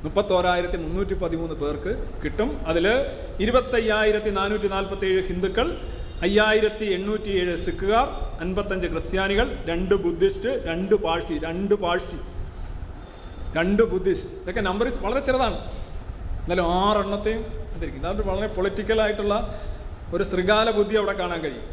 മുപ്പത്തോരായിരത്തി 0.03 0.77
മുന്നൂറ്റി 0.77 1.13
പതിമൂന്ന് 1.13 1.55
പേർക്ക് 1.55 2.21
കിട്ടും. 2.23 2.67
അതിൽ 2.67 2.87
ഇരുപത്തയ്യായിരത്തി 3.39 4.29
നാനൂറ്റി 4.29 4.67
നാൽപ്പത്തി 4.67 5.05
ഏഴ് 5.05 5.23
ഹിന്ദുക്കൾ 5.27 5.77
അയ്യായിരത്തി 6.21 6.85
എണ്ണൂറ്റി 6.85 7.29
ഏഴ് 7.29 7.65
സിഖുകാർ 7.65 8.24
അൻപത്തഞ്ച് 8.43 8.87
ക്രിസ്ത്യാനികൾ 8.93 9.47
രണ്ട് 9.69 9.95
ബുദ്ധിസ്റ്റ് 10.05 10.51
രണ്ട് 10.69 10.95
പാഴ്സി 11.03 11.35
രണ്ട് 11.47 11.75
പാഴ്സി. 11.83 12.19
രണ്ട് 13.57 13.83
ബുദ്ധിസ്റ്റ്. 13.91 14.31
ഇതൊക്കെ 14.41 14.61
നമ്പർ 14.69 14.87
വളരെ 15.05 15.21
ചെറുതാണ്. 15.27 15.57
എന്നാലും 16.41 16.65
ആറെണ്ണത്തെയും 16.81 17.43
ഇതിരിക്കും 17.75 18.07
അതുകൊണ്ട് 18.09 18.31
വളരെ 18.31 18.47
പൊളിറ്റിക്കലായിട്ടുള്ള 18.55 19.35
ഒരു 20.13 20.23
ശൃഗാല 20.31 20.67
ബുദ്ധി 20.77 20.95
അവിടെ 21.01 21.13
കാണാൻ 21.19 21.39
കഴിയും. 21.45 21.65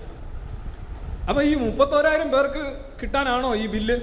അപ്പോൾ 1.28 1.42
ഈ 1.50 1.54
മുപ്പത്തോരായിരം 1.54 2.28
പേർക്ക് 2.34 2.62
കിട്ടാനാണോ 3.00 3.50
ഈ 3.62 3.66
ബില്ല് 3.74 3.96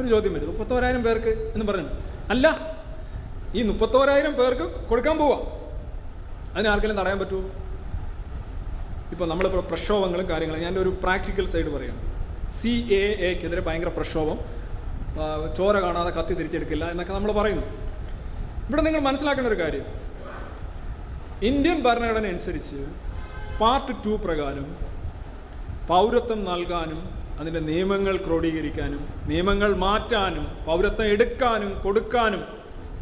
ഒരു 0.00 0.06
ചോദ്യം 0.12 0.32
വരും. 0.34 0.48
മുപ്പത്തോരായിരം 0.52 1.02
പേർക്ക് 1.02 1.32
എന്ന് 1.54 1.66
പറഞ്ഞു 1.70 1.88
അല്ല 2.34 2.46
ഈ 3.54 3.62
മുപ്പത്തോരായിരം 3.70 4.34
പേർക്ക് 4.40 4.66
കൊടുക്കാൻ 4.90 5.16
പോവാ. 5.18 5.38
അതിനാർക്കെങ്കിലും 6.54 7.00
തടയാൻ 7.02 7.18
പറ്റുമോ 7.18 7.42
ഇപ്പോൾ 9.12 9.26
നമ്മളിപ്പോൾ 9.30 9.62
പ്രക്ഷോഭങ്ങളും 9.70 10.26
കാര്യങ്ങളും 10.30 10.62
ഞാൻ 10.66 10.74
ഒരു 10.82 10.90
പ്രാക്ടിക്കൽ 11.02 11.46
സൈഡ് 11.52 11.70
പറയാം. 11.76 11.96
സി 12.58 12.72
എ 13.00 13.04
എക്കെതിരെ 13.30 13.62
ഭയങ്കര 13.68 13.90
പ്രക്ഷോഭം. 13.98 14.38
ചോര 15.58 15.76
കാണാതെ 15.84 16.10
കത്തി 16.18 16.34
തിരിച്ചെടുക്കില്ല 16.38 16.84
എന്നൊക്കെ 16.92 17.12
നമ്മൾ 17.16 17.30
പറയുന്നു. 17.38 17.64
ഇവിടെ 18.68 18.82
നിങ്ങൾ 18.86 19.00
മനസ്സിലാക്കേണ്ട 19.08 19.50
ഒരു 19.52 19.58
കാര്യം. 19.62 19.86
ഇന്ത്യൻ 21.48 21.78
ഭരണഘടന 21.86 22.26
അനുസരിച്ച് 22.34 22.80
പാർട്ട് 23.60 23.94
ടു 24.04 24.12
പ്രകാരം 24.24 24.66
പൗരത്വം 25.90 26.40
നൽകാനും 26.50 27.00
അതിന്റെ 27.40 27.60
നിയമങ്ങൾ 27.70 28.14
ക്രോഡീകരിക്കാനും 28.26 29.02
നിയമങ്ങൾ 29.30 29.70
മാറ്റാനും 29.84 30.46
പൗരത്വം 30.66 31.06
എടുക്കാനും 31.14 31.72
കൊടുക്കാനും 31.84 32.42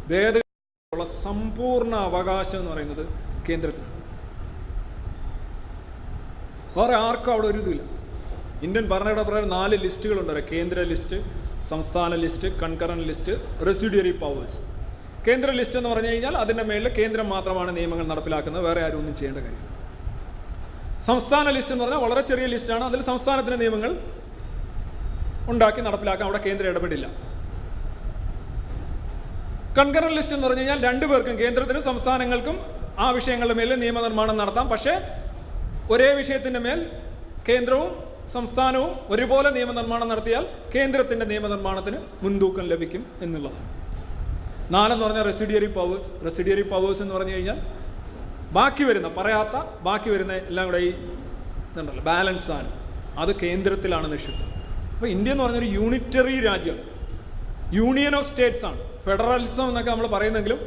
ഭേദഗതിയുള്ള 0.09 1.05
സമ്പൂർണ 1.23 1.93
അവകാശം 2.09 2.59
എന്ന് 2.61 2.71
പറയുന്നത് 2.73 3.03
കേന്ദ്രത്തിനാണ്. 3.49 3.98
വേറെ 6.77 6.95
ആർക്കും 7.05 7.31
അവിടെ 7.33 7.47
ഒരു 7.47 7.59
ഇതില്ല 7.63 7.81
ഇന്ത്യൻ 8.65 8.85
ഭരണഘടന 8.91 9.23
പ്രകാരം 9.27 9.49
നാല് 9.49 9.75
ലിസ്റ്റുകളുണ്ട്. 9.83 10.33
കേന്ദ്ര 10.51 10.79
ലിസ്റ്റ് 10.91 11.17
സംസ്ഥാന 11.69 12.11
list 12.23 12.49
concurrent 12.61 12.99
list 13.09 13.33
residuary 13.67 14.11
powers. 14.23 14.59
കേന്ദ്ര 15.27 15.49
ലിസ്റ്റ് 15.51 15.77
എന്ന് 15.79 15.89
പറഞ്ഞു 15.89 16.09
കഴിഞ്ഞാൽ 16.11 16.35
അതിന്റെ 16.37 16.63
മേളിൽ 16.69 16.89
കേന്ദ്രം 16.99 17.27
മാത്രമാണ് 17.29 17.71
നിയമങ്ങൾ 17.77 18.05
നടപ്പിലാക്കുന്നത് 18.11 18.63
വേറെ 18.67 18.81
ആരും 18.85 18.99
ഒന്നും 19.01 19.15
ചെയ്യേണ്ട 19.15 19.39
കാര്യം. 19.45 19.65
സംസ്ഥാന 21.07 21.49
ലിസ്റ്റ് 21.55 21.73
എന്ന് 21.73 21.83
പറഞ്ഞാൽ 21.83 22.01
വളരെ 22.05 22.21
ചെറിയ 22.21 22.45
ലിസ്റ്റാണ് 22.53 22.83
അതിൽ 22.83 23.01
സംസ്ഥാനത്തിന്റെ 23.11 23.59
നിയമങ്ങൾ 23.63 23.91
ഉണ്ടാക്കി 25.51 25.81
നടപ്പിലാക്കാൻ 25.81 26.25
അവിടെ 26.29 26.41
കേന്ദ്രം 26.47 26.69
ഇടപെടില്ല. 26.71 27.05
കൺകറൻ 29.79 30.11
ലിസ്റ്റ് 30.17 30.35
എന്ന് 30.35 30.47
പറഞ്ഞു 30.47 30.61
കഴിഞ്ഞാൽ 30.61 30.79
രണ്ടുപേർക്കും 30.89 31.35
കേന്ദ്രത്തിനും 31.39 31.83
സംസ്ഥാനങ്ങൾക്കും 31.83 32.55
ആ 32.99 33.09
വിഷയങ്ങളുടെ 33.17 33.55
മേൽ 33.59 33.71
നിയമനിർമ്മാണം 33.83 34.37
നടത്താം. 34.37 34.69
പക്ഷേ 34.69 34.93
ഒരേ 35.91 36.13
വിഷയത്തിന്റെ 36.13 36.59
മേൽ 36.59 36.79
കേന്ദ്രവും 37.49 37.89
സംസ്ഥാനവും 38.31 38.91
ഒരുപോലെ 39.09 39.49
നിയമനിർമ്മാണം 39.49 40.09
നടത്തിയാൽ 40.09 40.43
കേന്ദ്രത്തിന്റെ 40.75 41.25
നിയമനിർമ്മാണത്തിന് 41.25 41.99
മുൻതൂക്കം 42.23 42.65
ലഭിക്കും 42.67 43.05
എന്നുള്ളതാണ്. 43.21 43.65
നാലെന്ന് 44.71 45.05
പറഞ്ഞാൽ 45.05 45.23
റെസിഡിയറി 45.23 45.65
പവേഴ്സ് 45.65 46.09
റെസിഡിയറി 46.25 46.61
പവേഴ്സ് 46.61 47.01
എന്ന് 47.01 47.15
പറഞ്ഞു 47.15 47.33
കഴിഞ്ഞാൽ 47.33 47.59
ബാക്കി 48.51 48.83
വരുന്ന 48.83 49.07
പറയാത്ത 49.07 49.55
ബാക്കി 49.81 50.09
വരുന്ന 50.09 50.33
എല്ലാം 50.33 50.65
കൂടെ 50.65 50.77
ഈ 50.77 50.91
ഇതുണ്ടല്ലോ 51.71 52.03
ബാലൻസ് 52.03 52.51
ആണ്. 52.51 52.69
അത് 53.19 53.35
കേന്ദ്രത്തിലാണ് 53.35 54.11
നിക്ഷിപ്തം. 54.11 54.49
അപ്പോൾ 54.93 55.07
ഇന്ത്യ 55.07 55.31
എന്ന് 55.31 55.43
പറഞ്ഞൊരു 55.43 55.69
യൂണിറ്ററി 55.79 56.39
രാജ്യം 56.45 56.77
യൂണിയൻ 57.73 58.15
ഓഫ് 58.15 58.29
സ്റ്റേറ്റ്സ് 58.29 58.65
ആണ്. 58.65 58.79
ഫെഡറലിസം 59.05 59.67
എന്നൊക്കെ 59.67 59.91
നമ്മൾ 59.91 60.07
പറയുന്നെങ്കിലും 60.07 60.59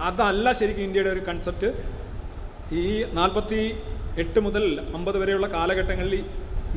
അതല്ല 0.00 0.52
ശരിക്കും 0.52 0.82
ഇന്ത്യയുടെ 0.82 1.10
ഒരു 1.10 1.20
കൺസെപ്റ്റ് 1.20 1.68
ഈ 2.80 2.84
നാൽപ്പത്തി 3.18 3.60
എട്ട് 4.22 4.38
മുതൽ 4.44 4.64
അമ്പത് 4.96 5.16
വരെയുള്ള 5.20 5.46
കാലഘട്ടങ്ങളിൽ 5.56 6.14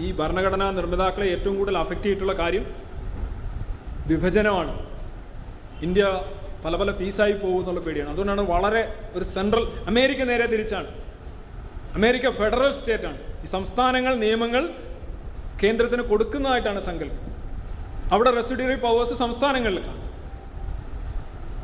ഈ 0.05 0.07
ഭരണഘടനാ 0.19 0.67
നിർമ്മിതാക്കളെ 0.77 1.25
ഏറ്റവും 1.33 1.55
കൂടുതൽ 1.57 1.77
അഫക്റ്റ് 1.81 2.05
ചെയ്തിട്ടുള്ള 2.07 2.33
കാര്യം 2.41 2.65
വിഭജനമാണ്. 4.09 4.73
ഇന്ത്യ 5.85 6.05
പല 6.63 6.75
പല 6.81 6.91
പീസായി 6.99 7.35
പോകും 7.41 7.59
എന്നുള്ള 7.61 7.81
പേടിയാണ്. 7.85 8.09
അതുകൊണ്ടാണ് 8.13 8.43
വളരെ 8.53 8.83
ഒരു 9.17 9.25
സെൻട്രൽ 9.33 9.65
അമേരിക്ക 9.91 10.21
നേരെ 10.31 10.45
തിരിച്ചാണ്. 10.53 10.89
അമേരിക്ക 11.97 12.29
ഫെഡറൽ 12.39 12.71
സ്റ്റേറ്റാണ് 12.79 13.19
ഈ 13.43 13.49
സംസ്ഥാനങ്ങൾ 13.55 14.13
നിയമങ്ങൾ 14.25 14.63
കേന്ദ്രത്തിന് 15.61 16.03
കൊടുക്കുന്നതായിട്ടാണ് 16.11 16.79
സങ്കല്പം. 16.89 17.21
അവിടെ 18.15 18.31
റെസിഡ്യൂറി 18.39 18.77
പവേഴ്സ് 18.85 19.15
സംസ്ഥാനങ്ങളിലേക്കാണ് 19.23 20.01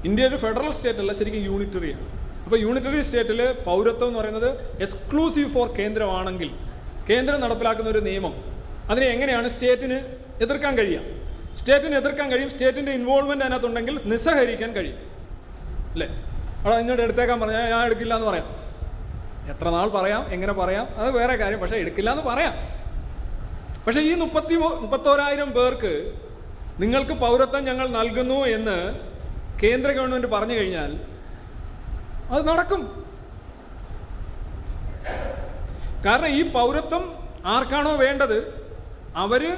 ഇന്ത്യ 0.09 0.23
ഒരു 0.29 0.37
ഫെഡറൽ 0.43 0.71
സ്റ്റേറ്റ് 0.77 1.01
അല്ല 1.03 1.13
ശരിക്കും 1.19 1.43
യൂണിറ്ററിയാണ് 1.49 2.05
അപ്പോൾ 2.51 2.61
യൂണിറ്ററി 2.61 3.01
സ്റ്റേറ്റിൽ 3.01 3.53
പൗരത്വം 3.65 4.07
എന്ന് 4.07 4.19
പറയുന്നത് 4.19 4.47
എക്സ്ക്ലൂസീവ് 4.81 5.49
ഫോർ 5.53 5.67
കേന്ദ്രമാണെങ്കിൽ 5.79 6.49
കേന്ദ്രം 7.09 7.41
നടപ്പിലാക്കുന്ന 7.41 7.89
ഒരു 7.89 7.99
നിയമം. 7.99 8.33
അതിനെ 8.89 9.05
എങ്ങനെയാണ് 9.05 9.49
സ്റ്റേറ്റിന് 9.49 9.97
എതിർക്കാൻ 10.41 10.77
കഴിയുക? 10.77 11.01
സ്റ്റേറ്റിന് 11.59 11.95
എതിർക്കാൻ 11.95 12.31
കഴിയും 12.31 12.49
സ്റ്റേറ്റിന്റെ 12.49 12.91
ഇൻവോൾവ്മെന്റ് 12.91 13.45
അതിനകത്തുണ്ടെങ്കിൽ 13.45 13.99
നിസ്സഹരിക്കാൻ 14.05 14.75
കഴിയും. 14.75 14.97
അല്ലേ? 15.91 16.07
അവിടെ 16.63 16.75
ഇങ്ങോട്ട് 16.75 17.03
എടുത്തേക്കാൻ 17.03 17.39
പറഞ്ഞാൽ 17.39 17.69
ഞാൻ 17.69 17.85
എടുക്കില്ല 17.85 18.15
എന്ന് 18.15 18.27
പറയാം. 18.27 18.49
എത്ര 19.49 19.69
നാൾ 19.69 19.89
പറയാം 19.89 20.33
എങ്ങനെ 20.33 20.53
പറയാം 20.53 20.87
അത് 20.97 21.11
വേറെ 21.11 21.35
കാര്യം. 21.35 21.59
പക്ഷേ 21.59 21.75
എടുക്കില്ല 21.75 22.11
എന്ന് 22.11 22.23
പറയാം. 22.23 22.53
പക്ഷേ 23.87 24.01
ഈ 24.01 24.13
മുപ്പത്തി 24.15 24.55
മുപ്പത്തോരായിരം 24.55 25.51
പേർക്ക് 25.51 26.13
നിങ്ങൾക്ക് 26.79 27.13
പൗരത്വം 27.13 27.63
ഞങ്ങൾ 27.65 27.87
നൽകുന്നു 27.87 28.41
എന്ന് 28.57 28.99
കേന്ദ്ര 29.63 29.91
ഗവൺമെന്റ് 29.91 30.27
പറഞ്ഞു 30.27 30.53
കഴിഞ്ഞാൽ 30.53 31.11
അത് 32.31 32.47
നടക്കും. 32.47 33.05
കാരണം 36.05 36.27
ഈ 36.27 36.51
പൗരത്വം 36.51 37.13
ആർക്കാണോ 37.45 37.95
വേണ്ടത്? 37.95 38.37
അവർ 39.15 39.57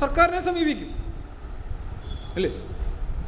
സർക്കാരിനെ 0.00 0.40
സമീപിക്കും. 0.40 0.90
അല്ലേ? 2.34 2.50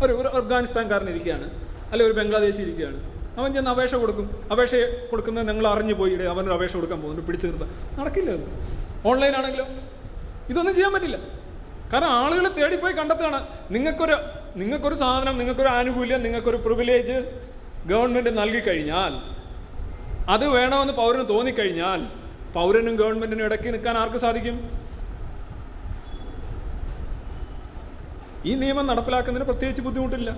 ഒരു 0.05 0.13
ഒരു 0.13 0.29
അഫ്ഗാനിസ്ഥാൻകാരൻ 0.29 1.09
ഇരിക്കുകയാണ്. 1.09 1.51
അല്ലെ 1.91 2.07
ഒരു 2.07 2.13
ബംഗ്ലാദേശി 2.13 2.61
ഇരിക്കുകയാണ്. 2.63 3.17
അവൻ 3.39 3.55
ചെന്ന് 3.55 3.71
അപേക്ഷ 3.71 3.95
കൊടുക്കും. 3.95 4.49
അപേക്ഷ 4.53 4.75
കൊടുക്കുന്നത് 5.11 5.49
നിങ്ങൾ 5.49 5.67
അറിഞ്ഞു 5.67 5.95
പോയിടെ 5.95 6.25
അവനൊരു 6.25 6.53
അപേക്ഷ 6.53 6.75
കൊടുക്കാൻ 6.75 7.01
പോകുന്നു. 7.01 7.23
പിടിച്ചു 7.23 7.47
നിർത്താം 7.47 8.01
നടക്കില്ല 8.01 8.31
ഓൺലൈൻ 9.07 9.35
ആണെങ്കിലോ? 9.37 9.67
ഇതൊന്നും 10.49 10.75
ചെയ്യാൻ 10.75 10.93
പറ്റില്ല. 10.93 11.17
കാരണം 11.93 12.07
ആളുകൾ 12.07 12.49
തേടിപ്പോയി 12.49 12.93
കണ്ടെത്തുകയാണ്. 12.93 13.47
നിങ്ങൾക്കൊരു 13.71 14.17
നിങ്ങൾക്കൊരു 14.57 14.95
സാധനം 14.95 15.39
നിങ്ങൾക്കൊരു 15.39 15.69
ആനുകൂല്യം 15.69 16.23
നിങ്ങൾക്കൊരു 16.23 16.57
പ്രിവിലേജ് 16.57 17.47
ഗവൺമെന്റ് 17.91 18.31
നൽകിക്കഴിഞ്ഞാൽ 18.39 19.13
അത് 20.35 20.45
വേണമെന്ന് 20.49 20.95
പൗരന് 21.01 21.29
തോന്നിക്കഴിഞ്ഞാൽ 21.29 22.01
പൗരനും 22.55 22.97
ഗവൺമെന്റിനും 22.97 23.45
ഇടയ്ക്ക് 23.45 23.69
നിൽക്കാൻ 23.75 23.99
ആർക്ക് 23.99 24.17
സാധിക്കും? 24.17 24.57
ഈ 28.49 28.55
നിയമം 28.55 28.87
നടപ്പിലാക്കുന്നതിന് 28.87 29.47
പ്രത്യേകിച്ച് 29.51 29.83
ബുദ്ധിമുട്ടില്ല. 29.83 30.31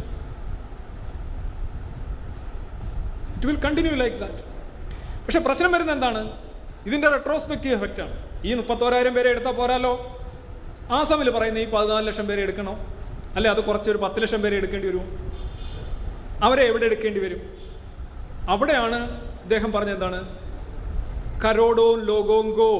It 3.35 3.47
will 3.47 3.59
continue 3.65 3.95
like 4.03 4.17
that 4.17 4.45
പക്ഷെ 5.25 5.39
പ്രശ്നം 5.39 5.73
വരുന്നത് 5.73 5.97
എന്താണ്? 5.97 6.23
ഇതിന്റെ 6.87 7.09
റെട്രോസ്പെക്റ്റീവ് 7.09 7.75
എഫക്റ്റ് 7.75 8.03
ആണ്. 8.03 8.17
ഈ 8.45 8.55
മുപ്പത്തോരായിരം 8.55 9.15
പേരെ 9.15 9.31
എടുത്താൽ 9.31 9.53
പോരാലോ? 9.53 9.93
ആസാമിൽ 10.99 11.31
പറയുന്ന 11.31 11.59
ഈ 11.59 11.67
പതിനാല് 11.71 12.07
ലക്ഷം 12.07 12.27
പേരെ 12.27 12.43
എടുക്കണോ? 12.43 12.75
അല്ലെ 13.37 13.51
അത് 13.51 13.61
കുറച്ചൊരു 13.65 13.99
പത്ത് 13.99 14.23
ലക്ഷം 14.23 14.43
പേരെ 14.43 14.57
എടുക്കേണ്ടി 14.57 14.89
വരുമോ 14.89 15.07
അവരെ 16.43 16.63
എവിടെ 16.71 16.85
എടുക്കേണ്ടി 16.89 17.21
വരും? 17.21 17.41
അവിടെയാണ് 18.49 18.99
അദ്ദേഹം 19.45 19.73
പറഞ്ഞെന്താണ് 19.73 20.19
എന്താണ് 20.19 20.39
കരോഡോ 21.45 21.95
ലോഗോങ്കോ 22.11 22.71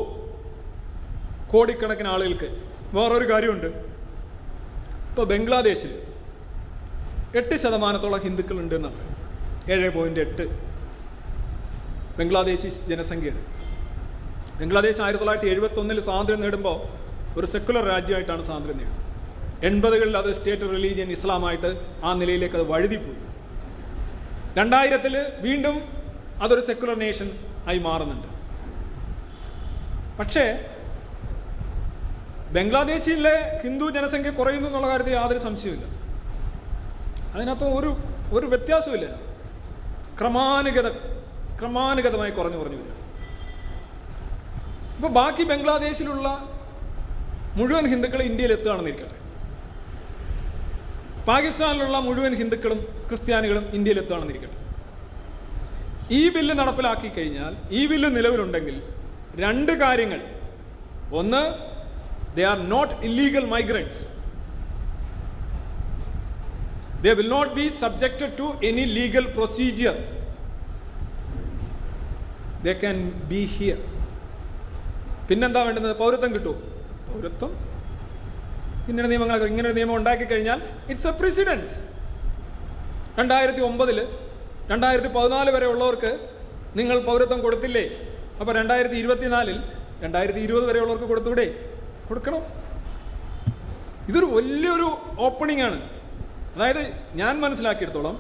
കോടിക്കണക്കിന് 1.53 2.09
ആളുകൾക്ക്. 2.09 2.49
വേറൊരു 2.97 3.33
കാര്യമുണ്ട്. 3.33 3.67
ഇപ്പോൾ 5.11 5.27
ബംഗ്ലാദേശിൽ 5.33 5.93
എട്ട് 7.39 7.55
ശതമാനത്തോളം 7.55 8.21
ഹിന്ദുക്കളുണ്ട് 8.27 8.75
എന്നാണ് 8.75 9.01
ഏഴ് 9.73 9.91
പോയിന്റ് 9.97 10.21
എട്ട് 10.21 10.45
ബംഗ്ലാദേശി 12.19 12.69
ജനസംഖ്യ. 12.91 13.31
ബംഗ്ലാദേശ് 14.61 15.01
ആയിരത്തി 15.01 15.23
തൊള്ളായിരത്തി 15.25 15.51
എഴുപത്തൊന്നിൽ 15.55 16.01
സ്വാതന്ത്ര്യം 16.01 16.41
നേടുമ്പോൾ 16.41 16.79
ഒരു 17.39 17.47
സെക്കുലർ 17.47 17.85
രാജ്യമായിട്ടാണ് 17.95 18.43
സ്വാതന്ത്ര്യം 18.45 18.79
നേടുന്നത്. 18.79 19.05
എൺപതുകളിൽ 19.69 20.17
അത് 20.17 20.31
സ്റ്റേറ്റ് 20.35 20.63
റിലീജിയൻ 20.63 21.11
ഇസ്ലാമായിട്ട് 21.13 21.71
ആ 22.05 22.13
നിലയിലേക്ക് 22.15 22.57
അത് 22.57 22.67
വഴുതിപ്പോയി. 22.73 23.28
രണ്ടായിരത്തിൽ 24.57 25.15
വീണ്ടും 25.41 25.77
അതൊരു 26.43 26.63
സെക്കുലർ 26.69 26.97
നേഷൻ 26.99 27.29
ആയി 27.69 27.79
മാറുന്നുണ്ട്. 27.79 28.29
പക്ഷേ 30.19 30.45
ബംഗ്ലാദേശിലെ 32.57 33.35
ഹിന്ദു 33.63 33.87
ജനസംഖ്യ 33.97 34.31
കുറയുന്നു 34.31 34.69
എന്നുള്ള 34.69 34.89
കാര്യത്തിൽ 34.91 35.15
യാതൊരു 35.15 35.39
സംശയമില്ല 35.39 35.85
അതിനകത്ത് 37.35 37.67
ഒരു 37.79 37.91
ഒരു 38.37 38.47
വ്യത്യാസമില്ല 38.53 39.07
ക്രമാനുഗത 40.21 40.89
ക്രമാനുഗതമായി 41.59 42.33
കുറഞ്ഞു 42.39 42.59
കുറഞ്ഞു 42.59 42.79
വരിക 42.83 42.95
ഇപ്പോൾ 44.97 45.11
ബാക്കി 45.19 45.45
ബംഗ്ലാദേശിലുള്ള 45.51 46.29
മുഴുവൻ 47.59 47.87
ഹിന്ദുക്കൾ 47.93 48.21
ഇന്ത്യയിൽ 48.23 48.53
എത്തുകയാണെന്നിരിക്കട്ടെ. 48.57 49.17
പാകിസ്ഥാനിലുള്ള 51.29 51.97
മുഴുവൻ 52.07 52.35
ഹിന്ദുക്കളും 52.41 52.81
ക്രിസ്ത്യാനികളും 53.09 53.65
ഇന്ത്യയിൽ 53.77 53.99
എത്തുകയാണെന്നിരിക്കട്ടെ 54.03 54.57
ഈ 56.19 56.21
ബില്ല് 56.35 56.55
നടപ്പിലാക്കി 56.61 57.09
കഴിഞ്ഞാൽ 57.17 57.55
ഈ 57.79 57.81
ബില്ല് 57.91 58.09
നിലവിലുണ്ടെങ്കിൽ 58.17 58.77
രണ്ട് 59.43 59.73
കാര്യങ്ങൾ. 59.83 60.21
ഒന്ന് 61.21 61.43
they 62.37 62.45
are 62.53 62.59
not 62.73 62.95
illegal 63.09 63.45
migrants 63.55 64.01
they 67.05 67.13
will 67.19 67.31
not 67.37 67.53
be 67.59 67.67
subjected 67.83 68.33
to 68.41 68.47
any 68.69 68.85
legal 68.99 69.27
procedure 69.37 69.97
they 72.65 72.75
can 72.83 72.99
be 73.33 73.43
here 73.57 73.79
പിന്നെന്താ 75.29 75.61
വേണ്ടുന്നത്? 75.67 75.95
പൗരത്വം 76.03 76.31
കിട്ടുമോ? 76.35 76.57
പൗരത്വം 77.09 77.51
ഇങ്ങനെ 78.89 79.09
നിയമങ്ങൾ 79.09 79.47
ഇങ്ങനെ 79.47 79.71
നിയമം 79.73 79.97
ഉണ്ടാക്കി 79.97 80.25
കഴിഞ്ഞാൽ 80.25 80.59
ഇറ്റ്സ് 80.91 81.07
എ 81.07 81.11
പ്രസിഡൻസ് 81.11 81.77
രണ്ടായിരത്തി 83.19 83.61
ഒമ്പതിൽ 83.61 83.99
രണ്ടായിരത്തി 84.71 85.09
പതിനാല് 85.09 85.51
വരെ 85.51 85.67
ഉള്ളവർക്ക് 85.67 86.13
നിങ്ങൾ 86.79 86.97
പൗരത്വം 87.01 87.39
കൊടുത്തില്ലേ? 87.43 87.85
അപ്പോൾ 88.41 88.53
രണ്ടായിരത്തി 88.57 88.95
ഇരുപത്തിനാലിൽ 88.95 89.59
രണ്ടായിരത്തി 90.03 90.41
ഇരുപത് 90.47 90.67
വരെ 90.69 90.81
ഉള്ളവർക്ക് 90.81 91.05
കൊടുത്തൂടെ? 91.05 91.47
കൊടുക്കണം. 92.09 92.43
ഇതൊരു 94.09 94.27
വലിയൊരു 94.27 94.89
ഓപ്പണിംഗ് 95.19 95.63
ആണ്. 95.63 95.79
അതായത് 96.57 96.83
ഞാൻ 97.15 97.41
മനസ്സിലാക്കിയെടുത്തോളം 97.41 98.17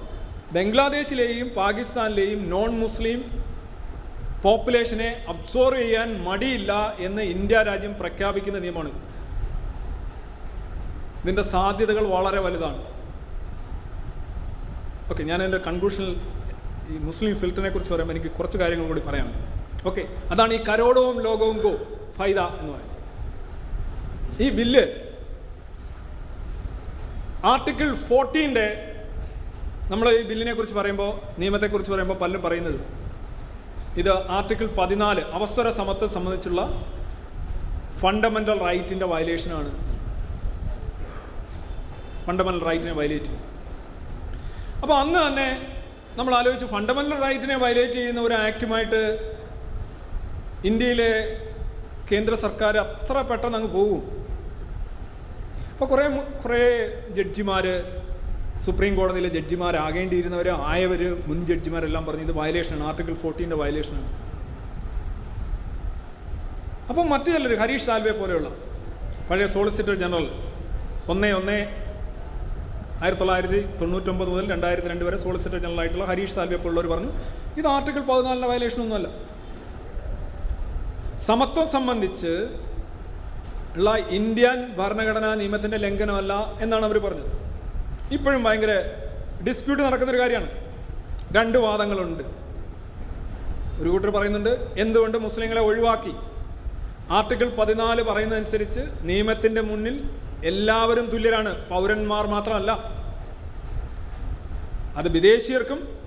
ബംഗ്ലാദേശിലെയും 0.53 1.49
പാകിസ്ഥാനിലെയും 1.57 2.51
നോൺ 2.51 2.71
മുസ്ലിം 2.85 3.21
പോപ്പുലേഷനെ 4.43 5.11
അബ്സോർവ് 5.29 5.83
ചെയ്യാൻ 5.83 6.09
മടിയില്ല 6.25 6.73
എന്ന് 6.99 7.23
ഇന്ത്യ 7.35 7.63
രാജ്യം 7.69 7.95
പ്രഖ്യാപിക്കുന്ന 8.01 8.59
നിയമമാണ് 8.59 8.93
ഇതിന്റെ 11.23 11.45
സാധ്യതകൾ 11.55 12.05
വളരെ 12.17 12.41
വലുതാണ്. 12.47 12.81
ഓക്കെ 15.13 15.23
ഞാൻ 15.31 15.41
എന്റെ 15.47 15.61
കൺക്ലൂഷനിൽ 15.69 16.13
ഈ 16.93 16.99
മുസ്ലിം 17.09 17.35
ഫിൽറ്ററിനെ 17.41 17.71
കുറിച്ച് 17.75 17.93
പറയുമ്പോൾ 17.95 18.15
എനിക്ക് 18.17 18.31
കുറച്ച് 18.37 18.59
കാര്യങ്ങൾ 18.63 18.87
കൂടി 18.91 19.03
പറയാനുണ്ട്. 19.09 19.41
ഓക്കെ 19.89 20.03
അതാണ് 20.33 20.53
ഈ 20.59 20.61
കരോടവും 20.69 21.17
ലോകവും 21.27 21.59
ഗോ 21.65 21.73
ഫൈദ 22.19 22.39
എന്ന് 22.61 22.73
പറയുന്നത്. 22.75 22.95
ഈ 24.45 24.49
ബില്ല് 24.59 24.85
ആർട്ടിക്കിൾ 27.53 27.89
ഫോർട്ടീന്റെ 28.09 28.67
നമ്മൾ 29.91 30.07
ഈ 30.19 30.23
ബില്ലിനെ 30.31 30.53
കുറിച്ച് 30.55 30.75
പറയുമ്പോൾ 30.79 31.11
നിയമത്തെക്കുറിച്ച് 31.41 31.93
പറയുമ്പോൾ 31.93 32.17
പലരും 32.23 32.43
പറയുന്നത് 32.47 32.81
ഇത് 34.01 34.11
ആർട്ടിക്കിൾ 34.37 34.67
പതിനാല് 34.79 35.23
അവസര 35.37 35.67
സമത്വം 35.79 36.11
സംബന്ധിച്ചുള്ള 36.17 36.63
ഫണ്ടമെന്റൽ 38.01 38.59
റൈറ്റിന്റെ 38.69 39.07
വയലേഷനാണ് 39.13 39.71
ഫണ്ടമെന്റൽ 42.29 42.63
റൈറ്റിനെ 42.71 42.95
വയലേറ്റ് 43.01 43.31
ചെയ്യും. 43.31 43.45
അപ്പോൾ 44.83 44.97
അന്ന് 45.03 45.19
തന്നെ 45.27 45.49
നമ്മൾ 46.19 46.33
ആലോചിച്ച് 46.39 46.69
ഫണ്ടമെന്റൽ 46.75 47.19
റൈറ്റിനെ 47.27 47.57
വയലേറ്റ് 47.65 47.99
ചെയ്യുന്ന 48.01 48.21
ഒരു 48.29 48.35
ആക്റ്റുമായിട്ട് 48.45 49.01
ഇന്ത്യയിലെ 50.71 51.11
കേന്ദ്ര 52.11 52.35
സർക്കാർ 52.45 52.75
അത്ര 52.85 53.17
പെട്ടെന്ന് 53.31 53.59
അങ്ങ് 53.59 53.71
പോകും. 53.79 54.03
അപ്പോൾ 55.73 55.89
കുറേ 55.93 56.05
കുറേ 56.43 56.63
ജഡ്ജിമാർ 57.17 57.67
സുപ്രീം 58.65 58.93
കോടതിയിലെ 58.99 59.29
ജഡ്ജിമാരാകേണ്ടിയിരുന്നവർ 59.35 60.49
ആയവർ 60.71 61.03
മുൻ 61.29 61.39
ജഡ്ജിമാരെല്ലാം 61.51 62.05
പറഞ്ഞു 62.07 62.25
ഇത് 62.29 62.35
വയലേഷനാണ് 62.39 62.85
ആർട്ടിക്കിൾ 62.91 63.15
ഫോർട്ടീന്റെ 63.25 63.57
വയലേഷനാണ് 63.61 64.09
അപ്പം 66.91 67.07
മറ്റു 67.13 67.31
ചിലർ 67.35 67.53
ഹരീഷ് 67.63 67.87
സാൽവെ 67.89 68.15
പോലെയുള്ള 68.21 68.51
പഴയ 69.29 69.47
സോളിസിറ്റർ 69.57 69.95
ജനറൽ 70.03 70.27
ഒന്നേ 71.15 71.31
ഒന്ന് 71.41 71.59
ആയിരത്തി 73.03 73.21
തൊള്ളായിരത്തി 73.21 73.59
തൊണ്ണൂറ്റൊമ്പത് 73.81 74.29
മുതൽ 74.29 74.51
രണ്ടായിരത്തി 74.51 74.89
രണ്ട് 74.89 75.05
വരെ 75.05 75.17
സോളിസിറ്റർ 75.17 75.59
ജനറൽ 75.59 75.81
ആയിട്ടുള്ള 75.81 76.05
ഹരീഷ് 76.05 76.33
സാൽവെ 76.33 76.57
പോലുള്ളവർ 76.57 76.87
പറഞ്ഞു 76.87 77.11
ഇത് 77.59 77.67
ആർട്ടിക്കിൾ 77.67 78.01
പതിനാലിന്റെ 78.01 78.49
വയലേഷൻ 78.49 78.83
ഒന്നുമല്ല. 78.83 79.09
സമത്വം 81.27 81.71
സംബന്ധിച്ച് 81.71 82.33
ഉള്ള 83.77 83.97
ഇന്ത്യൻ 84.19 84.59
ഭരണഘടനാ 84.79 85.35
നിയമത്തിന്റെ 85.35 85.77
ലംഘനമല്ല 85.77 86.33
എന്നാണ് 86.61 86.85
അവർ 86.85 86.99
പറഞ്ഞത്. 86.99 87.33
ഇപ്പോഴും 88.15 88.45
ഭയങ്കര 88.45 88.73
ഡിസ്പ്യൂട്ട് 89.47 89.83
നടക്കുന്നൊരു 89.85 90.21
കാര്യമാണ്. 90.21 90.51
രണ്ട് 91.37 91.59
വാദങ്ങളുണ്ട്. 91.59 92.23
ഒരു 93.83 93.89
കൂട്ടർ 93.89 94.11
പറയുന്നുണ്ട് 94.11 94.53
എന്തുകൊണ്ട് 94.85 95.19
മുസ്ലിങ്ങളെ 95.19 95.61
ഒഴിവാക്കി? 95.61 96.15
ആർട്ടിക്കിൾ 97.11 97.49
പതിനാല് 97.51 98.03
പറയുന്നതനുസരിച്ച് 98.03 98.81
നിയമത്തിന്റെ 99.03 99.61
മുന്നിൽ 99.61 100.11
എല്ലാവരും 100.45 101.07
തുല്യരാണ്. 101.07 101.69
പൗരന്മാർ 101.69 102.27
മാത്രമല്ല. 102.27 102.99
അത് 104.97 105.09
വിദേശീയർക്കും 105.09 105.99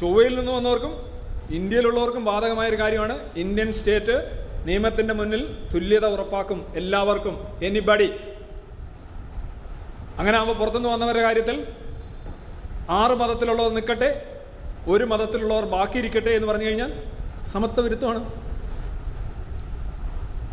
ചൊവ്വയിൽ 0.00 0.38
നിന്ന് 0.38 0.52
വന്നവർക്കും 0.52 1.14
ഇന്ത്യയിലുള്ളവർക്കും 1.50 2.24
ബാധകമായ 2.24 2.68
ഒരു 2.68 2.78
കാര്യമാണ്. 2.78 3.18
ഇന്ത്യൻ 3.36 3.72
സ്റ്റേറ്റ് 3.72 4.44
നിയമത്തിന്റെ 4.66 5.14
മുന്നിൽ 5.14 5.68
തുല്യത 5.74 6.06
ഉറപ്പാക്കും 6.06 6.72
എല്ലാവർക്കും. 6.76 7.48
എനിബഡി 7.64 8.12
അങ്ങനെ 10.18 10.36
ആകുമ്പോൾ 10.38 10.54
പുറത്തുനിന്ന് 10.54 10.88
വന്നവരുടെ 10.88 11.22
കാര്യത്തിൽ 11.22 11.66
ആറ് 12.90 13.12
മതത്തിലുള്ളവർ 13.12 13.74
നിൽക്കട്ടെ 13.74 14.38
ഒരു 14.88 15.04
മതത്തിലുള്ളവർ 15.04 15.64
ബാക്കിയിരിക്കട്ടെ 15.64 16.30
എന്ന് 16.30 16.48
പറഞ്ഞു 16.48 16.64
കഴിഞ്ഞാൽ 16.64 17.02
സമത്വ 17.52 17.80
വിരുദ്ധമാണ് 17.80 18.24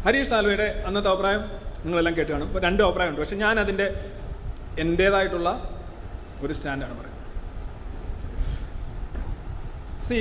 ഹരീഷ് 0.06 0.30
സാൽവയുടെ 0.30 0.84
അന്നത്തെ 0.88 1.10
അഭിപ്രായം? 1.10 1.61
നിങ്ങളെല്ലാം 1.84 2.16
കേട്ട് 2.18 2.32
കാണും. 2.32 2.48
ഇപ്പോൾ 2.48 2.62
രണ്ട് 2.62 2.84
അഭിപ്രായമുണ്ട് 2.84 3.22
പക്ഷെ 3.22 3.36
ഞാൻ 3.36 3.60
അതിന്റെ 3.60 3.88
എന്റേതായിട്ടുള്ള 4.80 5.50
ഒരു 6.42 6.54
സ്റ്റാൻഡാണ് 6.54 6.94
പറയുന്നത്. 7.00 7.18
സി 10.10 10.20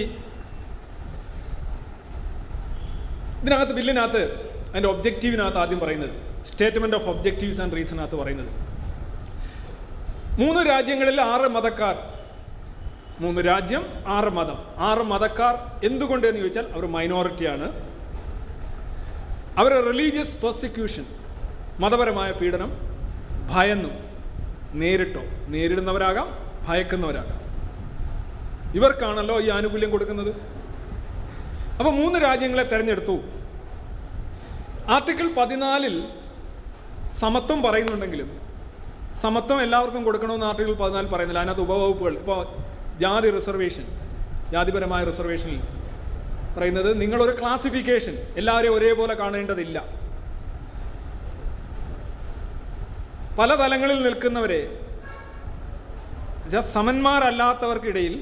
ഇതിനകത്ത് 3.42 3.72
ബില്ലിനകത്ത് 3.72 4.22
അതിന്റെ 4.70 4.88
ഒബ്ജക്റ്റീവിനകത്ത് 4.88 5.58
ആദ്യം 5.58 5.80
പറയുന്നത് 5.80 6.16
സ്റ്റേറ്റ്മെന്റ് 6.46 6.96
ഓഫ് 6.96 7.08
ഒബ്ജക്റ്റീവ്സ് 7.12 7.60
ആൻഡ് 7.60 7.76
റീസണിനകത്ത് 7.76 8.16
പറയുന്നത്. 8.16 8.50
മൂന്ന് 10.40 10.60
രാജ്യങ്ങളിൽ 10.70 11.20
ആറ് 11.20 11.48
മതക്കാർ. 11.56 11.96
മൂന്ന് 13.20 13.40
രാജ്യം 13.46 13.82
ആറ് 14.06 14.30
മതം. 14.38 14.58
ആറ് 14.88 15.02
മതക്കാർ 15.12 15.54
എന്തുകൊണ്ട് 15.86 16.26
എന്ന് 16.26 16.40
ചോദിച്ചാൽ 16.40 16.66
അവർ 16.72 16.84
മൈനോറിറ്റിയാണ് 16.96 17.66
അവരുടെ 19.60 19.82
റിലീജിയസ് 19.90 20.36
പ്രോസിക്യൂഷൻ 20.36 21.06
മതപരമായ 21.82 22.30
പീഡനം 22.40 22.70
ഭയന്നു 23.52 23.90
നേരിട്ടോ 24.80 25.22
നേരിടുന്നവരാകാം 25.52 26.28
ഭയക്കുന്നവരാകാം. 26.68 27.38
ഇവർക്കാണല്ലോ 28.78 29.36
ഈ 29.44 29.48
ആനുകൂല്യം 29.56 29.90
കൊടുക്കുന്നത്? 29.90 30.32
അപ്പോൾ 31.78 31.92
മൂന്ന് 32.00 32.18
രാജ്യങ്ങളെ 32.24 32.64
തിരഞ്ഞെടുത്തു. 32.72 33.16
ആർട്ടിക്കിൾ 34.96 35.26
പതിനാലിൽ 35.38 35.96
സമത്വം 37.20 37.58
പറയുന്നുണ്ടെങ്കിലും 37.62 38.28
സമത്വം 39.22 39.62
എല്ലാവർക്കും 39.62 40.02
കൊടുക്കണമെന്ന് 40.04 40.46
ആർട്ടിക്കിൾ 40.46 40.74
പതിനാല് 40.82 41.08
പറയുന്നില്ല. 41.14 41.40
അതിനകത്ത് 41.42 41.64
ഉപവകുപ്പുകൾ 41.66 42.14
ഇപ്പോൾ 42.18 42.40
ജാതി 43.02 43.30
റിസർവേഷൻ 43.38 43.86
ജാതിപരമായ 44.52 45.02
റിസർവേഷനിൽ 45.04 45.60
പറയുന്നത് 46.56 46.90
നിങ്ങളൊരു 47.00 47.34
ക്ലാസിഫിക്കേഷൻ 47.40 48.14
എല്ലാവരെയും 48.36 48.74
ഒരേപോലെ 48.74 49.14
കാണേണ്ടതില്ല. 49.14 49.99
പല 53.38 53.54
തലങ്ങളിൽ 53.54 54.02
നിൽക്കുന്നവരെ 54.02 54.62
സമന്മാരല്ലാത്തവർക്കിടയിൽ 56.74 58.14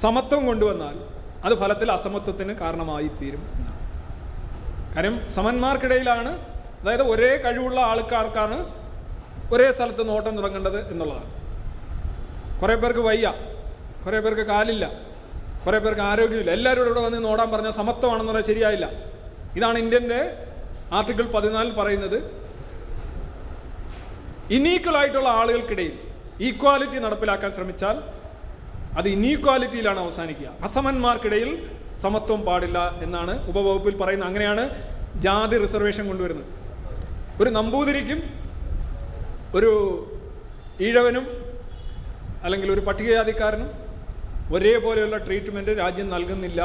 സമത്വം 0.00 0.46
കൊണ്ടുവന്നാൽ 0.46 0.96
അത് 1.44 1.54
ഫലത്തിൽ 1.60 1.92
അസമത്വത്തിന് 1.92 2.52
കാരണമായി 2.52 3.10
തീരും 3.20 3.42
എന്നാണ്. 3.56 3.78
കാര്യം 4.94 5.28
സമന്മാർക്കിടയിലാണ് 5.28 6.32
അതായത് 6.80 7.02
ഒരേ 7.02 7.36
കഴിവുള്ള 7.36 7.80
ആൾക്കാർക്കാണ് 7.80 8.58
ഒരേ 9.52 9.72
സ്ഥലത്ത് 9.72 10.08
നോട്ടം 10.08 10.36
തുടങ്ങേണ്ടത് 10.36 10.92
എന്നുള്ളതാണ്. 10.92 11.30
കുറേ 12.60 12.74
പേർക്ക് 12.74 13.00
വയ്യ 13.00 13.26
കുറേ 14.04 14.18
പേർക്ക് 14.18 14.42
കാലില്ല 14.42 14.84
കുറേ 15.64 15.78
പേർക്ക് 15.78 16.00
ആരോഗ്യമില്ല. 16.00 16.50
എല്ലാവരും 16.50 16.86
ഇവിടെ 16.86 17.00
വന്ന് 17.00 17.24
നോടാൻ 17.24 17.50
പറഞ്ഞാൽ 17.50 17.72
സമത്വമാണെന്ന് 17.72 18.32
പറഞ്ഞാൽ 18.32 18.48
ശരിയായില്ല. 18.52 18.86
ഇതാണ് 19.56 19.78
ഇന്ത്യന്റെ 19.78 20.20
ആർട്ടിക്കിൾ 20.92 21.26
പതിനാലിൽ 21.36 21.74
പറയുന്നത് 21.80 22.18
ഇനീക്വൽ 24.56 24.96
ആയിട്ടുള്ള 25.00 25.28
ആളുകൾക്കിടയിൽ 25.40 25.94
ഈക്വാലിറ്റി 26.48 26.98
നടപ്പിലാക്കാൻ 27.04 27.50
ശ്രമിച്ചാൽ 27.56 27.96
അത് 28.98 29.06
ഇനീക്വാലിറ്റിയിലാണ് 29.16 30.00
അവസാനിക്കുക. 30.04 30.48
അസമന്മാർക്കിടയിൽ 30.66 31.50
സമത്വം 32.02 32.40
പാടില്ല 32.48 32.78
എന്നാണ് 33.04 33.34
ഉപവകുപ്പിൽ 33.50 33.94
പറയുന്നത്. 34.02 34.28
അങ്ങനെയാണ് 34.30 34.64
ജാതി 35.24 35.56
റിസർവേഷൻ 35.64 36.04
കൊണ്ടുവരുന്നത്. 36.10 36.50
ഒരു 37.40 37.50
നമ്പൂതിരിക്കും 37.58 38.20
ഒരു 39.58 39.70
ഈഴവനും 40.86 41.24
അല്ലെങ്കിൽ 42.46 42.68
ഒരു 42.74 42.82
പട്ടികജാതിക്കാരനും 42.88 43.70
ഒരേപോലെയുള്ള 44.54 45.16
ട്രീറ്റ്മെന്റ് 45.26 45.72
രാജ്യം 45.82 46.08
നൽകുന്നില്ല. 46.14 46.60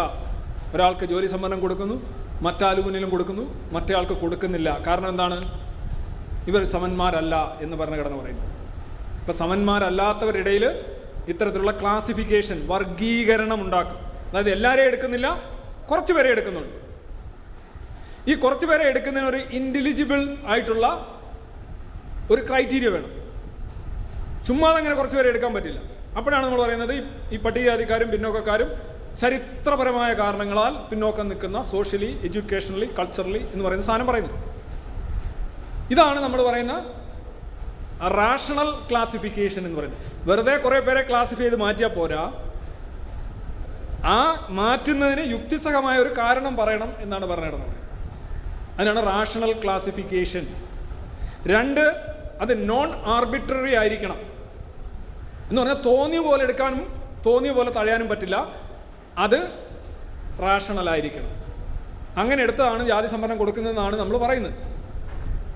ഒരാൾക്ക് 0.74 1.06
ജോലി 1.12 1.28
സംവരണം 1.34 1.60
കൊടുക്കുന്നു 1.66 1.96
മറ്റാലുമുന്നിലും 2.46 3.10
കൊടുക്കുന്നു 3.14 3.44
മറ്റേയാൾക്ക് 3.76 4.16
കൊടുക്കുന്നില്ല. 4.24 4.70
കാരണം 4.88 5.10
എന്താണ്? 5.14 5.38
ഇവർ 6.48 6.65
സമന്മാരല്ല 6.65 7.57
എന്ന് 7.61 7.78
പറഞ്ഞ 7.78 7.94
ഭരണഘടന 7.94 8.22
പറയുന്നു. 8.22 8.44
ഇപ്പം 9.19 9.38
സമന്മാരല്ലാത്തവരിടയിൽ 9.38 10.84
ഇത്തരത്തിലുള്ള 11.28 11.72
ക്ലാസിഫിക്കേഷൻ 11.72 12.68
വർഗീകരണം 12.68 13.61
ഉണ്ടാക്കും. 13.61 13.95
അതായത് 14.30 14.49
എല്ലാവരെയും 14.49 14.88
എടുക്കുന്നില്ല 14.88 15.41
കുറച്ച് 15.91 16.14
പേരെ 16.14 16.30
എടുക്കുന്നുള്ളൂ. 16.30 16.72
ഈ 18.28 18.34
കുറച്ച് 18.34 18.65
പേരെ 18.65 18.84
എടുക്കുന്നതിന് 18.84 19.30
ഒരു 19.30 19.38
ഇന്റലിജിബിൾ 19.38 20.36
ആയിട്ടുള്ള 20.48 21.14
ഒരു 22.32 22.41
ക്രൈറ്റീരിയ 22.41 22.88
വേണം. 22.88 23.28
ചുമ്മാതെ 24.45 24.78
അങ്ങനെ 24.78 24.95
കുറച്ച് 24.95 25.15
പേരെ 25.15 25.30
എടുക്കാൻ 25.30 25.53
പറ്റില്ല. 25.53 25.82
അപ്പോഴാണ് 26.18 26.45
നമ്മൾ 26.45 26.61
പറയുന്നത് 26.61 27.03
ഈ- 27.32 27.38
പട്ടികജാതിക്കാരും 27.38 28.11
പിന്നോക്കക്കാരും 28.11 28.68
ചരിത്രപരമായ 29.19 30.14
കാരണങ്ങളാൽ 30.14 30.90
പിന്നോക്കം 30.90 31.28
നിൽക്കുന്ന 31.28 31.61
സോഷ്യലി 31.61 32.19
എഡ്യൂക്കേഷണലി 32.24 32.86
കൾച്ചറലി 32.99 33.48
എന്ന് 33.53 33.65
പറയുന്ന 33.65 33.86
സാധനം 33.86 34.07
പറയുന്നത് 34.07 34.57
ഇതാണ് 35.92 36.20
നമ്മൾ 36.20 36.40
പറയുന്ന 36.48 36.74
റാഷണൽ 38.20 38.70
ക്ലാസിഫിക്കേഷൻ 38.90 39.62
എന്ന് 39.68 39.78
പറയുന്നത്. 39.80 40.04
വെറുതെ 40.30 40.56
കുറേ 40.58 40.80
പേരെ 40.80 41.02
ക്ലാസിഫൈ 41.10 41.44
ചെയ്ത് 41.44 41.58
മാറ്റിയാൽ 41.64 41.92
പോരാ. 41.94 42.24
ആ 44.06 44.48
മാറ്റുന്നതിന് 44.50 45.24
യുക്തിസഹമായ 45.32 45.98
ഒരു 45.98 46.12
കാരണം 46.18 46.54
പറയണം 46.58 46.90
എന്നാണ് 47.00 47.26
പറഞ്ഞിടുന്നത് 47.26 47.76
അതിനാണ് 48.78 49.02
റാഷണൽ 49.08 49.52
ക്ലാസിഫിക്കേഷൻ 49.64 50.44
രണ്ട് 51.54 51.84
അത് 52.44 52.70
നോൺ 52.70 52.90
ആർബിട്രറി 53.16 53.74
ആയിരിക്കണം. 53.82 54.20
എന്ന് 55.50 55.62
പറഞ്ഞാൽ 55.62 55.82
തോന്നിയ 55.86 56.20
പോലെ 56.20 56.44
എടുക്കാനും 56.44 56.82
തോന്നിയ 57.26 57.52
പോലെ 57.52 57.72
തഴയാനും 57.72 58.08
പറ്റില്ല. 58.10 58.38
അത് 59.26 59.40
റാഷണൽ 60.46 60.90
ആയിരിക്കണം. 60.90 61.32
അങ്ങനെ 62.22 62.44
എടുത്തതാണ് 62.44 62.86
ജാതി 62.88 63.08
സംവരണം 63.08 63.38
കൊടുക്കുന്നതെന്നാണ് 63.38 63.96
നമ്മൾ 63.96 64.18
പറയുന്നത്. 64.18 64.56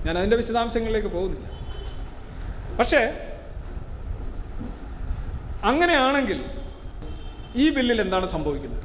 ഞാൻ 0.06 0.18
അതിന്റെ 0.18 0.36
വിശദാംശങ്ങളിലേക്ക് 0.36 1.08
പോകുന്നില്ല. 1.08 1.46
പക്ഷേ 2.78 3.00
അങ്ങനെയാണെങ്കിൽ 5.64 6.38
ഈ 7.56 7.70
ബില്ലിൽ 7.70 8.00
എന്താണ് 8.00 8.26
സംഭവിക്കുന്നത്? 8.28 8.84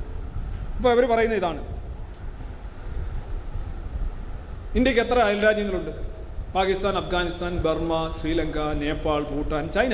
ഇപ്പോൾ 0.77 0.89
അവർ 0.91 1.05
പറയുന്ന 1.05 1.35
ഇതാണ്. 1.35 1.61
ഇന്ത്യയ്ക്ക് 4.75 5.01
എത്ര 5.03 5.19
അയൽരാജ്യങ്ങളുണ്ട്? 5.19 5.91
Pakistan 6.55 6.97
Afghanistan 6.97 7.57
Burma 7.57 7.93
Sri Lanka 8.21 8.59
Nepal 8.59 9.23
Bhutan 9.23 9.71
China. 9.71 9.93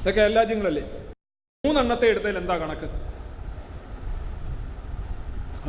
ഇതൊക്കെ 0.00 0.20
അയൽരാജ്യങ്ങളല്ലേ? 0.20 0.84
മൂന്നെണ്ണത്തെ 1.64 2.06
എടുത്തതിൽ 2.06 2.38
എന്താ 2.38 2.56
കണക്ക്? 2.56 3.15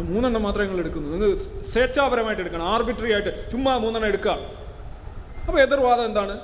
മൂന്നെണ്ണം 0.03 0.43
മാത്രമേ 0.43 0.65
നിങ്ങൾ 0.65 0.79
എടുക്കുന്നു 0.79 1.09
നിങ്ങൾ 1.09 1.37
സ്വേച്ഛാപരമായിട്ട് 1.71 2.41
എടുക്കണം. 2.41 2.65
ആർബിട്രറി 2.73 3.13
ആയിട്ട് 3.13 3.51
ചുമ്മാ 3.51 3.77
മൂന്നെണ്ണം 3.77 4.07
എടുക്കുക. 4.07 4.31
അപ്പോൾ 5.47 5.61
എതിർവാദം 5.61 6.05
എന്താണ്? 6.05 6.39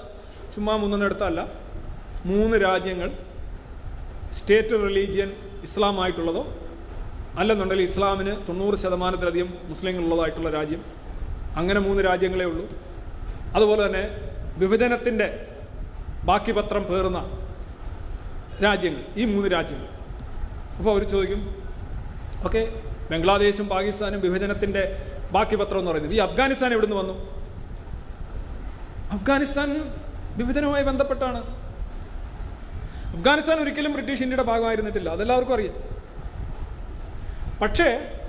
ചുമ്മാ 0.55 0.75
മൂന്നെണ്ണം 0.75 1.05
എടുത്തല്ല 1.05 1.41
മൂന്ന് 2.25 2.57
രാജ്യങ്ങൾ 2.57 3.11
സ്റ്റേറ്റ് 4.33 4.69
റിലീജിയൻ 4.69 5.31
ഇസ്ലാം 5.63 6.01
ആയിട്ടുള്ളതോ 6.03 6.43
അല്ലെന്നുണ്ടെങ്കിൽ 7.37 7.85
ഇസ്ലാമിന് 7.85 8.47
തൊണ്ണൂറ് 8.47 8.75
ശതമാനത്തിലധികം 8.75 9.53
മുസ്ലിങ്ങളുള്ളതായിട്ടുള്ള 9.63 10.49
രാജ്യം. 10.49 10.81
അങ്ങനെ 11.55 11.79
മൂന്ന് 11.79 12.03
രാജ്യങ്ങളേ 12.03 12.45
ഉള്ളൂ. 12.45 12.69
അതുപോലെ 13.55 13.85
തന്നെ 13.85 14.03
വിഭജനത്തിന്റെ 14.57 15.47
ബാക്കി 16.23 16.51
പത്രം 16.51 16.83
പേറുന്ന 16.83 17.19
രാജ്യങ്ങൾ. 18.63 19.03
ഈ 19.17 19.25
മൂന്ന് 19.25 19.51
രാജ്യങ്ങൾ. 19.51 19.87
അപ്പോൾ 20.77 20.91
അവർ 20.91 21.03
ചോദിക്കും 21.03 21.55
ഓക്കെ 22.45 22.83
ബംഗ്ലാദേശും 23.13 23.67
പാകിസ്ഥാനും 23.67 24.21
വിഭജനത്തിന്റെ 24.21 24.83
ബാക്കി 25.31 25.55
പത്രം 25.55 25.79
എന്ന് 25.79 25.91
പറയുന്നത്. 25.91 26.15
ഈ 26.15 26.17
അഫ്ഗാനിസ്ഥാൻ 26.17 26.71
എവിടുന്ന് 26.73 26.95
വന്നു? 26.95 27.15
അഫ്ഗാനിസ്ഥാൻ 29.11 29.91
വിഭജനവുമായി 30.37 30.83
ബന്ധപ്പെട്ടാണ്. 30.83 31.39
അഫ്ഗാനിസ്ഥാൻ 33.15 33.57
ഒരിക്കലും 33.59 33.93
ബ്രിട്ടീഷ് 33.93 34.21
ഇന്ത്യയുടെ 34.21 34.43
ഭാഗമായിരുന്നിട്ടില്ല. 34.43 35.09
അതെല്ലാവർക്കും 35.09 35.53
അറിയാം. 35.53 35.75
പക്ഷേ 37.61 38.19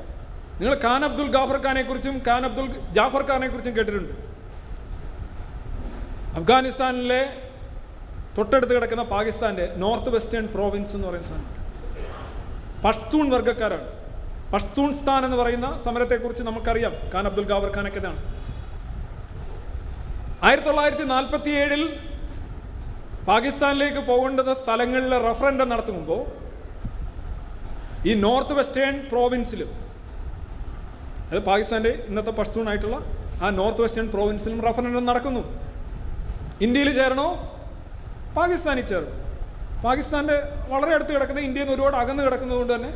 നിങ്ങൾ 0.61 0.81
ഖാൻ 0.85 1.05
അബ്ദുൽ 1.05 1.31
ഗാഫർ 1.33 1.67
ഖാനെ 1.67 1.83
കുറിച്ചും 1.83 2.23
ഖാൻ 2.29 2.45
അബ്ദുൽ 2.45 2.67
ജാഫർ 2.93 3.31
ഖാനെ 3.31 3.49
കുറിച്ചും 3.49 3.77
കേട്ടിട്ടുണ്ട്. 3.77 4.13
അഫ്ഗാനിസ്ഥാനിലെ 6.39 7.41
തൊട്ടടുത്ത് 8.39 8.75
കിടക്കുന്ന 8.75 9.03
പാകിസ്ഥാന്റെ 9.03 9.75
നോർത്ത് 9.77 10.09
വെസ്റ്റേൺ 10.17 10.47
പ്രോവിൻസ് 10.47 10.95
എന്ന് 10.97 11.09
പറയുന്ന 11.09 11.27
സ്ഥാനം 11.27 11.51
പഷ്തൂൺ 12.83 13.31
വർഗക്കാരാണ്. 13.31 14.04
പഷ്തൂൺ 14.53 14.91
സ്ഥാൻ 15.01 15.21
എന്ന് 15.27 15.39
പറയുന്ന 15.43 15.69
സമരത്തെക്കുറിച്ച് 15.85 16.45
നമുക്കറിയാം. 16.49 16.95
ഖാൻ 17.13 17.25
അബ്ദുൽ 17.29 17.47
ഗാഫർ 17.53 17.71
ഖാനൊക്കെ 17.77 18.01
ഇതാണ്. 18.03 18.21
ആയിരത്തി 20.47 20.69
തൊള്ളായിരത്തി 20.69 21.07
നാൽപ്പത്തി 21.15 21.53
ഏഴിൽ 21.63 21.83
പാകിസ്ഥാനിലേക്ക് 23.31 24.01
പോകേണ്ടത് 24.11 24.53
സ്ഥലങ്ങളിൽ 24.63 25.13
റഫറൻഡം 25.29 25.69
നടത്തുമ്പോൾ 25.73 26.23
ഈ 28.09 28.15
നോർത്ത് 28.25 28.55
വെസ്റ്റേൺ 28.59 28.95
പ്രോവിൻസിലും 29.11 29.71
അത് 31.31 31.41
പാകിസ്ഥാന്റെ 31.51 31.93
ഇന്നത്തെ 32.09 32.33
പഷ്തൂണായിട്ടുള്ള 32.41 32.97
ആ 33.45 33.47
നോർത്ത് 33.61 33.83
വെസ്റ്റേൺ 33.85 34.09
പ്രോവിൻസിലും 34.15 34.59
റഫറൻഡം 34.67 35.05
നടക്കുന്നു. 35.11 35.43
ഇന്ത്യയിൽ 36.65 36.91
ചേരണോ? 36.99 37.29
പാകിസ്ഥാനിൽ 38.39 38.87
ചേർന്നു 38.91 39.15
പാകിസ്ഥാന്റെ 39.87 40.37
വളരെ 40.73 40.93
അടുത്ത് 40.97 41.13
കിടക്കുന്ന 41.15 41.41
ഇന്ത്യയിൽ 41.49 41.67
നിന്ന് 41.67 41.77
ഒരുപാട് 41.77 41.97
അകന്ന് 42.03 42.23
കിടക്കുന്നതുകൊണ്ട് 42.27 42.73
തന്നെ 42.75 42.91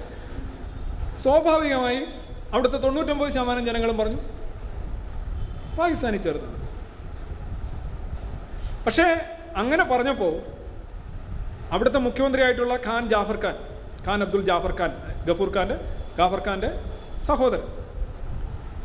സ്വാഭാവികമായും 1.23 2.07
അവിടുത്തെ 2.53 2.79
തൊണ്ണൂറ്റൊമ്പത് 2.79 3.31
ശതമാനം 3.33 3.67
ജനങ്ങളും 3.67 3.99
പറഞ്ഞു 3.99 4.21
പാകിസ്ഥാനിൽ 5.79 6.23
ചേർന്നത്. 6.23 6.55
പക്ഷേ 8.87 9.07
അങ്ങനെ 9.57 9.85
പറഞ്ഞപ്പോൾ 9.85 10.35
അവിടുത്തെ 11.73 11.99
മുഖ്യമന്ത്രിയായിട്ടുള്ള 11.99 12.75
ഖാൻ 12.87 13.09
ജാഫർ 13.09 13.39
ഖാൻ 13.45 13.57
ഖാൻ 14.07 14.23
അബ്ദുൽ 14.23 14.45
ജാഫർ 14.45 14.73
ഖാൻ 14.81 14.91
ഗഫൂർ 15.29 15.51
ഖാന്റെ 15.57 15.77
ജാഫർ 16.19 16.43
ഖാന്റെ 16.49 16.71
സഹോദരൻ. 17.27 17.65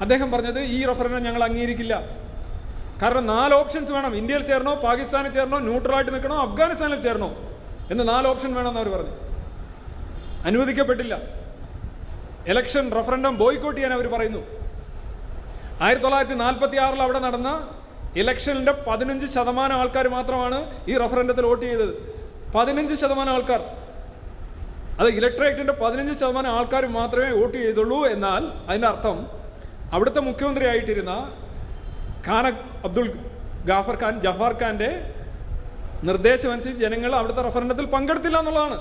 അദ്ദേഹം 0.02 0.32
പറഞ്ഞത് 0.32 0.60
ഈ 0.60 0.86
റഫറൻഡം 0.86 1.24
ഞങ്ങൾ 1.24 1.44
അംഗീകരിക്കില്ല. 1.44 1.96
കാരണം 3.02 3.26
നാല് 3.26 3.54
ഓപ്ഷൻസ് 3.54 3.92
വേണം. 3.92 4.16
ഇന്ത്യയിൽ 4.16 4.48
ചേർന്നോ 4.48 4.76
പാകിസ്ഥാനിൽ 4.76 5.32
ചേർന്നോ 5.34 5.60
ന്യൂട്രലായിട്ട് 5.60 6.14
നിൽക്കണോ 6.14 6.38
അഫ്ഗാനിസ്ഥാനിൽ 6.42 7.02
ചേർന്നോ? 7.02 7.30
എന്ന് 7.92 8.04
നാല് 8.10 8.28
ഓപ്ഷൻ 8.28 8.54
വേണമെന്ന് 8.54 8.82
അവർ 8.82 8.90
പറഞ്ഞു. 8.96 9.16
അനുവദിക്കപ്പെട്ടില്ല. 10.46 11.43
ഇലക്ഷൻ 12.52 12.86
റഫറൻഡം 12.98 13.38
ബോയ്ക്കോട്ട് 13.42 13.78
ചെയ്യാൻ 13.78 13.94
അവർ 13.98 14.08
പറയുന്നു. 14.14 14.42
ആയിരത്തി 15.82 16.04
തൊള്ളായിരത്തി 16.06 16.38
നാൽപ്പത്തി 16.44 16.78
ആറിൽ 16.86 17.02
അവിടെ 17.02 17.20
നടന്ന 17.20 17.50
ഇലക്ഷനിന്റെ 18.22 18.74
പതിനഞ്ച് 18.88 19.28
ശതമാനം 19.36 19.76
ആൾക്കാർ 19.76 20.08
മാത്രമാണ് 20.08 20.58
ഈ 20.92 20.98
റഫറൻഡത്തിൽ 20.98 21.46
വോട്ട് 21.46 21.66
ചെയ്തത്. 21.66 21.94
പതിനഞ്ച് 22.56 22.96
ശതമാനം 23.02 23.34
ആൾക്കാർ. 23.34 23.62
അത് 25.00 25.10
ഇലക്ട്രേറ്റിന്റെ 25.20 25.74
പതിനഞ്ച് 25.74 26.14
ശതമാനം 26.20 26.52
ആൾക്കാർ 26.58 26.86
മാത്രമേ 26.86 27.30
വോട്ട് 27.40 27.58
ചെയ്തുള്ളൂ 27.58 28.06
എന്നാൽ 28.06 28.44
അതിന്റെ 28.68 28.88
അർത്ഥം 28.88 29.18
അവിടുത്തെ 29.94 30.22
മുഖ്യമന്ത്രി 30.30 30.66
ആയിട്ടിരുന്ന 30.66 31.14
ഖാന 32.28 32.46
അബ്ദുൾ 32.88 33.08
ഗാഫർ 33.70 33.96
ഖാൻ 34.04 34.22
ജഫാർ 34.22 34.54
ഖാന്റെ 34.62 34.92
നിർദ്ദേശമനുസരിച്ച് 36.04 36.82
ജനങ്ങൾ 36.84 37.12
അവിടുത്തെ 37.16 37.42
റഫറൻഡത്തിൽ 37.42 37.86
പങ്കെടുത്തില്ല 37.86 38.38
എന്നുള്ളതാണ്. 38.40 38.78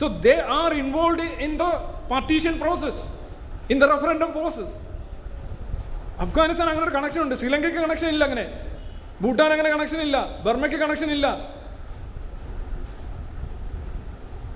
So 0.00 0.06
they 0.08 0.34
are 0.40 0.74
involve 0.74 1.28
in 1.46 1.56
the 1.58 1.62
partition 2.10 2.58
process 2.60 3.00
in 3.72 3.80
the 3.80 3.84
referendum 3.84 4.32
process 4.32 4.76
Afghanistan 6.20 6.68
അങ്ങനെ 6.68 6.86
ഒരു 6.86 6.94
കണക്ഷൻ 6.94 7.20
ഉണ്ട്. 7.22 7.34
ശ്രീലങ്കയ്ക്ക് 7.34 7.80
കണക്ഷൻ 7.80 8.08
ഇല്ല 8.08 8.24
അങ്ങനെ. 8.24 8.44
ഭൂട്ടാൻ 9.22 9.50
അങ്ങനെ 9.50 9.70
കണക്ഷൻ 9.70 10.00
ഇല്ല. 10.00 10.40
ബർമയ്ക്ക് 10.42 10.78
കണക്ഷൻ 10.78 11.10
ഇല്ല. 11.10 11.26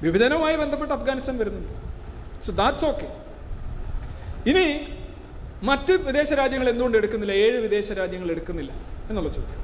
വിഭജനവുമായി 0.03 0.57
ബന്ധപ്പെട്ട് 0.57 0.95
അഫ്ഗാനിസ്ഥാൻ 0.95 1.39
വരുന്നുണ്ട്. 1.39 1.73
സോ 2.47 2.53
ദാറ്റ്സ് 2.53 2.85
ഓക്കെ 2.85 3.09
ഇനി 4.51 4.65
മറ്റ് 5.63 5.93
വിദേശ 5.93 6.33
രാജ്യങ്ങൾ 6.33 6.69
എന്തുകൊണ്ട് 6.69 6.99
എടുക്കുന്നില്ല? 6.99 7.33
ഏഴ് 7.33 7.59
വിദേശ 7.61 7.93
രാജ്യങ്ങൾ 7.93 8.31
എടുക്കുന്നില്ല 8.31 8.73
എന്നുള്ള 9.11 9.29
ചോദ്യം. 9.29 9.61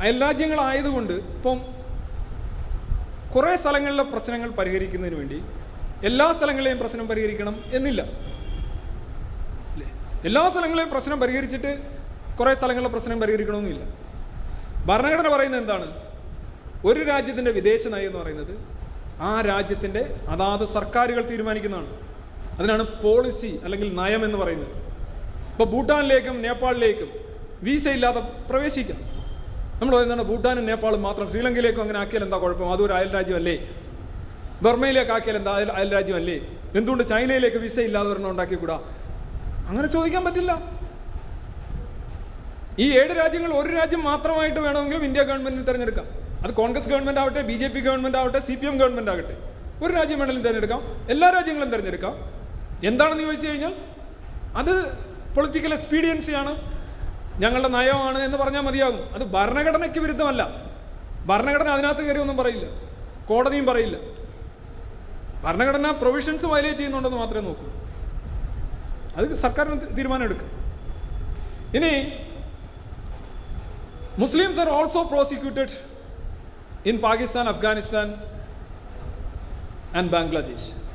അയൽ 0.00 0.20
രാജ്യങ്ങളായതുകൊണ്ട് 0.20 1.12
ഇപ്പം 1.12 1.75
കുറേ 3.34 3.56
സ്ഥലങ്ങളിലെ 3.56 4.02
പ്രശ്നങ്ങൾ 4.02 4.50
പരിഹരിക്കുന്നതിന് 4.50 5.18
വേണ്ടി 5.18 5.42
എല്ലാ 6.04 6.32
സ്ഥലങ്ങളെയും 6.32 6.78
പ്രശ്നം 6.78 7.08
പരിഹരിക്കണം 7.08 7.64
എന്നില്ല. 7.72 8.02
എല്ലാ 10.24 10.50
സ്ഥലങ്ങളെയും 10.50 10.90
പ്രശ്നം 10.90 11.20
പരിഹരിച്ചിട്ട് 11.20 11.82
കുറേ 12.38 12.54
സ്ഥലങ്ങളിലെ 12.54 12.90
പ്രശ്നം 12.90 13.20
പരിഹരിക്കണമെന്നില്ല. 13.20 13.82
ഭരണഘടന 14.86 15.28
പറയുന്നത് 15.28 15.60
എന്താണ്? 15.60 15.86
ഒരു 16.84 17.02
രാജ്യത്തിന്റെ 17.02 17.50
വിദേശ 17.50 17.86
നയം 17.86 18.06
എന്ന് 18.06 18.18
പറയുന്നത് 18.18 18.58
ആ 19.20 19.40
രാജ്യത്തിന്റെ 19.40 20.16
അതാത് 20.28 20.68
സർക്കാരുകൾ 20.68 21.28
തീരുമാനിക്കുന്നതാണ്. 21.30 21.86
അതിനാണ് 22.58 23.02
പോളിസി 23.02 23.60
അല്ലെങ്കിൽ 23.64 23.94
നയം 23.94 24.24
എന്ന് 24.24 24.38
പറയുന്നത്. 24.38 24.74
ഇപ്പോൾ 25.52 25.64
ഭൂട്ടാനിലേക്കും 25.64 26.42
നേപ്പാളിലേക്കും 26.42 27.10
വിസ 27.62 27.88
ഇല്ലാതെ 27.88 28.20
പ്രവേശിക്കാം. 28.20 29.15
നമ്മൾ 29.80 29.94
പറയുന്നതാണ് 29.94 30.22
ഭൂട്ടാനും 30.28 30.66
നേപ്പാളും 30.66 31.02
മാത്രം 31.02 31.30
ശ്രീലങ്കയിലേക്കും 31.30 31.82
അങ്ങനെ 31.82 31.98
ആക്കിയാൽ 31.98 32.22
എന്താ 32.24 32.36
കുഴപ്പം? 32.36 32.72
അതൊരു 32.72 32.92
അയൽ 32.92 33.12
രാജ്യമല്ലേ? 33.14 33.56
ബർമയിലേക്ക് 34.62 35.12
ആക്കിയാൽ 35.12 35.36
എന്താ 35.36 35.52
അയൽ 35.56 35.70
അയൽ 35.70 35.92
രാജ്യമല്ലേ? 35.92 36.36
എന്തുകൊണ്ട് 36.74 37.08
ചൈനയിലേക്ക് 37.08 37.56
വിസ 37.56 37.78
ഇല്ലാതെ 37.80 38.08
ഒരെണ്ണം 38.08 38.30
ഉണ്ടാക്കിക്കൂടാ? 38.30 38.80
അങ്ങനെ 39.68 39.88
ചോദിക്കാൻ 39.88 40.24
പറ്റില്ല. 40.24 40.52
ഈ 42.78 42.86
ഏഴ് 42.98 43.10
രാജ്യങ്ങൾ 43.10 43.52
ഒരു 43.52 43.74
രാജ്യം 43.74 44.02
മാത്രമായിട്ട് 44.04 44.60
വേണമെങ്കിലും 44.60 45.04
ഇന്ത്യ 45.04 45.22
ഗവൺമെന്റിന് 45.22 45.66
തിരഞ്ഞെടുക്കാം. 45.66 46.06
അത് 46.44 46.54
കോൺഗ്രസ് 46.54 46.88
ഗവൺമെന്റ് 46.88 47.20
ആവട്ടെ 47.20 47.42
ബി 47.42 47.52
ജെ 47.52 47.68
പി 47.68 47.80
ഗവൺമെന്റ് 47.80 48.18
ആവട്ടെ 48.18 48.38
സി 48.38 48.54
പി 48.54 48.66
എം 48.66 48.78
ഗവൺമെന്റ് 48.78 49.10
ആകട്ടെ. 49.10 49.36
ഒരു 49.84 49.92
രാജ്യം 49.92 50.18
വേണമെങ്കിലും 50.18 50.42
തിരഞ്ഞെടുക്കാം. 50.42 51.10
എല്ലാ 51.10 51.30
രാജ്യങ്ങളും 51.30 51.70
തിരഞ്ഞെടുക്കാം. 51.70 52.14
എന്താണെന്ന് 52.84 53.24
ചോദിച്ചു 53.24 53.48
കഴിഞ്ഞാൽ 53.48 53.74
അത് 54.56 54.74
പൊളിറ്റിക്കൽ 55.34 55.72
എക്സ്പീരിയൻസിയാണ് 55.72 56.75
ഞങ്ങളുടെ 57.38 57.68
നയമാണ് 57.68 58.18
എന്ന് 58.18 58.38
പറഞ്ഞാൽ 58.38 58.60
മതിയാകും. 58.60 59.14
അത് 59.14 59.24
ഭരണഘടനയ്ക്ക് 59.36 59.98
വിരുദ്ധമല്ല. 59.98 60.42
ഭരണഘടന 61.26 61.68
അതിനകത്ത് 61.68 62.02
കയറി 62.06 62.18
ഒന്നും 62.18 62.36
പറയില്ല. 62.36 62.66
കോടതിയും 63.28 63.66
പറയില്ല. 63.66 63.96
ഭരണഘടന 65.44 65.90
പ്രൊവിഷൻസ് 65.90 66.46
വയലേറ്റ് 66.46 66.78
ചെയ്യുന്നുണ്ടെന്ന് 66.78 67.18
മാത്രമേ 67.18 67.44
നോക്കൂ. 67.48 67.66
അത് 69.16 69.34
സർക്കാരിന് 69.34 69.96
തീരുമാനം 69.96 70.24
എടുക്കുക 70.24 70.48
ഇനി 71.76 71.92
Muslims 74.18 74.60
are 74.60 74.68
also 74.68 75.02
prosecuted 75.02 75.76
in 76.88 76.96
Pakistan 76.98 77.48
Afghanistan 77.48 78.08
and 79.98 80.10
Bangladesh 80.12 80.85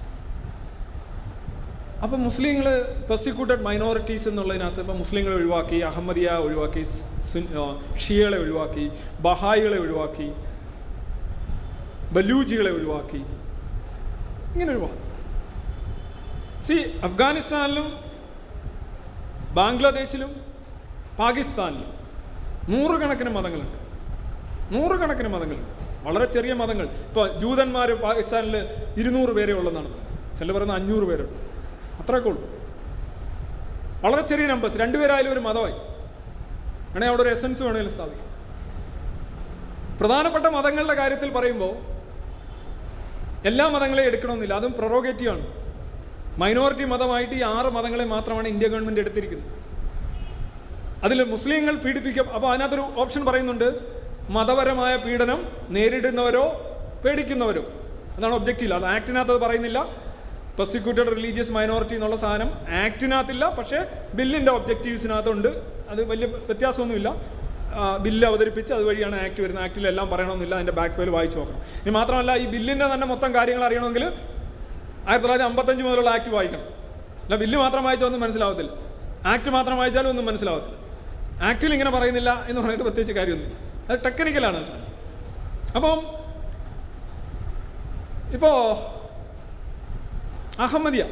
അപ്പം 2.03 2.23
മുസ്ലിങ്ങൾ 2.23 2.65
പ്രോസിക്യൂട്ടഡ് 3.06 3.64
മൈനോറിറ്റീസ് 3.65 4.28
എന്നുള്ളതിനകത്ത് 4.30 4.80
ഇപ്പം 4.80 4.98
മുസ്ലിങ്ങളെ 4.98 5.36
ഒഴിവാക്കി 5.36 5.76
അഹമ്മദിയ 5.76 6.30
ഒഴിവാക്കി 6.45 6.84
ഷിയകളെ 7.98 8.38
ഒഴിവാക്കി 8.38 8.91
ബഹായികളെ 9.19 9.78
ഒഴിവാക്കി 9.78 10.28
ബലൂജികളെ 12.15 12.72
ഒഴിവാക്കി. 12.72 13.22
ഇങ്ങനെ 14.53 14.72
ഒഴിവാക്കി 14.73 14.99
സി 16.68 16.73
അഫ്ഗാനിസ്ഥാനിലും 17.06 17.88
ബംഗ്ലാദേശിലും 19.60 20.32
പാകിസ്ഥാനിലും 21.19 21.91
നൂറുകണക്കിന് 22.72 23.30
മതങ്ങളുണ്ട്. 23.30 23.78
നൂറുകണക്കിന് 24.73 25.30
മതങ്ങളുണ്ട്. 25.36 25.72
വളരെ 26.07 26.26
ചെറിയ 26.26 26.53
മതങ്ങൾ. 26.53 26.86
ഇപ്പോൾ 27.07 27.26
ജൂതന്മാർ 27.40 27.91
പാകിസ്ഥാനിൽ 27.91 28.56
ഇരുന്നൂറ് 28.99 29.30
പേരെ 29.30 29.53
ഉള്ളതാണ്. 29.53 29.90
ചില 30.40 30.52
പറയുന്നത് 30.52 30.78
അഞ്ഞൂറ് 30.82 31.03
പേരുണ്ട്. 31.03 31.60
അത്രയൊക്കെ 32.02 32.30
ഉള്ളൂ. 32.30 32.44
വളരെ 34.03 34.28
ചെറിയ 34.28 34.45
നമ്പേഴ്സ് 34.48 34.78
രണ്ടുപേരായാലും 34.78 35.34
ഒരു 35.34 35.41
മതമായി. 35.48 35.78
വേണേൽ 36.94 37.07
അവിടെ 37.10 37.22
ഒരു 37.22 37.30
എസൻസ് 37.30 37.64
വേണമെങ്കിലും 37.64 37.94
സ്ഥാപിക്കും. 37.95 38.28
പ്രധാനപ്പെട്ട 39.99 40.45
മതങ്ങളുടെ 40.45 40.94
കാര്യത്തിൽ 40.94 41.30
പറയുമ്പോൾ 41.32 41.73
എല്ലാ 43.48 43.68
മതങ്ങളെയും 43.68 44.07
എടുക്കണമെന്നില്ല. 44.07 44.53
അതും 44.53 44.73
പ്രൊറോഗേറ്റീവാണ് 44.73 45.44
മൈനോറിറ്റി 46.41 46.84
മതമായിട്ട് 46.84 47.34
ഈ 47.34 47.41
ആറ് 47.41 47.69
മതങ്ങളെ 47.78 48.06
മാത്രമാണ് 48.06 48.48
ഇന്ത്യ 48.48 48.68
ഗവൺമെന്റ് 48.68 49.02
എടുത്തിരിക്കുന്നത്. 49.02 49.49
അതിൽ 51.03 51.23
മുസ്ലിങ്ങൾ 51.23 51.76
പീഡിപ്പിക്കും 51.76 52.34
അപ്പോൾ 52.34 52.49
അതിനകത്തൊരു 52.52 52.84
ഓപ്ഷൻ 52.98 53.26
പറയുന്നുണ്ട്. 53.26 53.68
മതപരമായ 54.30 54.95
പീഡനം 54.98 55.40
നേരിടുന്നവരോ 55.69 56.44
പേടിക്കുന്നവരോ. 57.06 57.64
അതാണ് 58.18 58.36
ഒബ്ജക്റ്റീവ് 58.36 58.73
അത് 58.73 58.86
ആക്ടിനകത്ത് 58.86 59.32
അത് 59.32 59.41
പറയുന്നില്ല. 59.41 59.80
പ്രോസിക്യൂട്ടഡ് 60.61 61.11
റിലീജിയസ് 61.17 61.51
മൈനോറിറ്റി 61.51 61.95
എന്നുള്ള 61.97 62.15
സാധനം 62.23 62.49
ആക്ടിനകത്തില്ല 62.85 63.43
പക്ഷേ 63.57 63.77
ബില്ലിന്റെ 64.17 64.51
ഒബ്ജക്റ്റീവ്സിനകത്തുണ്ട്. 64.57 65.47
അത് 65.91 66.01
വലിയ 66.09 66.27
വ്യത്യാസമൊന്നുമില്ല. 66.49 67.09
ബില്ല് 68.03 68.25
അവതരിപ്പിച്ച് 68.27 68.71
അതുവഴിയാണ് 68.73 69.15
ആക്ട് 69.25 69.41
വരുന്നത്. 69.43 69.63
ആക്ടിൽ 69.63 69.88
എല്ലാം 69.91 70.09
പറയണമെന്നില്ല 70.09 70.53
അതിന്റെ 70.55 70.75
ബാക്ക് 70.79 70.95
പേര് 70.95 71.09
വായിച്ചു 71.09 71.38
നോക്കണം. 71.39 71.61
ഇനി 71.81 71.93
മാത്രമല്ല 71.97 72.35
ഈ 72.43 72.45
ബില്ലിന്റെ 72.53 72.85
തന്നെ 72.93 73.07
മൊത്തം 73.13 73.31
കാര്യങ്ങൾ 73.38 73.63
അറിയണമെങ്കിൽ 73.69 74.03
ആയിരത്തി 74.03 75.23
തൊള്ളായിരത്തി 75.23 75.47
അമ്പത്തഞ്ച് 75.49 75.83
മുതലുള്ള 75.88 76.09
ആക്ട് 76.09 76.29
വായിക്കണം. 76.38 76.67
അല്ല 77.25 77.35
ബില്ല് 77.43 77.59
മാത്രം 77.63 77.83
വായിച്ചാൽ 77.83 78.07
ഒന്നും 78.11 78.21
മനസ്സിലാവത്തില്ല. 78.25 78.71
ആക്ട് 79.33 79.49
മാത്രം 79.57 79.77
വായിച്ചാലും 79.81 80.09
ഒന്നും 80.09 80.25
മനസ്സിലാവത്തില്ല. 80.31 80.77
ആക്ടിൽ 81.49 81.73
ഇങ്ങനെ 81.73 81.91
പറയുന്നില്ല 81.97 82.31
എന്ന് 82.49 82.61
പറഞ്ഞിട്ട് 82.61 82.83
പ്രത്യേകിച്ച് 82.83 83.19
കാര്യമൊന്നുമില്ല. 83.19 83.57
അത് 83.91 83.99
ടെക്നിക്കലാണ് 84.05 84.65
സാർ. 84.71 84.81
അപ്പം 85.77 85.99
ഇപ്പോൾ 88.38 88.57
അഹമ്മദിയ 90.61 91.05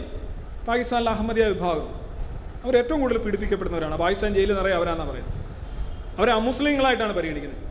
പാകിസ്ഥാനിലെ 0.68 1.12
അഹമ്മദിയ 1.12 1.44
വിഭാഗം. 1.44 1.88
അവർ 2.64 2.78
ഏറ്റവും 2.78 3.02
കൂടുതൽ 3.02 3.18
പീഡിപ്പിക്കപ്പെടുന്നവരാണ്. 3.18 3.98
പാകിസ്ഥാൻ 3.98 4.34
ജയിലിൽ 4.34 4.56
നിറയെ 4.56 4.74
അവരാണെന്നാണ് 4.74 5.12
പറയുന്നത്. 5.12 5.36
അവരെ 6.20 6.32
അമുസ്ലിങ്ങളായിട്ടാണ് 6.32 7.14
പരിഗണിക്കുന്നത്. 7.14 7.70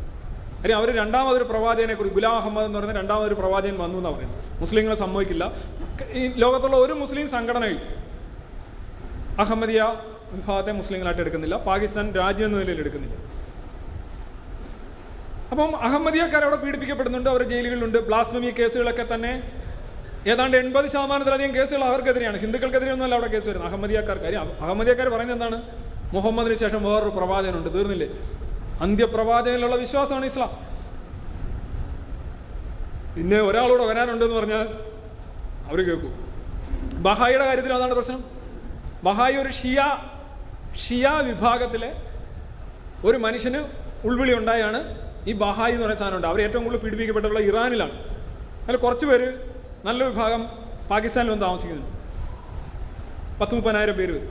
കാര്യം 0.60 0.76
അവർ 0.76 0.96
രണ്ടാമതൊരു 0.96 1.44
പ്രവാചകനെ 1.44 1.94
കുറിച്ച് 1.94 2.14
ഗുലാം 2.14 2.36
അഹമ്മദ് 2.36 2.66
എന്ന് 2.66 2.78
പറയുന്ന 2.78 2.98
രണ്ടാമതൊരു 2.98 3.34
പ്രവാചകൻ 3.34 3.78
വന്നു 3.78 3.98
എന്നാണ് 3.98 4.16
പറയുന്നത്. 4.16 4.60
മുസ്ലിങ്ങളെ 4.60 4.96
സമ്മതിക്കില്ല. 4.96 5.52
ഈ 6.12 6.26
ലോകത്തുള്ള 6.36 6.76
ഒരു 6.76 6.92
മുസ്ലിം 6.92 7.30
സംഘടനയും 7.30 7.80
അഹമ്മദിയ 9.40 9.94
വിഭാഗത്തെ 10.32 10.72
മുസ്ലിങ്ങളായിട്ട് 10.72 11.22
എടുക്കുന്നില്ല. 11.22 11.56
പാകിസ്ഥാൻ 11.56 12.14
രാജ്യം 12.14 12.46
എന്ന 12.46 12.59
നിലയിൽ 12.59 12.78
എടുക്കുന്നില്ല. 12.78 13.16
അപ്പം 15.50 15.76
അഹമ്മദിയക്കാർ 15.76 16.42
അവിടെ 16.42 16.56
പീഡിപ്പിക്കപ്പെടുന്നുണ്ട്. 16.56 17.30
അവർ 17.30 17.42
ജയിലുകളിലുണ്ട്. 17.42 18.06
ബ്ലാസ്മമി 18.06 18.50
കേസുകളൊക്കെ 18.50 19.14
തന്നെ 19.14 19.32
ഏതാണ്ട് 20.27 20.57
എൺപത് 20.57 20.89
ശതമാനത്തിലധികം 20.90 21.55
കേസുകൾ 21.55 21.85
അവർക്കെതിരെയാണ്. 21.85 22.39
ഹിന്ദുക്കൾക്കെതിരെ 22.39 22.93
ഒന്നുമല്ല 22.93 23.15
അവിടെ 23.15 23.31
കേസ് 23.31 23.49
വരുന്നത്. 23.49 23.69
അഹമ്മദിയാക്കാർ 23.69 24.19
കാര്യം. 24.19 24.40
അഹ- 24.40 24.65
അഹമ്മദിയാക്കാർ 24.65 25.09
പറയുന്നത് 25.09 25.36
എന്താണ്? 25.36 25.62
മുഹമ്മദിന് 26.15 26.55
ശേഷം 26.55 26.85
വേറൊരു 26.85 27.09
പ്രവാചകനുണ്ട്. 27.09 27.74
തീർന്നില്ലേ? 27.74 28.09
അന്ത്യപ്രവാചകനിലുള്ള 28.81 29.77
വിശ്വാസമാണ് 29.77 30.27
ഇസ്ലാം. 30.27 30.69
പിന്നെ 33.16 33.40
ഒരാളോട് 33.40 33.82
വരാനുണ്ട് 33.82 34.24
വരാനുണ്ടെന്ന് 34.24 34.35
പറഞ്ഞാൽ 34.35 34.69
അവർ 35.69 35.86
കേൾക്കും. 35.86 36.28
ബഹായിയുടെ 37.03 37.47
കാര്യത്തിൽ 37.47 37.73
അതാണ് 37.73 37.95
പ്രശ്നം. 37.95 38.24
ബഹായി 39.05 39.36
ഒരു 39.36 39.49
ഷിയ 39.49 39.99
ഷിയ 40.77 41.11
വിഭാഗത്തിലെ 41.23 41.93
ഒരു 43.05 43.16
മനുഷ്യന് 43.16 43.65
ഉൾവിളി 44.05 44.35
ഉണ്ടായാണ് 44.35 44.99
ഈ 45.27 45.32
ബഹായി 45.32 45.73
എന്ന് 45.73 45.85
പറയുന്ന 45.85 46.01
സാധനമുണ്ട്. 46.01 46.27
അവർ 46.27 46.43
ഏറ്റവും 46.43 46.65
കൂടുതൽ 46.65 46.81
പീഡിപ്പിക്കപ്പെട്ടുള്ള 46.81 47.40
ഇറാനിലാണ്. 47.40 47.90
അതിൽ 48.65 48.77
കുറച്ച് 48.77 49.07
പേര് 49.07 49.57
നല്ല 49.84 50.05
വിഭാഗം 50.05 50.48
പാകിസ്ഥാനിൽ 50.90 51.30
വന്ന് 51.30 51.44
താമസിക്കുന്നുണ്ട്. 51.44 51.98
പത്ത് 53.40 53.55
മുപ്പതിനായിരം 53.55 53.94
പേര്. 53.94 54.28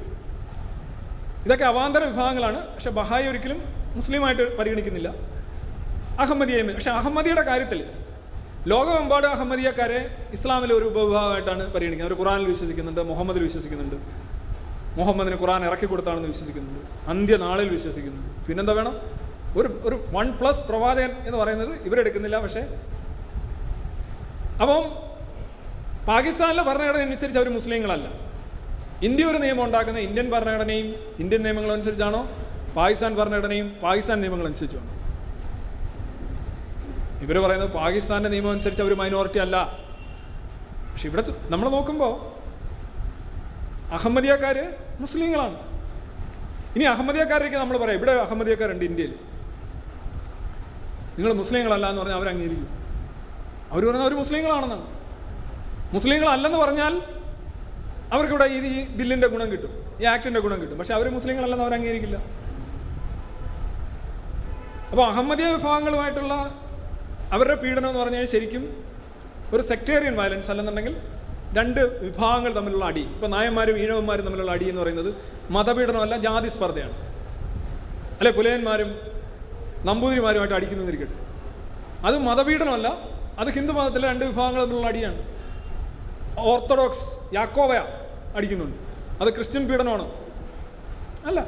ഇതൊക്കെ 1.45 1.65
അവാന്തര 1.65 2.03
വിഭാഗങ്ങളാണ്. 2.03 2.73
പക്ഷെ 2.73 2.89
ബഹായി 2.89 3.27
ഒരിക്കലും 3.27 3.63
മുസ്ലിമായിട്ട് 3.95 4.57
പരിഗണിക്കുന്നില്ല. 4.57 5.13
അഹമ്മദിയെ 6.19 6.63
പക്ഷെ 6.63 6.91
അഹമ്മദിയുടെ 6.91 7.41
കാര്യത്തിൽ 7.41 7.89
ലോകമെമ്പാടും 8.67 9.31
അഹമ്മദിയക്കാരെ 9.31 10.17
ഇസ്ലാമിലെ 10.33 10.75
ഒരു 10.75 10.85
ഉപവിഭാഗമായിട്ടാണ് 10.85 11.73
പരിഗണിക്കുന്നത്. 11.73 12.17
അവർ 12.17 12.27
ഖുറാനിൽ 12.27 12.45
വിശ്വസിക്കുന്നുണ്ട് 12.45 13.01
മുഹമ്മദിൽ 13.01 13.43
വിശ്വസിക്കുന്നുണ്ട്. 13.43 13.95
മുഹമ്മദിന് 14.99 15.35
ഖുറാൻ 15.35 15.65
ഇറക്കി 15.65 15.85
കൊടുത്താണെന്ന് 15.85 16.27
വിശ്വസിക്കുന്നുണ്ട്. 16.27 17.09
അന്ത്യനാളിൽ 17.09 17.69
വിശ്വസിക്കുന്നുണ്ട്. 17.69 18.47
പിന്നെന്താ 18.47 18.73
വേണം? 18.73 18.99
ഒരു 19.57 19.81
ഒരു 19.83 20.05
വൺ 20.09 20.31
പ്ലസ് 20.31 20.67
പ്രവാചകൻ 20.67 21.09
എന്ന് 21.09 21.37
പറയുന്നത് 21.37 21.79
ഇവരെടുക്കുന്നില്ല. 21.81 22.39
പക്ഷേ 22.39 22.61
അപ്പം 24.61 25.06
പാകിസ്ഥാനിലെ 26.09 26.63
ഭരണഘടന 26.67 27.01
അനുസരിച്ച് 27.07 27.39
അവർ 27.39 27.49
മുസ്ലിങ്ങളല്ല. 27.57 28.07
ഇന്ത്യ 29.07 29.25
ഒരു 29.31 29.37
നിയമം 29.37 29.63
ഉണ്ടാക്കുന്ന 29.63 29.99
ഇന്ത്യൻ 29.99 30.27
ഭരണഘടനയും 30.33 30.87
ഇന്ത്യൻ 31.23 31.41
നിയമങ്ങളും 31.45 31.73
അനുസരിച്ചാണോ? 31.73 32.21
പാകിസ്ഥാൻ 32.77 33.11
ഭരണഘടനയും 33.19 33.67
പാകിസ്ഥാൻ 33.83 34.17
നിയമങ്ങൾ 34.21 34.45
അനുസരിച്ചാണോ 34.45 34.87
ഇവർ 37.25 37.37
പറയുന്നത് 37.43 37.71
പാകിസ്ഥാന്റെ 37.71 38.29
നിയമം 38.29 38.51
അനുസരിച്ച് 38.55 38.81
അവർ 38.83 38.93
മൈനോറിറ്റി 39.01 39.39
അല്ല. 39.45 39.57
പക്ഷെ 40.91 41.07
ഇവിടെ 41.09 41.23
നമ്മൾ 41.53 41.69
നോക്കുമ്പോൾ 41.69 42.13
അഹമ്മദിയക്കാർ 43.97 44.57
മുസ്ലിങ്ങളാണ്. 44.99 45.57
ഇനി 46.75 46.85
അഹമ്മദിയക്കാരേക്ക് 46.93 47.55
നമ്മൾ 47.55 47.77
പറയാം. 47.77 47.97
ഇവിടെ 47.97 48.13
അഹമ്മദിയക്കാരുണ്ട് 48.25 48.85
ഇന്ത്യയിൽ. 48.85 49.13
നിങ്ങൾ 51.17 51.33
മുസ്ലിങ്ങളല്ല 51.33 51.85
എന്ന് 51.89 52.01
പറഞ്ഞാൽ 52.01 52.17
അവർ 52.21 52.29
അംഗീകരിക്കും 52.33 52.69
അവർ 53.71 53.81
പറഞ്ഞാൽ 53.87 54.05
അവർ 54.07 54.15
മുസ്ലിങ്ങളാണെന്നാണ്. 54.23 54.85
മുസ്ലിങ്ങളല്ലെന്ന് 55.93 56.57
പറഞ്ഞാൽ 56.57 57.01
അവർക്കിവിടെ 58.13 58.45
ഈ 58.45 58.87
ബില്ലിന്റെ 58.87 59.27
ഗുണം 59.27 59.51
കിട്ടും. 59.51 60.01
ഈ 60.01 60.05
ആക്ടിന്റെ 60.05 60.39
ഗുണം 60.39 60.61
കിട്ടും. 60.61 60.77
പക്ഷെ 60.77 60.93
അവർ 60.93 61.09
മുസ്ലിങ്ങളല്ലെന്ന് 61.09 61.65
അവർ 61.65 61.73
അംഗീകരിക്കില്ല. 61.73 62.17
അപ്പോൾ 64.91 65.05
അഹമ്മദിയ 65.07 65.45
വിഭാഗങ്ങളുമായിട്ടുള്ള 65.45 66.33
അവരുടെ 67.31 67.55
പീഡനം 67.55 67.89
എന്ന് 67.89 67.99
പറഞ്ഞാൽ 67.99 68.25
ശരിക്കും 68.25 68.83
ഒരു 69.53 69.61
സെക്ടേറിയൻ 69.61 70.15
വയലൻസ് 70.15 70.49
അല്ലെന്നുണ്ടെങ്കിൽ 70.49 70.97
രണ്ട് 71.57 71.99
വിഭാഗങ്ങൾ 72.03 72.53
തമ്മിലുള്ള 72.53 72.85
അടി. 72.85 72.99
ഇപ്പോൾ 72.99 73.27
നായന്മാരും 73.27 73.77
ഈഴവന്മാരും 73.77 74.25
തമ്മിലുള്ള 74.25 74.51
അടി 74.51 74.69
എന്ന് 74.69 74.81
പറയുന്നത് 74.81 75.15
മതപീഡനമല്ല 75.49 76.17
ജാതി 76.17 76.47
സ്പർദ്ധയാണ്. 76.47 76.93
അല്ലെ 78.17 78.31
പുലയന്മാരും 78.31 78.99
നമ്പൂതിരിമാരുമായിട്ട് 79.83 80.55
അടിക്കുന്നതിരിക്കട്ടെ. 80.55 81.13
അത് 82.05 82.17
മതപീഡനമല്ല 82.17 82.87
അത് 83.39 83.47
ഹിന്ദു 83.47 83.73
മതത്തിലെ 83.73 84.07
രണ്ട് 84.09 84.25
വിഭാഗങ്ങൾ 84.25 84.61
തമ്മിലുള്ള 84.61 84.87
അടിയാണ്. 84.87 85.36
ഓർത്തഡോക്സ് 86.37 87.35
യാക്കോവയ 87.35 87.83
അടിക്കുന്നുണ്ട്. 88.35 88.77
അത് 89.23 89.35
ക്രിസ്ത്യൻ 89.35 89.67
പീഡനമാണ്. 89.67 90.11
അല്ല. 91.25 91.39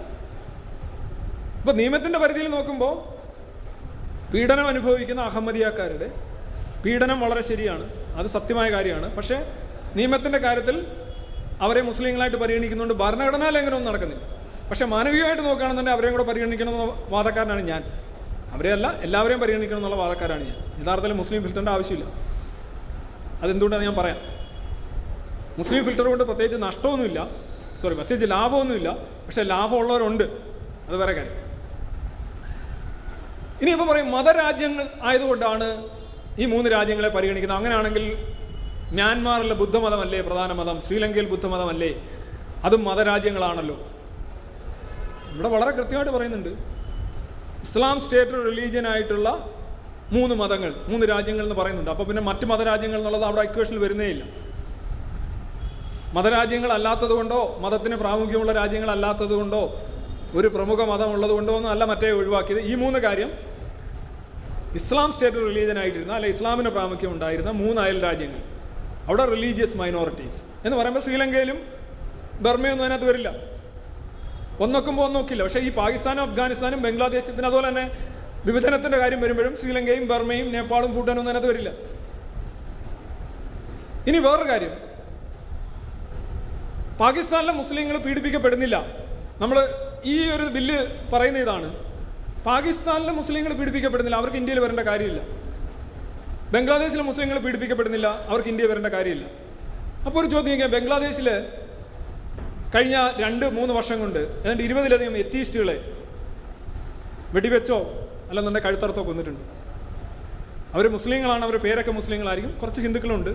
ഇപ്പൊ 1.58 1.74
നിയമത്തിന്റെ 1.74 2.20
പരിധിയിൽ 2.20 2.48
നോക്കുമ്പോൾ 2.48 3.20
പീഡനം 4.32 4.68
അനുഭവിക്കുന്ന 4.68 5.22
അഹമ്മദിയാക്കാരുടെ 5.22 6.12
പീഡനം 6.86 7.22
വളരെ 7.22 7.42
ശരിയാണ്. 7.42 7.94
അത് 7.94 8.28
സത്യമായ 8.28 8.72
കാര്യമാണ്. 8.72 9.16
പക്ഷേ 9.16 9.46
നിയമത്തിന്റെ 9.96 10.40
കാര്യത്തിൽ 10.40 10.88
അവരെ 11.62 11.82
മുസ്ലിങ്ങളായിട്ട് 11.82 12.38
പരിഗണിക്കുന്നുണ്ട്. 12.38 12.94
ഭരണഘടനാ 12.94 13.50
ലംഘനമൊന്നും 13.50 13.94
നടക്കുന്നില്ല. 13.94 14.40
പക്ഷെ 14.70 14.86
മാനവികമായിട്ട് 14.86 15.42
നോക്കുകയാണെന്നുണ്ടെങ്കിൽ 15.42 16.02
അവരെയും 16.02 16.18
കൂടെ 16.18 16.32
പരിഗണിക്കണമെന്ന 16.32 17.04
വാദക്കാരനാണ് 17.10 17.62
ഞാൻ. 17.62 17.84
അവരെയല്ല 18.52 18.92
എല്ലാവരെയും 19.02 19.40
പരിഗണിക്കണം 19.40 19.78
എന്നുള്ള 19.78 19.96
വാദക്കാരാണ് 19.96 20.44
ഞാൻ. 20.44 20.84
യഥാർത്ഥത്തിൽ 20.84 21.18
മുസ്ലിം 21.18 21.44
ഫിൽറ്ററിന്റെ 21.44 21.72
ആവശ്യമില്ല. 21.72 22.06
അതെന്തുകൊണ്ടാണ് 23.42 23.84
ഞാൻ 23.84 23.96
പറയാം? 23.96 24.39
മുസ്ലിം 25.60 25.86
ഫിൽറ്റർ 25.86 26.06
കൊണ്ട് 26.08 26.24
പ്രത്യേകിച്ച് 26.24 26.62
നഷ്ടമൊന്നുമില്ല. 26.64 27.28
സോറി 27.82 27.94
പ്രത്യേകിച്ച് 27.94 28.32
ലാഭമൊന്നുമില്ല. 28.32 28.90
പക്ഷെ 29.26 29.44
ലാഭമുള്ളവരുണ്ട്. 29.44 30.24
അത് 30.88 30.98
വേറെ 30.98 31.14
കാര്യം. 31.14 31.38
ഇനി 33.62 33.72
ഇപ്പോൾ 33.72 33.88
പറയും 33.92 34.12
മതരാജ്യങ്ങൾ 34.12 34.86
ആയതുകൊണ്ടാണ് 35.02 35.68
ഈ 36.40 36.46
മൂന്ന് 36.46 36.72
രാജ്യങ്ങളെ 36.72 37.10
പരിഗണിക്കുന്നത്. 37.10 37.58
അങ്ങനെയാണെങ്കിൽ 37.58 38.18
മ്യാൻമാറിലെ 38.92 39.56
ബുദ്ധമതമല്ലേ 39.56 40.22
പ്രധാന 40.22 40.52
മതം? 40.54 40.82
ശ്രീലങ്കയിൽ 40.82 41.30
ബുദ്ധമതമല്ലേ 41.30 41.92
അതും 42.64 42.84
മതരാജ്യങ്ങളാണല്ലോ. 42.84 43.76
ഇവിടെ 45.34 45.48
വളരെ 45.48 45.72
കൃത്യമായിട്ട് 45.72 46.12
പറയുന്നുണ്ട്. 46.12 46.50
ഇസ്ലാം 47.68 48.02
സ്റ്റേറ്റ് 48.02 48.32
റിലീജിയൻ 48.32 48.88
ആയിട്ടുള്ള 48.88 49.30
മൂന്ന് 50.12 50.36
മതങ്ങൾ 50.36 50.74
മൂന്ന് 50.88 51.06
രാജ്യങ്ങൾ 51.06 51.44
എന്ന് 51.44 51.56
പറയുന്നുണ്ട്. 51.56 51.92
അപ്പോൾ 51.92 52.04
പിന്നെ 52.04 52.24
മറ്റ് 52.24 52.46
മതരാജ്യങ്ങൾ 52.46 52.98
എന്നുള്ളത് 52.98 53.24
അവിടെ 53.24 53.42
ഇക്വേഷനിൽ 53.42 53.78
വരുന്നേ 53.78 54.06
ഇല്ല. 54.06 54.24
മതരാജ്യങ്ങൾ 56.14 56.72
അല്ലാത്തത് 56.74 57.10
കൊണ്ടോ 57.10 57.58
മതത്തിന് 57.60 57.96
പ്രാമുഖ്യമുള്ള 57.96 58.52
രാജ്യങ്ങൾ 58.52 58.92
അല്ലാത്തത് 58.92 59.34
കൊണ്ടോ 59.34 59.62
ഒരു 60.36 60.48
പ്രമുഖ 60.48 60.82
മതം 60.84 61.12
ഉള്ളത് 61.14 61.32
കൊണ്ടോ 61.32 61.56
ഒന്നും 61.56 61.72
അല്ല 61.72 61.84
മറ്റേ 61.84 62.10
ഒഴിവാക്കിയത്. 62.12 62.60
ഈ 62.62 62.76
മൂന്ന് 62.76 63.00
കാര്യം 63.00 63.32
ഇസ്ലാം 64.76 65.12
സ്റ്റേറ്റ് 65.14 65.38
റിലീജിയൻ 65.38 65.80
ആയിട്ടിരുന്ന 65.80 66.14
അല്ലെ 66.14 66.30
ഇസ്ലാമിന് 66.30 66.70
പ്രാമുഖ്യം 66.70 67.12
ഉണ്ടായിരുന്ന 67.12 67.52
മൂന്ന് 67.52 67.82
അയൽ 67.82 68.04
രാജ്യങ്ങൾ. 68.04 68.42
അവിടെ 69.08 69.26
റിലീജിയസ് 69.26 69.78
മൈനോറിറ്റീസ് 69.78 70.42
എന്ന് 70.66 70.78
പറയുമ്പോൾ 70.78 71.00
ശ്രീലങ്കയിലും 71.00 71.58
ബർമയൊന്നും 72.42 72.86
അതിനകത്ത് 72.86 73.10
വരില്ല. 73.10 73.30
ഒന്നൊക്കുമ്പോൾ 74.60 75.06
ഒന്നൊക്കില്ല. 75.06 75.44
പക്ഷേ 75.44 75.60
ഈ 75.60 75.72
പാകിസ്ഥാനും 75.72 76.22
അഫ്ഗാനിസ്ഥാനും 76.22 76.82
ബംഗ്ലാദേശ് 76.82 77.26
പിന്നെ 77.26 77.48
അതുപോലെ 77.48 77.70
തന്നെ 77.70 77.86
വിഭജനത്തിന്റെ 78.46 78.98
കാര്യം 78.98 79.22
വരുമ്പോഴും 79.22 79.58
ശ്രീലങ്കയും 79.58 80.08
ബർമയും 80.08 80.52
നേപ്പാളും 80.52 80.96
ഭൂട്ടാനും 80.96 81.20
ഒന്നും 81.20 81.32
അതിനകത്ത് 81.32 81.54
വരില്ല. 81.54 81.72
ഇനി 84.08 84.18
വേറൊരു 84.18 84.50
കാര്യം. 84.50 84.89
പാകിസ്ഥാനിലെ 87.00 87.54
മുസ്ലിങ്ങൾ 87.54 87.98
പീഡിപ്പിക്കപ്പെടുന്നില്ല. 87.98 88.86
നമ്മൾ 89.40 89.58
ഈ 90.06 90.30
ഒരു 90.30 90.44
ബില്ല് 90.44 90.80
പറയുന്ന 91.14 91.40
ഇതാണ്. 91.40 91.76
പാകിസ്ഥാനിലെ 92.46 93.12
മുസ്ലിങ്ങൾ 93.12 93.54
പീഡിപ്പിക്കപ്പെടുന്നില്ല 93.54 94.16
അവർക്ക് 94.16 94.38
ഇന്ത്യയിൽ 94.38 94.60
വരേണ്ട 94.60 94.80
കാര്യമില്ല. 94.80 95.22
ബംഗ്ലാദേശിലെ 96.52 97.04
മുസ്ലിങ്ങൾ 97.04 97.40
പീഡിപ്പിക്കപ്പെടുന്നില്ല 97.40 98.08
അവർക്ക് 98.08 98.50
ഇന്ത്യയിൽ 98.50 98.72
വരേണ്ട 98.72 98.88
കാര്യമില്ല. 98.88 99.26
അപ്പോൾ 100.06 100.20
ഒരു 100.20 100.28
ചോദ്യം 100.28 100.60
ചോദിക്കാം 100.60 100.72
ബംഗ്ലാദേശിൽ 100.72 101.30
കഴിഞ്ഞ 102.76 103.10
രണ്ട് 103.18 103.46
മൂന്ന് 103.46 103.74
വർഷം 103.74 104.00
കൊണ്ട് 104.00 104.20
ഏതാണ്ട് 104.20 104.64
ഇരുപതിലധികം 104.64 105.18
എത്തീസ്റ്റുകളെ 105.18 105.94
വെടിവെച്ചോ 107.32 108.08
അല്ലെന്നുണ്ടെങ്കിൽ 108.30 108.70
കഴുത്തറത്തോ 108.70 109.04
കൊന്നിട്ടുണ്ട്. 109.08 109.42
അവർ 110.74 110.88
മുസ്ലിങ്ങളാണ് 110.88 111.44
അവരുടെ 111.44 111.62
പേരൊക്കെ 111.62 111.92
മുസ്ലിങ്ങളായിരിക്കും. 111.92 112.60
കുറച്ച് 112.60 112.82
ഹിന്ദുക്കളുണ്ട്. 112.82 113.30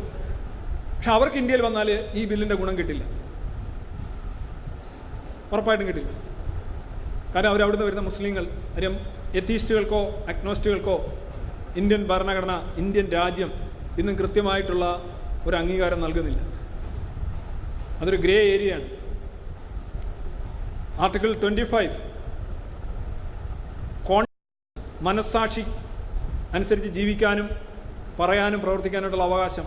പക്ഷെ 0.96 1.10
അവർക്ക് 1.10 1.36
ഇന്ത്യയിൽ 1.36 1.62
വന്നാൽ 1.62 2.08
ഈ 2.14 2.24
ബില്ലിന്റെ 2.24 2.54
ഗുണം 2.54 2.78
കിട്ടില്ല. 2.78 3.23
ഉറപ്പായിട്ടും 5.54 5.86
കിട്ടില്ല. 5.88 6.10
കാരണം 7.34 7.50
അവർ 7.52 7.60
അവിടുന്ന് 7.64 7.86
വരുന്ന 7.88 8.02
മുസ്ലിങ്ങൾ 8.08 8.44
കാര്യം 8.74 8.94
എത്തീസ്റ്റുകൾക്കോ 9.38 10.00
അഗ്നോസ്റ്റുകൾക്കോ 10.32 10.96
ഇന്ത്യൻ 11.80 12.02
ഭരണഘടന 12.10 12.52
ഇന്ത്യൻ 12.82 13.06
രാജ്യം 13.18 13.50
ഇന്നും 14.00 14.14
കൃത്യമായിട്ടുള്ള 14.20 14.84
ഒരു 15.46 15.54
അംഗീകാരം 15.60 15.98
നൽകുന്നില്ല. 16.04 16.40
അതൊരു 18.00 18.18
ഗ്രേ 18.24 18.36
ഏരിയയാണ്. 18.54 18.86
ആർട്ടിക്കിൾ 21.04 21.30
ട്വന്റി 21.42 21.64
ഫൈവ് 21.72 21.94
കോൺ 24.08 24.24
മനസ്സാക്ഷി 25.08 25.64
അനുസരിച്ച് 26.56 26.90
ജീവിക്കാനും 26.98 27.46
പറയാനും 28.18 28.60
പ്രവർത്തിക്കാനായിട്ടുള്ള 28.64 29.24
അവകാശം 29.30 29.66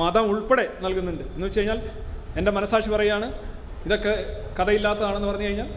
മതം 0.00 0.24
ഉൾപ്പെടെ 0.32 0.64
നൽകുന്നുണ്ട്. 0.84 1.24
എന്ന് 1.34 1.44
വെച്ച് 1.46 1.60
കഴിഞ്ഞാൽ 1.60 1.80
എന്റെ 2.38 2.50
മനസ്സാക്ഷി 2.56 2.90
പറയുകയാണ് 2.94 3.28
ഇതൊക്കെ 3.86 4.12
കഥയില്ലാത്തതാണെന്ന് 4.60 5.28
പറഞ്ഞു 5.28 5.44
കഴിഞ്ഞാൽ 5.44 5.68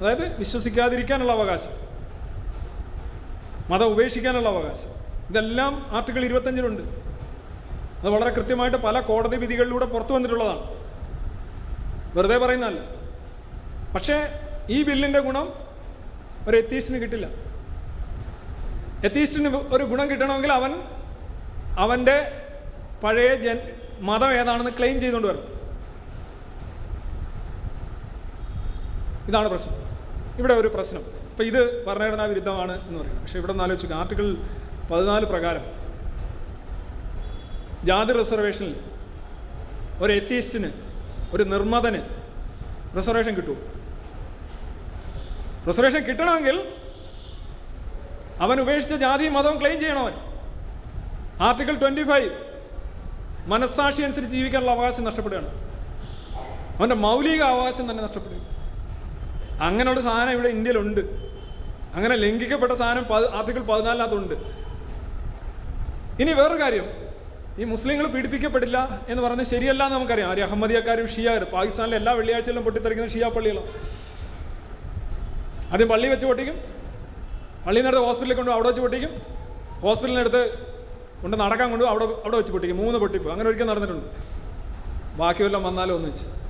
അതായത് 0.00 0.38
വിശ്വസിക്കാതിരിക്കാനുള്ള 0.38 1.32
അവകാശം 1.32 1.70
മതം 3.68 3.86
ഉപേക്ഷിക്കാനുള്ള 3.86 4.48
അവകാശം 4.48 4.90
ഇതെല്ലാം 5.30 5.86
ആർട്ടിക്കിൾ 5.90 6.24
ഇരുപത്തഞ്ചിലുണ്ട് 6.24 6.82
അത് 8.00 8.08
വളരെ 8.08 8.30
കൃത്യമായിട്ട് 8.30 8.76
പല 8.76 9.00
കോടതി 9.00 9.36
വിധികളിലൂടെ 9.36 9.84
പുറത്തു 9.84 10.12
വന്നിട്ടുള്ളതാണ്. 10.12 10.60
വെറുതെ 12.16 12.38
പറയുന്നതല്ല. 12.38 12.80
പക്ഷേ 13.94 14.40
ഈ 14.70 14.82
ബില്ലിന്റെ 14.82 15.18
ഗുണം 15.18 15.52
ഒരു 16.48 16.56
എത്തീസ്റ്റിന് 16.56 17.02
കിട്ടില്ല. 17.02 17.26
എത്തീസ്റ്റിന് 19.04 19.48
ഒരു 19.48 19.84
ഗുണം 19.84 20.10
കിട്ടണമെങ്കിൽ 20.10 20.52
അവൻ 20.52 20.82
അവന്റെ 21.78 22.32
പഴയ 23.04 23.34
ജൻ 23.34 23.58
മതം 24.00 24.32
ഏതാണെന്ന് 24.32 24.70
ക്ലെയിം 24.70 25.00
ചെയ്തുകൊണ്ട് 25.00 25.28
വരണം. 25.28 25.55
ഇതാണ് 29.28 29.48
പ്രശ്നം. 29.48 29.74
ഇവിടെ 30.38 30.54
ഒരു 30.54 30.68
പ്രശ്നം. 30.68 31.00
അപ്പോൾ 31.30 31.42
ഇത് 31.42 31.86
ഭരണഘടനാ 31.86 32.24
വിരുദ്ധമാണ് 32.24 32.86
എന്ന് 32.86 32.98
പറയുന്നത്. 32.98 33.22
പക്ഷേ 33.22 33.38
ഇവിടെ 33.38 33.62
ആലോചിക്കുക 33.62 33.96
ആർട്ടിക്കിൾ 33.96 34.36
പതിനാല് 34.90 35.26
പ്രകാരം 35.26 35.64
ജാതി 37.84 38.12
റിസർവേഷനിൽ 38.12 38.76
ഒരു 40.00 40.12
എത്തീസ്റ്റിന് 40.12 40.70
ഒരു 41.32 41.42
നിർമ്മതന് 41.42 42.00
റിസർവേഷൻ 42.96 43.34
കിട്ടുമോ? 43.34 43.56
റിസർവേഷൻ 45.68 46.02
കിട്ടണമെങ്കിൽ 46.02 46.72
അവൻ 48.40 48.60
ഉപേക്ഷിച്ച 48.60 48.94
ജാതിയും 48.94 49.32
മതവും 49.32 49.60
ക്ലെയിം 49.60 49.80
ചെയ്യണം 49.80 50.14
ആർട്ടിക്കിൾ 51.42 51.76
ട്വന്റി 51.76 52.02
ഫൈവ് 52.02 52.30
മനസ്സാക്ഷി 53.46 54.02
അനുസരിച്ച് 54.02 54.36
ജീവിക്കാനുള്ള 54.36 54.72
അവകാശം 54.72 55.04
നഷ്ടപ്പെടുകയാണ്. 55.04 55.48
അവന്റെ 56.78 56.94
മൗലിക 56.94 57.42
അവകാശം 57.42 57.90
തന്നെ 57.90 58.04
നഷ്ടപ്പെടുക 58.04 58.55
അങ്ങനെയുള്ള 59.60 60.00
സാധനം 60.00 60.30
ഇവിടെ 60.30 60.48
ഇന്ത്യയിലുണ്ട്. 60.48 61.00
അങ്ങനെ 61.94 62.16
ലംഘിക്കപ്പെട്ട 62.16 62.72
സാധനം 62.72 63.04
ആർട്ടിക്കിൾ 63.36 63.62
പതിനാലിനകത്തുണ്ട്. 63.62 64.34
ഇനി 66.22 66.32
വേറൊരു 66.32 66.62
കാര്യം. 66.62 67.06
ഈ 67.58 67.64
മുസ്ലിങ്ങൾ 67.64 68.06
പീഡിപ്പിക്കപ്പെടില്ല 68.06 69.04
എന്ന് 69.08 69.22
പറഞ്ഞാൽ 69.22 69.44
ശരിയല്ല 69.44 69.84
എന്ന് 69.84 69.96
നമുക്കറിയാം. 69.96 70.30
ആര് 70.30 70.38
അഹമ്മദിയക്കാരും 70.38 71.08
ഷിയാർ 71.08 71.44
പാകിസ്ഥാനിലെ 71.44 71.96
എല്ലാ 71.96 72.12
വെള്ളിയാഴ്ചയിലും 72.12 72.64
പൊട്ടിത്തെറിക്കുന്ന 72.64 73.12
ഷിയാ 73.12 73.28
പള്ളികളാണ്. 73.28 73.70
ആദ്യം 75.72 75.88
പള്ളി 75.88 76.08
വെച്ച് 76.08 76.26
പൊട്ടിക്കും. 76.26 76.54
പള്ളിയിൽ 77.66 77.84
നിന്നെടുത്ത് 77.84 78.06
ഹോസ്പിറ്റലിൽ 78.06 78.36
കൊണ്ടു 78.36 78.50
അവിടെ 78.50 78.66
വെച്ച് 78.68 78.82
പൊട്ടിക്കും. 78.82 79.22
ഹോസ്പിറ്റലിനടുത്ത് 79.80 80.58
കൊണ്ട് 81.22 81.36
നടക്കാൻ 81.36 81.70
കൊണ്ടു 81.70 81.84
അവിടെ 81.84 82.04
അവിടെ 82.04 82.36
വെച്ച് 82.36 82.52
പൊട്ടിക്കും. 82.52 82.76
മൂന്ന് 82.76 82.98
പൊട്ടിപ്പ്. 82.98 83.30
അങ്ങനെ 83.30 83.48
ഒരിക്കൽ 83.48 83.64
നടന്നിട്ടുണ്ട്. 83.64 84.06
ബാക്കി 85.16 85.42
വല്ലതും 85.42 85.94
ഒന്നിച്ച്. 85.94 86.45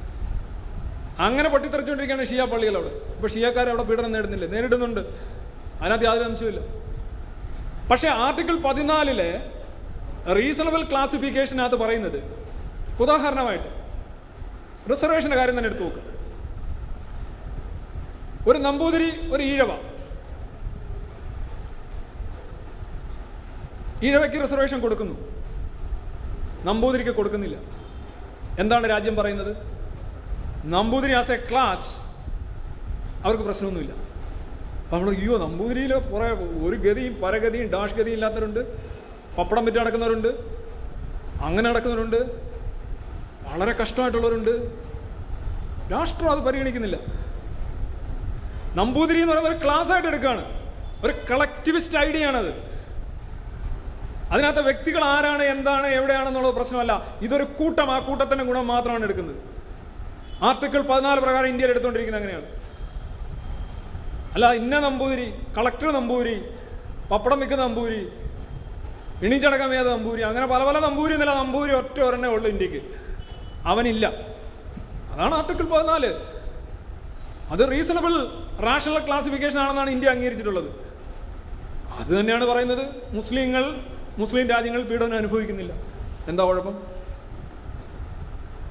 അങ്ങനെ 1.19 1.49
പൊട്ടിത്തെറിച്ചുകൊണ്ടിരിക്കുകയാണ് 1.49 2.29
ഷിയ 2.31 2.45
പള്ളികൾ 2.53 2.77
അവിടെ 2.77 2.91
ഇപ്പോൾ 3.15 3.29
അവിടെ 3.71 3.83
പീഡനം 3.83 4.13
നേടുന്നില്ല 4.13 4.47
നേരിടുന്നുണ്ട്. 4.47 5.01
അതിനകത്ത് 5.81 6.05
യാതൊരു 6.05 6.25
അംശമില്ല 6.25 6.61
പക്ഷേ 7.91 8.09
ആർട്ടിക്കിൾ 8.09 8.57
പതിനാലിലെ 8.57 9.31
റീസണബിൾ 10.37 10.83
ക്ലാസിഫിക്കേഷനകത്ത് 10.83 11.77
പറയുന്നത് 11.77 12.19
ഉദാഹരണമായിട്ട് 13.01 13.71
റിസർവേഷന്റെ 14.91 15.37
കാര്യം 15.37 15.59
തന്നെ 15.59 15.69
എടുത്തു 15.69 15.85
നോക്കുക 15.85 16.03
ഒരു 18.49 18.59
നമ്പൂതിരി 18.59 19.31
ഒരു 19.31 19.43
ഈഴവ. 19.43 19.71
ഈഴവയ്ക്ക് 24.03 24.43
റിസർവേഷൻ 24.43 24.81
കൊടുക്കുന്നു. 24.81 25.15
നമ്പൂതിരിക്ക് 26.65 27.11
കൊടുക്കുന്നില്ല. 27.11 27.57
എന്താണ് 28.59 28.91
രാജ്യം 28.91 29.17
പറയുന്നത്? 29.17 29.76
നമ്പൂതിരി 30.67 31.13
ആസ് 31.13 31.33
എ 31.33 31.37
ക്ലാസ് 31.51 31.97
അവർക്ക് 33.25 33.43
പ്രശ്നമൊന്നുമില്ല. 33.43 33.93
അപ്പോൾ 33.93 34.97
നമ്മൾ 34.97 35.15
അയ്യോ 35.17 35.39
നമ്പൂതിരിയിൽ 35.39 35.99
കുറേ 35.99 36.29
ഒരു 36.69 36.77
ഗതിയും 36.77 37.21
പരഗതിയും 37.21 37.73
ഡാഷ് 37.73 37.93
ഗതിയും 37.93 38.15
ഇല്ലാത്തവരുണ്ട്. 38.15 38.61
പപ്പടം 39.37 39.65
വിറ്റ് 39.65 39.79
നടക്കുന്നവരുണ്ട്. 39.79 40.29
അങ്ങനെ 41.43 41.69
നടക്കുന്നവരുണ്ട്. 41.71 42.17
വളരെ 43.49 43.73
കഷ്ടമായിട്ടുള്ളവരുണ്ട്. 43.73 44.51
രാഷ്ട്രം 45.93 46.31
അത് 46.31 46.39
പരിഗണിക്കുന്നില്ല. 46.39 46.99
നമ്പൂതിരി 48.75 49.21
എന്ന് 49.21 49.33
പറയുന്നത് 49.33 49.57
ഒരു 49.57 49.65
ക്ലാസ് 49.65 49.91
ആയിട്ട് 49.91 50.09
എടുക്കുകയാണ് 50.09 50.45
ഒരു 51.05 51.15
കളക്ടിവിസ്റ്റ് 51.31 51.99
ഐഡിയ 51.99 52.27
ആണത്. 52.27 52.55
അതിനകത്ത് 54.31 54.61
വ്യക്തികൾ 54.61 55.05
ആരാണ് 55.05 55.43
എന്താണ് 55.43 55.87
എവിടെയാണെന്നുള്ളത് 55.87 56.55
പ്രശ്നമല്ല. 56.55 57.19
ഇതൊരു 57.23 57.45
കൂട്ടം 57.45 57.93
ആ 57.93 57.99
കൂട്ടത്തിന്റെ 57.99 58.45
ഗുണം 58.45 58.67
മാത്രമാണ് 58.67 59.05
എടുക്കുന്നത്. 59.05 59.56
ആർട്ടിക്കിൾ 60.43 60.83
പതിനാല് 60.83 61.21
പ്രകാരം 61.21 61.49
ഇന്ത്യയിൽ 61.49 61.71
എടുത്തുകൊണ്ടിരിക്കുന്നത് 61.71 62.23
അങ്ങനെയാണ്. 62.23 62.47
അല്ല 64.35 64.53
ഇന്ന 64.53 64.79
നമ്പൂതിരി 64.79 65.35
കളക്ടർ 65.59 65.93
നമ്പൂരി 65.93 66.37
പപ്പടം 67.11 67.41
വിൽക്കുന്ന 67.41 67.65
നമ്പൂരി 67.65 68.09
ഇണിച്ചടക്കം 69.23 69.75
ഏത് 69.75 69.89
നമ്പൂരി 69.91 70.23
അങ്ങനെ 70.23 70.47
പല 70.47 70.65
പല 70.65 70.79
നമ്പൂരി 70.79 71.13
എന്നല്ല 71.13 71.35
നമ്പൂരി 71.35 71.73
ഒറ്റ 71.73 72.01
ഒരെണ്ണേ 72.01 72.29
ഉള്ളൂ 72.29 72.49
ഇന്ത്യയ്ക്ക്. 72.51 72.81
അവനില്ല. 73.67 74.07
അതാണ് 75.13 75.35
ആർട്ടിക്കിൾ 75.35 75.67
പതിനാല്. 75.69 76.11
അത് 77.51 77.73
റീസണബിൾ 77.73 78.13
റാഷണൽ 78.67 79.07
ക്ലാസിഫിക്കേഷൻ 79.07 79.59
ആണെന്നാണ് 79.59 79.91
ഇന്ത്യ 79.91 80.09
അംഗീകരിച്ചിട്ടുള്ളത്. 80.09 80.69
അത് 82.01 82.21
തന്നെയാണ് 82.21 82.45
പറയുന്നത് 82.45 82.85
മുസ്ലിങ്ങൾ 83.11 83.75
മുസ്ലിം 84.19 84.49
രാജ്യങ്ങൾ 84.49 84.83
പീഡനം 84.83 85.17
അനുഭവിക്കുന്നില്ല. 85.17 85.73
എന്താ 86.29 86.45
കുഴപ്പം? 86.45 86.96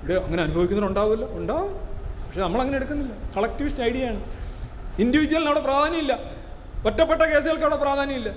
ഇവിടെ 0.06 0.26
അങ്ങനെ 0.26 0.44
അനുഭവിക്കുന്നവരുണ്ടാവുമല്ലോ. 0.44 1.38
ഉണ്ടാവും. 1.38 1.74
പക്ഷെ 2.28 2.42
നമ്മൾ 2.42 2.62
അങ്ങനെ 2.62 2.76
എടുക്കുന്നില്ല. 2.76 3.14
കളക്ടിവിസ്റ്റ് 3.38 3.84
ഐഡിയ 3.84 4.08
ആണ്. 4.08 4.24
ഇൻഡിവിജ്വലിന് 5.00 5.48
അവിടെ 5.48 5.60
പ്രാധാന്യമില്ല. 5.60 6.20
ഒറ്റപ്പെട്ട 6.86 7.22
കേസുകൾക്ക് 7.22 7.62
അവിടെ 7.62 7.76
പ്രാധാന്യമില്ല. 7.76 8.30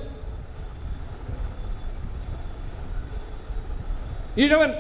ഈഴവൻ. 4.39 4.73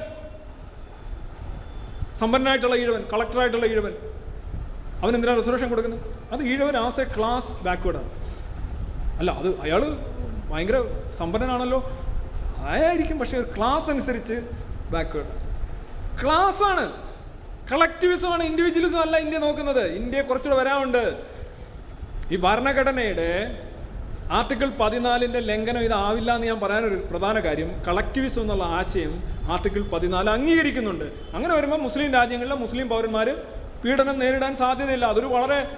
സമ്പന്നനായിട്ടുള്ള 2.18 2.76
ഈഴവൻ 2.76 3.02
കളക്ടറായിട്ടുള്ള 3.12 3.66
ഈഴവൻ. 3.66 3.92
അവൻ 5.02 5.14
എന്തിനാണ് 5.14 5.38
റിസർവേഷൻ 5.38 5.68
കൊടുക്കുന്നത്? 5.68 6.00
അത് 6.32 6.42
ഈഴവൻ 6.42 6.76
ആസ് 6.76 7.00
എ 7.00 7.04
ക്ലാസ് 7.04 7.62
ബാക്ക്വേർഡാണ് 7.62 8.10
അല്ല 9.18 9.30
അത് 9.30 9.60
അയാൾ 9.60 9.96
ഭയങ്കര 10.50 10.84
സമ്പന്നനാണല്ലോ. 11.10 11.90
ആയിരിക്കും 12.58 13.18
പക്ഷേ 13.18 13.42
ക്ലാസ് 13.42 13.90
അനുസരിച്ച് 13.90 14.50
ബാക്ക്വേർഡ് 14.90 15.47
ക്ലാസ് 16.22 16.62
ആണ് 16.62 16.92
കളക്ടിവിസം 17.72 18.32
ആണ് 18.32 18.42
ഇൻഡിവിജ്വലിസം 18.42 19.00
അല്ല 19.00 19.16
ഇന്ത്യ 19.16 19.38
നോക്കുന്നത്. 19.38 19.86
ഇന്ത്യ 19.86 20.22
കുറച്ചുകൂടെ 20.22 20.62
വരാനുണ്ട്. 20.62 21.22
ഈ 22.32 22.36
ഭരണഘടനയുടെ 22.36 23.62
ആർട്ടിക്കിൾ 24.32 24.70
പതിനാലിന്റെ 24.70 25.40
ലംഘനം 25.40 25.78
ഇതാവില്ല 25.78 26.34
എന്ന് 26.34 26.46
ഞാൻ 26.46 26.60
പറയാനൊരു 26.60 26.94
പ്രധാന 27.10 27.40
കാര്യം. 27.40 27.82
കളക്ടിവിസം 27.88 28.40
എന്നുള്ള 28.40 28.64
ആശയം 28.64 29.22
ആർട്ടിക്കിൾ 29.50 29.82
പതിനാല് 29.82 30.30
അംഗീകരിക്കുന്നുണ്ട്. 30.30 31.04
അങ്ങനെ 31.34 31.54
വരുമ്പോൾ 31.54 31.76
മുസ്ലിം 31.76 32.12
രാജ്യങ്ങളിലെ 32.12 32.56
മുസ്ലിം 32.56 32.88
പൗരന്മാർ 32.88 33.36
പീഡനം 33.84 34.18
നേരിടാൻ 34.18 34.56
സാധ്യതയില്ല. 34.56 35.06
അതൊരു 35.06 35.26
വളരെ 35.26 35.68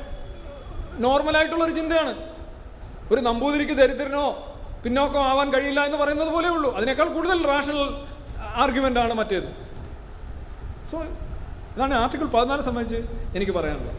നോർമലായിട്ടുള്ളൊരു 0.98 1.72
ചിന്തയാണ്. 1.72 2.14
ഒരു 3.12 3.20
നമ്പൂതിരിക്ക് 3.20 3.72
ദരിദ്രനോ 3.72 4.54
പിന്നോക്കം 4.84 5.24
ആവാൻ 5.24 5.52
കഴിയില്ല 5.52 5.84
എന്ന് 5.84 5.98
പറയുന്നത് 5.98 6.28
പോലെ 6.28 6.48
ഉള്ളൂ 6.48 6.76
അതിനേക്കാൾ 6.76 7.08
കൂടുതൽ 7.08 7.46
റാഷണൽ 7.46 8.98
ആണ് 8.98 9.14
മറ്റേത്. 9.14 9.69
സോ 10.90 10.98
ഇതാണ് 11.74 11.94
ആർട്ടിക്കിൾ 12.02 12.28
പതിനാല് 12.36 12.62
സംബന്ധിച്ച് 12.68 13.00
എനിക്ക് 13.36 13.54
പറയാനുള്ളത്. 13.58 13.96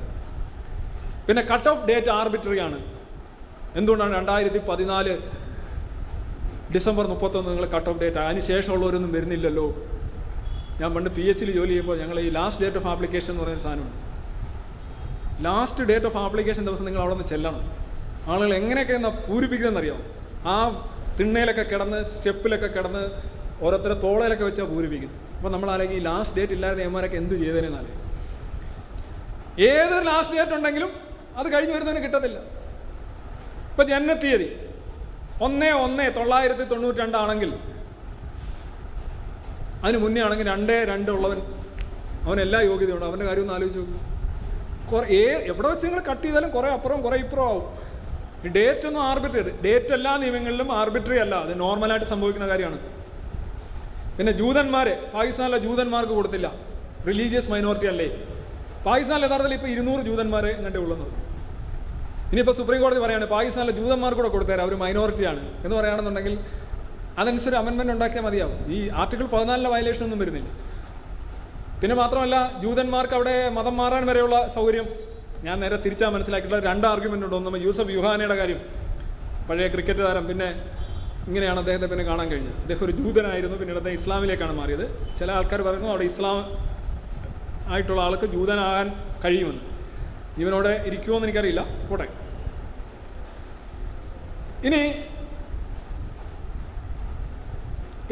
പിന്നെ 1.28 1.42
കട്ട് 1.52 1.70
ഓഫ് 1.72 1.84
ഡേറ്റ് 1.90 2.12
ആർബിട്രറി 2.20 2.60
ആണ്. 2.68 2.80
എന്തുകൊണ്ടാണ് 3.80 4.14
രണ്ടായിരത്തി 4.20 4.60
പതിനാല് 4.70 5.14
ഡിസംബർ 6.76 7.06
മുപ്പത്തൊന്ന് 7.14 7.50
നിങ്ങൾ 7.52 7.66
കട്ട് 7.76 7.90
ഓഫ് 7.92 8.00
ഡേറ്റ് 8.02 8.20
അതിന് 8.26 8.44
ശേഷമുള്ളവരൊന്നും 8.52 9.12
വരുന്നില്ലല്ലോ. 9.16 9.66
ഞാൻ 10.82 10.90
പണ്ട് 10.96 11.10
പി 11.18 11.24
എസ് 11.32 11.40
സിയിൽ 11.40 11.52
ജോലി 11.58 11.72
ചെയ്യുമ്പോൾ 11.72 11.98
ഞങ്ങൾ 12.02 12.18
ഈ 12.26 12.30
ലാസ്റ്റ് 12.38 12.62
ഡേറ്റ് 12.64 12.80
ഓഫ് 12.82 12.90
ആപ്ലിക്കേഷൻ 12.94 13.32
എന്ന് 13.34 13.44
പറയുന്ന 13.44 13.64
സാധനമുണ്ട് 13.66 13.98
ലാസ്റ്റ് 15.48 15.84
ഡേറ്റ് 15.90 16.08
ഓഫ് 16.10 16.20
ആപ്ലിക്കേഷൻ 16.26 16.64
ദിവസം 16.70 16.86
നിങ്ങൾ 16.88 17.02
അവിടെ 17.04 17.16
നിന്ന് 17.16 17.28
ചെല്ലണം. 17.34 17.64
ആളുകൾ 18.32 18.52
എങ്ങനെയൊക്കെ 18.60 18.94
എന്നാ 19.00 19.12
പൂരിപ്പിക്കുന്നതെന്നറിയാം 19.28 20.02
ആ 20.54 20.56
തിണ്ണയിലൊക്കെ 21.20 21.66
കിടന്ന് 21.72 22.00
സ്റ്റെപ്പിലൊക്കെ 22.16 22.70
കിടന്ന് 22.78 23.04
ഓരോരുത്തരെ 23.64 23.96
തോളയിലൊക്കെ 24.06 24.46
വെച്ചാൽ 24.48 24.68
പൂരിപ്പിക്കുന്നത് 24.74 25.20
അപ്പോൾ 25.38 25.52
നമ്മൾ 25.54 25.70
അല്ലെങ്കിൽ 25.74 25.98
ഈ 26.00 26.04
ലാസ്റ്റ് 26.10 26.36
ഡേറ്റ് 26.38 26.54
ഇല്ലാതെ 26.58 26.82
ഏമാരൊക്കെ 26.88 27.18
എന്ത് 27.22 27.36
ചെയ്തേനെന്നാലേ 27.42 27.94
ഏതൊരു 29.70 30.06
ലാസ്റ്റ് 30.12 30.36
ഡേറ്റ് 30.38 30.56
ഉണ്ടെങ്കിലും 30.58 30.92
അത് 31.40 31.48
കഴിഞ്ഞ് 31.54 31.74
വരുന്നതിന് 31.76 32.04
കിട്ടത്തില്ല. 32.06 32.40
ഇപ്പം 33.72 33.86
ജനനത്തീയതി 33.92 34.48
ഒന്ന് 35.46 35.70
ഒന്ന് 35.86 36.06
തൊള്ളായിരത്തി 36.18 36.66
തൊണ്ണൂറ്റി 36.72 37.00
രണ്ടാണെങ്കിൽ 37.04 37.52
അതിന് 39.84 40.00
മുന്നേ 40.04 40.22
ആണെങ്കിൽ 40.26 40.48
രണ്ടേ 40.54 40.78
രണ്ട് 40.92 41.12
ഉള്ളവൻ 41.18 41.40
അവൻ 42.26 42.40
എല്ലാ 42.46 42.60
യോഗ്യതയുണ്ട് 42.70 43.06
അവന്റെ 43.10 43.26
കാര്യം 43.30 43.44
ഒന്ന് 43.46 43.56
ആലോചിച്ച് 43.58 43.80
നോക്കും. 43.80 44.02
കുറേ 44.90 45.06
ഏ 45.20 45.24
എവിടെ 45.52 45.68
വെച്ച് 45.72 45.86
നിങ്ങൾ 45.88 46.02
കട്ട് 46.10 46.24
ചെയ്താലും 46.26 46.50
കുറേ 46.56 46.70
അപ്പുറം 46.78 47.00
കുറേ 47.06 47.18
ഇപ്പുറവും 47.24 47.50
ആവും. 47.52 47.64
ഡേറ്റ് 48.58 48.86
ഒന്നും 48.90 49.02
ആർബിട്രറി 49.10 49.54
ഡേറ്റ് 49.66 49.94
എല്ലാ 49.98 50.14
നിയമങ്ങളിലും 50.24 50.70
ആർബിട്രറി 50.80 51.20
അല്ല. 51.26 51.36
അത് 51.46 51.54
നോർമലായിട്ട് 51.64 52.08
സംഭവിക്കുന്ന 52.14 52.48
കാര്യമാണ്. 52.54 52.80
പിന്നെ 54.18 54.32
ജൂതന്മാരെ 54.42 54.94
പാകിസ്ഥാനിലെ 55.16 55.60
ജൂതന്മാർക്ക് 55.66 56.16
കൊടുത്തില്ല. 56.20 56.48
റിലീജിയസ് 57.10 57.50
മൈനോറിറ്റി 57.54 57.88
അല്ലേ? 57.92 58.08
പാകിസ്ഥാനിൽ 58.88 59.24
യഥാർത്ഥത്തിൽ 59.28 59.56
ഇപ്പോൾ 59.58 59.72
ഇരുന്നൂറ് 59.76 60.02
ജൂതന്മാരെ 60.10 60.52
എങ്ങോട്ടേ 60.58 60.80
ഉള്ളത് 60.86 61.06
ഇനിയിപ്പോൾ 62.32 62.56
സുപ്രീം 62.58 62.82
കോടതി 62.84 63.00
പറയാണ് 63.04 63.26
പാകിസ്ഥാനിലെ 63.36 63.74
ജൂതന്മാർക്ക് 63.80 64.20
കൂടെ 64.22 64.30
കൊടുത്തേരാ 64.36 64.64
അവർ 64.66 64.74
മൈനോറിറ്റിയാണ് 64.84 65.42
എന്ന് 65.64 65.76
പറയുകയാണെന്നുണ്ടെങ്കിൽ 65.78 66.36
അതനുസരിച്ച് 67.22 67.60
അമെൻമെന്റ് 67.62 67.94
ഉണ്ടാക്കിയാൽ 67.96 68.24
മതിയാവും. 68.28 68.60
ഈ 68.76 68.78
ആർട്ടിക്കിൾ 69.02 69.26
പതിനാലിലെ 69.34 69.70
വയലേഷൻ 69.74 70.04
ഒന്നും 70.08 70.20
വരുന്നില്ല. 70.24 70.50
പിന്നെ 71.82 71.96
മാത്രമല്ല 72.02 72.36
ജൂതന്മാർക്ക് 72.64 73.16
അവിടെ 73.18 73.36
മതം 73.58 73.76
മാറാൻ 73.82 74.04
വരെയുള്ള 74.10 74.36
സൗകര്യം 74.56 74.88
ഞാൻ 75.48 75.56
നേരെ 75.64 75.78
തിരിച്ചാൽ 75.86 76.10
മനസ്സിലാക്കിയിട്ടുള്ള 76.16 76.64
രണ്ട് 76.70 76.86
ആർഗ്യുമെന്റ് 76.92 77.26
ഉണ്ട്. 77.28 77.38
ഒന്ന് 77.40 77.60
യൂസഫ് 77.66 77.94
യുഹാനയുടെ 77.98 78.38
കാര്യം 78.42 78.62
പഴയ 79.50 79.68
ക്രിക്കറ്റ് 79.76 80.04
താരം 80.08 80.26
പിന്നെ 80.32 80.50
ഇങ്ങനെയാണ് 81.28 81.60
അദ്ദേഹത്തെ 81.60 81.86
പിന്നെ 81.86 82.04
കാണാൻ 82.06 82.30
കഴിഞ്ഞത്. 82.32 82.56
അദ്ദേഹം 82.56 82.86
ഒരു 82.86 82.92
ജൂതനായിരുന്നു 82.92 83.58
പിന്നീട് 83.58 83.78
അദ്ദേഹം 83.78 83.98
ഇസ്ലാമിലേക്കാണ് 84.00 84.54
മാറിയത്. 84.54 85.16
ചില 85.20 85.32
ആൾക്കാർ 85.32 85.62
പറയുന്നു 85.62 85.90
അവിടെ 85.90 86.04
ഇസ്ലാം 86.04 86.38
ആയിട്ടുള്ള 87.72 88.02
ആൾക്ക് 88.02 88.26
ജൂതനാകാൻ 88.26 88.88
കഴിയുമെന്ന്. 89.26 89.62
ജീവനോടെ 90.38 90.84
ഇരിക്കുമോ 90.88 91.16
എന്ന് 91.18 91.28
എനിക്കറിയില്ല. 91.28 91.66
പോട്ടെ. 91.90 92.08
ഇനി 94.68 94.82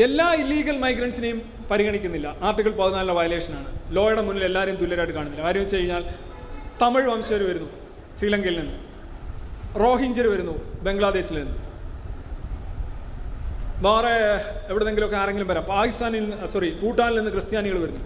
എല്ലാ 0.03 0.34
ഇല്ലീഗൽ 0.34 0.77
മൈഗ്രൻസിനെയും 0.77 1.41
പരിഗണിക്കുന്നില്ല. 1.72 2.36
ആർട്ടിക്കിൾ 2.41 2.72
പതിനാലിലെ 2.72 3.14
വയലേഷനാണ് 3.14 3.65
ലോയുടെ 3.95 4.22
മുന്നിൽ 4.22 4.44
എല്ലാവരെയും 4.44 4.77
തുല്യരായിട്ട് 4.77 5.14
കാണുന്നില്ല. 5.14 5.45
കാര്യം 5.45 5.61
വെച്ച് 5.61 5.76
കഴിഞ്ഞാൽ 5.76 6.03
തമിഴ് 6.81 7.07
വംശജർ 7.07 7.44
വരുന്നു 7.44 7.69
ശ്രീലങ്കയിൽ 8.19 8.60
നിന്ന്. 8.60 8.77
റോഹിഞ്ചർ 9.80 10.27
വരുന്നു 10.27 10.84
ബംഗ്ലാദേശിൽ 10.84 11.38
നിന്ന്. 11.40 11.69
വേറെ 13.81 14.14
എവിടെന്നെങ്കിലുമൊക്കെ 14.68 15.18
ആരെങ്കിലും 15.18 15.47
വരാം. 15.47 15.64
പാകിസ്ഥാനിൽ 15.64 16.47
സോറി 16.47 16.80
ഭൂട്ടാനിൽ 16.81 17.18
നിന്ന് 17.18 17.31
ക്രിസ്ത്യാനികൾ 17.31 17.80
വരുന്നു. 17.80 18.01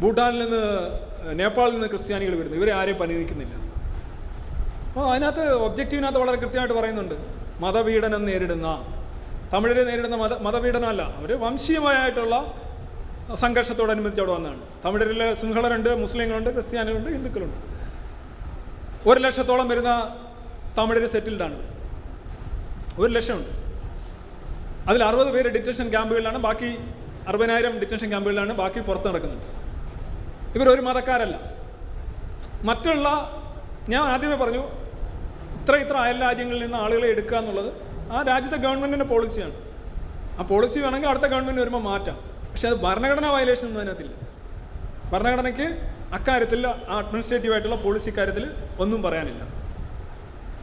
ഭൂട്ടാനിൽ 0.00 0.38
നിന്ന് 0.38 0.62
നേപ്പാളിൽ 1.38 1.72
നിന്ന് 1.72 1.86
ക്രിസ്ത്യാനികൾ 1.86 2.38
വരുന്നു. 2.38 2.56
ഇവരെ 2.56 2.72
ആരെയും 2.72 2.98
പരിഗണിക്കുന്നില്ല. 2.98 3.54
അപ്പോൾ 4.88 5.10
അതിനകത്ത് 5.10 5.52
ഒബ്ജക്റ്റീവിനകത്ത് 5.52 6.18
വളരെ 6.18 6.36
കൃത്യമായിട്ട് 6.36 6.74
പറയുന്നുണ്ട്. 6.74 7.14
മതപീഡനം 7.60 8.24
നേരിടുന്ന 8.24 8.94
തമിഴരെ 9.52 9.84
നേരിടുന്ന 9.84 10.16
മത 10.16 10.38
മതപീഡനമല്ല. 10.38 11.02
അവർ 11.02 11.40
വംശീയമായിട്ടുള്ള 11.40 12.54
സംഘർഷത്തോടനുബന്ധിച്ച് 13.34 14.20
അവിടെ 14.20 14.32
വന്നതാണ്. 14.32 14.60
തമിഴരിൽ 14.84 15.34
സിംഹളരുണ്ട് 15.34 15.94
മുസ്ലിങ്ങളുണ്ട് 16.02 16.50
ക്രിസ്ത്യാനികളുണ്ട് 16.50 17.10
ഹിന്ദുക്കളുണ്ട്. 17.10 17.56
ഒരു 19.08 19.20
ലക്ഷത്തോളം 19.20 19.68
വരുന്ന 19.68 20.16
തമിഴര് 20.78 21.06
സെറ്റിൽഡാണ്. 21.06 21.58
ഒരു 22.98 23.12
ലക്ഷമുണ്ട്. 23.12 23.59
അതിൽ 24.88 25.04
അറുപത് 25.04 25.30
പേര് 25.30 25.48
ഡിറ്റൻഷൻ 25.48 25.90
ക്യാമ്പുകളിലാണ് 25.90 26.38
ബാക്കി 26.38 26.78
അറുപതിനായിരം 27.28 27.78
ഡിറ്റൻഷൻ 27.80 28.08
ക്യാമ്പുകളിലാണ് 28.08 28.52
ബാക്കി 28.52 28.80
പുറത്ത് 28.80 29.08
നടക്കുന്നുണ്ട്. 29.08 29.46
ഇവരൊരു 30.58 30.80
മതക്കാരല്ല. 30.80 31.36
മറ്റുള്ള 32.64 33.08
ഞാൻ 33.88 34.02
ആദ്യമേ 34.02 34.36
പറഞ്ഞു 34.36 34.62
ഇത്ര 35.60 35.74
ഇത്ര 35.76 35.96
അയൽ 35.96 36.22
രാജ്യങ്ങളിൽ 36.22 36.62
നിന്ന് 36.62 36.78
ആളുകളെ 36.78 37.08
എടുക്കുക 37.08 37.36
എന്നുള്ളത് 37.36 37.70
ആ 38.12 38.22
രാജ്യത്തെ 38.28 38.56
ഗവൺമെന്റിന്റെ 38.56 39.06
പോളിസിയാണ് 39.06 39.54
ആ 40.38 40.42
പോളിസി 40.42 40.78
വേണമെങ്കിൽ 40.78 41.08
അടുത്ത 41.08 41.24
ഗവൺമെന്റ് 41.24 41.60
വരുമ്പോൾ 41.60 41.82
മാറ്റാം. 41.82 42.16
പക്ഷെ 42.50 42.68
അത് 42.68 42.76
ഭരണഘടനാ 42.76 43.30
വയലേഷൻ 43.30 43.66
ഒന്നും 43.66 43.80
അതിനകത്തില്ല. 43.80 44.12
ഭരണഘടനയ്ക്ക് 45.12 45.66
അക്കാര്യത്തിൽ 46.12 46.66
ആ 46.66 46.98
അഡ്മിനിസ്ട്രേറ്റീവായിട്ടുള്ള 46.98 47.76
പോളിസി 47.76 48.10
കാര്യത്തിൽ 48.18 48.50
ഒന്നും 48.78 49.02
പറയാനില്ല. 49.02 49.42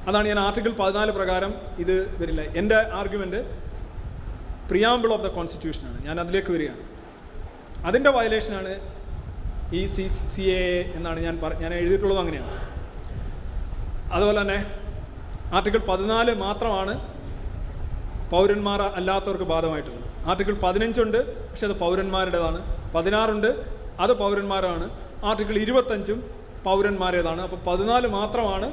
അതാണ് 0.08 0.28
ഞാൻ 0.28 0.40
ആർട്ടിക്കിൾ 0.40 0.72
പതിനാല് 0.72 1.12
പ്രകാരം 1.12 1.54
ഇത് 1.80 2.22
വരില്ല. 2.22 2.42
എന്റെ 2.42 2.76
ആർഗ്യുമെന്റ് 2.76 3.67
പ്രിയാമ്പിൾ 4.70 5.10
ഓഫ് 5.16 5.24
ദ 5.28 5.30
കോൺസ്റ്റിറ്റ്യൂഷനാണ് 5.38 5.98
ഞാൻ 6.08 6.16
അതിലേക്ക് 6.24 6.52
വരികയാണ്. 6.56 6.84
അതിന്റെ 7.88 8.12
വയലേഷനാണ് 8.18 8.74
ഈ 9.78 9.82
സി 9.94 10.08
സി 10.34 10.44
എ 10.58 10.64
എന്നാണ് 10.98 11.20
ഞാൻ 11.28 11.36
പറ 11.44 11.54
ഞാൻ 11.64 11.72
എഴുതിയിട്ടുള്ളത് 11.74 12.20
അങ്ങനെയാണ്. 12.24 12.52
അതുപോലെ 14.16 14.40
തന്നെ 14.42 14.60
ആർട്ടിക്കിൾ 15.58 15.82
പതിനാല് 15.92 16.34
മാത്രമാണ് 16.46 16.94
പൗരന്മാർ 18.34 18.82
അല്ലാത്തവർക്ക് 19.00 19.48
ബാധകമായിട്ടുള്ളത്. 19.54 20.06
ആർട്ടിക്കിൾ 20.30 20.56
പതിനഞ്ചുണ്ട് 20.66 21.20
പക്ഷെ 21.50 21.66
അത് 21.70 21.76
പൗരന്മാരുടേതാണ്. 21.84 22.60
പതിനാറുണ്ട് 22.96 23.50
അത് 24.04 24.14
പൗരന്മാരാണ്. 24.22 24.86
ആർട്ടിക്കിൾ 25.30 25.56
ഇരുപത്തഞ്ചും 25.66 26.20
പൗരന്മാരേതാണ്. 26.66 27.42
അപ്പോൾ 27.42 27.60
പതിനാല് 27.68 28.08
മാത്രമാണ് 28.18 28.68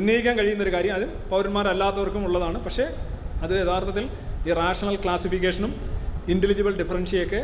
ഉന്നയിക്കാൻ 0.00 0.34
കഴിയുന്നൊരു 0.38 0.72
കാര്യം. 0.74 0.94
അത് 0.98 1.06
പൗരന്മാരല്ലാത്തവർക്കും 1.30 2.24
ഉള്ളതാണ്. 2.28 2.58
പക്ഷേ 2.64 2.84
അത് 3.44 3.54
യഥാർത്ഥത്തിൽ 3.62 4.04
ഈ 4.46 4.52
റാഷണൽ 4.60 4.96
ക്ലാസിഫിക്കേഷനും 4.96 5.72
ഇന്റലിജിബിൾ 6.32 6.72
ഡിഫറൻഷ്യൊക്കെ 6.80 7.40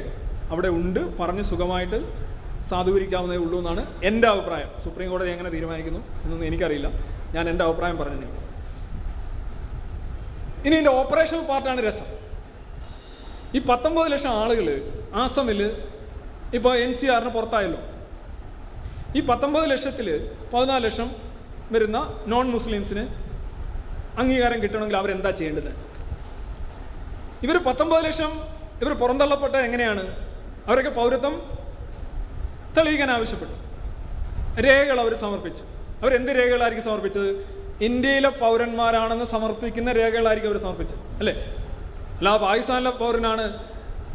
അവിടെ 0.52 0.68
ഉണ്ട്. 0.78 1.00
പറഞ്ഞ് 1.18 1.44
സുഖമായിട്ട് 1.50 1.98
സാധൂകരിക്കാവുന്നതേ 2.70 3.38
ഉള്ളൂ 3.44 3.58
എന്നാണ് 3.58 3.82
എന്റെ 4.08 4.28
അഭിപ്രായം. 4.28 4.70
സുപ്രീം 4.84 5.08
കോടതി 5.10 5.30
എങ്ങനെ 5.34 5.50
തീരുമാനിക്കുന്നു 5.50 6.00
എന്നൊന്നും 6.22 6.46
എനിക്കറിയില്ല. 6.48 6.88
ഞാൻ 7.34 7.44
എന്റെ 7.52 7.64
അഭിപ്രായം 7.64 7.98
പറഞ്ഞു 7.98 8.28
ഇനി 10.66 10.74
ഇതിന്റെ 10.74 10.90
ഓപ്പറേഷണൽ 10.90 11.42
പാർട്ടാണ് 11.50 11.80
രസം. 11.86 12.08
ഈ 13.56 13.58
പത്തൊമ്പത് 13.68 14.12
ലക്ഷം 14.12 14.32
ആളുകൾ 14.42 14.66
ആസമിൽ 15.14 15.60
ഇപ്പോൾ 16.56 16.74
എൻ 16.84 16.92
സി 16.98 17.06
ആറിന് 17.06 17.30
പുറത്തായല്ലോ. 17.36 17.80
ഈ 19.16 19.20
പത്തൊമ്പത് 19.26 19.70
ലക്ഷത്തിൽ 19.70 20.08
പതിനാല് 20.54 20.84
ലക്ഷം 20.84 21.08
വരുന്ന 21.72 21.98
നോൺ 22.32 22.46
മുസ്ലിംസിന് 22.56 23.04
അംഗീകാരം 24.20 24.58
കിട്ടണമെങ്കിൽ 24.62 24.96
അവരെന്താ 24.96 25.30
ചെയ്യേണ്ടത്? 25.30 25.70
ഇവർ 27.42 27.56
പത്തൊമ്പത് 27.58 28.04
ലക്ഷം 28.04 28.32
ഇവർ 28.82 28.92
പുറന്തള്ളപ്പെട്ട 28.92 29.56
എങ്ങനെയാണ്? 29.56 30.02
അവരൊക്കെ 30.66 30.90
പൗരത്വം 30.90 31.34
തെളിയിക്കാൻ 32.76 33.10
ആവശ്യപ്പെട്ടു. 33.10 33.54
രേഖകൾ 34.60 35.00
അവർ 35.00 35.14
സമർപ്പിച്ചു. 35.14 35.62
അവർ 35.62 36.08
അവരെന്ത് 36.08 36.32
രേഖകളായിരിക്കും 36.32 36.84
സമർപ്പിച്ചത്? 36.84 37.30
ഇന്ത്യയിലെ 37.84 38.28
പൗരന്മാരാണെന്ന് 38.28 39.24
സമർപ്പിക്കുന്ന 39.24 39.92
രേഖകളായിരിക്കും 39.92 40.52
അവർ 40.52 40.60
സമർപ്പിച്ചത് 40.60 40.98
അല്ലേ? 40.98 41.34
അല്ല 42.18 42.36
പാകിസ്ഥാനിലെ 42.36 42.90
പൗരനാണ് 42.90 43.64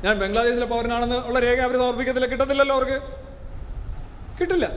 ഞാൻ 0.04 0.20
ബംഗ്ലാദേശിലെ 0.20 0.66
പൗരനാണെന്ന് 0.66 1.16
ഉള്ള 1.16 1.40
രേഖ 1.40 1.60
അവർ 1.60 1.78
സമർപ്പിക്കത്തില്ല 1.78 2.26
കിട്ടത്തില്ലല്ലോ 2.26 2.76
അവർക്ക്. 2.76 3.02
കിട്ടില്ല. 4.42 4.70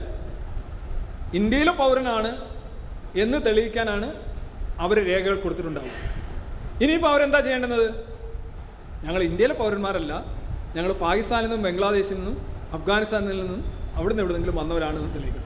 ഇന്ത്യയിലെ 1.33 1.71
പൗരനാണ് 1.71 2.37
എന്ന് 3.15 3.45
തെളിയിക്കാനാണ് 3.45 4.23
അവർ 4.79 5.05
രേഖകൾ 5.05 5.39
കൊടുത്തിട്ടുണ്ടാവുക. 5.39 5.89
ഇനിയിപ്പോൾ 6.83 7.07
അവരെന്താ 7.07 7.39
ചെയ്യേണ്ടുന്നത്? 7.39 8.16
ഞങ്ങൾ 9.07 9.23
ഇന്ത്യയിലെ 9.23 9.53
പൗരന്മാരല്ല. 9.53 10.13
ഞങ്ങൾ 10.75 10.93
പാകിസ്ഥാനിൽ 10.93 11.43
നിന്നും 11.43 11.61
ബംഗ്ലാദേശിൽ 11.63 12.15
നിന്നും 12.15 12.37
അഫ്ഗാനിസ്ഥാനിൽ 12.73 13.39
നിന്നും 13.41 13.61
അവിടുന്ന് 13.95 14.23
എവിടെന്നെങ്കിലും 14.23 14.55
വന്നവരാണെന്ന് 14.55 15.15
തെളിയിക്കണം 15.15 15.45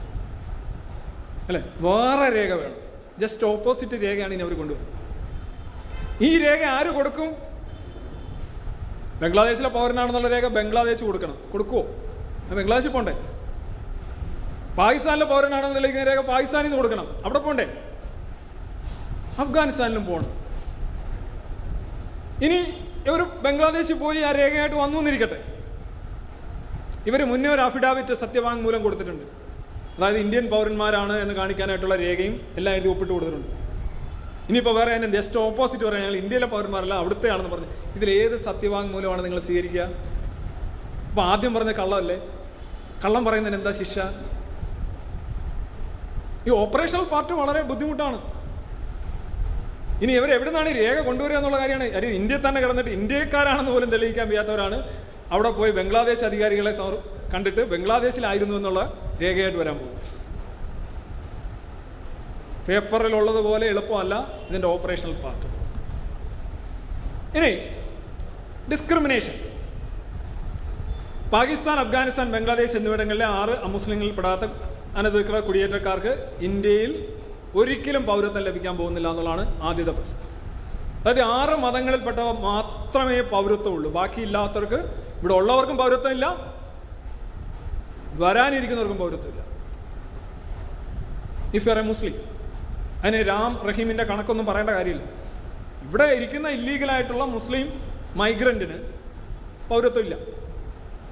അല്ലേ? 1.48 1.62
വേറെ 1.80 2.26
രേഖ 2.36 2.52
വേണം. 2.52 2.76
ജസ്റ്റ് 3.18 3.46
ഓപ്പോസിറ്റ് 3.46 4.02
രേഖയാണ് 4.02 4.32
ഇനി 4.34 4.42
അവർ 4.42 4.54
കൊണ്ടുവരുന്നത്. 4.54 4.98
ഈ 6.24 6.38
രേഖ 6.38 6.62
ആര് 6.64 6.86
കൊടുക്കും? 6.86 7.30
ബംഗ്ലാദേശിലെ 9.22 9.68
പൗരനാണെന്നുള്ള 9.68 10.28
രേഖ 10.28 10.46
ബംഗ്ലാദേശ് 10.46 11.04
കൊടുക്കണം. 11.04 11.36
കൊടുക്കുവോ? 11.52 11.82
ബംഗ്ലാദേശിൽ 12.50 12.88
പോണ്ടേ? 12.88 13.12
പാകിസ്ഥാനിലെ 14.78 15.26
പൗരനാണെന്ന് 15.26 15.76
തെളിയിക്കുന്ന 15.76 16.10
രേഖ 16.10 16.20
പാകിസ്ഥാനിൽ 16.20 16.64
നിന്ന് 16.64 16.76
കൊടുക്കണം. 16.76 17.06
അവിടെ 17.24 17.38
പോണ്ടേ? 17.38 17.66
അഫ്ഗാനിസ്ഥാനിലും 19.38 20.06
പോകണം 20.06 20.30
ഇനി 22.44 22.60
ഇവർ 23.06 23.20
ബംഗ്ലാദേശിൽ 23.44 23.96
പോയി 24.02 24.20
ആ 24.28 24.30
രേഖയായിട്ട് 24.40 24.76
വന്നു 24.82 24.96
എന്നിരിക്കട്ടെ. 25.02 25.38
ഇവർ 27.08 27.20
മുന്നേ 27.30 27.48
ഒരു 27.54 27.62
അഫിഡാവിറ്റ് 27.68 28.14
സത്യവാങ്മൂലം 28.22 28.80
കൊടുത്തിട്ടുണ്ട്. 28.84 29.24
അതായത് 29.96 30.18
ഇന്ത്യൻ 30.24 30.44
പൗരന്മാരാണ് 30.52 31.14
എന്ന് 31.22 31.34
കാണിക്കാനായിട്ടുള്ള 31.38 31.96
രേഖയും 32.04 32.34
എല്ലാം 32.58 32.74
എഴുതി 32.76 32.88
ഒപ്പിട്ട് 32.92 33.12
കൊടുത്തിട്ടുണ്ട്. 33.12 33.48
ഇനിയിപ്പോൾ 34.48 34.74
വേറെ 34.78 34.90
അതിന്റെ 34.94 35.16
ജസ്റ്റ് 35.18 35.38
ഓപ്പോസിറ്റ് 35.46 35.84
പറയാൻ 35.88 36.02
ഞങ്ങൾ 36.04 36.16
ഇന്ത്യയിലെ 36.20 36.48
പൗരന്മാരല്ല 36.54 36.94
അവിടുത്തെയാണെന്ന് 37.02 37.50
പറഞ്ഞു. 37.54 37.68
ഇതിൽ 37.96 38.08
ഏത് 38.20 38.36
സത്യവാങ്മൂലമാണ് 38.46 39.22
നിങ്ങൾ 39.26 39.40
സ്വീകരിക്കുക? 39.48 39.84
അപ്പോൾ 41.10 41.24
ആദ്യം 41.32 41.52
പറഞ്ഞ 41.56 41.72
കള്ളമല്ലേ? 41.80 42.18
കള്ളം 43.04 43.22
പറയുന്നതിന് 43.28 43.58
എന്താ 43.60 43.72
ശിക്ഷ? 43.80 43.98
ഈ 46.46 46.50
ഓപ്പറേഷണൽ 46.62 47.04
പാർട്ട് 47.12 47.32
വളരെ 47.42 47.60
ബുദ്ധിമുട്ടാണ്. 47.70 48.18
ഇനി 50.02 50.12
ഇവർ 50.18 50.30
എവിടെ 50.36 50.50
നിന്നാണ് 50.50 50.68
ഈ 50.72 50.74
രേഖ 50.82 50.96
കൊണ്ടുവരിക 51.08 51.36
എന്നുള്ള 51.40 51.58
കാര്യമാണ്. 51.62 51.88
കാര്യം 51.94 52.14
ഇന്ത്യയിൽ 52.20 52.42
തന്നെ 52.46 52.60
കിടന്നിട്ട് 52.64 52.92
ഇന്ത്യക്കാരാണെന്ന് 52.98 53.72
പോലും 53.74 53.90
തെളിയിക്കാൻ 53.94 54.26
വയ്യാത്തവരാണ്. 54.30 54.78
അവിടെ 55.34 55.50
പോയി 55.58 55.72
ബംഗ്ലാദേശ് 55.78 56.24
അധികാരികളെ 56.28 56.72
കണ്ടിട്ട് 57.34 57.62
ബംഗ്ലാദേശിലായിരുന്നു 57.72 58.54
എന്നുള്ള 58.60 58.80
രേഖയായിട്ട് 59.22 59.58
വരാൻ 59.62 59.76
പോകും. 59.82 59.98
പേപ്പറിലുള്ളതുപോലെ 62.66 63.64
എളുപ്പമല്ല 63.72 64.14
ഇതിന്റെ 64.48 64.68
ഓപ്പറേഷണൽ 64.74 65.14
പാർട്ട് 65.22 65.46
ഇനി 67.38 67.52
ഡിസ്ക്രിമിനേഷൻ 68.72 69.36
പാകിസ്ഥാൻ 71.32 71.76
അഫ്ഗാനിസ്ഥാൻ 71.82 72.28
ബംഗ്ലാദേശ് 72.34 72.76
എന്നിവിടങ്ങളിലെ 72.78 73.26
ആറ് 73.40 73.54
അമുസ്ലിങ്ങളിൽ 73.66 74.12
പെടാത്ത 74.18 74.44
അനധികൃത 75.00 75.38
കുടിയേറ്റക്കാർക്ക് 75.46 76.12
ഇന്ത്യയിൽ 76.48 76.92
ഒരിക്കലും 77.60 78.02
പൗരത്വം 78.10 78.42
ലഭിക്കാൻ 78.48 78.74
പോകുന്നില്ല 78.80 79.08
എന്നുള്ളതാണ് 79.12 79.44
ആദ്യത്തെ 79.68 79.92
പ്രശ്നം. 79.98 80.20
അതായത് 81.00 81.22
ആറ് 81.36 81.54
മതങ്ങളിൽപ്പെട്ടവ 81.64 82.28
മാത്രമേ 82.48 83.20
പൗരത്വമുള്ളൂ. 83.34 83.88
ബാക്കിയില്ലാത്തവർക്ക് 83.98 84.80
ഇവിടെ 85.20 85.34
ഉള്ളവർക്കും 85.40 85.76
പൗരത്വം 85.82 86.12
ഇല്ല 86.16 86.26
വരാനിരിക്കുന്നവർക്കും 88.22 88.98
പൗരത്വമില്ല. 89.02 89.42
ഇഫ് 91.58 91.68
ആർ 91.72 91.78
എ 91.82 91.84
മുസ്ലിം 91.92 92.14
അതിന് 93.04 93.20
രാം 93.32 93.52
റഹീമിന്റെ 93.68 94.04
കണക്കൊന്നും 94.10 94.46
പറയേണ്ട 94.50 94.72
കാര്യമില്ല. 94.78 95.04
ഇവിടെ 95.86 96.06
ഇരിക്കുന്ന 96.18 96.48
ഇല്ലീഗലായിട്ടുള്ള 96.58 97.24
മുസ്ലിം 97.36 97.66
മൈഗ്രന്റിന് 98.20 98.78
പൗരത്വമില്ല. 99.70 100.16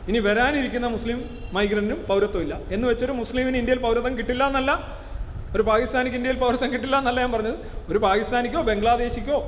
ഇനി 0.09 0.19
വരാനിരിക്കുന്ന 0.29 0.87
മുസ്ലിം 0.97 1.19
മൈഗ്രന്റിനും 1.57 2.01
പൗരത്വമില്ല. 2.11 2.55
എന്ന് 2.75 2.87
വെച്ചൊരു 2.91 3.15
മുസ്ലിമിന് 3.23 3.57
ഇന്ത്യയിൽ 3.63 3.81
പൗരത്വം 3.87 4.15
കിട്ടില്ല 4.19 4.45
എന്നല്ല 4.51 4.73
ഒരു 5.57 5.63
പാകിസ്ഥാനിക്ക് 5.63 6.17
ഇന്ത്യയിൽ 6.17 6.39
പൗരത്വം 6.39 6.73
കിട്ടില്ല 6.73 6.99
എന്നല്ല 6.99 7.21
ഞാൻ 7.21 7.33
പറഞ്ഞത്. 7.33 7.57
ഒരു 7.89 7.99
പാകിസ്ഥാനിക്കോ 7.99 8.61
ബംഗ്ലാദേശിക്കോ 8.63 9.39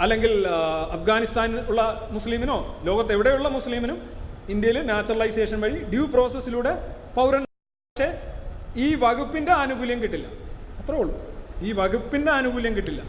അല്ലെങ്കിൽ 0.00 0.46
അഫ്ഗാനിസ്ഥാനിൽ 0.90 1.60
ഉള്ള 1.60 2.08
മുസ്ലിമിനോ 2.10 2.80
ലോകത്ത് 2.84 3.12
എവിടെയുള്ള 3.12 3.48
മുസ്ലിമിനും 3.48 4.02
ഇന്ത്യയിൽ 4.48 4.86
നാച്ചുറലൈസേഷൻ 4.86 5.60
വഴി 5.60 5.84
ഡ്യൂ 5.84 6.06
പ്രോസസ്സിലൂടെ 6.06 6.96
പൗരൻ 7.16 7.42
പക്ഷേ 7.42 8.08
ഈ 8.76 8.94
വകുപ്പിന്റെ 8.94 9.52
ആനുകൂല്യം 9.52 10.02
കിട്ടില്ല. 10.02 10.26
അത്രേ 10.80 10.98
ഉള്ളൂ. 10.98 11.14
ഈ 11.62 11.72
വകുപ്പിന്റെ 11.72 12.32
ആനുകൂല്യം 12.32 12.76
കിട്ടില്ല. 12.76 13.02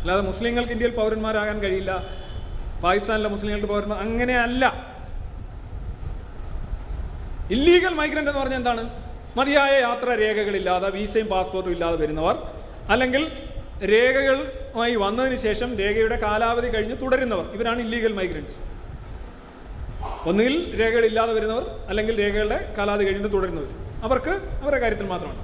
അല്ലാതെ 0.00 0.20
മുസ്ലിങ്ങൾക്ക് 0.20 0.72
ഇന്ത്യയിൽ 0.72 0.94
പൗരന്മാരാകാൻ 0.96 1.60
കഴിയില്ല. 1.60 1.92
പാകിസ്ഥാനിലെ 2.84 3.28
മുസ്ലിങ്ങൾക്ക് 3.28 3.66
പൗരന്മാർ 3.66 3.98
അങ്ങനെയല്ല. 3.98 4.64
ഇല്ലീഗൽ 7.50 7.94
മൈഗ്രന്റ് 7.94 8.30
എന്ന് 8.30 8.40
പറഞ്ഞാൽ 8.40 8.58
എന്താണ്? 8.58 8.99
മതിയായ 9.36 9.72
യാത്രാ 9.86 10.12
രേഖകളില്ലാതെ 10.24 10.88
വിസയും 10.96 11.28
പാസ്പോർട്ടും 11.34 11.72
ഇല്ലാതെ 11.74 11.96
വരുന്നവർ 12.02 12.36
അല്ലെങ്കിൽ 12.94 13.22
രേഖകളുമായി 13.92 14.94
വന്നതിന് 15.02 15.36
ശേഷം 15.44 15.68
രേഖയുടെ 15.80 16.16
കാലാവധി 16.24 16.68
കഴിഞ്ഞ് 16.74 16.96
തുടരുന്നവർ 17.02 17.46
ഇവരാണ് 17.56 17.80
ഇല്ലീഗൽ 17.84 18.12
മൈഗ്രൻസ് 18.18 18.56
ഒന്നുകിൽ 20.30 20.56
രേഖകളില്ലാതെ 20.80 21.32
വരുന്നവർ 21.38 21.64
അല്ലെങ്കിൽ 21.90 22.14
രേഖകളുടെ 22.22 22.58
കാലാവധി 22.78 23.04
കഴിഞ്ഞ് 23.06 23.32
തുടരുന്നവർ. 23.36 23.70
അവർക്ക് 24.06 24.32
അവരുടെ 24.62 24.80
കാര്യത്തിൽ 24.82 25.08
മാത്രമാണ്. 25.12 25.40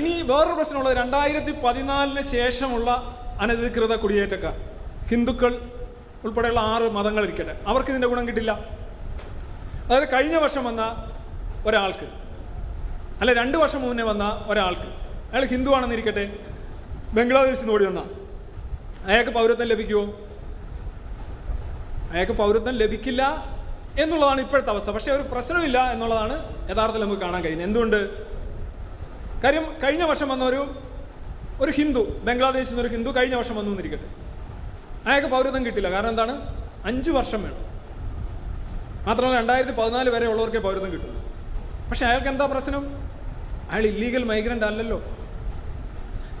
ഇനി 0.00 0.12
വേറൊരു 0.30 0.54
പ്രശ്നമുള്ളത് 0.58 0.96
രണ്ടായിരത്തി 1.02 1.52
പതിനാലിന് 1.64 2.22
ശേഷമുള്ള 2.34 2.90
അനധികൃത 3.44 3.94
കുടിയേറ്റക്കാർ 4.02 4.54
ഹിന്ദുക്കൾ 5.10 5.52
ഉൾപ്പെടെയുള്ള 6.24 6.60
ആറ് 6.74 6.86
മതങ്ങൾ 6.96 7.22
ഇരിക്കട്ടെ 7.26 7.54
അവർക്ക് 7.70 7.90
ഇതിന്റെ 7.92 8.08
ഗുണം 8.12 8.26
കിട്ടില്ല. 8.28 8.52
അതായത് 9.86 10.12
കഴിഞ്ഞ 10.12 10.36
വർഷം 10.36 10.64
വന്ന 10.64 11.12
ഒരാൾക്ക്. 11.66 12.06
അല്ല 13.20 13.32
രണ്ട് 13.32 13.58
വർഷം 13.58 13.82
മുന്നേ 13.82 14.04
വന്ന 14.04 14.44
ഒരാൾക്ക്. 14.48 14.88
അയാൾ 15.32 15.44
ഹിന്ദു 15.44 15.70
ആണെന്നിരിക്കട്ടെ 15.70 16.36
ബംഗ്ലാദേശിൽ 17.12 17.60
നിന്ന് 17.60 17.72
ഓടി 17.72 17.84
വന്ന. 17.84 18.04
അയാൾക്ക് 19.06 19.30
പൗരത്വം 19.30 19.66
ലഭിക്കുമോ 19.66 20.20
അയാൾക്ക് 22.12 22.32
പൗരത്വം 22.32 22.74
ലഭിക്കില്ല 22.74 23.44
എന്നുള്ളതാണ് 24.00 24.40
ഇപ്പോഴത്തെ 24.40 24.70
അവസ്ഥ. 24.70 24.90
പക്ഷേ 24.90 25.12
ഒരു 25.12 25.22
പ്രശ്നമില്ല 25.22 25.92
എന്നുള്ളതാണ് 25.92 26.68
യഥാർത്ഥത്തിൽ 26.70 27.04
നമുക്ക് 27.04 27.22
കാണാൻ 27.22 27.42
കഴിയുന്നത്. 27.42 27.68
എന്തുകൊണ്ട്? 27.68 28.26
കാര്യം 29.42 29.74
കഴിഞ്ഞ 29.82 30.02
വർഷം 30.02 30.28
വന്ന 30.28 30.44
ഒരു 30.44 30.74
ഒരു 31.60 31.70
ഹിന്ദു 31.70 32.20
ബംഗ്ലാദേശിൽ 32.24 32.68
നിന്ന് 32.68 32.82
ഒരു 32.82 32.88
ഹിന്ദു 32.88 33.10
കഴിഞ്ഞ 33.10 33.34
വർഷം 33.34 33.56
വന്നു 33.56 33.70
എന്നിരിക്കട്ടെ. 33.70 34.08
അയാൾക്ക് 35.08 35.28
പൗരത്വം 35.28 35.66
കിട്ടില്ല. 35.66 35.90
കാരണം 35.90 36.08
എന്താണ്? 36.08 36.64
അഞ്ച് 36.84 37.10
വർഷം 37.10 37.42
വേണം. 37.42 37.75
മാത്രമല്ല 39.06 39.36
രണ്ടായിരത്തി 39.40 39.74
പതിനാല് 39.80 40.10
വരെ 40.14 40.26
ഉള്ളവർക്കേ 40.26 40.60
പൗരത്വം 40.66 40.92
കിട്ടും 40.92 41.12
പക്ഷെ 41.90 42.04
അയാൾക്ക് 42.06 42.28
എന്താ 42.28 42.46
പ്രശ്നം? 42.46 42.84
അയാൾ 43.70 43.84
ഇല്ലീഗൽ 43.92 44.24
മൈഗ്രന്റ് 44.30 44.66
അല്ലല്ലോ. 44.70 44.98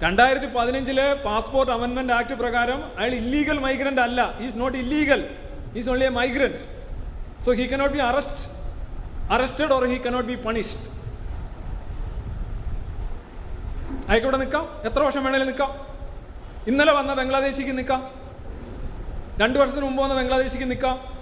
രണ്ടായിരത്തി 0.04 0.48
പതിനഞ്ചിലെ 0.56 1.06
പാസ്പോർട്ട് 1.26 1.72
അമെൻമെന്റ് 1.72 2.12
ആക്ട് 2.12 2.34
പ്രകാരം 2.40 2.80
അയാൾ 2.98 3.12
ഇല്ലീഗൽ 3.20 3.58
മൈഗ്രന്റ് 3.66 4.02
അല്ല. 4.06 4.20
Is 4.46 4.58
not 4.62 4.78
illegal 4.78 5.20
is 5.78 5.88
only 5.90 6.04
a 6.04 6.12
migrant 6.20 6.60
so 7.44 7.52
he 7.60 7.66
cannot 7.72 7.94
be 7.96 8.02
arrest 8.10 8.44
arrested 9.36 9.72
or 9.76 9.84
he 9.92 9.98
cannot 10.06 10.28
be 10.32 10.36
punished 10.46 10.84
അയാൾക്ക് 14.08 14.40
നിൽക്കാം. 14.44 14.64
എത്ര 14.88 15.00
വർഷം 15.06 15.24
വേണേലും 15.24 15.46
നിൽക്കാം. 15.46 15.70
ഇന്നലെ 16.70 16.92
വന്ന 16.92 17.14
ബംഗ്ലാദേശിക്ക് 17.14 17.78
നിൽക്കാം. 17.78 18.00
രണ്ട് 19.40 19.56
വർഷത്തിന് 19.58 19.86
മുമ്പ് 19.86 20.02
വന്ന 20.02 20.14
ബംഗ്ലാദേശിക്ക് 20.14 20.70
നിൽക്കാം. 20.70 21.15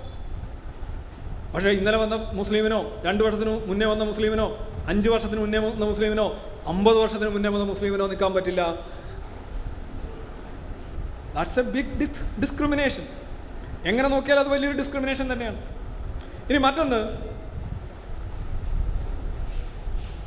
പക്ഷേ 1.55 1.71
ഇന്നലെ 1.79 1.99
വന്ന 2.03 2.15
മുസ്ലിമിനോ 2.39 2.79
രണ്ട് 3.07 3.21
വർഷത്തിന് 3.25 3.53
മുന്നേ 3.71 3.87
വന്ന 3.91 4.05
മുസ്ലിമിനോ 4.11 4.47
അഞ്ച് 4.93 5.09
വർഷത്തിന് 5.13 5.41
മുന്നേ 5.43 5.59
വന്ന 5.67 5.85
മുസ്ലിമിനോ 5.91 6.25
അമ്പത് 6.73 6.99
വർഷത്തിന് 7.03 7.31
മുന്നേ 7.35 7.51
വന്ന 7.55 7.67
മുസ്ലിമിനോ 7.73 8.07
നിൽക്കാൻ 8.13 8.33
പറ്റില്ല. 8.37 8.63
That's 11.37 11.61
a 11.63 11.65
big 11.77 11.95
dis 12.01 12.25
discrimination 12.43 13.05
എങ്ങനെ 13.91 14.09
നോക്കിയാൽ 14.15 14.39
അത് 14.43 14.51
വലിയൊരു 14.55 14.77
ഡിസ്ക്രിമിനേഷൻ 14.81 15.27
തന്നെയാണ്. 15.33 15.59
ഇനി 16.51 16.59
മറ്റൊന്ന്. 16.67 17.01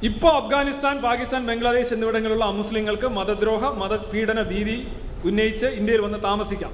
ഇപ്പോൾ 0.10 0.32
അഫ്ഗാനിസ്ഥാൻ 0.40 0.95
പാകിസ്ഥാൻ 1.06 1.41
ബംഗ്ലാദേശ് 1.52 1.94
എന്നിവിടങ്ങളിലുള്ള 1.94 2.45
അമുസ്ലിങ്ങൾക്ക് 2.54 3.08
മതദ്രോഹ 3.20 3.64
മതപീഡന 3.84 4.41
ഭീതി 4.52 4.78
ഉന്നയിച്ച് 5.30 5.68
ഇന്ത്യയിൽ 5.80 6.02
വന്ന് 6.08 6.20
താമസിക്കാം. 6.30 6.74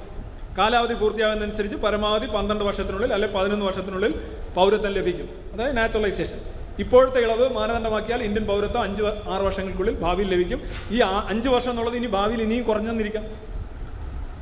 കാലാവധി 0.58 0.94
പൂർത്തിയാകുന്നതനുസരിച്ച് 0.94 1.78
പരമാവധി 1.78 2.26
പന്ത്രണ്ട് 2.26 2.64
വർഷത്തിനുള്ളിൽ 2.64 3.14
അല്ലെ 3.14 3.30
പതിനൊന്ന് 3.36 3.66
വർഷത്തിനുള്ളിൽ 3.66 4.14
പൗരത്വം 4.56 4.92
ലഭിക്കും. 4.98 5.30
അതായത് 5.54 5.78
നാച്ചുറലൈസേഷൻ 5.78 6.40
ഇപ്പോഴത്തെ 6.80 7.20
ഇളവ് 7.26 7.46
മാനദണ്ഡമാക്കിയാൽ 7.56 8.24
ഇന്ത്യൻ 8.24 8.46
പൗരത്വം 8.48 8.84
അഞ്ച് 8.84 9.04
ആറ് 9.04 9.42
വർഷങ്ങൾക്കുള്ളിൽ 9.48 9.96
ഭാവിയിൽ 10.04 10.30
ലഭിക്കും. 10.34 10.60
ഈ 10.92 11.00
അഞ്ച് 11.32 11.50
വർഷം 11.50 11.72
എന്നുള്ളത് 11.72 11.96
ഇനി 11.96 12.08
ഭാവിയിൽ 12.18 12.42
ഇനിയും 12.42 12.64
കുറഞ്ഞെന്നിരിക്കാം 12.64 13.26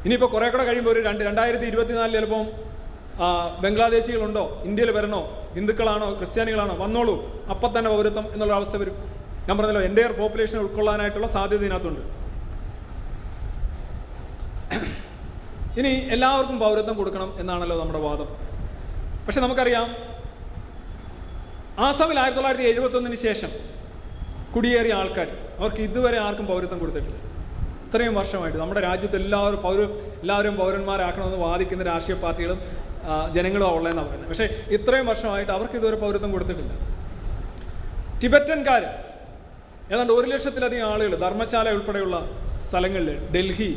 ഇനിയിപ്പോൾ 0.06 0.30
കുറേ 0.34 0.50
കൂടെ 0.50 0.64
കഴിയുമ്പോൾ 0.64 0.92
ഒരു 0.92 1.02
രണ്ട് 1.08 1.24
രണ്ടായിരത്തി 1.24 1.66
ഇരുപത്തിനാലിൽ 1.72 2.14
ചിലപ്പം 2.18 2.46
ബംഗ്ലാദേശികളുണ്ടോ? 3.64 4.44
ഇന്ത്യയിൽ 4.66 4.92
വരണോ? 4.98 5.22
ഹിന്ദുക്കളാണോ? 5.56 6.08
ക്രിസ്ത്യാനികളാണോ? 6.20 6.76
വന്നോളൂ. 6.84 7.16
അപ്പം 7.52 7.72
തന്നെ 7.78 7.90
പൗരത്വം 7.92 8.26
എന്നുള്ള 8.34 8.54
അവസ്ഥ 8.54 8.76
വരും. 8.82 8.96
ഞാൻ 9.48 9.58
പറഞ്ഞല്ലോ 9.58 9.84
എന്റെ 9.90 10.04
പോപ്പുലേഷൻ 10.20 10.58
ഉൾക്കൊള്ളാനായിട്ടുള്ള 10.64 11.28
സാധ്യത 11.36 11.62
ഇതിനകത്തുണ്ട്. 11.62 12.20
ഇനി 15.80 15.91
എല്ലാവർക്കും 16.15 16.57
പൗരത്വം 16.64 16.95
കൊടുക്കണം 16.99 17.30
എന്നാണല്ലോ 17.41 17.76
നമ്മുടെ 17.81 17.99
വാദം. 18.06 18.30
പക്ഷെ 19.26 19.41
നമുക്കറിയാം 19.45 19.88
ആസാമിൽ 21.88 22.18
ആയിരത്തി 22.22 22.39
തൊള്ളായിരത്തി 22.39 22.68
എഴുപത്തൊന്നിന് 22.72 23.18
ശേഷം 23.26 23.52
കുടിയേറിയ 24.56 24.93
ആൾക്കാർ 25.02 25.30
അവർക്ക് 25.60 25.81
ഇതുവരെ 25.89 26.18
ആർക്കും 26.26 26.45
പൗരത്വം 26.52 26.80
കൊടുത്തിട്ടില്ല. 26.81 27.19
ഇത്രയും 27.88 28.14
വർഷമായിട്ട് 28.19 28.57
നമ്മുടെ 28.61 28.81
രാജ്യത്ത് 28.88 29.18
എല്ലാവരും 29.22 29.60
പൗര 29.65 29.80
എല്ലാവരും 30.23 30.56
പൗരന്മാരാക്കണമെന്ന് 30.61 31.39
വാദിക്കുന്ന 31.45 31.85
രാഷ്ട്രീയ 31.91 32.18
പാർട്ടികളും 32.26 32.60
ജനങ്ങളും 33.35 33.68
ഉള്ളതെന്നാണ് 33.77 34.07
പറയുന്നത്. 34.10 34.30
പക്ഷേ 34.31 34.48
ഇത്രയും 34.77 35.06
വർഷമായിട്ട് 35.11 35.52
അവർക്ക് 35.57 35.76
ഇതുവരെ 35.80 35.98
പൗരത്വം 36.03 36.31
കൊടുത്തിട്ടില്ല. 36.35 36.73
ടിബറ്റൻകാർ 38.22 38.84
ഏതാണ്ട് 39.93 40.14
ഒരു 40.18 40.27
ലക്ഷത്തിലധികം 40.34 40.88
ആളുകൾ 40.91 41.14
ധർമ്മശാല 41.26 41.69
ഉൾപ്പെടെയുള്ള 41.77 42.18
സ്ഥലങ്ങളിൽ 42.68 43.10
ഡൽഹി 43.35 43.72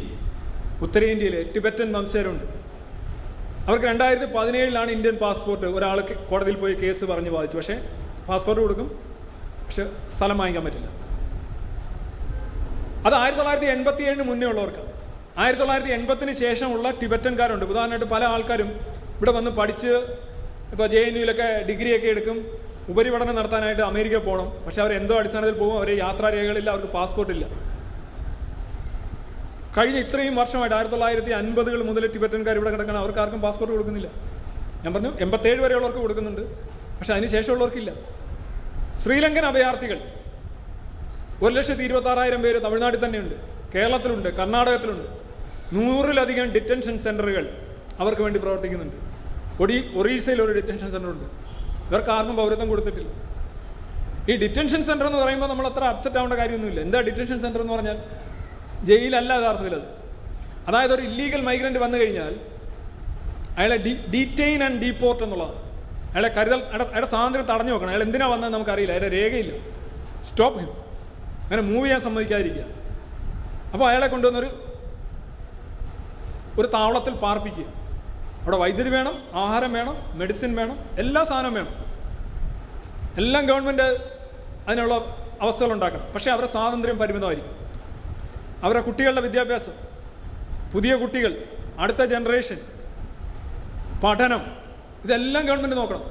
ഉത്തരേന്ത്യയിൽ 0.83 1.53
ടിബറ്റൻ 1.53 1.93
വംശജരുണ്ട്. 1.93 2.45
അവർക്ക് 3.69 3.87
രണ്ടായിരത്തി 3.87 4.33
പതിനേഴിലാണ് 4.33 4.91
ഇന്ത്യൻ 4.91 5.17
പാസ്പോർട്ട്. 5.17 5.67
ഒരാൾ 5.67 6.01
കോടതിയിൽ 6.01 6.57
പോയി 6.57 6.75
കേസ് 6.75 7.05
പറഞ്ഞ് 7.05 7.31
വാദിച്ചു. 7.31 7.57
പക്ഷേ 7.57 7.81
പാസ്പോർട്ട് 8.29 8.63
കൊടുക്കും. 8.63 8.89
പക്ഷെ 9.67 9.87
സ്ഥലം 10.17 10.39
വാങ്ങിക്കാൻ 10.39 10.65
പറ്റില്ല. 10.65 10.89
അത് 13.07 13.15
ആയിരത്തി 13.15 13.39
തൊള്ളായിരത്തി 13.39 13.71
എൺപത്തി 13.71 14.03
ഏഴിന് 14.03 14.23
മുന്നേ 14.23 14.47
ഉള്ളവർക്കാണ്. 14.47 14.93
ആയിരത്തി 15.39 15.61
തൊള്ളായിരത്തി 15.61 15.93
എൺപത്തിന് 15.93 16.33
ശേഷമുള്ള 16.33 16.91
ടിബറ്റൻകാരുണ്ട്. 16.91 17.65
ഉദാഹരണമായിട്ട് 17.65 18.07
പല 18.07 18.25
ആൾക്കാരും 18.25 18.67
ഇവിടെ 19.17 19.33
വന്ന് 19.33 19.51
പഠിച്ച് 19.51 19.89
ഇപ്പോൾ 20.71 20.87
ജെ 20.87 20.99
എൻ 20.99 21.17
യുയിലൊക്കെ 21.17 21.65
ഡിഗ്രിയൊക്കെ 21.69 22.07
എടുക്കും. 22.07 22.59
ഉപരിപഠനം 22.89 23.35
നടത്താനായിട്ട് 23.35 23.83
അമേരിക്ക 23.83 24.17
പോകണം. 24.17 24.65
പക്ഷെ 24.67 24.81
അവർ 24.83 24.93
എന്തോ 24.93 25.19
അടിസ്ഥാനത്തിൽ 25.19 25.59
പോകും. 25.59 25.77
അവർ 25.77 25.99
യാത്രാരേഖകളില്ല 25.99 26.71
അവർക്ക് 26.71 26.93
പാസ്പോർട്ടില്ല. 26.93 27.74
കഴിഞ്ഞ 29.77 29.99
ഇത്രയും 29.99 30.35
വർഷമായിട്ട് 30.41 30.75
ആയിരത്തി 30.77 30.95
തൊള്ളായിരത്തി 30.95 31.31
അൻപതുകൾ 31.31 31.81
മുതൽ 31.83 32.05
ടിബറ്റൻകാർ 32.15 32.55
ഇവിടെ 32.57 32.71
കിടക്കണം. 32.71 32.99
അവർക്ക് 32.99 33.21
ആർക്കും 33.23 33.41
പാസ്പോർട്ട് 33.41 33.73
കൊടുക്കുന്നില്ല. 33.75 34.09
ഞാൻ 34.83 34.91
പറഞ്ഞു 34.95 35.11
എൺപത്തേഴ് 35.21 35.61
വരെയുള്ളവർക്ക് 35.61 35.99
കൊടുക്കുന്നുണ്ട്. 35.99 36.41
പക്ഷെ 36.99 37.13
അതിന് 37.15 37.27
ശേഷമുള്ളവർക്കില്ല. 37.27 37.91
ശ്രീലങ്കൻ 39.03 39.47
അഭയാർത്ഥികൾ 39.47 39.99
ഒരു 41.43 41.53
ലക്ഷത്തി 41.55 41.83
ഇരുപത്തി 41.83 42.09
ആറായിരം 42.09 42.43
പേര് 42.43 42.59
തമിഴ്നാട്ടിൽ 42.65 43.01
തന്നെയുണ്ട്. 43.05 43.35
കേരളത്തിലുണ്ട് 43.75 44.29
കർണാടകത്തിലുണ്ട്. 44.29 45.09
നൂറിലധികം 45.77 46.47
ഡിറ്റൻഷൻ 46.57 46.99
സെന്ററുകൾ 46.99 47.45
അവർക്ക് 48.01 48.23
വേണ്ടി 48.23 48.39
പ്രവർത്തിക്കുന്നുണ്ട്. 48.41 48.97
ഒടി 49.63 49.77
ഒറീസയിൽ 49.97 50.43
ഒരു 50.43 50.53
ഡിറ്റൻഷൻ 50.59 50.91
സെന്ററുണ്ട് 50.91 51.27
ഇവർക്ക് 51.89 52.11
ആർക്കും 52.11 52.37
പൗരത്വം 52.37 52.69
കൊടുത്തിട്ടില്ല. 52.69 53.11
ഈ 54.31 54.37
ഡിറ്റൻഷൻ 54.43 54.85
സെന്റർ 54.85 55.07
എന്ന് 55.07 55.19
പറയുമ്പോൾ 55.19 55.47
നമ്മൾ 55.47 55.67
അത്ര 55.67 55.85
അപ്സെറ്റ് 55.85 56.19
ആവേണ്ട 56.19 56.35
കാര്യമൊന്നുമില്ല. 56.35 56.81
എന്താ 56.81 57.01
ഡിറ്റൻഷൻ 57.01 57.41
സെന്റർ 57.41 57.61
എന്ന് 57.61 57.73
പറഞ്ഞാൽ 57.73 57.99
ജയിലല്ല 58.85 59.33
യഥാർത്ഥത്തിൽ 59.33 59.75
അത്. 59.75 59.83
അതായത് 60.69 60.95
ഒരു 60.95 61.03
ഇല്ലീഗൽ 61.03 61.41
മൈഗ്രന്റ് 61.41 61.79
വന്നു 61.79 61.99
കഴിഞ്ഞാൽ 61.99 62.41
അയാളെ 63.59 63.77
ഡി 63.77 64.07
ഡീറ്റെയിൻ 64.15 64.65
ആൻഡ് 64.65 64.83
ഡീപ്പോർട്ട് 64.83 65.25
എന്നുള്ളതാണ്. 65.25 65.65
അയാളെ 66.11 66.29
കരുതൽ 66.29 66.63
അയാളുടെ 66.63 67.07
സ്വാതന്ത്ര്യം 67.07 67.47
തടഞ്ഞു 67.47 67.73
വെക്കണം. 67.73 67.89
അയാൾ 67.89 68.03
എന്തിനാ 68.03 68.27
വന്നതെന്ന് 68.27 68.59
നമുക്കറിയില്ല. 68.59 68.93
അയാളെ 68.93 69.09
രേഖയില്ല. 69.09 69.59
സ്റ്റോപ്പ് 70.23 70.59
ഹിം 70.61 70.69
അങ്ങനെ 71.43 71.63
മൂവ് 71.63 71.85
ചെയ്യാൻ 71.85 72.01
സമ്മതിക്കാതിരിക്കുക. 72.01 72.65
അപ്പോൾ 73.73 73.89
അയാളെ 73.89 74.07
കൊണ്ടുവന്നൊരു 74.07 74.65
ഒരു 76.59 76.67
താവളത്തിൽ 76.67 77.15
പാർപ്പിക്കുക. 77.15 77.65
അവിടെ 78.43 78.57
വൈദ്യുതി 78.57 78.91
വേണം 78.91 79.23
ആഹാരം 79.35 79.73
വേണം 79.73 80.19
മെഡിസിൻ 80.19 80.57
വേണം 80.57 80.79
എല്ലാ 80.99 81.25
സാധനവും 81.25 81.55
വേണം. 81.55 81.85
എല്ലാം 83.17 83.47
ഗവൺമെന്റ് 83.47 83.83
അതിനുള്ള 84.69 84.95
അവസ്ഥകൾ 85.41 85.73
ഉണ്ടാക്കണം. 85.73 86.13
പക്ഷേ 86.13 86.31
അവരുടെ 86.31 86.53
സ്വാതന്ത്ര്യം 86.53 86.99
പരിമിതമായിരിക്കും. 86.99 87.64
അവരുടെ 88.63 88.83
കുട്ടികളുടെ 88.83 89.21
വിദ്യാഭ്യാസം 89.21 89.73
പുതിയ 90.73 90.95
കുട്ടികൾ 90.95 91.45
അടുത്ത 91.79 92.05
ജനറേഷൻ 92.05 92.57
പഠനം 94.05 94.43
ഇതെല്ലാം 95.05 95.47
ഗവൺമെന്റ് 95.47 95.77
നോക്കണം. 95.77 96.03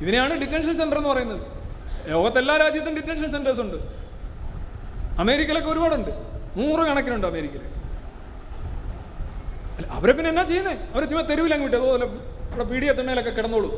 ഇതിനെയാണ് 0.00 0.40
ഡിറ്റൻഷൻ 0.40 0.78
സെന്റർ 0.78 0.96
എന്ന് 0.96 1.08
പറയുന്നത്. 1.08 1.40
ലോകത്തെല്ലാ 2.10 2.56
രാജ്യത്തും 2.56 2.94
ഡിറ്റൻഷൻ 2.94 3.32
സെന്റേഴ്സ് 3.32 3.60
ഉണ്ട്. 3.60 3.76
അമേരിക്കയിലൊക്കെ 5.20 5.70
ഒരുപാടുണ്ട്. 5.70 6.10
നൂറ് 6.56 6.86
കണക്കിനുണ്ട് 6.86 7.26
അമേരിക്കയിൽ 7.26 7.62
അവരെ 9.90 10.12
പിന്നെ 10.12 10.28
എന്നാ 10.28 10.42
ചെയ്യുന്നത് 10.42 10.76
അവരെ 10.92 11.06
ചുമ്മാ 11.06 11.26
തെരുവിലങ്ങ് 11.26 11.64
വിട്ടു 11.64 11.76
അതുപോലെ 11.76 12.04
ഇവിടെ 12.04 12.64
പീഡിയ 12.64 12.90
എത്തണയിലൊക്കെ 12.90 13.30
കിടന്നോളൂ. 13.30 13.70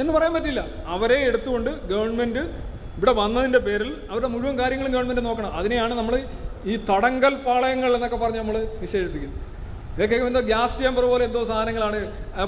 എന്ന് 0.00 0.12
പറയാൻ 0.12 0.34
പറ്റില്ല. 0.34 0.66
അവരെ 0.86 1.14
എടുത്തുകൊണ്ട് 1.14 1.88
ഗവൺമെന്റ് 1.88 2.38
ഇവിടെ 2.96 3.12
വന്നതിന്റെ 3.12 3.58
പേരിൽ 3.58 3.96
അവരുടെ 4.10 4.28
മുഴുവൻ 4.28 4.58
കാര്യങ്ങളും 4.58 4.92
ഗവൺമെന്റ് 4.92 5.26
നോക്കണം. 5.26 5.56
അതിനെയാണ് 5.56 5.94
നമ്മൾ 5.94 6.14
ഈ 6.70 6.74
തടങ്കൽ 6.90 7.32
പാളയങ്ങൾ 7.46 7.90
എന്നൊക്കെ 7.96 8.18
പറഞ്ഞ് 8.22 8.40
നമ്മൾ 8.42 8.56
വിശേഷിപ്പിക്കുന്നത് 8.84 9.42
ഇതൊക്കെ 9.96 10.16
എന്തോ 10.30 10.40
ഗ്യാസ് 10.52 10.76
ചേമ്പർ 10.82 11.04
പോലെ 11.10 11.24
എന്തോ 11.28 11.42
സാധനങ്ങളാണ് 11.50 11.98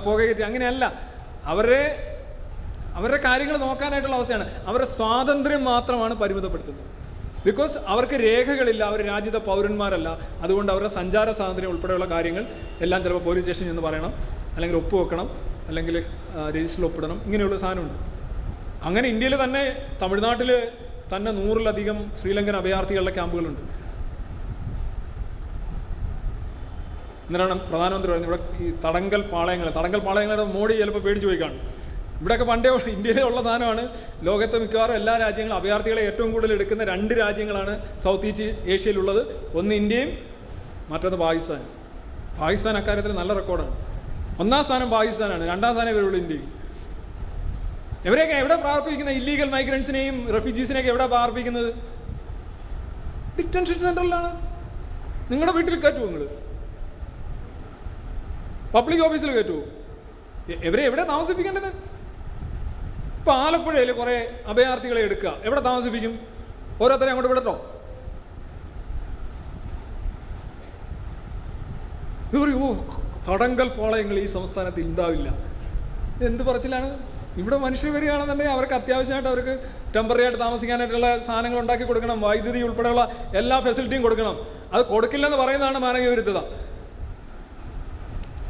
പുകയറ്റി 0.07 0.43
അങ്ങനെയല്ല. 0.49 0.85
അവരെ 1.53 1.82
അവരുടെ 2.99 3.19
കാര്യങ്ങൾ 3.27 3.57
നോക്കാനായിട്ടുള്ള 3.66 4.16
അവസ്ഥയാണ്. 4.19 4.47
അവരുടെ 4.69 4.89
സ്വാതന്ത്ര്യം 4.97 5.62
മാത്രമാണ് 5.73 6.15
പരിമിതപ്പെടുത്തുന്നത്. 6.23 6.85
ബിക്കോസ് 7.47 7.77
അവർക്ക് 7.93 8.16
രേഖകളില്ല 8.24 8.82
അവർ 8.90 9.01
രാജ്യത്തെ 9.12 9.40
പൗരന്മാരല്ല. 9.49 10.09
അതുകൊണ്ട് 10.45 10.70
അവരുടെ 10.73 10.90
സഞ്ചാര 10.99 11.28
സ്വാതന്ത്ര്യം 11.39 11.70
ഉൾപ്പെടെയുള്ള 11.73 12.07
കാര്യങ്ങൾ 12.15 12.45
എല്ലാം 12.85 13.01
ചിലപ്പോൾ 13.05 13.24
പോലീസ് 13.28 13.45
സ്റ്റേഷനിൽ 13.47 13.73
എന്ന് 13.74 13.85
പറയണം 13.89 14.12
അല്ലെങ്കിൽ 14.55 14.77
ഒപ്പ് 14.82 14.95
വെക്കണം 15.03 15.28
അല്ലെങ്കിൽ 15.69 15.97
രജിസ്റ്ററിൽ 16.57 16.86
ഒപ്പിടണം. 16.89 17.19
ഇങ്ങനെയുള്ള 17.27 17.57
സാധനമുണ്ട്. 17.65 17.99
അങ്ങനെ 18.89 19.07
ഇന്ത്യയിൽ 19.12 19.36
തന്നെ 19.45 19.62
തമിഴ്നാട്ടിൽ 20.03 20.51
തന്നെ 21.15 21.31
നൂറിലധികം 21.39 21.99
ശ്രീലങ്കൻ 22.20 22.57
അഭയാർത്ഥികളുടെ 22.62 23.15
ക്യാമ്പുകളുണ്ട്. 23.19 23.62
എന്നിട്ടാണ് 27.28 27.70
പ്രധാനമന്ത്രി 27.70 28.12
പറഞ്ഞത് 28.12 28.28
ഇവിടെ 28.28 28.62
ഈ 28.62 28.72
തടങ്കൽ 28.84 29.22
പാളയങ്ങൾ. 29.22 29.70
തടങ്കൽ 29.70 29.98
പാളയങ്ങളുടെ 29.98 30.44
മോഡി 30.44 30.72
ചിലപ്പോൾ 30.72 31.00
പേടിച്ച് 31.00 31.26
പോയി 31.26 31.36
കാണും. 31.36 31.60
ഇവിടെയൊക്കെ 32.20 32.44
പണ്ടേ 32.44 32.68
ഇന്ത്യയിലെ 32.70 33.22
ഉള്ള- 33.22 33.42
സാധനമാണ്. 33.42 33.88
ലോകത്തെ 34.22 34.59
മിക്കവാറും 34.59 34.94
എല്ലാ 34.94 35.18
രാജ്യങ്ങളും 35.18 35.56
അഭയാർത്ഥികളെ 35.56 36.02
ഏറ്റവും 36.02 36.32
കൂടുതൽ 36.32 36.52
എടുക്കുന്ന 36.52 36.84
രണ്ട് 36.84 37.14
രാജ്യങ്ങളാണ് 37.14 37.98
സൗത്ത് 37.98 38.26
ഈസ്റ്റ് 38.26 38.70
ഏഷ്യയിലുള്ളത്. 38.70 39.50
ഒന്ന് 39.56 39.74
ഇന്ത്യയും 39.74 40.18
മറ്റൊന്ന് 40.88 41.18
പാകിസ്ഥാൻ 41.18 41.62
പാകിസ്ഥാൻ 42.40 42.76
അക്കാര്യത്തിൽ 42.76 43.12
നല്ല 43.12 43.32
റെക്കോർഡാണ്. 43.32 43.76
ഒന്നാം 44.40 44.64
സ്ഥാനം 44.64 44.90
പാകിസ്ഥാനാണ്. 44.90 45.48
രണ്ടാം 45.48 45.72
സ്ഥാനം 45.72 45.90
ഇവരുള്ളൂ 45.90 46.20
ഇന്ത്യയിൽ. 46.20 46.42
ഇവരെയൊക്കെ 48.05 48.34
എവിടെ 48.34 48.56
പാർപ്പിക്കുന്ന 48.56 49.10
ഇല്ലീഗൽ 49.10 49.50
മൈഗ്രൻസിനെയും 49.50 50.32
റെഫ്യൂജീസിനെയൊക്കെ 50.34 50.90
എവിടെ 50.90 51.06
പാർപ്പിക്കുന്നത്? 51.06 51.74
ഡിറ്റൻഷൻ 53.38 53.74
സെന്ററിലാണ് 53.74 54.40
നിങ്ങളുടെ 55.32 55.52
വീട്ടിൽ 55.52 55.80
കയറ്റുമോ 55.80 56.06
നിങ്ങൾ 56.06 56.47
പബ്ലിക് 58.74 59.03
ഓഫീസിൽ 59.07 59.31
കയറ്റുമോ 59.35 59.62
ഇവരെ 60.69 60.82
എവിടെ 60.89 61.05
താമസിപ്പിക്കേണ്ടത്? 61.12 61.70
ഇപ്പൊ 63.19 63.32
ആലപ്പുഴയിൽ 63.45 63.90
കുറേ 64.01 64.16
അഭയാർത്ഥികളെ 64.51 65.01
എടുക്കുക. 65.09 65.31
എവിടെ 65.47 65.61
താമസിപ്പിക്കും? 65.69 66.15
ഓരോരുത്തരെ 66.82 67.11
അങ്ങോട്ട് 67.12 67.32
വിടട്ടോ. 67.32 67.55
ഓ 72.65 72.69
തടങ്കൽ 73.28 73.69
പാളയങ്ങൾ 73.77 74.16
ഈ 74.24 74.27
സംസ്ഥാനത്ത് 74.36 74.81
ഉണ്ടാവില്ല 74.89 75.28
എന്ത് 76.28 76.43
പറച്ചിലാണ്? 76.49 76.89
ഇവിടെ 77.40 77.57
മനുഷ്യർ 77.65 77.90
വരികയാണെന്നുണ്ടെങ്കിൽ 77.95 78.55
അവർക്ക് 78.55 78.74
അത്യാവശ്യമായിട്ട് 78.78 79.28
അവർക്ക് 79.32 79.55
ടെമ്പററി 79.95 80.23
ആയിട്ട് 80.24 80.39
താമസിക്കാനായിട്ടുള്ള 80.45 81.09
സാധനങ്ങൾ 81.27 81.59
ഉണ്ടാക്കി 81.62 81.85
കൊടുക്കണം. 81.90 82.16
വൈദ്യുതി 82.27 82.61
ഉൾപ്പെടെയുള്ള 82.69 83.03
എല്ലാ 83.40 83.57
ഫെസിലിറ്റിയും 83.66 84.03
കൊടുക്കണം. 84.07 84.36
അത് 84.74 84.82
കൊടുക്കില്ലെന്ന് 84.93 85.39
പറയുന്നതാണ് 85.43 85.81
മാനവിക 85.86 86.11
വിരുദ്ധത 86.15 86.40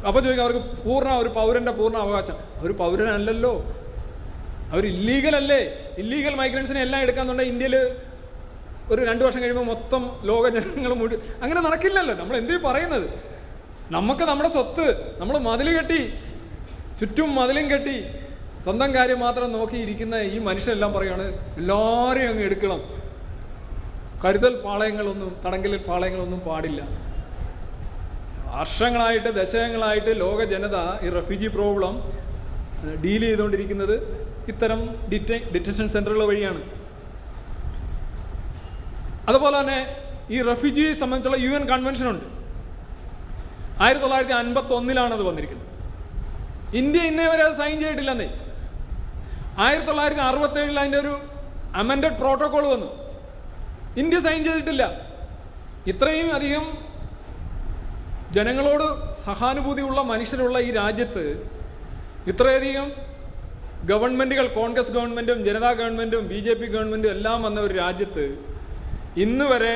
അപ്പോൾ 0.07 0.19
ചോദിക്കുക 0.23 0.43
അവർക്ക് 0.45 0.61
പൂർണ 0.83 1.09
ഒരു 1.21 1.29
പൗരന്റെ 1.29 1.71
പൂർണ 1.71 1.97
അവകാശം. 1.97 2.35
അവർ 2.59 2.71
പൗരനല്ലല്ലോ. 2.81 3.53
അവർ 4.73 4.85
ഇല്ലീഗൽ 4.85 5.35
അല്ലേ? 5.35 5.59
ഇല്ലീഗൽ 5.97 6.33
മൈഗ്രൻസിനെ 6.35 6.81
എല്ലാം 6.81 7.01
എടുക്കാന്നുണ്ടെങ്കിൽ 7.01 7.53
ഇന്ത്യയിൽ 7.53 7.75
ഒരു 8.93 9.01
രണ്ട് 9.05 9.23
വർഷം 9.23 9.41
കഴിയുമ്പോൾ 9.41 9.65
മൊത്തം 9.65 10.03
ലോക 10.29 10.49
ജനങ്ങൾ 10.49 10.93
മുഴുവൻ 10.93 11.19
അങ്ങനെ 11.43 11.61
നടക്കില്ലല്ലോ. 11.61 12.13
നമ്മൾ 12.21 12.35
എന്ത് 12.37 12.53
പറയുന്നത്? 12.67 13.07
നമുക്ക് 13.97 14.23
നമ്മുടെ 14.23 14.49
സ്വത്ത് 14.49 14.87
നമ്മൾ 15.19 15.37
മതിൽ 15.49 15.67
കെട്ടി 15.77 16.01
ചുറ്റും 16.99 17.29
മതിലും 17.35 17.71
കെട്ടി 17.71 17.97
സ്വന്തം 18.63 18.95
കാര്യം 18.95 19.19
മാത്രം 19.19 19.51
നോക്കിയിരിക്കുന്ന 19.51 20.15
ഈ 20.15 20.39
മനുഷ്യരെല്ലാം 20.47 20.93
പറയുകയാണ് 20.93 21.25
എല്ലാവരെയും 21.57 22.29
അങ്ങ് 22.31 22.43
എടുക്കണം. 22.43 22.81
കരുതൽ 24.23 24.55
പാളയങ്ങളൊന്നും 24.65 25.29
തടങ്കലിൽ 25.45 25.77
പാളയങ്ങളൊന്നും 25.77 26.39
പാടില്ല. 26.39 26.81
വർഷങ്ങളായിട്ട് 28.55 29.29
ദശകങ്ങളായിട്ട് 29.29 30.19
ലോക 30.19 30.43
ജനത 30.43 30.77
ഈ 31.01 31.09
റെഫ്യൂജി 31.09 31.47
പ്രോബ്ലം 31.47 31.93
ഡീൽ 33.03 33.21
ചെയ്തുകൊണ്ടിരിക്കുന്നത് 33.21 33.95
ഇത്തരം 34.47 35.09
ഡിറ്റ 35.13 35.31
ഡിറ്റൻഷൻ 35.53 35.89
സെന്ററുകൾ 35.89 36.23
വഴിയാണ്. 36.25 36.61
അതുപോലെ 39.29 39.59
തന്നെ 39.59 39.79
ഈ 40.29 40.41
റെഫ്യൂജിയെ 40.41 40.93
സംബന്ധിച്ചുള്ള 40.93 41.37
യു 41.45 41.49
എൻ 41.49 41.65
കൺവെൻഷൻ 41.65 42.09
ഉണ്ട്. 42.09 42.25
ആയിരത്തി 43.81 44.01
തൊള്ളായിരത്തി 44.01 44.33
അൻപത്തി 44.33 44.73
ഒന്നിലാണ് 44.73 45.13
അത് 45.13 45.23
വന്നിരിക്കുന്നത്. 45.23 45.67
ഇന്ത്യ 46.77 47.01
ഇന്നേ 47.01 47.25
വരെ 47.27 47.43
അത് 47.43 47.55
സൈൻ 47.57 47.79
ചെയ്തിട്ടില്ലെന്നേ. 47.79 48.29
ആയിരത്തി 49.57 49.87
തൊള്ളായിരത്തി 49.87 50.21
അറുപത്തേഴിൽ 50.21 50.79
അതിന്റെ 50.79 50.97
ഒരു 50.97 51.19
അമെൻഡഡ് 51.75 52.17
പ്രോട്ടോകോൾ 52.17 52.67
വന്നു. 52.67 52.89
ഇന്ത്യ 53.97 54.19
സൈൻ 54.19 54.43
ചെയ്തിട്ടില്ല. 54.43 54.83
ഇത്രയും 55.87 56.35
അധികം 56.35 56.88
ജനങ്ങളോട് 58.35 59.13
സഹാനുഭൂതിയുള്ള 59.25 60.01
മനുഷ്യരുള്ള 60.01 60.59
ഈ 60.59 60.71
രാജ്യത്ത് 60.71 61.23
ഇത്രയധികം 62.27 62.91
ഗവൺമെന്റുകൾ 63.85 64.47
കോൺഗ്രസ് 64.53 64.91
ഗവൺമെന്റും 64.91 65.39
ജനതാ 65.45 65.71
ഗവൺമെന്റും 65.71 66.27
ബി 66.27 66.39
ജെ 66.39 66.53
പി 66.53 66.65
ഗവൺമെന്റും 66.65 67.11
എല്ലാം 67.11 67.43
വന്ന 67.43 67.59
ഒരു 67.61 67.73
രാജ്യത്ത് 67.73 68.25
ഇന്ന് 69.17 69.45
വരെ 69.45 69.75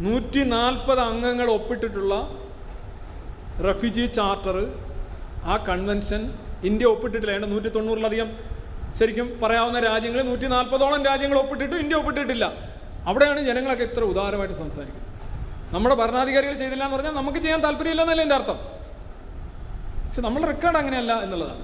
നൂറ്റി 0.00 0.42
നാൽപ്പത് 0.54 1.00
അംഗങ്ങൾ 1.00 1.50
ഒപ്പിട്ടിട്ടുള്ള 1.50 2.14
റെഫ്യൂജി 3.66 4.06
ചാർട്ടർ 4.18 4.56
ആ 5.44 5.56
കൺവെൻഷൻ 5.68 6.22
ഇന്ത്യ 6.64 6.86
ഒപ്പിട്ടിട്ടില്ല. 6.86 7.34
ഏണ്ട 7.36 7.44
നൂറ്റി 7.44 7.68
തൊണ്ണൂറിലധികം 7.68 8.28
ശരിക്കും 8.98 9.28
പറയാവുന്ന 9.42 9.78
രാജ്യങ്ങളിൽ 9.80 10.26
നൂറ്റി 10.30 10.46
നാൽപ്പതോളം 10.46 11.04
രാജ്യങ്ങൾ 11.04 11.38
ഒപ്പിട്ടിട്ടും 11.38 11.78
ഇന്ത്യ 11.84 11.96
ഒപ്പിട്ടിട്ടില്ല. 11.96 12.44
അവിടെയാണ് 13.08 13.40
ജനങ്ങളൊക്കെ 13.48 13.84
ഇത്ര 13.84 14.02
ഉദാരമായിട്ട് 14.12 14.56
സംസാരിക്കുന്നത്. 14.62 15.10
നമ്മുടെ 15.74 15.94
ഭരണാധികാരികൾ 16.00 16.54
ചെയ്തില്ല 16.62 16.84
എന്ന് 16.86 16.96
പറഞ്ഞാൽ 16.96 17.14
നമുക്ക് 17.20 17.40
ചെയ്യാൻ 17.44 17.60
താല്പര്യമില്ല 17.64 18.02
എന്നല്ലേ 18.04 18.24
എന്റെ 18.26 18.36
അർത്ഥം. 18.38 18.58
പക്ഷെ 20.06 20.22
നമ്മുടെ 20.26 20.46
റെക്കോർഡ് 20.52 20.78
അങ്ങനെയല്ല 20.80 21.12
എന്നുള്ളതാണ്. 21.24 21.62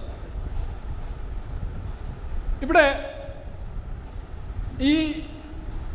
ഇവിടെ 2.64 2.86
ഈ 4.90 4.94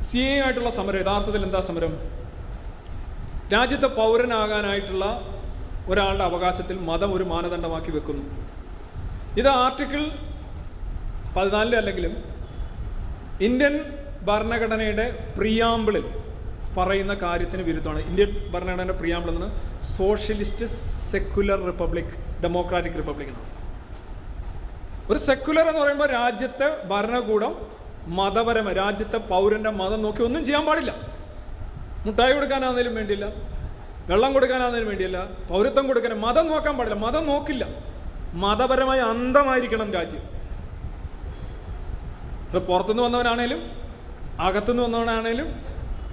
സി 0.07 0.19
എ 0.29 0.33
ആയിട്ടുള്ള 0.43 0.71
സമരം 0.79 0.99
യഥാർത്ഥത്തിൽ 1.03 1.41
എന്താ 1.47 1.59
സമരം? 1.69 1.93
രാജ്യത്തെ 3.53 3.89
പൗരനാകാനായിട്ടുള്ള 3.99 5.05
ഒരാളുടെ 5.91 6.25
അവകാശത്തിൽ 6.29 6.77
മതം 6.89 7.09
ഒരു 7.17 7.25
മാനദണ്ഡമാക്കി 7.31 7.91
വെക്കുന്നു. 7.95 8.23
ഇത് 9.41 9.49
ആർട്ടിക്കിൾ 9.63 10.03
പതിനാലിൽ 11.35 11.75
അല്ലെങ്കിലും 11.81 12.13
ഇന്ത്യൻ 13.47 13.73
ഭരണഘടനയുടെ 14.29 15.05
പ്രിയാമ്പിളിൽ 15.37 16.05
പറയുന്ന 16.77 17.13
കാര്യത്തിന് 17.23 17.63
വിരുദ്ധമാണ്. 17.69 18.01
ഇന്ത്യൻ 18.09 18.31
ഭരണഘടനയുടെ 18.53 18.95
preamble 19.01 19.35
socialist 19.97 20.67
secular 21.11 21.59
republic 21.69 22.13
democratic 22.43 22.97
republic 23.01 23.29
എന്നാണ്. 23.33 23.51
ഒരു 25.09 25.19
സെക്കുലർ 25.27 25.65
എന്ന് 25.71 25.81
പറയുമ്പോൾ 25.81 26.09
രാജ്യത്തെ 26.19 26.67
ഭരണകൂടം 26.91 27.53
മതപരമായ 28.19 28.73
രാജ്യത്തെ 28.83 29.19
പൗരന്റെ 29.31 29.71
മതം 29.81 29.99
നോക്കി 30.05 30.21
ഒന്നും 30.27 30.41
ചെയ്യാൻ 30.47 30.63
പാടില്ല. 30.69 30.91
മുട്ടായി 32.05 32.33
കൊടുക്കാനാണെങ്കിലും 32.33 32.95
വേണ്ടിയില്ല 32.99 33.27
വെള്ളം 34.09 34.31
കൊടുക്കാനാണെങ്കിലും 34.33 34.87
വേണ്ടിയില്ല 34.91 35.19
പൗരത്വം 35.51 35.85
കൊടുക്കാൻ 35.89 36.13
മതം 36.25 36.47
നോക്കാൻ 36.51 36.73
പാടില്ല 36.77 36.97
മതം 37.05 37.23
നോക്കില്ല. 37.31 37.65
മതപരമായി 38.43 39.01
അന്ധമായിരിക്കണം 39.11 39.89
രാജ്യം. 39.97 40.23
അത് 42.49 42.59
പുറത്തുനിന്ന് 42.67 43.03
വന്നവനാണേലും 43.03 43.61
അകത്തുനിന്ന് 44.47 44.83
വന്നവനാണേലും 44.85 45.49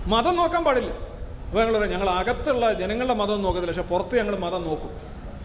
മതം 0.06 0.36
നോക്കാൻ 0.36 0.64
പാടില്ല. 0.64 0.90
അപ്പോൾ 0.90 1.64
ഞങ്ങൾ 1.64 1.78
പറയാം 1.78 1.92
ഞങ്ങൾ 1.92 2.10
അകത്തുള്ള 2.10 2.72
ജനങ്ങളുടെ 2.72 3.14
മതം 3.14 3.42
നോക്കത്തില്ല 3.42 3.76
പക്ഷെ 3.76 3.92
പുറത്ത് 3.92 4.18
ഞങ്ങൾ 4.18 4.38
മതം 4.38 4.62
നോക്കും. 4.62 4.90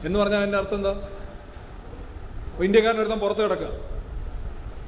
എന്ന് 0.05 0.19
പറഞ്ഞാൽ 0.19 0.43
എന്റെ 0.43 0.57
അർത്ഥം 0.57 0.75
എന്താ? 0.75 1.09
ഇന്ത്യക്കാരൻ 2.63 2.99
ഒരുത്തൻ 2.99 3.19
പുറത്ത് 3.19 3.43
കിടക്കുക. 3.43 3.67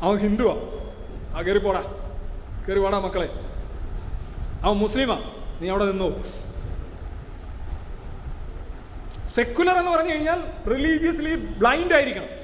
അവൻ 0.01 0.17
ഹിന്ദുവാ. 0.17 0.55
ആ 1.39 1.41
കയറി 1.41 1.57
പോടാ. 1.57 1.83
കയറി 2.69 2.79
പോടാ 2.79 2.99
മക്കളെ. 2.99 3.29
അവൻ 4.63 4.77
മുസ്ലിമാ. 4.77 5.21
നീ 5.61 5.69
അവിടെ 5.69 5.85
നിന്നു. 5.85 6.23
സെക്കുലർ 9.27 9.77
എന്ന് 9.77 9.91
പറഞ്ഞു 9.91 10.11
കഴിഞ്ഞാൽ 10.11 10.69
റിലീജിയസ്ലി 10.69 11.35
ബ്ലൈൻഡ് 11.35 11.93
ആയിരിക്കണം. 11.93 12.38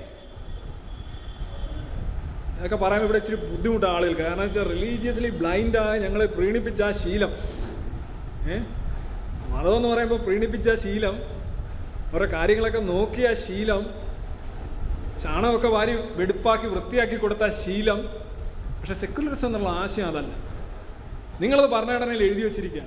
ഇതൊക്കെ 2.55 2.77
പറയാൻ 2.81 3.01
ഇവിടെ 3.05 3.19
ഇച്ചിരി 3.21 3.37
ബുദ്ധിമുട്ടാണ് 3.45 3.93
ആളുകൾ 3.95 4.13
കാരണം 4.19 4.43
വെച്ചാൽ 4.45 4.67
റിലീജിയസ്ലി 4.73 5.31
ബ്ലൈൻഡായ 5.39 5.95
ഞങ്ങളെ 6.03 6.27
പ്രീണിപ്പിച്ച 6.35 6.81
ആ 6.81 6.93
ശീലം. 7.01 7.31
ഏ? 8.47 8.57
മതം 9.51 9.75
എന്ന് 9.77 9.89
പറയുമ്പോൾ 9.91 10.19
പ്രീണിപ്പിച്ച 10.25 10.69
ശീലം 10.83 11.15
ഓരോ 12.13 12.25
കാര്യങ്ങളൊക്കെ 12.33 12.81
നോക്കിയ 12.89 13.27
ശീലം 13.43 13.83
ചാണകമൊക്കെ 15.21 15.69
വാരി 15.69 15.93
വെടുപ്പാക്കി 16.17 16.67
വൃത്തിയാക്കി 16.67 17.17
കൊടുത്ത 17.17 17.45
ശീലം 17.59 17.99
പക്ഷെ 18.79 18.95
സെക്യുലറിസം 19.01 19.47
എന്നുള്ള 19.49 19.69
ആശയം 19.81 20.07
അതല്ല. 20.07 20.31
നിങ്ങളത് 21.41 21.69
ഭരണഘടനയിൽ 21.71 22.23
എഴുതി 22.23 22.43
വെച്ചിരിക്കുക 22.43 22.83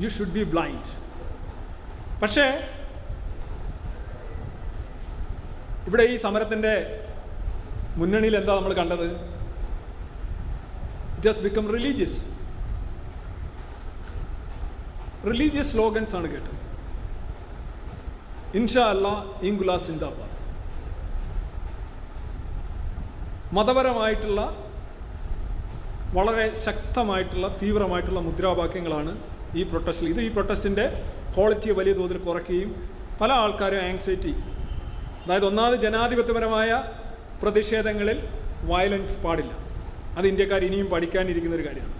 യു 0.00 0.08
ഷുഡ് 0.08 0.34
ബി 0.36 0.44
ബ്ലൈൻഡ് 0.52 0.90
പക്ഷേ 2.22 2.44
ഇവിടെ 5.86 6.04
ഈ 6.04 6.16
സമരത്തിന്റെ 6.18 6.74
മുന്നണിയിൽ 7.98 8.34
എന്താ 8.36 8.52
നമ്മൾ 8.58 8.72
കണ്ടത്? 8.80 9.06
It 11.16 11.28
has 11.28 11.42
become 11.46 11.64
religious 11.76 12.20
religious 15.30 15.72
slogans 15.74 16.14
ആണ് 16.18 16.28
കേട്ടത്. 16.32 16.56
ഇൻഷാ 18.58 18.84
അല്ല 18.94 19.08
ഇംഗുല 19.48 19.76
സിന്ദാബാദ്. 19.86 20.36
മതപരമായിട്ടുള്ള 23.56 24.40
വളരെ 26.16 26.46
ശക്തമായിട്ടുള്ള 26.66 27.46
തീവ്രമായിട്ടുള്ള 27.62 28.20
മുദ്രാവാക്യങ്ങളാണ് 28.20 29.12
ഈ 29.58 29.62
പ്രൊട്ടസ്റ്റിൽ 29.70 30.08
ഇത് 30.12 30.20
ഈ 30.20 30.30
പ്രൊട്ടസ്റ്റിന്റെ 30.36 30.86
ക്വാളിറ്റിയെ 31.34 31.74
വലിയ 31.80 31.94
തോതിൽ 31.98 32.18
കുറയ്ക്കുകയും 32.26 32.70
പല 33.20 33.30
ആൾക്കാരും 33.42 33.82
ആങ്സൈറ്റി 33.88 34.32
അതായത് 35.24 35.46
ഒന്നാമത് 35.50 35.76
ജനാധിപത്യപരമായ 35.84 36.70
പ്രതിഷേധങ്ങളിൽ 37.42 38.18
വയലൻസ് 38.70 39.16
പാടില്ല. 39.24 39.52
അത് 40.18 40.26
ഇന്ത്യക്കാർ 40.30 40.62
ഇനിയും 40.68 40.88
പഠിക്കാനിരിക്കുന്ന 40.94 41.56
ഒരു 41.58 41.64
കാര്യമാണ്. 41.68 41.94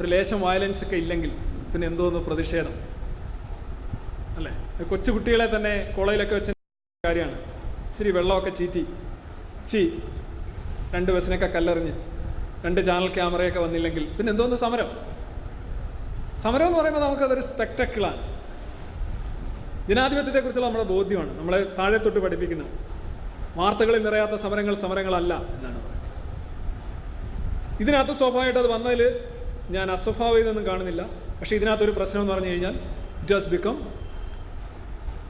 ഒരു 0.00 0.08
ലേശം 0.12 0.38
വയലൻസ് 0.46 0.82
ഒക്കെ 0.84 0.96
ഇല്ലെങ്കിൽ 1.02 1.32
പിന്നെ 1.72 1.86
എന്തോന്ന് 1.90 2.20
പ്രതിഷേധം? 2.28 2.74
അല്ലേ? 4.38 4.52
കൊച്ചു 4.90 5.10
കുട്ടികളെ 5.16 5.46
തന്നെ 5.56 5.74
കോളേജിലൊക്കെ 5.96 6.34
വെച്ച 6.38 6.50
കാര്യമാണ്. 7.04 7.36
ഇച്ചിരി 7.88 8.10
വെള്ളമൊക്കെ 8.18 8.52
ചീറ്റി. 8.60 8.82
ചി 9.70 9.82
രണ്ട് 10.94 11.10
ബസ്സിനൊക്കെ 11.14 11.48
കല്ലെറിഞ്ഞ് 11.56 11.94
രണ്ട് 12.64 12.80
ചാനൽ 12.88 13.08
ക്യാമറയൊക്കെ 13.16 13.60
വന്നില്ലെങ്കിൽ 13.66 14.04
പിന്നെ 14.16 14.30
എന്തോന്ന് 14.32 14.56
സമരം? 14.64 14.90
സമരം 16.42 16.66
എന്ന് 16.68 16.78
പറയുമ്പോൾ 16.78 17.02
നമുക്കതൊരു 17.06 17.42
സ്പെക്ടക്കിളാണ് 17.50 18.22
ജനാധിപത്യത്തെക്കുറിച്ചുള്ള 19.88 20.66
നമ്മുടെ 20.68 20.86
ബോധ്യമാണ്. 20.94 21.32
നമ്മളെ 21.38 21.58
താഴെ 21.78 21.98
തൊട്ട് 22.04 22.20
പഠിപ്പിക്കുന്നത്. 22.24 22.70
വാർത്തകളിൽ 23.56 24.02
നിറയാത്ത 24.02 24.36
സമരങ്ങൾ 24.44 24.74
സമരങ്ങളല്ല 24.74 25.34
എന്നാണ് 25.34 25.78
പറയുന്നത്. 25.84 26.00
ഇതിനകത്ത് 27.82 28.12
സ്വാഭാവികമായിട്ട് 28.12 28.58
അത് 28.58 28.70
വന്നതിൽ 28.72 29.02
ഞാൻ 29.70 29.90
അസ്വഭാവികതൊന്നും 29.90 30.66
കാണുന്നില്ല. 30.66 31.02
പക്ഷേ 31.38 31.56
ഇതിനകത്തൊരു 31.56 31.90
പ്രശ്നം 31.90 32.20
എന്ന് 32.20 32.32
പറഞ്ഞു 32.32 32.48
കഴിഞ്ഞാൽ 32.48 32.74
ഇറ്റ് 33.20 33.34
ഹാസ് 33.34 33.48
ബിക്കം 33.48 33.76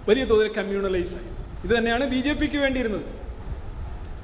വലിയ 0.09 0.25
തോതിൽ 0.25 0.49
കമ്മ്യൂണലൈസ് 0.53 1.15
ആയി. 1.15 1.29
ഇത് 1.65 1.79
തന്നെയാണ് 1.79 2.09
ബി 2.09 2.21
ജെ 2.21 2.33
പിക്ക് 2.33 2.57
വേണ്ടിയിരുന്നത്. 2.57 3.05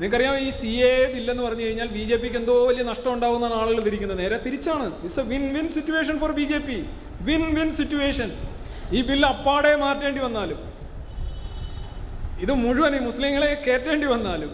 നിങ്ങൾക്കറിയാം 0.00 0.38
ഈ 0.38 0.50
സി 0.50 0.66
എ 0.66 1.12
ബില്ലെന്ന് 1.14 1.42
പറഞ്ഞു 1.42 1.64
കഴിഞ്ഞാൽ 1.64 1.88
ബി 1.88 2.04
ജെ 2.04 2.16
പിക്ക് 2.16 2.36
എന്തോ 2.36 2.66
വലിയ 2.66 2.82
നഷ്ടം 2.82 3.12
ഉണ്ടാകുന്നതാണ് 3.14 3.54
ആളുകൾ 3.54 3.80
തിരിക്കുന്നത്. 3.80 4.18
നേരെ 4.18 4.38
തിരിച്ചാണ്. 4.46 4.86
It's 5.04 5.20
a 5.20 5.22
win 5.22 5.54
win 5.56 5.68
situation 5.68 6.18
for 6.18 6.32
B 6.32 6.42
J 6.42 6.58
P 6.58 6.78
win 7.28 7.54
win 7.58 7.70
situation 7.70 8.30
ഈ 8.92 9.02
ബില്ല് 9.02 9.28
അപ്പാടെ 9.28 9.76
മാറ്റേണ്ടി 9.76 10.20
വന്നാലും 10.20 10.69
ഇത് 12.40 12.52
മുഴുവൻ 12.52 12.96
ഈ 12.96 12.98
മുസ്ലിങ്ങളെ 12.98 13.62
കയറ്റേണ്ടി 13.66 14.06
വന്നാലും 14.06 14.52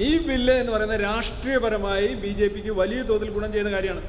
ഈ 0.00 0.18
ബില്ല് 0.26 0.52
എന്ന് 0.52 0.72
പറയുന്ന 0.72 0.96
രാഷ്ട്രീയപരമായി 0.96 2.08
ബി 2.14 2.28
ജെ 2.28 2.48
പിക്ക് 2.48 2.70
വലിയ 2.70 3.02
തോതിൽ 3.02 3.30
ഗുണം 3.30 3.52
ചെയ്യുന്ന 3.52 3.72
കാര്യമാണ്. 3.76 4.02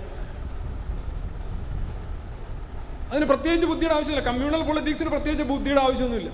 അതിന് 3.11 3.25
പ്രത്യേകിച്ച് 3.25 3.67
ബുദ്ധിയുടെ 3.67 3.95
ആവശ്യമില്ല. 3.95 4.25
കമ്മ്യൂണൽ 4.25 4.63
പൊളിറ്റിക്സിന് 4.63 5.09
പ്രത്യേകിച്ച് 5.09 5.43
ബുദ്ധിയുടെ 5.43 5.81
ആവശ്യമൊന്നുമില്ല. 5.81 6.31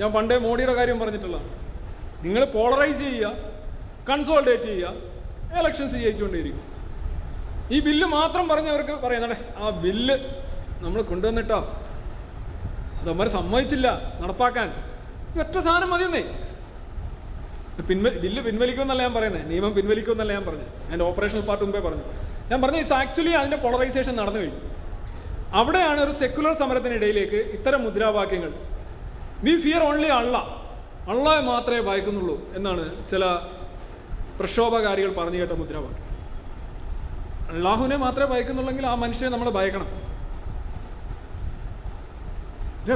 ഞാൻ 0.00 0.12
പണ്ടേ 0.12 0.38
മോഡിയുടെ 0.38 0.74
കാര്യം 0.74 1.00
പറഞ്ഞിട്ടുള്ള 1.00 1.36
നിങ്ങൾ 2.22 2.44
പോളറൈസ് 2.44 2.98
ചെയ്യുക 2.98 3.32
കൺസോൾട്ടേറ്റ് 4.10 4.62
ചെയ്യുക 4.62 4.92
എലക്ഷൻസ് 5.58 5.94
ജയിച്ചുകൊണ്ടേയിരിക്കും. 5.94 6.62
ഈ 7.70 7.80
ബില്ല് 7.80 8.06
മാത്രം 8.06 8.48
പറഞ്ഞവർക്ക് 8.48 8.92
പറയുന്നടേ 8.92 9.36
ആ 9.56 9.70
ബില്ല് 9.70 10.16
നമ്മൾ 10.84 11.02
കൊണ്ടുവന്നിട്ടോ? 11.02 11.58
അതമ്മ 13.00 13.26
സമ്മതിച്ചില്ല 13.26 13.88
നടപ്പാക്കാൻ. 14.20 14.89
ഈ 15.36 15.38
ഒറ്റ 15.38 15.56
സാധനം 15.66 15.90
മതിയെന്നേ. 15.90 16.22
പിൻവ 17.88 18.08
ബില്ല് 18.22 18.40
പിൻവലിക്കുമെന്നല്ല 18.42 19.02
ഞാൻ 19.02 19.14
പറയുന്നത് 19.14 19.50
നിയമം 19.50 19.74
പിൻവലിക്കുമെന്നല്ല 19.74 20.32
ഞാൻ 20.32 20.44
പറഞ്ഞു. 20.46 20.66
എന്റെ 20.92 21.04
ഓപ്പറേഷണൽ 21.04 21.40
പാർട്ട് 21.40 21.64
മുമ്പേ 21.64 21.80
പറഞ്ഞു. 21.80 22.04
ഞാൻ 22.50 22.58
പറഞ്ഞു 22.62 22.78
ഇറ്റ്സ് 22.78 22.94
ആക്ച്വലി 22.94 23.32
അതിന്റെ 23.40 23.56
പോളറൈസേഷൻ 23.56 24.16
നടന്നു 24.16 24.40
കഴിഞ്ഞു. 24.40 24.60
അവിടെയാണ് 25.60 26.00
ഒരു 26.00 26.12
സെക്കുലർ 26.12 26.52
സമരത്തിനിടയിലേക്ക് 26.54 27.38
ഇത്തരം 27.56 27.84
മുദ്രാവാക്യങ്ങൾ. 27.84 28.52
വി 29.44 29.54
ഫിയർ 29.60 29.82
ഓൺലി 29.82 30.08
അള്ള 30.18 30.36
അള്ളയെ 31.12 31.40
മാത്രമേ 31.40 31.80
ഭയക്കുന്നുള്ളൂ 31.80 32.36
എന്നാണ് 32.56 32.84
ചില 33.10 33.24
പ്രക്ഷോഭകാരികൾ 34.38 35.10
പറഞ്ഞു 35.14 35.38
കേട്ട 35.38 35.52
മുദ്രാവാക്യം. 35.52 36.06
അള്ളാഹുവിനെ 37.54 37.96
മാത്രമേ 37.96 38.28
ഭയക്കുന്നുള്ളെങ്കിൽ 38.34 38.86
ആ 38.86 38.94
മനുഷ്യനെ 38.94 39.30
നമ്മൾ 39.30 39.50
ഭയക്കണം. 39.50 39.88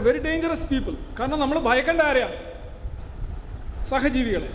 വെരി 0.06 0.20
ഡേഞ്ചറസ് 0.26 0.68
പീപ്പിൾ 0.70 0.94
കാരണം 1.18 1.38
നമ്മൾ 1.40 1.58
ഭയക്കേണ്ട 1.68 2.02
ആരെയാണ്? 2.10 2.36
സഹജീവികളെ. 3.90 4.50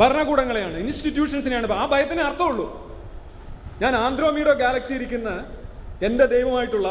ഭരണകൂടങ്ങളെയാണ് 0.00 0.76
ഇൻസ്റ്റിറ്റ്യൂഷൻസിനെയാണ് 0.78 1.72
ആ 1.72 1.86
ഭയത്തിന് 1.92 2.20
അർത്ഥമുള്ളൂ. 2.20 2.66
ഞാൻ 3.82 3.96
ആന്ത്രോമീഡോ 3.96 4.52
ഗാലക്സി 4.62 4.92
ഇരിക്കുന്ന 4.98 5.30
എന്റെ 6.06 6.26
ദൈവമായിട്ടുള്ള 6.34 6.88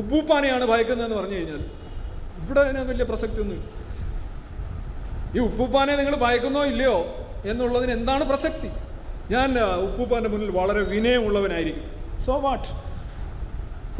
ഉപ്പൂപ്പാനെയാണ് 0.00 0.64
ഭയക്കുന്നതെന്ന് 0.72 1.16
പറഞ്ഞു 1.16 1.36
കഴിഞ്ഞാൽ 1.38 1.62
ഇവിടെ 2.42 2.60
അതിന് 2.60 2.82
വലിയ 2.90 3.04
പ്രസക്തിയൊന്നുമില്ല 3.10 3.68
ഈ 5.36 5.38
ഉപ്പൂപ്പാനെ 5.48 5.96
നിങ്ങൾ 5.96 6.14
ഭയക്കുന്നോ 6.26 6.62
ഇല്ലയോ 6.72 6.96
എന്നുള്ളതിന് 7.50 7.92
എന്താണ് 7.98 8.24
പ്രസക്തി? 8.30 8.70
ഞാൻ 9.30 9.58
ഉപ്പൂപ്പാന്റെ 9.58 10.30
മുന്നിൽ 10.30 10.50
വളരെ 10.50 10.80
വിനയമുള്ളവനായിരിക്കും. 10.92 11.86
സോ 12.26 12.32
വാട്ട് 12.38 12.68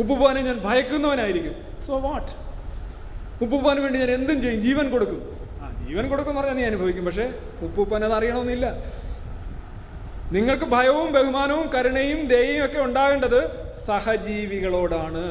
ഉപ്പൂപ്പാനെ 0.01 0.41
ഞാൻ 0.49 0.59
ഭയക്കുന്നവനായിരിക്കും. 0.67 1.55
സോ 1.87 1.99
വാട്ട് 2.07 2.33
ഉപ്പുപ്പാന് 3.45 3.81
വേണ്ടി 3.85 3.99
ഞാൻ 4.03 4.11
എന്തും 4.11 4.43
ചെയ്യും 4.43 4.61
ജീവൻ 4.67 4.87
കൊടുക്കും. 4.91 5.21
ആ 5.63 5.65
ജീവൻ 5.87 6.05
കൊടുക്കും 6.11 6.31
എന്ന് 6.33 6.43
പറഞ്ഞാൽ 6.43 6.57
നീ 6.61 6.65
അനുഭവിക്കും 6.71 7.05
പക്ഷേ 7.09 7.27
ഉപ്പുപ്പാൻ 7.67 8.05
അത് 8.05 8.15
അറിയണമെന്നില്ല. 8.19 8.67
നിങ്ങൾക്ക് 10.37 10.65
ഭയവും 10.65 11.09
ബഹുമാനവും 11.13 11.67
കരുണയും 11.75 12.21
ദയയും 12.33 12.65
ഒക്കെ 12.67 12.81
ഉണ്ടാകേണ്ടത് 12.87 13.41
സഹജീവികളോടാണ്. 13.87 15.25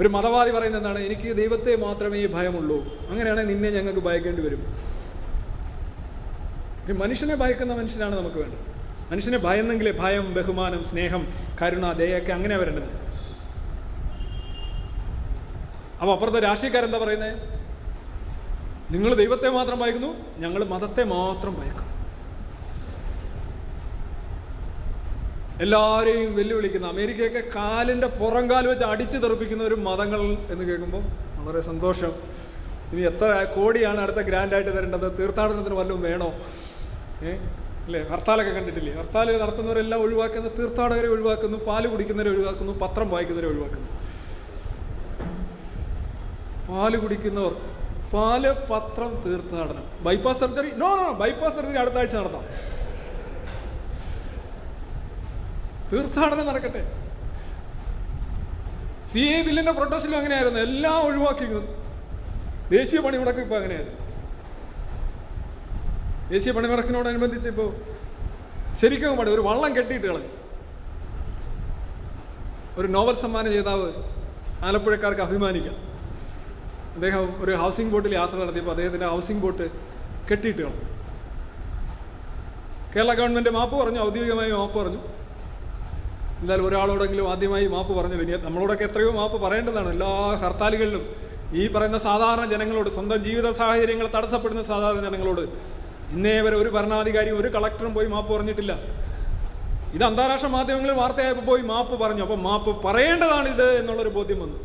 ഒരു 0.00 0.08
മതവാദി 0.08 0.50
പറയുന്നത് 0.50 0.80
എന്താണ് 0.80 1.00
എനിക്ക് 1.08 1.28
ദൈവത്തെ 1.40 1.72
മാത്രമേ 1.86 2.26
ഭയമുള്ളൂ 2.36 2.78
അങ്ങനെയാണെങ്കിൽ 3.10 3.54
നിന്നെ 3.54 3.70
ഞങ്ങൾക്ക് 3.78 4.02
ഭയക്കേണ്ടി 4.08 4.42
വരും. 4.46 4.62
ഒരു 6.84 6.94
മനുഷ്യനെ 7.02 7.34
ഭയക്കുന്ന 7.42 7.72
മനുഷ്യനാണ് 7.80 8.14
നമുക്ക് 8.20 8.36
വേണ്ടത്. 8.36 8.73
മനുഷ്യനെ 9.14 9.38
ഭയന്നെങ്കിലേ 9.38 9.90
ഭയം 9.98 10.34
ബഹുമാനം 10.34 10.84
സ്നേഹം 10.84 11.22
കരുണ 11.62 11.92
ദയൊക്കെ 11.92 12.32
അങ്ങനെ 12.32 12.56
വരേണ്ടത്. 12.56 12.88
അപ്പോൾ 16.00 16.12
അപ്പുറത്തെ 16.12 16.38
രാഷ്ട്രീയക്കാരെന്താ 16.38 16.98
പറയുന്നത് 16.98 17.34
നിങ്ങൾ 18.90 19.14
ദൈവത്തെ 19.14 19.48
മാത്രം 19.48 19.78
ഭയക്കുന്നു 19.80 20.10
ഞങ്ങൾ 20.38 20.64
മതത്തെ 20.64 21.04
മാത്രം 21.04 21.54
ഭയക്കും 21.60 21.90
എല്ലാവരെയും 25.60 26.34
വെല്ലുവിളിക്കുന്ന 26.34 26.86
അമേരിക്കയൊക്കെ 26.86 27.42
കാലിന്റെ 27.56 28.06
പുറംകാൽ 28.06 28.66
വെച്ച് 28.68 28.84
അടിച്ചു 28.84 29.18
തെറിപ്പിക്കുന്ന 29.18 29.64
ഒരു 29.64 29.74
മതങ്ങൾ 29.74 30.22
എന്ന് 30.52 30.64
കേൾക്കുമ്പോൾ 30.64 31.04
വളരെ 31.44 31.60
സന്തോഷം. 31.60 32.14
ഇനി 32.92 33.02
എത്ര 33.02 33.44
കോടിയാണ് 33.56 34.00
അടുത്ത 34.00 34.16
ഗ്രാൻഡായിട്ട് 34.16 34.78
തരേണ്ടത് 34.78 35.18
തീർത്ഥാടനത്തിന് 35.18 35.74
വല്ലതും 35.74 36.02
വേണോ? 36.02 36.32
ഏ? 37.22 37.32
അല്ലേ? 37.84 38.00
ഹർത്താലൊക്കെ 38.02 38.52
കണ്ടിട്ടില്ലേ? 38.52 38.92
ഹർത്താൽ 38.94 39.42
നടത്തുന്നവരെല്ലാം 39.42 40.00
ഒഴിവാക്കുന്നു 40.00 40.50
തീർത്ഥാടകരെ 40.58 41.08
ഒഴിവാക്കുന്നു 41.08 41.58
പാൽ 41.58 41.86
കുടിക്കുന്നവരെ 41.86 42.30
ഒഴിവാക്കുന്നു 42.34 42.72
പത്രം 42.72 43.10
വായിക്കുന്നവരെ 43.10 43.50
ഒഴിവാക്കുന്നു. 43.52 43.88
പാൽ 46.68 46.96
കുടിക്കുന്നവർ 46.96 47.54
പാൽ 48.14 48.52
പത്രം 48.52 49.22
തീർത്ഥാടനം. 49.26 49.84
Bypass 50.00 50.40
surgery 50.40 50.70
no 50.76 50.96
no 50.96 51.12
bypass 51.12 51.54
surgery 51.54 51.76
അടുത്ത 51.76 51.94
ആഴ്ച 51.94 52.16
നടത്താം. 52.16 52.44
തീർത്ഥാടനം 55.92 56.46
നടക്കട്ടെ. 56.46 56.82
സി 59.12 59.18
എ 59.18 59.42
ബില്ലിന്റെ 59.42 59.72
പ്രൊട്ടസ്റ്റിലും 59.72 60.16
അങ്ങനെയായിരുന്നു. 60.16 60.60
എല്ലാം 60.60 61.00
ഒഴിവാക്കിയിരുന്നു. 61.06 61.62
ദേശീയ 62.70 63.00
പണിമുടക്ക് 63.00 63.38
ഇപ്പോൾ 63.38 63.54
അങ്ങനെയായിരുന്നു. 63.54 64.03
ദേശീയ 66.32 66.52
പണിമുടക്കിനോടനുബന്ധിച്ച് 66.56 67.48
ഇപ്പോൾ 67.52 67.68
ശരിക്കും 68.80 69.16
പാടി 69.18 69.30
ഒരു 69.30 69.42
വള്ളം 69.48 69.72
കെട്ടിയിട്ട് 69.76 70.06
കളഞ്ഞു. 70.06 70.30
ഒരു 72.78 72.88
നോവൽ 72.94 73.16
സമ്മാന 73.24 73.48
ജേതാവ് 73.48 73.88
ആലപ്പുഴക്കാർക്ക് 74.68 75.22
അഭിമാനിക്കാം. 75.26 75.76
അദ്ദേഹം 76.96 77.24
ഒരു 77.44 77.52
ഹൗസിംഗ് 77.62 77.92
ബോട്ടിൽ 77.92 78.14
യാത്ര 78.14 78.36
നടത്തിയപ്പോൾ 78.36 78.70
അദ്ദേഹത്തിന്റെ 78.70 79.06
ഹൗസിംഗ് 79.06 79.42
ബോട്ട് 79.42 79.66
കെട്ടിയിട്ട് 80.30 80.62
കളഞ്ഞു. 80.62 80.86
കേരള 82.94 83.12
ഗവൺമെന്റ് 83.20 83.50
മാപ്പ് 83.50 83.76
പറഞ്ഞു 83.82 84.00
ഔദ്യോഗികമായി 84.00 84.50
മാപ്പ് 84.50 84.76
പറഞ്ഞു. 84.80 85.00
എന്തായാലും 86.40 86.66
ഒരാളോടെങ്കിലും 86.68 87.26
ആദ്യമായി 87.32 87.66
മാപ്പ് 87.66 87.92
പറഞ്ഞു 87.98 88.16
ഇനി 88.22 88.34
നമ്മളോടൊക്കെ 88.46 88.84
എത്രയോ 88.84 89.10
മാപ്പ് 89.20 89.38
പറയേണ്ടതാണ്. 89.44 89.90
എല്ലാ 89.90 90.10
ഹർത്താലുകളിലും 90.42 91.04
ഈ 91.60 91.64
പറയുന്ന 91.72 91.98
സാധാരണ 91.98 92.44
ജനങ്ങളോട് 92.52 92.90
സ്വന്തം 92.90 93.18
ജീവിത 93.24 93.48
സാഹചര്യങ്ങൾ 93.52 94.06
തടസ്സപ്പെടുന്ന 94.16 94.62
സാധാരണ 94.72 95.00
ജനങ്ങളോട് 95.08 95.73
ഇന്നേ 96.14 96.34
വരെ 96.44 96.56
ഒരു 96.62 96.70
ഭരണാധികാരിയും 96.76 97.38
ഒരു 97.40 97.48
കളക്ടറും 97.54 97.92
പോയി 97.94 98.08
മാപ്പ് 98.14 98.30
പറഞ്ഞിട്ടില്ല. 98.34 98.72
ഇത് 99.96 100.04
അന്താരാഷ്ട്ര 100.04 100.48
മാധ്യമങ്ങളിൽ 100.54 100.96
വാർത്തയായപ്പോൾ 101.00 101.46
പോയി 101.50 101.62
മാപ്പ് 101.62 101.94
പറഞ്ഞു. 102.02 102.22
അപ്പോൾ 102.26 102.38
മാപ്പ് 102.46 102.70
പറയേണ്ടതാണ് 102.86 103.48
ഇത് 103.54 103.66
എന്നുള്ളൊരു 103.80 104.12
ബോധ്യം 104.18 104.38
വന്നു. 104.44 104.58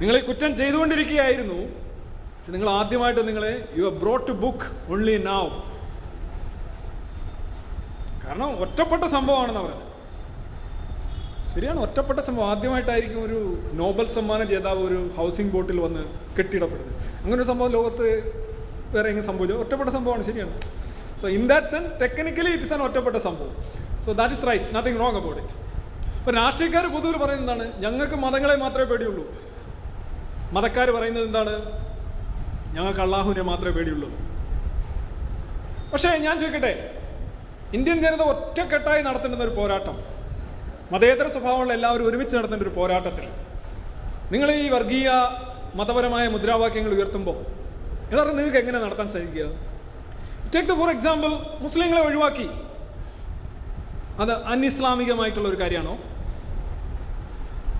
നിങ്ങൾ 0.00 0.16
ഈ 0.16 0.22
കുറ്റം 0.28 0.56
ചെയ്തുകൊണ്ടിരിക്കുകയായിരുന്നു. 0.56 1.58
നിങ്ങൾ 2.52 2.68
ആദ്യമായിട്ട് 2.70 3.22
നിങ്ങളെ 3.28 3.52
you 3.76 3.84
have 3.84 3.98
brought 4.00 4.26
to 4.28 4.32
book 4.44 4.66
only 4.92 5.16
now 5.28 5.50
കാരണം 8.24 8.50
ഒറ്റപ്പെട്ട 8.64 9.04
സംഭവമാണെന്ന് 9.16 9.60
അവർ 9.60 9.74
ശരിയാണ് 11.54 11.80
ഒറ്റപ്പെട്ട 11.80 12.20
സംഭവം. 12.20 12.46
ആദ്യമായിട്ടായിരിക്കും 12.50 13.20
ഒരു 13.24 13.38
നോബൽ 13.80 14.06
സമ്മാനം 14.14 14.46
ജേതാവ് 14.48 14.82
ഒരു 14.88 14.98
ഹൗസിംഗ് 15.16 15.52
ബോട്ടിൽ 15.52 15.80
വന്ന് 15.80 16.02
കെട്ടിടപ്പെടുന്നത്. 16.38 16.96
അങ്ങനെ 17.22 17.36
ഒരു 17.42 17.48
സംഭവം 17.50 17.70
ലോകത്ത് 17.76 18.08
വേറെ 18.96 19.08
എങ്ങനെ 19.12 19.26
സംഭവിച്ചു 19.26 19.56
ഒറ്റപ്പെട്ട 19.64 19.90
സംഭവമാണ് 19.90 20.24
ശരിയാണ്. 20.30 20.54
So 21.22 21.28
in 21.28 21.42
that 21.52 21.70
sense 21.74 21.92
technically 22.00 22.50
it 22.56 22.64
is 22.64 22.72
an 22.72 22.82
ഒറ്റപ്പെട്ട 22.82 23.16
സംഭവം. 23.16 23.54
So 24.06 24.12
that 24.12 24.34
is 24.34 24.46
right 24.46 24.76
nothing 24.76 25.00
wrong 25.00 25.16
about 25.16 25.40
it 25.42 25.54
ഇപ്പൊ 26.18 26.32
രാഷ്ട്രീയക്കാർ 26.32 26.84
പൊതുവിൽ 26.86 27.16
പറയുന്നത് 27.16 27.40
എന്താണ്? 27.40 27.64
ഞങ്ങൾക്ക് 27.82 28.14
മതങ്ങളെ 28.14 28.56
മാത്രമേ 28.56 28.84
പേടിയുള്ളൂ. 28.84 29.24
മതക്കാർ 30.52 30.90
പറയുന്നത് 30.90 31.24
എന്താണ്? 31.24 31.54
ഞങ്ങൾക്ക് 32.76 33.00
അള്ളാഹുവിനെ 33.00 33.42
മാത്രമേ 33.42 33.70
പേടിയുള്ളൂ. 33.70 34.08
പക്ഷേ 35.92 36.10
ഞാൻ 36.26 36.40
ചോദിക്കട്ടെ? 36.40 36.90
ഇന്ത്യൻ 37.74 37.98
ജനത 38.02 38.22
ഒറ്റക്കെട്ടായി 38.32 39.02
നടത്തേണ്ടുന്ന 39.02 39.44
ഒരു 39.44 39.54
പോരാട്ടം. 39.58 39.96
മതേതര 40.92 41.28
സ്വഭാവമുള്ള 41.28 41.72
എല്ലാവരും 41.72 42.06
ഒരുമിച്ച് 42.08 42.36
നടത്തേണ്ട 42.36 42.62
ഒരു 42.62 42.72
പോരാട്ടത്തിൽ. 42.78 43.26
നിങ്ങൾ 44.32 44.50
ഈ 44.54 44.68
വർഗീയ 44.68 45.10
മതപരമായ 45.74 46.28
മുദ്രാവാക്യങ്ങൾ 46.28 46.92
ഉയർത്തുമ്പോൾ 46.94 47.63
യഥാർത്ഥം 48.14 48.36
നിങ്ങൾക്ക് 48.38 48.58
എങ്ങനെ 48.62 48.78
നടത്താൻ 48.84 49.08
സാധിക്കുക? 49.14 49.46
ടേക്ക് 50.54 50.68
ദ 50.70 50.74
ഫോർ 50.80 50.90
എക്സാമ്പിൾ 50.96 51.30
മുസ്ലിങ്ങളെ 51.64 52.02
ഒഴിവാക്കി. 52.08 52.48
അത് 54.22 54.32
അനിസ്ലാമികമായിട്ടുള്ള 54.52 55.48
ഒരു 55.52 55.58
കാര്യമാണോ? 55.62 55.94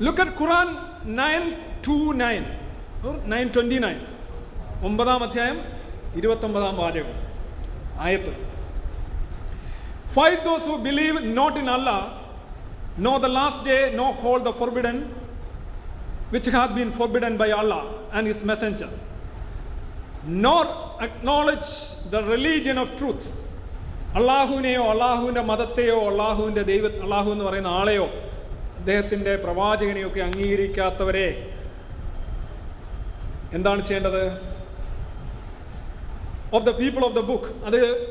Look 0.06 0.22
at 0.24 0.36
Quran 0.40 0.68
nine 1.20 1.44
two 1.86 1.98
nine 2.22 2.42
nine 3.34 3.46
twenty 3.56 3.78
nine 3.86 4.00
ഒമ്പതാം 4.88 5.22
അധ്യായം 5.26 5.58
ഇരുപത്തൊമ്പതാം 6.18 6.74
വാചകം. 6.82 7.14
ആയത്ത്. 8.06 8.32
Five 10.16 10.36
those 10.48 10.68
who 10.72 10.76
believe 10.88 11.16
not 11.38 11.56
in 11.62 11.70
Allah 11.76 11.90
nor 13.06 13.14
the 13.24 13.30
last 13.38 13.64
day 13.70 13.78
nor 14.02 14.08
hold 14.22 14.38
the 14.48 14.52
forbidden 14.60 14.98
which 16.34 16.50
have 16.58 16.70
been 16.78 16.90
forbidden 16.98 17.34
by 17.42 17.50
Allah 17.62 17.74
and 18.16 18.26
his 18.32 18.46
messenger, 18.50 18.90
nor 20.26 20.66
acknowledge 21.00 21.72
the 22.10 22.16
religion 22.16 22.80
of 22.80 22.98
truth 22.98 23.44
അള്ളാഹുവിനെയോ 24.16 24.84
അള്ളാഹുവിന്റെ 24.90 25.40
മതത്തെയോ 25.40 26.08
അള്ളാഹുവിന്റെ 26.08 26.62
ദൈവ 26.62 26.86
അള്ളാഹു 27.02 27.30
എന്ന് 27.30 27.44
പറയുന്ന 27.44 27.66
ആളെയോ 27.66 28.04
അദ്ദേഹത്തിന്റെ 28.76 29.36
പ്രവാചകനെയോ 29.36 30.06
ഒക്കെ 30.06 30.20
അംഗീകരിക്കാത്തവരെ 30.20 31.54
എന്താണ് 33.52 33.82
ചെയ്യേണ്ടത്? 33.82 34.40
Of 36.52 36.66
the 36.66 36.70
people 36.70 37.04
of 37.04 37.14
the 37.14 37.18
book 37.18 37.66
അത് 37.66 38.10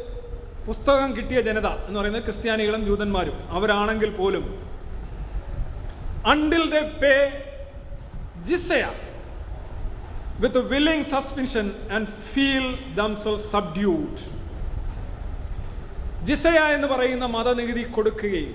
പുസ്തകം 0.66 1.16
കിട്ടിയ 1.18 1.42
ജനത 1.42 1.66
എന്ന് 1.66 2.00
പറയുന്നത് 2.00 2.24
ക്രിസ്ത്യാനികളും 2.24 2.86
ജൂതന്മാരും. 2.86 3.34
അവരാണെങ്കിൽ 3.50 4.10
പോലും 4.10 4.64
until 6.26 6.70
the 6.70 7.00
pay 7.02 7.32
jizya 8.46 8.84
with 10.42 10.62
willing 10.64 11.06
suspension 11.06 11.68
and 11.90 12.06
feel 12.26 12.66
themselves 12.96 13.44
subdued. 13.46 14.16
ജിസയ 16.28 16.60
എന്ന് 16.76 16.88
പറയുന്ന 16.88 17.26
മതനികുതി 17.28 17.82
കൊടുക്കുകയും 17.96 18.52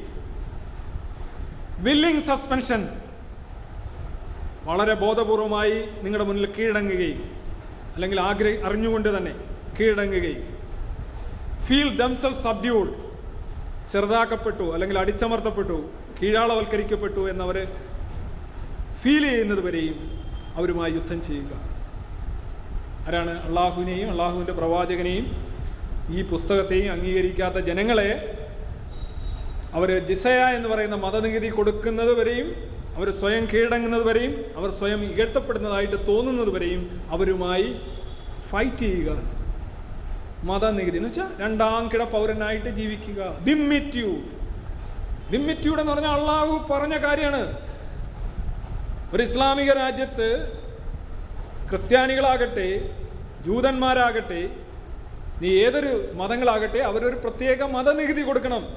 വില്ലിംഗ് 1.83 2.23
സസ്പെൻഷൻ 2.23 2.81
വളരെ 4.65 4.95
ബോധപൂർവമായി 4.95 5.77
നിങ്ങളുടെ 6.05 6.27
മുന്നിൽ 6.29 6.47
കീഴടങ്ങുകയും 6.57 7.21
അല്ലെങ്കിൽ 7.95 8.19
ആഗ്രഹ 8.21 8.65
അറിഞ്ഞുകൊണ്ട് 8.69 9.09
തന്നെ 9.17 9.35
കീഴടങ്ങുകയും 9.79 10.43
ഫീൽ 11.67 11.89
ദംസൽ 11.97 12.35
സബ്ഡ്യൂഡ് 12.47 12.93
ചെറുതാക്കപ്പെട്ടു 13.93 14.67
അല്ലെങ്കിൽ 14.75 14.99
അടിച്ചമർത്തപ്പെട്ടു 14.99 15.79
കീഴാളവൽക്കരിക്കപ്പെട്ടു 16.21 17.25
എന്നവർ 17.33 17.59
ഫീൽ 19.03 19.25
ചെയ്യുന്നത് 19.31 19.61
വരെയും 19.61 19.99
അവരുമായി 20.57 20.93
യുദ്ധം 20.93 21.19
ചെയ്യുക 21.23 21.55
ആരാണ്? 23.09 23.35
അള്ളാഹുവിനെയും 23.49 24.11
അള്ളാഹുവിന്റെ 24.11 24.53
പ്രവാചകനെയും 24.53 25.27
ഈ 26.11 26.23
പുസ്തകത്തെയും 26.23 26.93
അംഗീകരിക്കാത്ത 26.93 27.59
ജനങ്ങളെ 27.69 28.11
അവർ 29.73 29.91
ജിസയ 30.09 30.43
എന്ന് 30.57 30.69
പറയുന്ന 30.69 30.97
മതനികുതി 30.97 31.49
കൊടുക്കുന്നത് 31.49 32.13
വരെയും 32.13 32.49
അവർ 32.97 33.11
സ്വയം 33.11 33.45
കീഴടങ്ങുന്നത് 33.55 34.05
വരെയും 34.07 34.33
അവർ 34.57 34.71
സ്വയം 34.71 35.01
ഇകഴ്ത്തപ്പെടുന്നതായിട്ട് 35.05 36.07
തോന്നുന്നത് 36.09 36.51
വരെയും 36.51 36.83
അവരുമായി 37.11 37.69
ഫൈറ്റ് 38.51 38.77
ചെയ്യുക. 38.77 39.11
മതനികുതി 40.45 40.97
എന്ന് 40.97 41.09
വെച്ചാൽ 41.09 41.31
രണ്ടാം 41.41 41.89
കിട 41.95 42.03
പൗരനായിട്ട് 42.03 42.71
ജീവിക്കുക. 42.81 43.39
ദിമ്മിറ്റ്യൂഡ് 43.45 44.25
ദിമ്മിറ്റ്യൂഡ് 45.33 45.81
എന്ന് 45.81 45.93
പറഞ്ഞാൽ 45.93 46.11
അള്ളാഹു 46.11 46.75
പറഞ്ഞ 46.75 46.97
കാര്യമാണ്. 46.97 47.43
ഒരു 49.15 49.23
ഇസ്ലാമിക 49.23 49.71
രാജ്യത്ത് 49.73 50.29
ക്രിസ്ത്യാനികളാകട്ടെ 51.71 52.69
ജൂതന്മാരാകട്ടെ 53.47 54.51
നീ 55.43 55.49
ഏതൊരു 55.49 56.13
മതങ്ങളാകട്ടെ 56.15 56.79
അവരൊരു 56.79 57.17
പ്രത്യേക 57.17 57.63
മതനികുതി 57.63 58.23
കൊടുക്കണം. 58.23 58.69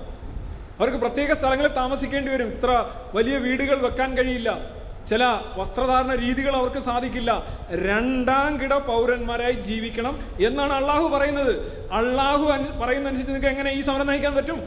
അവർക്ക് 0.80 0.98
പ്രത്യേക 0.98 1.34
സ്ഥലങ്ങളിൽ 1.34 1.72
താമസിക്കേണ്ടി 1.72 2.32
വരും. 2.32 2.48
ഇത്ര 2.48 2.86
വലിയ 3.14 3.38
വീടുകൾ 3.38 3.76
വെക്കാൻ 3.76 4.18
കഴിയില്ല. 4.18 4.82
ചില 5.10 5.24
വസ്ത്രധാരണ 5.58 6.16
രീതികൾ 6.16 6.56
അവർക്ക് 6.56 6.80
സാധിക്കില്ല. 6.80 7.44
രണ്ടാം 7.88 8.62
കിട 8.62 8.74
പൗരന്മാരായി 8.74 9.52
ജീവിക്കണം 9.52 10.20
എന്നാണ് 10.46 10.74
അള്ളാഹു 10.74 11.08
പറയുന്നത്. 11.08 11.54
അള്ളാഹു 11.92 12.46
പറയുന്ന 12.46 12.80
പറയുന്നതനുസരിച്ച് 12.80 13.34
നിങ്ങൾക്ക് 13.34 13.60
എങ്ങനെ 13.60 13.72
ഈ 13.72 13.82
സമരം 13.82 14.08
നയിക്കാൻ 14.08 14.36
പറ്റും? 14.36 14.60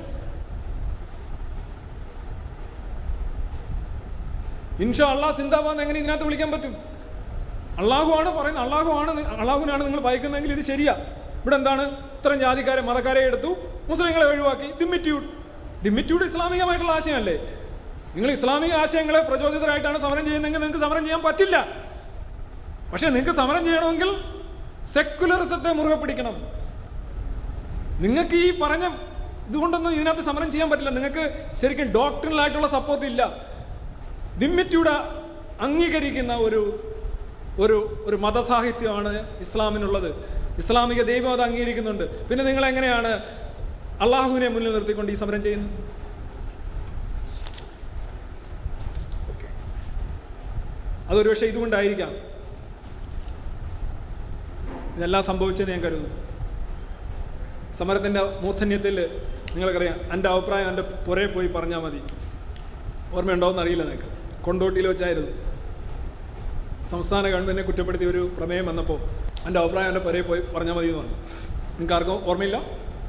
ഇൻഷാ 4.80 5.06
അള്ളാഹ് 5.06 5.36
സിന്ദാബാദ് 5.36 5.80
എങ്ങനെ 5.80 5.98
ഇതിനകത്ത് 6.00 6.24
വിളിക്കാൻ 6.24 6.50
പറ്റും? 6.52 6.93
അള്ളാഹു 7.80 8.10
ആണ് 8.18 8.30
പറയുന്നത്. 8.38 8.64
അള്ളാഹു 8.64 8.90
ആണ് 9.00 9.10
അള്ളാഹുവിനാണ് 9.42 9.82
നിങ്ങൾ 9.86 10.00
ഭയക്കുന്നതെങ്കിൽ 10.00 10.52
ഇത് 10.56 10.64
ശരിയാ. 10.70 10.94
ഇവിടെ 11.42 11.56
എന്താണ്? 11.56 11.84
ഇത്തരം 12.16 12.38
ജാതിക്കാരെ 12.40 12.82
മതക്കാരെ 12.88 13.20
എടുത്തു 13.20 13.50
മുസ്ലിങ്ങളെ 13.88 14.26
ഒഴിവാക്കി. 14.26 14.68
ദിമ്മിറ്റ്യൂഡ് 14.80 15.26
ദിമ്മിറ്റ്യൂഡ് 15.84 16.24
ഇസ്ലാമികമായിട്ടുള്ള 16.24 16.92
ആശയമല്ലേ? 16.92 17.36
നിങ്ങൾ 18.14 18.30
ഇസ്ലാമിക 18.30 18.74
ആശയങ്ങളെ 18.82 19.20
പ്രചോദിതരായിട്ടാണ് 19.28 19.98
സമരം 20.04 20.24
ചെയ്യുന്നതെങ്കിൽ 20.24 20.60
നിങ്ങൾക്ക് 20.60 20.84
സമരം 20.84 21.02
ചെയ്യാൻ 21.06 21.22
പറ്റില്ല. 21.22 21.56
പക്ഷേ 22.92 23.06
നിങ്ങൾക്ക് 23.06 23.34
സമരം 23.40 23.64
ചെയ്യണമെങ്കിൽ 23.64 24.10
സെക്കുലറിസത്തെ 24.94 25.70
മുറുകെ 25.72 25.94
പിടിക്കണം. 25.94 26.34
നിങ്ങൾക്ക് 28.04 28.34
ഈ 28.34 28.48
പറഞ്ഞ 28.62 28.84
ഇതുകൊണ്ടൊന്നും 29.48 29.92
ഇതിനകത്ത് 29.92 30.24
സമരം 30.28 30.50
ചെയ്യാൻ 30.52 30.68
പറ്റില്ല. 30.70 30.90
നിങ്ങൾക്ക് 30.90 31.24
ശരിക്കും 31.60 31.88
ഡോക്ടറിനായിട്ടുള്ള 31.98 32.68
സപ്പോർട്ട് 32.76 33.06
ഇല്ല. 33.06 33.22
ദിമ്മിറ്റ്യൂഡ് 34.38 34.94
അംഗീകരിക്കുന്ന 35.66 36.34
ഒരു 36.34 36.60
ഒരു 37.58 38.02
ഒരു 38.04 38.16
മതസാഹിത്യമാണ് 38.16 39.40
ഇസ്ലാമിനുള്ളത്. 39.40 40.08
ഇസ്ലാമിക 40.58 41.02
ദൈവം 41.02 41.32
അത് 41.32 41.40
അംഗീകരിക്കുന്നുണ്ട്. 41.40 42.28
പിന്നെ 42.28 42.44
നിങ്ങൾ 42.44 42.66
എങ്ങനെയാണ് 42.66 43.08
അള്ളാഹുവിനെ 44.00 44.48
മുന്നിൽ 44.48 44.72
നിർത്തിക്കൊണ്ട് 44.72 45.12
ഈ 45.12 45.14
സമരം 45.14 45.42
ചെയ്യുന്നത്? 45.42 45.94
അതൊരു 51.10 51.28
പക്ഷേ 51.28 51.46
ഇതുകൊണ്ടായിരിക്കാം. 51.46 52.12
ഇതെല്ലാം 54.96 55.24
സംഭവിച്ചെന്ന് 55.24 55.72
ഞാൻ 55.72 55.82
കരുതുന്നു. 55.82 56.10
സമരത്തിന്റെ 57.78 58.20
മൂർധന്യത്തിൽ 58.40 59.20
നിങ്ങൾക്കറിയാം 59.52 60.12
എന്റെ 60.12 60.28
അഭിപ്രായം 60.28 60.68
എന്റെ 60.68 60.82
പുറേ 60.82 61.26
പോയി 61.26 61.46
പറഞ്ഞാൽ 61.46 61.78
മതി. 61.78 62.00
ഓർമ്മയുണ്ടോ 63.14 63.50
എന്നറിയില്ല 63.50 63.82
നിങ്ങൾക്ക് 63.82 64.42
കൊണ്ടോട്ടിയിൽ 64.44 64.86
വെച്ചായിരുന്നു. 64.86 65.53
സംസ്ഥാന 66.92 67.24
ഗവൺമെന്റിനെ 67.32 67.64
കുറ്റപ്പെടുത്തിയ 67.66 68.08
ഒരു 68.12 68.22
പ്രമേയം 68.38 68.66
വന്നപ്പോൾ 68.70 68.98
എന്റെ 69.46 69.58
അഭിപ്രായം 69.60 69.88
എന്റെ 69.92 70.02
പുറകെ 70.06 70.24
പോയി 70.28 70.42
പറഞ്ഞാൽ 70.54 70.74
മതി 70.78 70.88
എന്ന് 70.90 71.00
പറഞ്ഞു. 71.00 71.16
നിങ്ങൾക്ക് 71.76 71.94
ആർക്കും 71.96 72.18
ഓർമ്മയില്ല? 72.30 72.58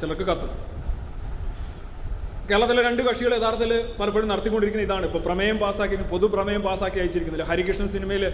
ചിലർക്ക് 0.02 0.26
കത്ത്. 0.30 0.47
കേരളത്തിലെ 2.49 2.81
രണ്ട് 2.88 3.02
കക്ഷികൾ 3.07 3.34
യഥാർത്ഥത്തിൽ 3.35 3.72
പലപ്പോഴും 3.99 4.27
നടത്തിക്കൊണ്ടിരിക്കുന്ന 4.31 4.88
ഇതാണ്. 4.88 5.06
ഇപ്പോൾ 5.10 5.22
പ്രമേയം 5.27 5.57
പാസ്സാക്കി 5.64 5.95
പൊതു 6.14 6.27
പ്രമേയം 6.35 6.61
പാസ്സാക്കി 6.68 6.99
അയച്ചിരിക്കുന്നില്ല. 7.03 7.47
ഹരികൃഷ്ണൻ 7.52 7.88
സിനിമയിൽ 7.95 8.26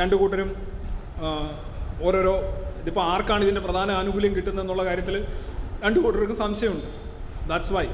രണ്ട് 0.00 0.14
കൂട്ടരും 0.20 0.50
ഓരോരോ 2.08 2.34
ഇതിപ്പോൾ 2.80 3.04
ആർക്കാണ് 3.12 3.42
ഇതിന്റെ 3.46 3.62
പ്രധാന 3.66 3.90
ആനുകൂല്യം 4.00 4.34
കിട്ടുന്നതെന്നുള്ള 4.36 4.84
കാര്യത്തിൽ 4.88 5.16
രണ്ട് 5.84 5.98
കൂട്ടർക്കും 6.04 6.36
സംശയമുണ്ട്. 6.44 6.86
ദാറ്റ്സ് 7.50 7.72
വൈ 7.76 7.86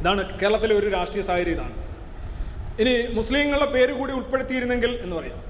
ഇതാണ് 0.00 0.22
കേരളത്തിലെ 0.40 0.74
ഒരു 0.80 0.88
രാഷ്ട്രീയ 0.96 1.24
സാഹചര്യം 1.30 1.56
ഇതാണ്. 1.58 1.74
ഇനി 2.82 2.92
മുസ്ലിങ്ങളുടെ 3.18 3.68
പേര് 3.74 3.92
കൂടി 4.00 4.12
ഉൾപ്പെടുത്തിയിരുന്നെങ്കിൽ 4.18 4.92
എന്ന് 5.04 5.16
പറയാം. 5.20 5.40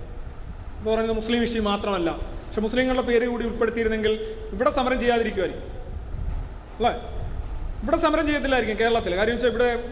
ഇപ്പോൾ 0.83 0.95
പറയുന്നത് 0.95 1.17
മുസ്ലിം 1.17 1.41
വിഷയം 1.41 1.65
മാത്രമല്ല. 1.65 2.11
പക്ഷെ 2.11 2.61
മുസ്ലിങ്ങളുടെ 2.61 3.07
പേര് 3.07 3.29
കൂടി 3.29 3.45
ഉൾപ്പെടുത്തിയിരുന്നെങ്കിൽ 3.45 4.13
ഇവിടെ 4.53 4.71
സമരം 4.71 5.01
ചെയ്യാതിരിക്കുമായിരിക്കും. 5.01 5.69
അല്ലേ? 6.77 6.91
ഇവിടെ 7.83 7.97
സമരം 7.97 8.27
ചെയ്യത്തില്ലായിരിക്കും 8.27 8.79
കേരളത്തിൽ. 8.81 9.17
കാര്യം 9.17 9.35
വെച്ചാൽ 9.35 9.51
ഇവിടെ 9.51 9.85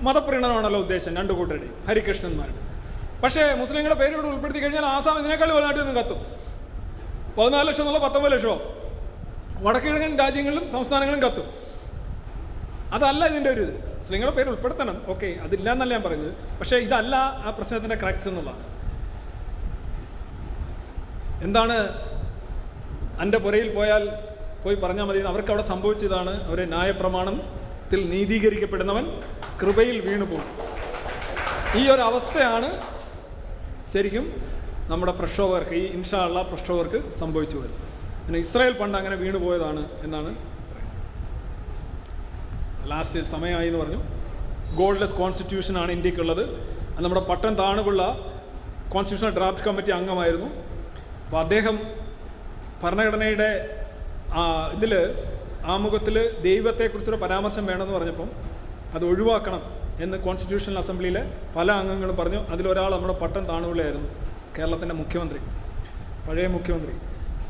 മതപ്രീണനമാണല്ലോ 0.00 0.80
ഉദ്ദേശം 0.80 1.16
രണ്ട് 1.16 1.32
കൂട്ടരുടെയും 1.32 1.84
ഹരികൃഷ്ണന്മാരുടെ. 1.88 2.56
പക്ഷേ 3.22 3.54
മുസ്ലിങ്ങളുടെ 3.54 4.00
പേര് 4.00 4.14
കൂടി 4.14 4.28
ഉൾപ്പെടുത്തി 4.28 4.60
കഴിഞ്ഞാൽ 4.60 4.84
ആസാം 4.84 5.18
ഇതിനേക്കാൾ 5.18 5.52
വലുതായിട്ട് 5.52 5.80
നിന്ന് 5.80 6.00
കത്തും. 6.00 6.26
പതിനാല് 7.38 7.68
ലക്ഷം 7.68 7.88
എന്നുള്ള 7.88 8.08
പത്തൊമ്പത് 8.08 8.32
ലക്ഷമോ? 8.32 8.62
വടക്കിഴക്കൻ 9.62 10.18
രാജ്യങ്ങളിലും 10.18 10.72
സംസ്ഥാനങ്ങളും 10.72 11.22
കത്തും. 11.22 11.54
അതല്ല 12.94 13.26
ഇതിന്റെ 13.26 13.50
ഒരു 13.50 13.60
ഇത്. 13.60 13.98
മുസ്ലിങ്ങളുടെ 13.98 14.36
പേര് 14.36 14.48
ഉൾപ്പെടുത്തണം. 14.48 15.02
ഓക്കെ 15.08 15.36
അതില്ല 15.42 15.72
എന്നല്ല 15.72 15.92
ഞാൻ 15.94 16.02
പറയുന്നത്. 16.02 16.58
പക്ഷേ 16.58 16.76
ഇതല്ല 16.76 17.16
ആ 17.16 17.50
പ്രശ്നത്തിന്റെ 17.50 17.96
ക്രാക്സ് 17.96 18.28
എന്നുള്ളതാണ്. 18.28 18.73
എന്താണ് 21.46 21.76
എന്റെ 23.22 23.38
പുരയിൽ 23.44 23.68
പോയാൽ 23.76 24.04
പോയി 24.64 24.76
പറഞ്ഞാൽ 24.82 25.06
മതി 25.08 25.20
അവർക്ക് 25.32 25.50
അവിടെ 25.52 25.64
സംഭവിച്ചതാണ്. 25.72 26.32
അവരെ 26.48 26.64
ന്യായപ്രമാണത്തിൽ 26.74 28.00
നീതീകരിക്കപ്പെടുന്നവൻ 28.12 29.06
കൃപയിൽ 29.60 29.96
വീണു 30.06 30.26
പോകും. 30.32 30.50
ഈ 31.80 31.82
ഒരു 31.94 32.02
അവസ്ഥയാണ് 32.10 32.68
ശരിക്കും 33.92 34.26
നമ്മുടെ 34.92 35.12
പ്രക്ഷോഭകർക്ക് 35.18 35.76
ഈ 35.82 35.84
ഇൻഷാള്ള 35.98 36.38
പ്രക്ഷോഭകർക്ക് 36.50 37.00
സംഭവിച്ചു 37.20 37.56
വരുന്നത് 37.60 37.80
പിന്നെ 38.24 38.38
ഇസ്രായേൽ 38.46 38.74
പണ്ട് 38.80 38.96
അങ്ങനെ 38.98 39.16
വീണു 39.22 39.38
പോയതാണ് 39.44 39.82
എന്നാണ് 40.04 40.30
ലാസ്റ്റ് 42.90 43.20
സമയമായി 43.34 43.68
എന്ന് 43.70 43.80
പറഞ്ഞു. 43.82 44.00
ഗോൾഡ്ലെസ് 44.80 45.16
കോൺസ്റ്റിറ്റ്യൂഷനാണ് 45.22 45.90
ഇന്ത്യക്കുള്ളത്. 45.96 46.44
നമ്മുടെ 47.04 47.22
Pattom 47.30 47.54
Thanu Pillai 47.62 48.02
constitutional 48.94 49.34
draft 49.38 49.66
committee 49.66 49.92
അംഗമായിരുന്നു. 49.98 50.48
അപ്പോൾ 51.24 51.38
അദ്ദേഹം 51.44 51.76
ഭരണഘടനയുടെ 52.82 53.50
ഇതിൽ 54.76 54.92
ആമുഖത്തിൽ 55.74 56.16
ദൈവത്തെക്കുറിച്ചൊരു 56.46 57.18
പരാമർശം 57.24 57.64
വേണമെന്ന് 57.70 57.94
പറഞ്ഞപ്പം 57.96 58.28
അത് 58.96 59.04
ഒഴിവാക്കണം 59.10 59.62
എന്ന് 60.04 60.16
കോൺസ്റ്റിറ്റ്യൂഷണൽ 60.26 60.78
അസംബ്ലിയിലെ 60.82 61.22
പല 61.56 61.68
അംഗങ്ങളും 61.80 62.16
പറഞ്ഞു. 62.20 62.40
അതിലൊരാൾ 62.52 62.90
നമ്മുടെ 62.94 63.14
പട്ടം 63.22 63.42
താണുപിള്ളയായിരുന്നു 63.50 64.08
കേരളത്തിന്റെ 64.56 64.94
മുഖ്യമന്ത്രി 65.00 65.40
പഴയ 66.26 66.46
മുഖ്യമന്ത്രി. 66.56 66.94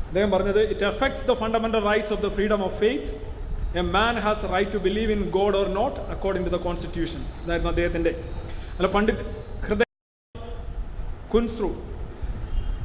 അദ്ദേഹം 0.09 0.29
പറഞ്ഞത് 0.35 0.61
it 0.73 0.85
effects 0.91 1.25
the 1.29 1.33
fundamental 1.41 1.81
rights 1.89 2.13
of 2.15 2.23
the 2.25 2.29
freedom 2.35 2.61
of 2.67 2.77
faith 2.83 3.11
a 3.79 3.83
man 3.95 4.15
has 4.25 4.51
right 4.53 4.73
to 4.75 4.81
believe 4.87 5.11
in 5.15 5.21
God 5.37 5.57
or 5.61 5.67
not 5.79 5.97
according 6.15 6.47
to 6.49 6.53
the 6.57 6.59
constitution 6.67 7.21
ഇതായിരുന്നു 7.43 7.71
അദ്ദേഹത്തിന്റെ 7.73 8.13
അല്ല 8.77 8.89
Pandit 8.95 9.25
Hriday 9.67 9.85
Kunzru 11.33 11.69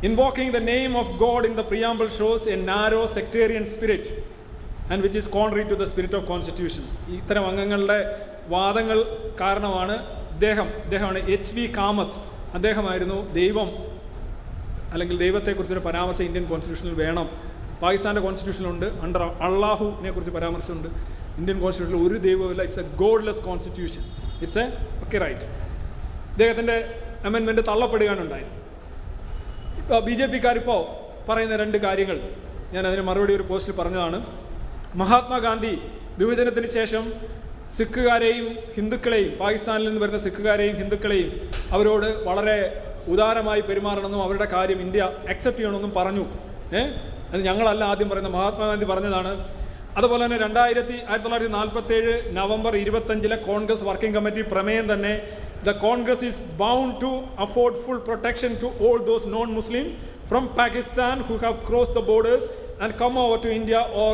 Invoking 0.03 0.51
the 0.51 0.61
name 0.61 0.97
of 0.97 1.19
God 1.19 1.45
in 1.45 1.55
the 1.57 1.63
preamble 1.63 2.09
shows 2.09 2.47
a 2.47 2.57
narrow 2.57 3.01
sectarian 3.17 3.65
spirit 3.73 4.05
and 4.93 5.03
which 5.05 5.19
is 5.19 5.27
contrary 5.35 5.63
to 5.71 5.75
the 5.81 5.85
spirit 5.91 6.17
of 6.19 6.25
constitution 6.31 6.85
ഇത്തരം 7.17 7.47
അംഗങ്ങളുടെ 7.49 7.99
വാദങ്ങൾ 8.55 8.99
കാരണമാണ് 9.41 9.97
ഇദ്ദേഹം 10.35 10.69
ഇദ്ദേഹമാണ് 10.85 11.19
H 11.35 11.53
V 11.57 11.65
Kamath 11.77 12.19
അദ്ദേഹമായിരുന്നു 12.59 13.19
ദൈവം. 13.33 13.69
അല്ലെങ്കിൽ 14.93 15.19
ദൈവത്തെക്കുറിച്ചൊരു 15.25 15.83
പരാമർശം 15.89 16.25
ഇന്ത്യൻ 16.25 16.47
കോൺസ്റ്റിറ്റ്യൂഷനിൽ 16.53 16.97
വേണം. 17.03 17.29
പാകിസ്ഥാന്റെ 17.83 18.23
കോൺസ്റ്റിറ്റ്യൂഷനിലുണ്ട് 18.27 18.87
അണ്ടർ 19.07 19.25
അള്ളാഹുവിനെ 19.49 20.11
കുറിച്ച് 20.11 20.35
പരാമർശമുണ്ട്. 20.39 20.89
ഇന്ത്യൻ 21.41 21.61
കോൺസ്റ്റിറ്റ്യൂഷനിൽ 21.65 22.09
ഒരു 22.09 22.19
ദൈവമില്ല 22.29 22.63
it's 22.63 22.81
a 22.81 22.87
godless 23.05 23.45
constitution 23.49 24.05
it's 24.41 24.59
a 24.59 24.67
ഒക്കെ 25.05 25.19
റൈറ്റ് 25.25 25.45
ഇദ്ദേഹത്തിന്റെ 26.33 26.79
അമെൻമെന്റ് 27.25 27.63
തള്ളപ്പെടുകയാണ് 27.69 28.21
ഉണ്ടായത്. 28.27 28.60
ബി 30.07 30.15
ജെ 30.21 30.27
പിക്കാരിപ്പോൾ 30.27 30.81
പറയുന്ന 31.29 31.57
രണ്ട് 31.57 31.79
കാര്യങ്ങൾ 31.79 32.19
ഞാൻ 32.75 32.83
അതിന് 32.87 33.03
മറുപടി 33.09 33.33
ഒരു 33.39 33.45
പോസ്റ്റിൽ 33.51 33.75
പറഞ്ഞതാണ്. 33.81 34.19
മഹാത്മാഗാന്ധി 35.01 35.73
വിഭജനത്തിന് 36.19 36.69
ശേഷം 36.79 37.05
സിഖുകാരെയും 37.77 38.47
ഹിന്ദുക്കളെയും 38.77 39.33
പാകിസ്ഥാനിൽ 39.41 39.87
നിന്ന് 39.89 40.01
വരുന്ന 40.01 40.19
സിഖുകാരെയും 40.27 40.77
ഹിന്ദുക്കളെയും 40.77 41.31
അവരോട് 41.75 42.09
വളരെ 42.29 42.57
ഉദാരമായി 43.09 43.63
പെരുമാറണമെന്നും 43.69 44.23
അവരുടെ 44.23 44.47
കാര്യം 44.55 44.81
ഇന്ത്യ 44.87 45.03
അക്സെപ്റ്റ് 45.33 45.61
ചെയ്യണമെന്നും 45.61 45.93
പറഞ്ഞു. 45.99 46.25
ഏഹ് 46.79 46.91
അത് 47.33 47.41
ഞങ്ങളല്ല 47.49 47.83
ആദ്യം 47.85 48.09
പറയുന്നത്. 48.09 48.35
മഹാത്മാഗാന്ധി 48.39 48.87
പറഞ്ഞതാണ്. 48.93 49.33
അതുപോലെ 49.99 50.23
തന്നെ 50.25 50.39
രണ്ടായിരത്തി 50.47 50.97
ആയിരത്തി 50.97 51.23
തൊള്ളായിരത്തി 51.23 51.53
നാൽപ്പത്തി 51.53 51.95
ഏഴ് 51.95 52.13
നവംബർ 52.37 52.77
ഇരുപത്തഞ്ചിലെ 52.77 53.37
കോൺഗ്രസ് 53.37 53.85
വർക്കിംഗ് 53.89 54.17
കമ്മിറ്റി 54.17 54.43
പ്രമേയം 54.43 54.87
തന്നെ 54.93 55.15
the 55.67 55.73
Congress 55.87 56.23
is 56.31 56.39
bound 56.63 56.91
to 57.05 57.11
afford 57.45 57.73
full 57.85 58.01
protection 58.09 58.53
to 58.63 58.69
all 58.85 58.99
those 59.11 59.25
non 59.35 59.49
Muslims 59.59 59.91
from 60.31 60.45
Pakistan 60.63 61.17
who 61.29 61.35
have 61.45 61.57
crossed 61.69 61.95
the 61.99 62.05
borders 62.11 62.45
and 62.83 62.91
come 63.01 63.17
over 63.23 63.37
to 63.45 63.49
India, 63.61 63.81
or 64.03 64.13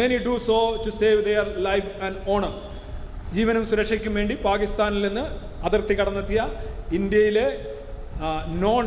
many 0.00 0.16
do 0.28 0.34
so 0.48 0.56
to 0.84 0.90
save 1.00 1.18
their 1.28 1.44
life 1.68 1.88
and 2.06 2.14
honor. 2.32 2.52
ജീവനും 3.36 3.64
സുരക്ഷയ്ക്കും 3.70 4.12
വേണ്ടി 4.18 4.34
പാകിസ്ഥാനിൽ 4.48 5.02
നിന്ന് 5.06 5.24
അതിർത്തി 5.66 5.94
കടന്നെത്തിയ 6.00 6.40
ഇന്ത്യയിലെ 6.98 7.46
non 8.64 8.84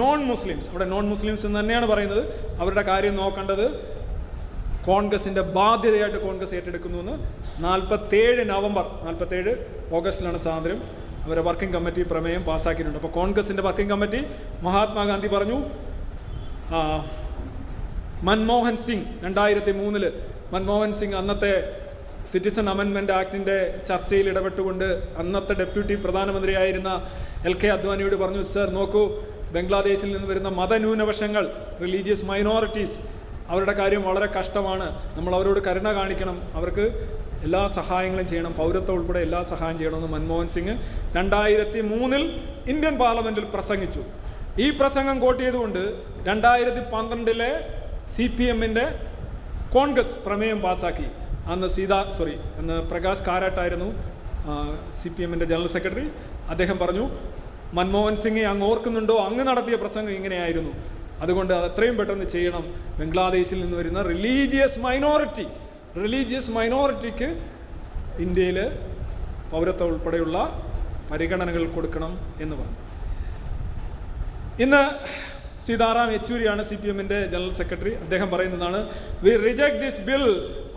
non 0.00 0.18
Muslims 0.32 0.66
അവിടെ 0.72 0.86
non 0.94 1.04
Muslims 1.12 1.44
എന്ന് 1.48 1.58
തന്നെയാണ് 1.60 1.86
പറയുന്നത്. 1.92 2.22
അവരുടെ 2.60 2.84
കാര്യം 2.90 3.14
നോക്കേണ്ടത് 3.22 3.66
കോൺഗ്രസിന്റെ 4.90 5.42
ബാധ്യതയായിട്ട് 5.56 6.18
കോൺഗ്രസ് 6.26 6.54
ഏറ്റെടുക്കുന്നു 6.58 6.98
എന്ന്. 7.04 7.14
നാൽപ്പത്തേഴ് 7.66 8.42
നവംബർ 8.54 8.84
നാൽപ്പത്തേഴ് 9.06 9.52
ഓഗസ്റ്റിലാണ് 9.98 10.40
സ്വാതന്ത്ര്യം. 10.46 10.80
അവരെ 11.26 11.42
വർക്കിംഗ് 11.48 11.74
കമ്മിറ്റി 11.76 12.02
പ്രമേയം 12.12 12.42
പാസ്സാക്കിയിട്ടുണ്ട്. 12.50 12.98
അപ്പോൾ 13.00 13.12
കോൺഗ്രസിന്റെ 13.18 13.62
വർക്കിംഗ് 13.68 13.92
കമ്മിറ്റി 13.94 14.20
മഹാത്മാഗാന്ധി 14.66 15.30
പറഞ്ഞു 15.34 15.58
മൻമോഹൻ 18.28 18.76
സിംഗ് 18.86 19.06
രണ്ടായിരത്തി 19.24 19.72
മൂന്നിൽ 19.80 20.04
മൻമോഹൻ 20.52 20.92
സിംഗ് 21.00 21.16
അന്നത്തെ 21.20 21.54
സിറ്റിസൺ 22.30 22.66
അമെൻമെന്റ് 22.72 23.12
ആക്ടിന്റെ 23.18 23.56
ചർച്ചയിൽ 23.88 24.26
ഇടപെട്ടുകൊണ്ട് 24.30 24.86
അന്നത്തെ 25.22 25.54
ഡെപ്യൂട്ടി 25.60 25.94
പ്രധാനമന്ത്രിയായിരുന്ന 26.04 26.90
എൽ 27.48 27.54
കെ 27.62 27.68
അദ്വാനിയോട് 27.74 28.16
പറഞ്ഞു 28.22 28.42
സർ 28.52 28.70
നോക്കൂ 28.78 29.02
ബംഗ്ലാദേശിൽ 29.54 30.10
നിന്ന് 30.14 30.28
വരുന്ന 30.30 30.50
മതന്യൂനപക്ഷങ്ങൾ 30.60 31.44
റിലീജിയസ് 31.82 32.26
മൈനോറിറ്റീസ് 32.30 32.96
അവരുടെ 33.52 33.74
കാര്യം 33.80 34.02
വളരെ 34.08 34.28
കഷ്ടമാണ്. 34.36 34.86
നമ്മൾ 35.16 35.32
അവരോട് 35.38 35.60
കരുണ 35.66 35.88
കാണിക്കണം. 35.98 36.38
അവർക്ക് 36.58 36.86
എല്ലാ 37.46 37.62
സഹായങ്ങളും 37.78 38.26
ചെയ്യണം. 38.30 38.52
പൗരത്വം 38.60 38.94
ഉൾപ്പെടെ 38.98 39.20
എല്ലാ 39.26 39.40
സഹായം 39.52 39.76
ചെയ്യണമെന്ന് 39.80 40.10
മൻമോഹൻ 40.14 40.48
സിംഗ് 40.54 40.74
രണ്ടായിരത്തി 41.16 41.80
മൂന്നിൽ 41.90 42.22
ഇന്ത്യൻ 42.72 42.94
പാർലമെന്റിൽ 43.02 43.44
പ്രസംഗിച്ചു. 43.54 44.02
ഈ 44.64 44.66
പ്രസംഗം 44.80 45.16
കോട്ട് 45.24 45.40
ചെയ്തുകൊണ്ട് 45.42 45.82
രണ്ടായിരത്തി 46.28 46.82
പന്ത്രണ്ടിലെ 46.94 47.50
സി 48.14 48.26
പി 48.36 48.44
എമ്മിന്റെ 48.52 48.84
കോൺഗ്രസ് 49.76 50.18
പ്രമേയം 50.26 50.58
പാസാക്കി. 50.66 51.06
അന്ന് 51.52 51.68
സീതാ 51.76 51.98
സോറി 52.18 52.36
അന്ന് 52.60 52.76
പ്രകാശ് 52.90 53.24
കാരാട്ടായിരുന്നു 53.28 53.88
സി 55.00 55.08
പി 55.14 55.22
എമ്മിന്റെ 55.26 55.46
ജനറൽ 55.52 55.70
സെക്രട്ടറി. 55.76 56.06
അദ്ദേഹം 56.52 56.76
പറഞ്ഞു 56.82 57.04
മൻമോഹൻ 57.76 58.16
സിംഗ് 58.22 58.44
അങ്ങ് 58.52 58.64
ഓർക്കുന്നുണ്ടോ? 58.70 59.16
അങ്ങ് 59.28 59.44
നടത്തിയ 59.48 59.76
പ്രസംഗം 59.82 60.12
ഇങ്ങനെയായിരുന്നു. 60.18 60.72
അതുകൊണ്ട് 61.24 61.52
അത് 61.58 61.66
എത്രയും 61.70 61.96
പെട്ടെന്ന് 61.98 62.26
ചെയ്യണം. 62.34 62.64
ബംഗ്ലാദേശിൽ 62.98 63.58
നിന്ന് 63.64 63.76
വരുന്ന 63.80 64.00
റിലീജിയസ് 64.12 64.78
മൈനോറിറ്റി 64.86 65.46
റിലീജിയസ് 66.04 66.52
മൈനോറിറ്റിക്ക് 66.56 67.28
ഇന്ത്യയിൽ 68.24 68.58
പൗരത്വം 69.52 69.88
ഉൾപ്പെടെയുള്ള 69.92 70.38
പരിഗണനകൾ 71.10 71.62
കൊടുക്കണം 71.76 72.12
എന്ന് 72.44 72.56
പറഞ്ഞു. 72.60 72.82
ഇന്ന് 74.64 74.82
സീതാറാം 75.64 76.08
യെച്ചൂരിയാണ് 76.14 76.62
സി 76.68 76.76
പി 76.80 76.88
എമ്മിന്റെ 76.92 77.18
ജനറൽ 77.32 77.52
സെക്രട്ടറി. 77.60 77.92
അദ്ദേഹം 78.04 78.28
പറയുന്നതാണ് 78.34 78.80
we 79.24 79.32
reject 79.46 79.80
this 79.84 80.02
bill 80.08 80.24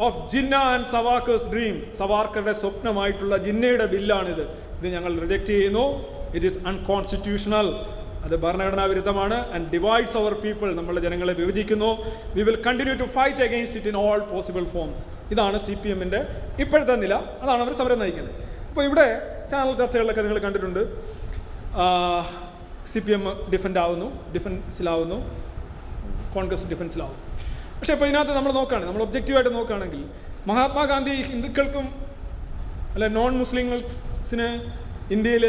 of 0.06 0.18
Jinnah 0.32 0.56
and 0.72 0.88
Savarkar's 0.96 1.48
dream 1.54 1.76
സവാർക്കറുടെ 2.00 2.54
സ്വപ്നമായിട്ടുള്ള 2.62 3.38
ജിന്നയുടെ 3.46 3.86
ബില്ലാണിത്. 3.94 4.44
ഇത് 4.80 4.88
ഞങ്ങൾ 4.96 5.12
റിജക്ട് 5.24 5.50
ചെയ്യുന്നു. 5.54 5.86
ഇറ്റ് 6.36 6.48
ഈസ് 6.52 6.60
അൺകോൺസ്റ്റിറ്റ്യൂഷണൽ 6.72 7.70
അത് 8.26 8.36
ഭരണഘടനാ 8.44 8.86
വിരുദ്ധമാണ് 8.92 9.38
ആൻഡ് 9.56 9.68
ഡിവൈഡ്സ് 9.74 10.18
അവർ 10.22 10.34
പീപ്പിൾ 10.44 10.70
നമ്മുടെ 10.80 11.02
ജനങ്ങളെ 11.06 11.34
വിഭജിക്കുന്നു. 11.42 11.92
We 12.36 12.42
will 12.50 12.60
continue 12.68 12.96
to 13.04 13.08
fight 13.18 13.44
against 13.48 13.80
it 13.80 13.92
in 13.94 13.98
all 14.06 14.20
possible 14.34 14.66
forms 14.74 15.06
ഇതാണ് 15.34 15.60
സി 15.68 15.76
പി 15.84 15.90
എമ്മിന്റെ 15.96 16.22
ഇപ്പോഴത്തെ 16.64 16.96
നില. 17.06 17.14
അതാണ് 17.44 17.62
അവർ 17.66 17.74
സമരം 17.82 18.00
നയിക്കുന്നത്. 18.04 18.36
അപ്പോൾ 18.70 18.84
ഇവിടെ 18.90 19.08
ചാനൽ 19.52 19.74
ചർച്ചകളിലൊക്കെ 19.82 20.24
നിങ്ങൾ 20.26 20.40
കണ്ടിട്ടുണ്ട്. 20.46 20.82
സി 22.92 23.00
പി 23.06 23.12
എം 23.18 23.24
ഡിഫൻഡ് 23.54 23.80
ആവുന്നു 23.84 24.08
ഡിഫൻസിലാവുന്നു 24.36 25.18
കോൺഗ്രസ് 26.36 26.68
ഡിഫൻസിലാവുന്നു 26.72 27.24
പക്ഷേ 27.80 27.94
ഇപ്പോൾ 27.96 28.08
ഇതിനകത്ത് 28.10 28.34
നമ്മൾ 28.38 28.52
നോക്കുകയാണ് 28.60 28.86
നമ്മൾ 28.90 29.02
ഒബ്ജക്റ്റീവായിട്ട് 29.06 29.52
നോക്കുകയാണെങ്കിൽ 29.58 30.02
മഹാത്മാഗാന്ധി 30.50 31.16
ഹിന്ദുക്കൾക്കും 31.30 31.86
അല്ല 32.96 33.08
നോൺ 33.18 33.32
മുസ്ലിംസിന് 33.42 34.48
ഇന്ത്യയിൽ 35.16 35.46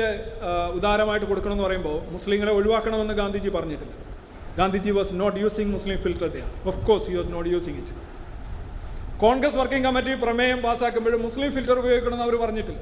ഉദാരമായിട്ട് 0.79 1.27
കൊടുക്കണമെന്ന് 1.31 1.65
പറയുമ്പോൾ 1.67 1.97
മുസ്ലിങ്ങളെ 2.15 2.53
ഒഴിവാക്കണമെന്ന് 2.59 3.15
ഗാന്ധിജി 3.21 3.51
പറഞ്ഞിട്ടില്ല. 3.57 3.95
Gandhiji 4.61 4.91
was 4.99 5.13
not 5.23 5.39
using 5.45 5.73
Muslim 5.77 5.99
filter 6.05 6.29
the 6.37 6.45
of 6.71 6.79
course 6.89 7.07
he 7.11 7.17
was 7.21 7.33
not 7.37 7.51
using 7.55 7.79
it 7.83 7.95
Congress 9.25 9.59
working 9.61 9.85
committee 9.89 10.13
പ്രമേയം 10.25 10.59
പാസ്സാക്കുമ്പോഴും 10.67 11.21
മുസ്ലിം 11.29 11.51
ഫിൽറ്റർ 11.57 11.77
ഉപയോഗിക്കണമെന്ന് 11.83 12.27
അവർ 12.27 12.37
പറഞ്ഞിട്ടില്ല. 12.45 12.81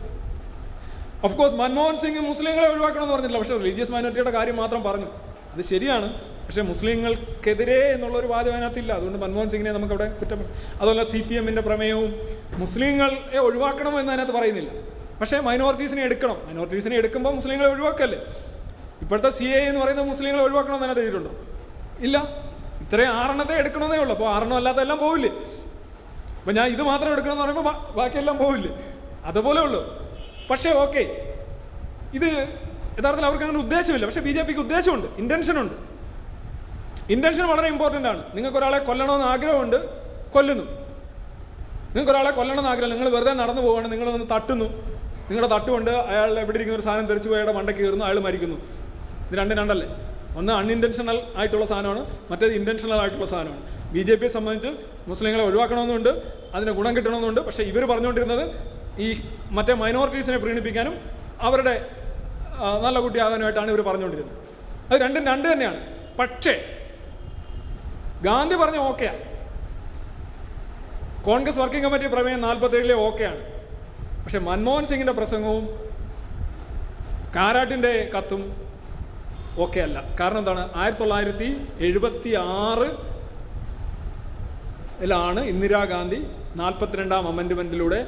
ഓഫ് 1.25 1.39
കോഴ്സ് 1.39 1.55
മൻമോഹൻ 1.55 1.99
സിംഗ് 1.99 2.21
മുസ്ലിങ്ങളെ 2.21 2.69
ഒഴിവാക്കണമെന്ന് 2.69 3.15
പറഞ്ഞില്ല 3.15 3.39
പക്ഷേ 3.39 3.57
റിലീജിയസ് 3.57 3.93
മൈനോറിറ്റിയുടെ 3.93 4.31
കാര്യം 4.31 4.57
മാത്രം 4.57 4.83
പറഞ്ഞു. 4.83 5.07
അത് 5.55 5.63
ശരിയാണ്. 5.63 6.15
പക്ഷേ 6.47 6.63
മുസ്ലിങ്ങൾക്കെതിരെ 6.63 7.93
എന്നുള്ളൊരു 7.93 8.27
വാദം 8.27 8.53
അതിനകത്തില്ല. 8.53 8.93
അതുകൊണ്ട് 8.93 9.19
മൻമോഹൻ 9.19 9.49
സിംഗിനെ 9.49 9.73
നമുക്കവിടെ 9.73 10.13
കുറ്റം 10.13 10.41
അതുപോലെ 10.81 11.05
സി 11.13 11.23
പി 11.23 11.35
എമ്മിന്റെ 11.35 11.63
പ്രമേയവും 11.63 12.21
മുസ്ലിങ്ങളെ 12.51 13.39
ഒഴിവാക്കണം 13.39 14.01
എന്ന് 14.01 14.13
അതിനകത്ത് 14.13 14.33
പറയുന്നില്ല. 14.33 14.71
പക്ഷേ 15.21 15.41
മൈനോറിറ്റീസിനെ 15.41 16.03
എടുക്കണം. 16.03 16.37
മൈനോറിറ്റീസിനെ 16.47 16.97
എടുക്കുമ്പോൾ 16.97 17.35
മുസ്ലിങ്ങളെ 17.35 17.71
ഒഴിവാക്കല്ലേ? 17.71 18.19
ഇപ്പോഴത്തെ 19.01 19.31
സി 19.31 19.45
എ 19.45 19.59
എന്ന് 19.59 19.81
പറയുന്ന 19.81 20.03
മുസ്ലിങ്ങളെ 20.03 20.45
ഒഴിവാക്കണമെന്ന് 20.45 20.87
അതിനകത്ത് 20.87 21.11
എഴുതിയിട്ടുണ്ടോ? 21.11 21.45
ഇല്ല. 22.01 22.49
ഇത്രയും 22.83 23.09
ആറെണ്ണത്തെ 23.09 23.53
എടുക്കണമെന്നേ 23.53 23.99
ഉള്ളൂ. 23.99 24.17
അപ്പോൾ 24.17 24.31
ആറെണ്ണം 24.31 24.57
അല്ലാത്ത 24.57 24.79
എല്ലാം 24.79 24.99
പോവില്ലേ? 24.99 25.31
അപ്പം 26.41 26.55
ഞാൻ 26.55 26.67
ഇത് 26.69 26.83
മാത്രം 26.83 27.13
എടുക്കണമെന്ന് 27.13 27.45
പറയുമ്പോൾ 27.45 27.95
ബാക്കിയെല്ലാം 27.97 28.39
പോവില്ലേ? 28.39 28.95
അതുപോലെ 29.25 29.61
ഉള്ളൂ. 29.61 30.08
പക്ഷേ 30.51 30.71
ഓക്കെ. 30.71 31.03
ഇത് 32.15 32.29
യഥാർത്ഥത്തിൽ 32.99 33.27
അവർക്ക് 33.27 33.45
അങ്ങനെ 33.45 33.59
ഉദ്ദേശമില്ല. 33.59 34.07
പക്ഷേ 34.07 34.21
ബി 34.21 34.31
ജെ 34.31 34.43
പിക്ക് 34.43 34.61
ഉദ്ദേശമുണ്ട്. 34.61 35.07
ഇന്റൻഷനുണ്ട് 35.19 35.75
ഇന്റൻഷൻ 37.13 37.47
വളരെ 37.49 37.69
ഇമ്പോർട്ടന്റ് 37.69 38.09
ആണ്. 38.09 38.23
നിങ്ങൾക്ക് 38.35 38.59
ഒരാളെ 38.59 38.79
കൊല്ലണമെന്ന് 38.79 39.27
ആഗ്രഹമുണ്ട് 39.27 39.77
കൊല്ലുന്നു. 40.31 40.65
നിങ്ങൾക്ക് 40.65 42.11
ഒരാളെ 42.11 42.31
കൊല്ലണമെന്ന് 42.31 42.71
ആഗ്രഹം 42.71 42.91
നിങ്ങൾ 42.91 43.09
വെറുതെ 43.09 43.33
നടന്നു 43.33 43.63
പോവുകയാണ് 43.63 43.93
നിങ്ങളൊന്ന് 43.93 44.27
തട്ടുന്നു. 44.35 44.65
നിങ്ങളുടെ 45.29 45.55
തട്ടുകൊണ്ട് 45.55 45.91
അയാൾ 45.91 46.39
എവിടെ 46.39 46.57
ഇരിക്കുന്ന? 46.57 46.79
ഒരു 46.79 46.85
സാധനം 46.85 47.07
തെറിച്ചു 47.07 47.29
പോയി 47.29 47.39
അയാളുടെ 47.39 47.59
മണ്ടയ്ക്ക് 47.59 47.83
കയറുന്നു 47.83 48.05
അയാൾ 48.05 48.21
മരിക്കുന്നു. 48.21 48.57
ഇത് 49.29 49.39
രണ്ടും 49.39 49.59
രണ്ടല്ലേ? 49.59 49.89
ഒന്ന് 50.37 50.53
അൺഇന്റൻഷണൽ 50.53 51.23
ആയിട്ടുള്ള 51.37 51.67
സാധനമാണ് 51.67 52.03
മറ്റേത് 52.31 52.53
ഇന്റൻഷണൽ 52.53 52.95
ആയിട്ടുള്ള 52.95 53.27
സാധനമാണ്. 53.27 53.93
ബി 53.93 54.03
ജെ 54.03 54.15
പിയെ 54.15 54.29
സംബന്ധിച്ച് 54.29 54.71
മുസ്ലിങ്ങളെ 55.09 55.45
ഒഴിവാക്കണമെന്നുണ്ട് 55.45 56.23
അതിന് 56.55 56.71
ഗുണം 56.71 56.97
കിട്ടണമെന്നുണ്ട്. 56.97 57.41
പക്ഷേ 57.41 57.63
ഇവർ 57.63 57.85
പറഞ്ഞുകൊണ്ടിരുന്നത് 57.85 58.78
ഈ 59.05 59.09
മറ്റേ 59.57 59.75
മൈനോറിറ്റീസിനെ 59.83 60.39
പ്രീണിപ്പിക്കാനും 60.43 60.95
അവരുടെ 61.47 61.75
നല്ല 62.85 62.99
കുട്ടിയാകാനുമായിട്ടാണ് 63.05 63.71
ഇവർ 63.73 63.83
പറഞ്ഞുകൊണ്ടിരുന്നത്. 63.89 64.37
അത് 64.89 64.97
രണ്ടും 65.05 65.27
രണ്ട് 65.31 65.47
തന്നെയാണ്. 65.53 65.81
പക്ഷേ 66.21 66.55
ഗാന്ധി 68.23 68.57
പറഞ്ഞ 68.63 68.79
ഓക്കെയാണ് 68.91 69.23
കോൺഗ്രസ് 71.27 71.59
വർക്കിംഗ് 71.59 71.85
കമ്മിറ്റി 71.85 72.09
പ്രമേയം 72.15 72.41
നാൽപ്പത്തേഴിലെ 72.47 72.95
ഓക്കെയാണ്. 73.07 73.41
പക്ഷെ 74.25 74.39
മൻമോഹൻ 74.49 74.85
സിംഗിന്റെ 74.91 75.15
പ്രസംഗവും 75.19 75.67
കാരാട്ടിന്റെ 77.37 77.93
കത്തും 78.15 78.43
ഓക്കെ 79.65 79.81
അല്ല 79.81 79.99
കാരണം 80.21 80.39
എന്താണ്? 80.39 80.63
ആയിരത്തി 80.81 81.03
തൊള്ളായിരത്തി 81.03 81.49
എഴുപത്തി 81.87 82.31
ആറ് 82.61 82.89
ലാണ് 85.11 85.41
ഇന്ദിരാഗാന്ധി 85.53 86.21
നാൽപ്പത്തിരണ്ടാം 86.61 87.25
അമെൻഡ്മെന്റിലൂടെ 87.29 88.01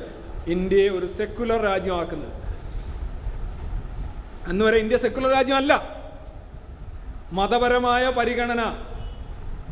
ഇന്ത്യയെ 0.46 0.88
ഒരു 0.88 1.06
സെക്കുലർ 1.06 1.62
രാജ്യമാക്കുന്നത്. 1.62 2.32
അന്ന് 4.48 4.64
വരെ 4.64 4.78
ഇന്ത്യ 4.78 4.96
സെക്കുലർ 4.96 5.30
രാജ്യമല്ല. 5.34 6.00
മതപരമായ 7.32 8.10
പരിഗണന 8.10 8.60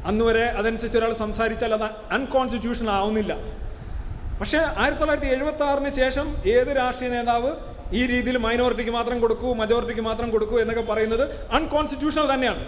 അന്ന് 0.04 0.24
വരെ 0.24 0.44
അതനുസരിച്ച് 0.44 0.98
ഒരാൾ 0.98 1.14
സംസാരിച്ചാൽ 1.14 1.74
അത് 1.74 1.90
അൺകോൺസ്റ്റിറ്റ്യൂഷണൽ 2.12 2.90
ആവുന്നില്ല. 2.90 3.36
പക്ഷേ 4.40 4.58
ആയിരത്തി 4.58 4.98
തൊള്ളായിരത്തി 4.98 5.26
എഴുപത്തി 5.26 5.62
ആറിന് 5.62 5.90
ശേഷം 5.90 6.34
ഏത് 6.46 6.76
രാഷ്ട്രീയ 6.76 7.10
നേതാവ് 7.10 7.52
ഈ 7.92 8.06
രീതിയിൽ 8.06 8.36
മൈനോറിറ്റിക്ക് 8.36 8.90
മാത്രം 8.90 9.20
കൊടുക്കൂ 9.20 9.54
മജോറിറ്റിക്ക് 9.54 10.00
മാത്രം 10.00 10.30
കൊടുക്കൂ 10.30 10.58
എന്നൊക്കെ 10.58 10.92
പറയുന്നത് 10.92 11.52
അൺകോൺസ്റ്റിറ്റ്യൂഷണൽ 11.52 12.34
തന്നെയാണ്. 12.34 12.64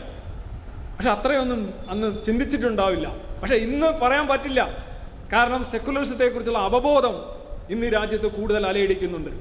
പക്ഷെ 0.97 1.10
അത്രയൊന്നും 1.10 1.74
അന്ന് 1.90 2.24
ചിന്തിച്ചിട്ടുണ്ടാവില്ല. 2.24 3.14
പക്ഷേ 3.43 3.55
ഇന്ന് 3.55 3.86
പറയാൻ 3.86 4.27
പറ്റില്ല. 4.28 4.86
കാരണം 5.32 5.64
സെക്കുലറിസത്തെക്കുറിച്ചുള്ള 5.64 6.59
അവബോധം 6.59 7.39
ഇന്ന് 7.72 7.86
രാജ്യത്ത് 7.97 8.28
കൂടുതൽ 8.36 8.62
അലയടിക്കുന്നുണ്ട്. 8.70 9.32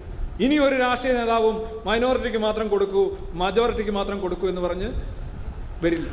ഇനി 0.45 0.55
ഒരു 0.65 0.75
രാഷ്ട്രീയ 0.85 1.13
നേതാവും 1.19 1.55
മൈനോറിറ്റിക്ക് 1.87 2.39
മാത്രം 2.47 2.67
കൊടുക്കൂ 2.73 3.03
മജോറിറ്റിക്ക് 3.41 3.93
മാത്രം 3.99 4.17
കൊടുക്കൂ 4.23 4.45
എന്ന് 4.51 4.61
പറഞ്ഞ് 4.65 4.89
വരില്ല. 5.83 6.07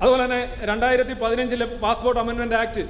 അതുപോലെ 0.00 0.22
തന്നെ 0.24 0.40
രണ്ടായിരത്തി 0.70 1.14
പതിനഞ്ചിലെ 1.22 1.66
പാസ്പോർട്ട് 1.84 2.20
അമെൻമെന്റ് 2.22 2.56
ആക്ട് 2.62 2.82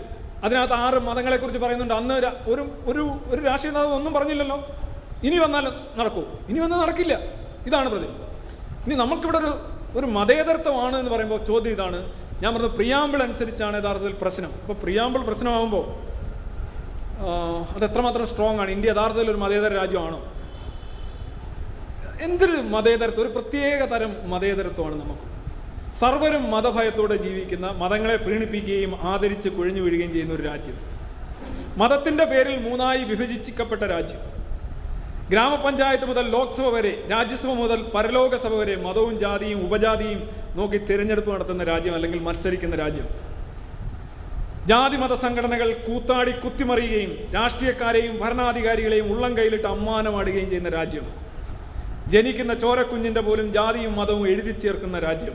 അതിനകത്ത് 0.44 0.76
ആറ് 0.84 0.98
മതങ്ങളെക്കുറിച്ച് 1.08 1.60
പറയുന്നുണ്ട്. 1.64 1.94
അന്ന് 2.00 2.14
ഒരു 2.52 2.62
ഒരു 2.90 3.02
ഒരു 3.32 3.40
രാഷ്ട്രീയ 3.48 3.72
നേതാവ് 3.76 3.94
ഒന്നും 3.98 4.12
പറഞ്ഞില്ലല്ലോ. 4.16 4.58
ഇനി 5.28 5.36
വന്നാൽ 5.44 5.64
നടക്കൂ. 5.98 6.22
ഇനി 6.50 6.58
വന്നാൽ 6.64 6.80
നടക്കില്ല. 6.84 7.14
ഇതാണ് 7.68 7.88
പ്രതി. 7.94 8.08
ഇനി 8.86 8.94
നമുക്കിവിടെ 9.02 9.38
ഒരു 9.42 9.52
ഒരു 9.98 10.06
മതേതരത്വമാണ് 10.16 10.96
എന്ന് 11.00 11.10
പറയുമ്പോൾ 11.14 11.40
ചോദ്യം 11.50 11.72
ഇതാണ്. 11.76 11.98
ഞാൻ 12.42 12.50
പറഞ്ഞത് 12.54 12.74
പ്രിയാമ്പിൾ 12.80 13.20
അനുസരിച്ചാണ് 13.26 13.76
യഥാർത്ഥത്തിൽ 13.80 14.16
പ്രശ്നം. 14.22 14.50
അപ്പോൾ 14.62 14.76
പ്രിയാമ്പിൾ 14.82 15.20
പ്രശ്നമാകുമ്പോൾ 15.30 15.84
അത് 17.18 17.84
എത്രമാത്രം 17.84 18.26
സ്ട്രോങ് 18.26 18.60
ആണ്? 18.60 18.70
ഇന്ത്യ 18.70 18.90
യഥാർത്ഥത്തിൽ 18.90 19.30
ഒരു 19.30 19.36
മതേതര 19.36 19.74
രാജ്യമാണോ? 19.74 20.32
എന്തൊരു 22.20 22.52
മതേതരത്വം? 22.52 23.26
ഒരു 23.26 23.38
പ്രത്യേക 23.38 23.84
തരം 23.84 24.30
മതേതരത്വമാണ് 24.30 25.00
നമുക്ക്. 25.00 25.34
സർവരും 26.00 26.50
മതഭയത്തോടെ 26.50 27.16
ജീവിക്കുന്ന 27.16 27.66
മതങ്ങളെ 27.66 28.16
പ്രീണിപ്പിക്കുകയും 28.16 28.98
ആദരിച്ച് 29.02 29.48
കുഴിഞ്ഞു 29.48 29.80
വീഴുകയും 29.80 30.12
ചെയ്യുന്ന 30.12 30.34
ഒരു 30.34 30.42
രാജ്യം. 30.42 30.76
മതത്തിന്റെ 31.76 32.24
പേരിൽ 32.24 32.68
മൂന്നായി 32.68 33.04
വിഭജിക്കപ്പെട്ട 33.04 33.82
രാജ്യം. 33.82 34.34
ഗ്രാമപഞ്ചായത്ത് 35.30 36.04
മുതൽ 36.04 36.30
ലോക്സഭ 36.30 36.66
വരെ 36.66 37.04
രാജ്യസഭ 37.10 37.48
മുതൽ 37.48 37.82
പരലോകസഭ 37.82 38.54
വരെ 38.54 38.76
മതവും 38.76 39.20
ജാതിയും 39.20 39.66
ഉപജാതിയും 39.66 40.30
നോക്കി 40.56 40.76
തിരഞ്ഞെടുപ്പ് 40.76 41.34
നടത്തുന്ന 41.34 41.64
രാജ്യം 41.64 41.94
അല്ലെങ്കിൽ 41.94 42.18
മത്സരിക്കുന്ന 42.18 42.76
രാജ്യം. 42.76 43.33
ജാതി 44.68 44.96
മത 44.96 45.14
സംഘടനകൾ 45.20 45.72
കൂത്താടി 45.72 46.30
കുത്തിമറിയുകയും 46.30 47.32
രാഷ്ട്രീയക്കാരെയും 47.34 48.18
ഭരണാധികാരികളെയും 48.20 49.12
ഉള്ളം 49.12 49.38
കൈയിലിട്ട് 49.38 49.68
അമ്മാനമാടുകയും 49.68 50.48
ചെയ്യുന്ന 50.50 50.68
രാജ്യം. 50.68 51.06
ജനിക്കുന്ന 52.08 52.54
ചോരക്കുഞ്ഞിന്റെ 52.54 53.20
പോലും 53.20 53.52
ജാതിയും 53.52 53.96
മതവും 53.96 54.28
എഴുതി 54.28 54.52
ചേർക്കുന്ന 54.60 54.98
രാജ്യം. 54.98 55.34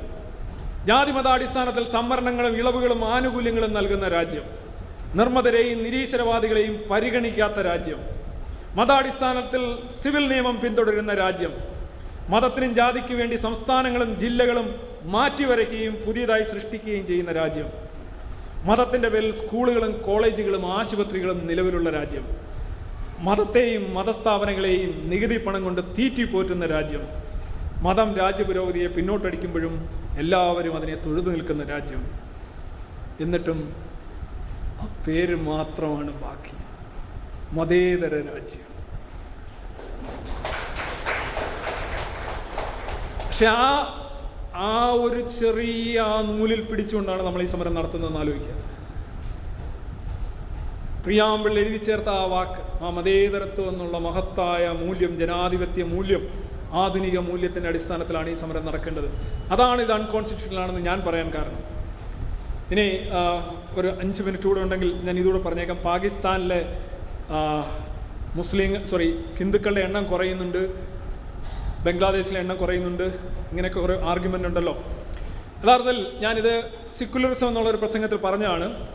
ജാതി 0.87 1.11
മതാടിസ്ഥാനത്തിൽ 1.11 1.83
സംവരണങ്ങളും 1.89 2.57
ഇളവുകളും 2.57 3.05
ആനുകൂല്യങ്ങളും 3.13 3.73
നൽകുന്ന 3.73 4.07
രാജ്യം. 4.07 4.43
നിർമ്മതരെയും 5.15 5.83
നിരീശ്വരവാദികളെയും 5.83 6.83
പരിഗണിക്കാത്ത 6.91 7.59
രാജ്യം. 7.67 7.99
മതാടിസ്ഥാനത്തിൽ 8.75 9.63
സിവിൽ 10.01 10.27
നിയമം 10.27 10.59
പിന്തുടരുന്ന 10.59 11.13
രാജ്യം. 11.13 11.53
മതത്തിനും 12.29 12.75
ജാതിക്കു 12.75 13.13
വേണ്ടി 13.13 13.35
സംസ്ഥാനങ്ങളും 13.35 14.19
ജില്ലകളും 14.19 14.75
മാറ്റിവരയ്ക്കുകയും 15.03 15.93
പുതിയതായി 16.07 16.43
സൃഷ്ടിക്കുകയും 16.43 17.07
ചെയ്യുന്ന 17.07 17.31
രാജ്യം. 17.31 17.88
മതത്തിന്റെ 18.63 19.09
പേരിൽ 19.09 19.35
സ്കൂളുകളും 19.35 20.01
കോളേജുകളും 20.01 20.73
ആശുപത്രികളും 20.73 21.47
നിലവിലുള്ള 21.47 21.89
രാജ്യം. 21.89 22.25
മതത്തെയും 23.19 23.93
മതസ്ഥാപനങ്ങളെയും 23.93 25.09
നികുതി 25.09 25.37
പണം 25.37 25.63
കൊണ്ട് 25.63 25.81
തീറ്റിപ്പോറ്റുന്ന 25.81 26.65
രാജ്യം. 26.65 27.01
മതം 27.83 28.17
രാജ്യപുരോഗതിയെ 28.17 28.87
പിന്നോട്ടടിക്കുമ്പോഴും 28.87 29.89
എല്ലാവരും 30.19 30.77
അതിനെ 30.77 30.95
തൊഴുതു 30.95 31.29
നിൽക്കുന്ന 31.29 31.63
രാജ്യം. 31.63 32.11
എന്നിട്ടും 33.21 33.75
പേര് 35.07 35.35
മാത്രമാണ് 35.35 36.11
ബാക്കി. 36.11 36.55
മതേതര 37.55 38.15
രാജ്യം. 38.15 38.69
പക്ഷെ 43.27 43.45
ആ 43.45 43.95
ആ 44.67 44.73
ഒരു 45.03 45.19
ചെറിയ 45.39 46.05
നൂലിൽ 46.29 46.61
പിടിച്ചുകൊണ്ടാണ് 46.69 47.21
നമ്മൾ 47.27 47.41
ഈ 47.45 47.47
സമരം 47.51 47.73
നടത്തുന്നതെന്ന് 47.77 48.19
ആലോചിക്കുക. 48.23 48.55
പ്രിയാമ്പിൾ 51.03 51.53
എഴുതി 51.61 51.79
ചേർത്ത 51.87 52.09
ആ 52.21 52.23
വാക്ക് 52.33 52.61
ആ 52.85 52.89
മതേതരത്വം 52.97 53.67
എന്നുള്ള 53.71 53.97
മഹത്തായ 54.07 54.65
മൂല്യം 54.81 55.13
ജനാധിപത്യ 55.21 55.83
മൂല്യം 55.93 56.23
ആധുനിക 56.81 57.17
മൂല്യത്തിന്റെ 57.29 57.69
അടിസ്ഥാനത്തിലാണ് 57.69 58.29
ഈ 58.33 58.35
സമരം 58.41 58.65
നടക്കേണ്ടത്. 58.69 59.07
അതാണ് 59.53 59.79
ഇത് 59.85 59.93
അൺകോൺസ്റ്റിറ്റ്യൂഷണൽ 59.99 60.59
ആണെന്ന് 60.63 60.83
ഞാൻ 60.89 60.99
പറയാൻ 61.07 61.29
കാരണം. 61.37 61.63
ഇനി 62.73 62.87
ഒരു 63.79 63.89
അഞ്ച് 64.01 64.21
മിനിറ്റ് 64.25 64.47
കൂടെ 64.49 64.61
ഉണ്ടെങ്കിൽ 64.65 64.91
ഞാൻ 65.05 65.15
ഇതുകൂടെ 65.21 65.41
പറഞ്ഞേക്കാം. 65.47 65.79
പാകിസ്ഥാനിലെ 65.89 66.61
മുസ്ലിം 68.39 68.71
സോറി 68.91 69.09
ഹിന്ദുക്കളുടെ 69.39 69.81
എണ്ണം 69.87 70.03
കുറയുന്നുണ്ട്. 70.11 70.61
ബംഗ്ലാദേശിലെ 71.85 72.39
എണ്ണം 72.39 72.57
കുറയുന്നുണ്ട്. 72.57 73.03
ഇങ്ങനെയൊക്കെ 73.51 73.79
കുറേ 73.79 74.01
ആർഗ്യുമെന്റ് 74.01 74.47
ഉണ്ടല്ലോ. 74.47 74.73
യഥാർത്ഥത്തിൽ 75.63 76.07
ഞാനിത് 76.19 76.69
സെക്കുലറിസം 76.97 77.47
എന്നുള്ളൊരു 77.47 77.77
പ്രസംഗത്തിൽ 77.77 78.17
പറഞ്ഞതാണ്. 78.17 78.87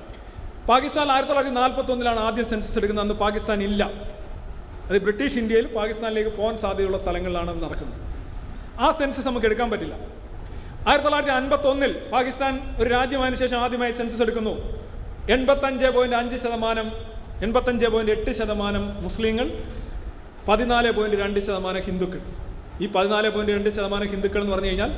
പാകിസ്ഥാൻ 0.68 1.10
ആയിരത്തി 1.10 1.32
തൊള്ളായിരത്തി 1.32 1.60
നാൽപ്പത്തി 1.60 1.92
ഒന്നിലാണ് 1.92 2.20
ആദ്യം 2.20 2.46
സെൻസസ് 2.50 2.78
എടുക്കുന്നത്. 2.78 3.04
അന്ന് 3.04 3.14
പാകിസ്ഥാൻ 3.14 3.62
ഇല്ല. 3.62 3.82
അത് 4.88 4.98
ബ്രിട്ടീഷ് 4.98 5.38
ഇന്ത്യയിൽ 5.38 5.66
പാകിസ്ഥാനിലേക്ക് 5.66 6.30
പോകാൻ 6.36 6.58
സാധ്യതയുള്ള 6.58 6.98
സ്ഥലങ്ങളിലാണ് 6.98 7.62
നടക്കുന്നത്. 7.62 8.00
ആ 8.80 8.90
സെൻസസ് 8.90 9.26
നമുക്ക് 9.26 9.46
എടുക്കാൻ 9.46 9.70
പറ്റില്ല. 9.70 9.94
ആയിരത്തി 10.88 11.04
തൊള്ളായിരത്തി 11.04 11.32
അൻപത്തി 11.32 11.68
ഒന്നിൽ 11.68 11.92
പാകിസ്ഥാൻ 12.12 12.76
ഒരു 12.82 12.90
രാജ്യമായതിനു 12.90 13.38
ശേഷം 13.40 13.58
ആദ്യമായി 13.58 13.92
സെൻസസ് 13.92 14.22
എടുക്കുന്നു. 14.22 14.54
എൺപത്തഞ്ച് 15.30 15.86
പോയിന്റ് 15.86 16.16
അഞ്ച് 16.16 16.36
ശതമാനം 16.36 16.92
എൺപത്തഞ്ച് 17.42 17.86
പോയിന്റ് 17.86 18.12
എട്ട് 18.12 18.30
ശതമാനം 18.30 19.02
മുസ്ലിങ്ങൾ 19.02 19.50
പതിനാല് 20.48 20.90
പോയിന്റ് 20.90 21.16
രണ്ട് 21.16 21.40
ശതമാനം 21.40 21.80
ഹിന്ദുക്കൾ. 21.80 22.20
ഈ 22.82 22.86
പതിനാല് 22.94 23.28
പോയിന്റ് 23.34 23.52
രണ്ട് 23.56 23.70
ശതമാനം 23.76 24.08
ഹിന്ദുക്കൾ 24.14 24.40
എന്ന് 24.44 24.52
പറഞ്ഞു 24.54 24.70
കഴിഞ്ഞാൽ 24.70 24.90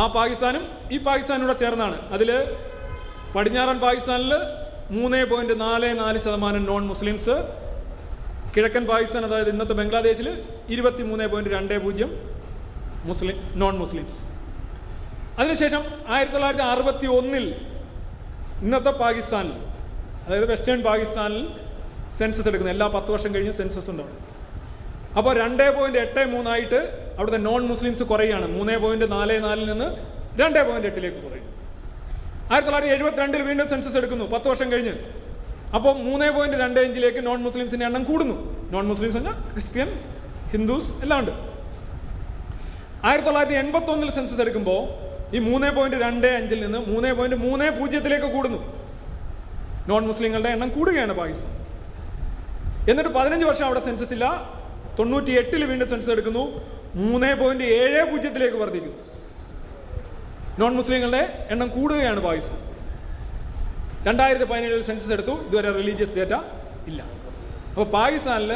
ആ 0.00 0.02
പാകിസ്ഥാനും 0.16 0.64
ഈ 0.94 0.98
പാകിസ്ഥാനൂടെ 1.08 1.54
ചേർന്നാണ്. 1.62 1.96
അതിൽ 2.14 2.30
പടിഞ്ഞാറൻ 3.34 3.78
പാകിസ്ഥാനിൽ 3.86 4.32
മൂന്ന് 4.96 5.18
പോയിന്റ് 5.30 5.54
നാല് 5.64 5.88
നാല് 6.02 6.18
ശതമാനം 6.26 6.62
നോൺ 6.70 6.82
മുസ്ലിംസ് 6.92 7.36
കിഴക്കൻ 8.54 8.84
പാകിസ്ഥാൻ 8.92 9.22
അതായത് 9.28 9.50
ഇന്നത്തെ 9.54 9.74
ബംഗ്ലാദേശിൽ 9.80 10.28
ഇരുപത്തി 10.74 11.02
മൂന്ന് 11.10 11.28
പോയിന്റ് 11.32 11.50
രണ്ട് 11.56 11.74
പൂജ്യം 11.84 12.10
മുസ്ലിം 13.10 13.36
നോൺ 13.62 13.74
മുസ്ലിംസ് 13.82 14.18
അതിനുശേഷം 15.40 15.82
ആയിരത്തി 16.14 16.34
തൊള്ളായിരത്തി 16.36 16.64
അറുപത്തി 16.72 17.08
ഒന്നിൽ 17.18 17.46
ഇന്നത്തെ 18.64 18.92
പാകിസ്ഥാനിൽ 19.04 19.54
അതായത് 20.24 20.46
വെസ്റ്റേൺ 20.50 20.80
പാകിസ്ഥാനിൽ 20.88 21.44
സെൻസസ് 22.18 22.48
എടുക്കുന്നത്. 22.48 22.74
എല്ലാ 22.76 22.86
പത്ത് 22.96 23.10
വർഷം 23.14 23.30
കഴിഞ്ഞ് 23.34 23.54
സെൻസസ് 23.60 23.88
ഉണ്ടാവും 23.92 24.16
അപ്പോൾ 25.18 25.32
രണ്ട് 25.42 25.64
പോയിന്റ് 25.76 25.98
എട്ട് 25.98 26.24
മൂന്നായിട്ട് 26.34 26.80
അവിടുത്തെ 27.20 27.38
നോൺ 27.38 27.62
മുസ്ലിംസ് 27.66 28.02
കുറയുകയാണ് 28.02 28.46
മൂന്നേ 28.56 28.76
പോയിന്റ് 28.76 29.12
നാല് 29.12 29.42
നാലിൽ 29.44 29.66
നിന്ന് 29.70 29.88
രണ്ടേ 30.40 30.62
പോയിന്റ് 30.62 30.86
എട്ടിലേക്ക് 30.86 31.16
കുറയും. 31.16 31.46
ആയിരത്തി 32.52 32.68
തൊള്ളായിരത്തി 32.68 32.94
എഴുപത്തിരണ്ടിൽ 32.94 33.42
വീണ്ടും 33.42 33.68
സെൻസസ് 33.68 33.96
എടുക്കുന്നു. 33.96 34.24
പത്ത് 34.24 34.48
വർഷം 34.48 34.72
കഴിഞ്ഞ്. 34.72 34.94
അപ്പോൾ 35.76 35.92
മൂന്നേ 36.06 36.28
പോയിന്റ് 36.30 36.56
രണ്ട് 36.56 36.80
അഞ്ചിലേക്ക് 36.80 37.26
നോൺ 37.26 37.42
മുസ്ലിംസിന്റെ 37.42 37.86
എണ്ണം 37.86 38.04
കൂടുന്നു. 38.04 38.36
നോൺ 38.70 38.86
മുസ്ലിംസ് 38.88 39.16
എന്നാൽ 39.16 39.36
ക്രിസ്ത്യൻ 39.52 39.88
ഹിന്ദുസ് 40.52 41.02
എല്ലാം 41.02 41.20
ഉണ്ട് 41.20 41.30
ആയിരത്തി 43.04 43.26
തൊള്ളായിരത്തി 43.26 43.56
എൺപത്തി 43.56 43.92
ഒന്നിൽ 43.92 44.10
സെൻസസ് 44.14 44.40
എടുക്കുമ്പോൾ 44.40 44.80
ഈ 45.36 45.38
മൂന്നേ 45.38 45.68
പോയിന്റ് 45.68 45.96
രണ്ട് 45.96 46.26
അഞ്ചിൽ 46.26 46.60
നിന്ന് 46.64 46.78
മൂന്നേ 46.78 47.12
പോയിന്റ് 47.12 47.36
മൂന്ന് 47.36 47.70
പൂജ്യത്തിലേക്ക് 47.80 48.26
കൂടുന്നു. 48.26 48.58
നോൺ 49.88 50.06
മുസ്ലിങ്ങളുടെ 50.06 50.48
എണ്ണം 50.48 50.68
കൂടുകയാണ് 50.68 51.12
പാകിസ്ഥാൻ. 51.12 51.52
എന്നിട്ട് 52.90 53.10
പതിനഞ്ച് 53.10 53.46
വർഷം 53.46 53.64
അവിടെ 53.64 53.80
സെൻസസ് 53.80 54.12
ഇല്ല. 54.12 54.26
തൊണ്ണൂറ്റി 54.98 55.32
എട്ടിൽ 55.38 55.64
വീണ്ടും 55.64 55.88
സെൻസസ് 55.88 56.10
എടുക്കുന്നു. 56.10 56.44
മൂന്ന് 56.94 57.34
പോയിന്റ് 57.40 57.64
ഏഴ് 57.64 58.10
പൂജ്യത്തിലേക്ക് 58.10 58.56
വർദ്ധിക്കുന്നു. 58.56 58.96
നോൺ 60.58 60.76
മുസ്ലിങ്ങളുടെ 60.76 61.46
എണ്ണം 61.50 61.68
കൂടുകയാണ് 61.68 62.20
പാകിസ്ഥാൻ 62.20 62.60
രണ്ടായിരത്തി 64.06 64.44
പതിനേഴിൽ 64.44 64.82
സെൻസസ് 64.82 65.12
എടുത്തു. 65.12 65.30
ഇതുവരെ 65.30 65.72
റിലീജിയസ് 65.72 66.14
ഡേറ്റ 66.16 66.34
ഇല്ല. 66.86 67.02
അപ്പോൾ 67.70 67.84
പാകിസ്ഥാനിൽ 67.84 68.52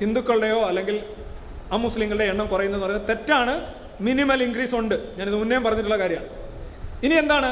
ഹിന്ദുക്കളുടെയോ 0.00 0.60
അല്ലെങ്കിൽ 0.60 1.02
അമുസ്ലിങ്ങളുടെ 1.72 2.24
എണ്ണം 2.24 2.46
കുറയുന്നതെന്ന് 2.46 2.86
പറയുന്നത് 2.86 3.08
തെറ്റാണ്. 3.08 3.74
മിനിമൽ 4.00 4.42
ഇൻക്രീസ് 4.42 4.74
ഉണ്ട്. 4.74 4.94
ഞാനിത് 5.18 5.36
മുന്നേ 5.36 5.58
പറഞ്ഞിട്ടുള്ള 5.58 5.98
കാര്യമാണ്. 5.98 6.28
ഇനി 7.02 7.14
എന്താണ്? 7.14 7.50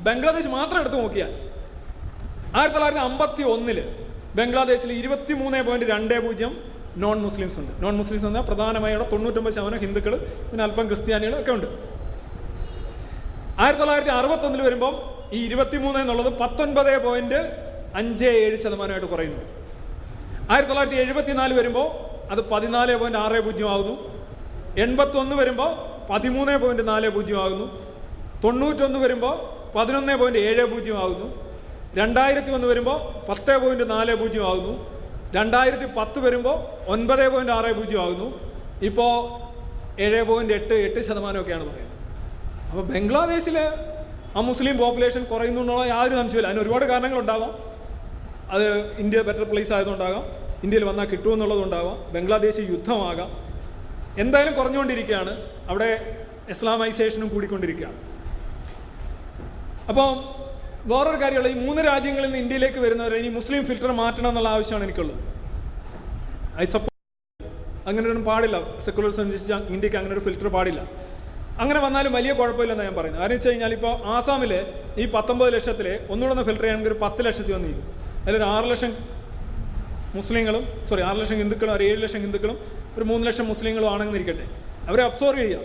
ബംഗ്ലാദേശ് 0.00 0.48
മാത്രം 0.48 0.80
എടുത്തു 0.80 0.96
നോക്കിയാൽ 0.96 1.30
ആയിരത്തി 2.56 2.74
തൊള്ളായിരത്തി 2.74 3.04
അമ്പത്തി 3.04 3.42
ഒന്നിൽ 3.42 3.78
ബംഗ്ലാദേശിൽ 4.34 4.92
ഇരുപത്തി 4.92 5.32
മൂന്ന് 5.32 5.62
പോയിന്റ് 5.62 5.86
രണ്ട് 5.86 6.26
പൂജ്യം 6.26 6.75
നോൺ 7.02 7.16
മുസ്ലിംസ് 7.26 7.58
ഉണ്ട്. 7.60 7.72
നോൺ 7.82 7.94
മുസ്ലിംസ് 8.00 8.26
എന്നാൽ 8.28 8.44
പ്രധാനമായും 8.50 8.96
അവിടെ 8.96 9.08
തൊണ്ണൂറ്റൊമ്പത് 9.12 9.54
ശതമാനം 9.56 9.80
ഹിന്ദുക്കൾ 9.84 10.14
പിന്നെ 10.50 10.62
അല്പം 10.66 10.84
ക്രിസ്ത്യാനികളും 10.90 11.38
ഒക്കെ 11.40 11.52
ഉണ്ട്. 11.56 11.68
ആയിരത്തി 13.62 13.82
തൊള്ളായിരത്തി 13.82 14.12
അറുപത്തൊന്നിൽ 14.18 14.62
വരുമ്പോൾ 14.68 14.94
ഈ 15.36 15.38
ഇരുപത്തിമൂന്ന് 15.48 15.98
എന്നുള്ളത് 16.04 16.30
പത്തൊൻപത് 16.42 16.90
പോയിന്റ് 17.06 17.40
അഞ്ച് 18.00 18.26
ഏഴ് 18.44 18.56
ശതമാനമായിട്ട് 18.64 19.08
കുറയുന്നു. 19.12 19.42
ആയിരത്തി 20.50 20.70
തൊള്ളായിരത്തി 20.70 21.00
എഴുപത്തിനാല് 21.04 21.54
വരുമ്പോൾ 21.60 21.86
അത് 22.32 22.40
പതിനാല് 22.52 22.94
പോയിന്റ് 23.00 23.18
ആറ് 23.24 23.38
പൂജ്യം 23.46 23.68
ആകുന്നു 23.74 23.94
എൺപത്തൊന്ന് 24.84 25.34
വരുമ്പോൾ 25.40 25.70
പതിമൂന്ന് 26.10 26.56
പോയിന്റ് 26.62 26.84
നാല് 26.88 27.08
പൂജ്യം 27.16 27.38
ആകുന്നു 27.44 27.66
തൊണ്ണൂറ്റൊന്ന് 28.44 28.98
വരുമ്പോൾ 29.04 29.34
പതിനൊന്ന് 29.76 30.14
പോയിന്റ് 30.20 30.40
ഏഴ് 30.48 30.64
പൂജ്യം 30.72 30.98
ആകുന്നു 31.04 31.28
രണ്ടായിരത്തി 32.00 32.50
ഒന്ന് 32.56 32.68
വരുമ്പോൾ 32.70 32.98
പത്ത് 33.28 33.54
പോയിന്റ് 33.62 33.84
നാല് 33.94 34.14
പൂജ്യം 34.20 34.44
ആകുന്നു 34.50 34.74
രണ്ടായിരത്തി 35.36 35.86
പത്ത് 35.98 36.18
വരുമ്പോൾ 36.26 36.56
ഒൻപത് 36.92 37.24
പോയിന്റ് 37.32 37.52
ആറ് 37.52 37.70
പൂജ്യം 37.78 38.00
ആകുന്നു. 38.02 38.28
ഇപ്പോൾ 38.88 39.12
ഏഴ് 40.06 40.22
പോയിന്റ് 40.30 40.54
എട്ട് 40.58 40.74
എട്ട് 40.86 41.00
ശതമാനമൊക്കെയാണ് 41.08 41.64
പറയുന്നത്. 41.68 41.94
അപ്പോൾ 42.70 42.84
ബംഗ്ലാദേശിൽ 42.94 43.56
ആ 44.36 44.40
മുസ്ലിം 44.50 44.74
പോപ്പുലേഷൻ 44.78 45.22
കുറയുന്നു 45.24 45.60
എന്നുള്ള 45.60 45.84
യാതൊരു 45.86 46.16
സംശയമില്ല 46.20 46.48
അതിന് 46.48 46.62
ഒരുപാട് 46.62 46.84
കാരണങ്ങളുണ്ടാകാം 46.84 47.52
അത് 48.54 48.66
ഇന്ത്യ 49.02 49.22
ബെറ്റർ 49.28 49.44
പ്ലേസ് 49.52 49.72
ആയതുകൊണ്ടാകാം. 49.72 50.24
ഇന്ത്യയിൽ 50.64 50.84
വന്നാൽ 50.84 51.06
കിട്ടുമെന്നുള്ളതുകൊണ്ടാകാം 51.06 51.96
ബംഗ്ലാദേശി 52.14 52.62
യുദ്ധമാകാം. 52.72 53.30
എന്തായാലും 54.22 54.54
കുറഞ്ഞുകൊണ്ടിരിക്കുകയാണ്. 54.54 55.32
അവിടെ 55.68 55.88
ഇസ്ലാമൈസേഷനും 56.48 57.28
കൂടിക്കൊണ്ടിരിക്കുകയാണ്. 57.28 57.98
അപ്പോൾ 59.88 60.08
വേറൊരു 60.90 61.18
കാര്യമുള്ള 61.22 61.48
ഈ 61.52 61.56
മൂന്ന് 61.66 61.80
രാജ്യങ്ങളിൽ 61.90 62.26
നിന്ന് 62.28 62.40
ഇന്ത്യയിലേക്ക് 62.42 62.80
വരുന്നവരെ 62.84 63.16
ഇനി 63.20 63.30
മുസ്ലിം 63.38 63.62
ഫിൽറ്റർ 63.68 63.90
മാറ്റണം 64.00 64.28
എന്നുള്ള 64.32 64.50
ആവശ്യമാണ് 64.56 64.84
എനിക്കുള്ളത്. 64.86 65.20
ഐ 66.62 66.66
സപ്പോർട്ട് 66.74 66.94
അങ്ങനെ 67.88 68.06
ഒന്നും 68.10 68.24
പാടില്ല 68.28 68.56
സെക്കുലർ 68.84 69.10
സംബന്ധിച്ച് 69.16 69.58
ഇന്ത്യയ്ക്ക് 69.74 69.98
അങ്ങനെ 70.00 70.14
ഒരു 70.16 70.22
ഫിൽറ്റർ 70.26 70.48
പാടില്ല. 70.56 70.80
അങ്ങനെ 71.62 71.80
വന്നാലും 71.84 72.12
വലിയ 72.18 72.32
കുഴപ്പമില്ലെന്ന് 72.40 72.84
ഞാൻ 72.88 72.94
പറയുന്നത്. 72.98 73.20
കാരണം 73.22 73.36
വെച്ച് 73.36 73.48
കഴിഞ്ഞാൽ 73.50 73.72
ഇപ്പോൾ 73.78 73.92
ആസാമിൽ 74.14 74.52
ഈ 75.02 75.06
പത്തൊമ്പത് 75.14 75.50
ലക്ഷത്തിൽ 75.56 75.86
ഒന്നുകൂടെ 76.12 76.32
ഒന്ന് 76.34 76.44
ഫിൽറ്റർ 76.48 76.64
ചെയ്യണമെങ്കിൽ 76.66 76.92
ഒരു 76.92 76.98
പത്ത് 77.04 77.20
ലക്ഷത്തിൽ 77.26 77.54
വന്നിരിക്കും 77.58 77.86
അതിലൊരു 78.24 78.46
ആറ് 78.54 78.66
ലക്ഷം 78.72 78.92
മുസ്ലിങ്ങളും 80.18 80.64
സോറി 80.88 81.02
ആറ് 81.08 81.18
ലക്ഷം 81.22 81.38
ഹിന്ദുക്കളും 81.42 81.72
ഒരു 81.78 81.84
ഏഴ് 81.88 81.98
ലക്ഷം 82.04 82.20
ഹിന്ദുക്കളും 82.26 82.58
ഒരു 82.96 83.04
മൂന്ന് 83.10 83.24
ലക്ഷം 83.28 83.46
മുസ്ലിങ്ങളും 83.52 83.88
ആണെന്ന് 83.94 84.18
ഇരിക്കട്ടെ. 84.20 84.46
അവരെ 84.88 85.02
അബ്സോർവ് 85.08 85.42
ചെയ്യുക. 85.42 85.62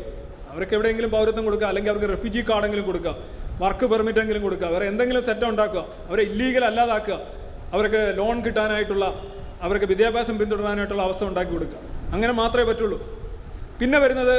അവർക്ക് 0.51 0.73
എവിടെയെങ്കിലും 0.77 1.09
പൗരത്വം 1.15 1.43
കൊടുക്കുക 1.47 1.67
അല്ലെങ്കിൽ 1.71 1.91
അവർക്ക് 1.93 2.09
റെഫ്യൂജി 2.13 2.39
കാർഡെങ്കിലും 2.49 2.85
കൊടുക്കുക. 2.89 3.13
വർക്ക് 3.63 3.85
പെർമിറ്റ് 3.91 4.19
എങ്കിലും 4.23 4.41
കൊടുക്കുക. 4.45 4.67
അവരെ 4.71 4.85
എന്തെങ്കിലും 4.91 5.23
സെറ്റ് 5.27 5.45
ഉണ്ടാക്കുക. 5.51 5.81
അവരെ 6.09 6.23
ഇല്ലീഗൽ 6.29 6.65
അല്ലാതാക്കുക. 6.65 7.15
അവർക്ക് 7.75 8.01
ലോൺ 8.19 8.37
കിട്ടാനായിട്ടുള്ള 8.45 9.05
അവർക്ക് 9.65 9.85
വിദ്യാഭ്യാസം 9.85 10.35
പിന്തുടരാനായിട്ടുള്ള 10.39 11.03
അവസ്ഥ 11.07 11.23
ഉണ്ടാക്കി 11.23 11.51
കൊടുക്കുക. 11.51 11.79
അങ്ങനെ 12.15 12.33
മാത്രമേ 12.33 12.65
പറ്റുള്ളൂ. 12.69 12.97
പിന്നെ 13.79 13.99
വരുന്നത് 13.99 14.35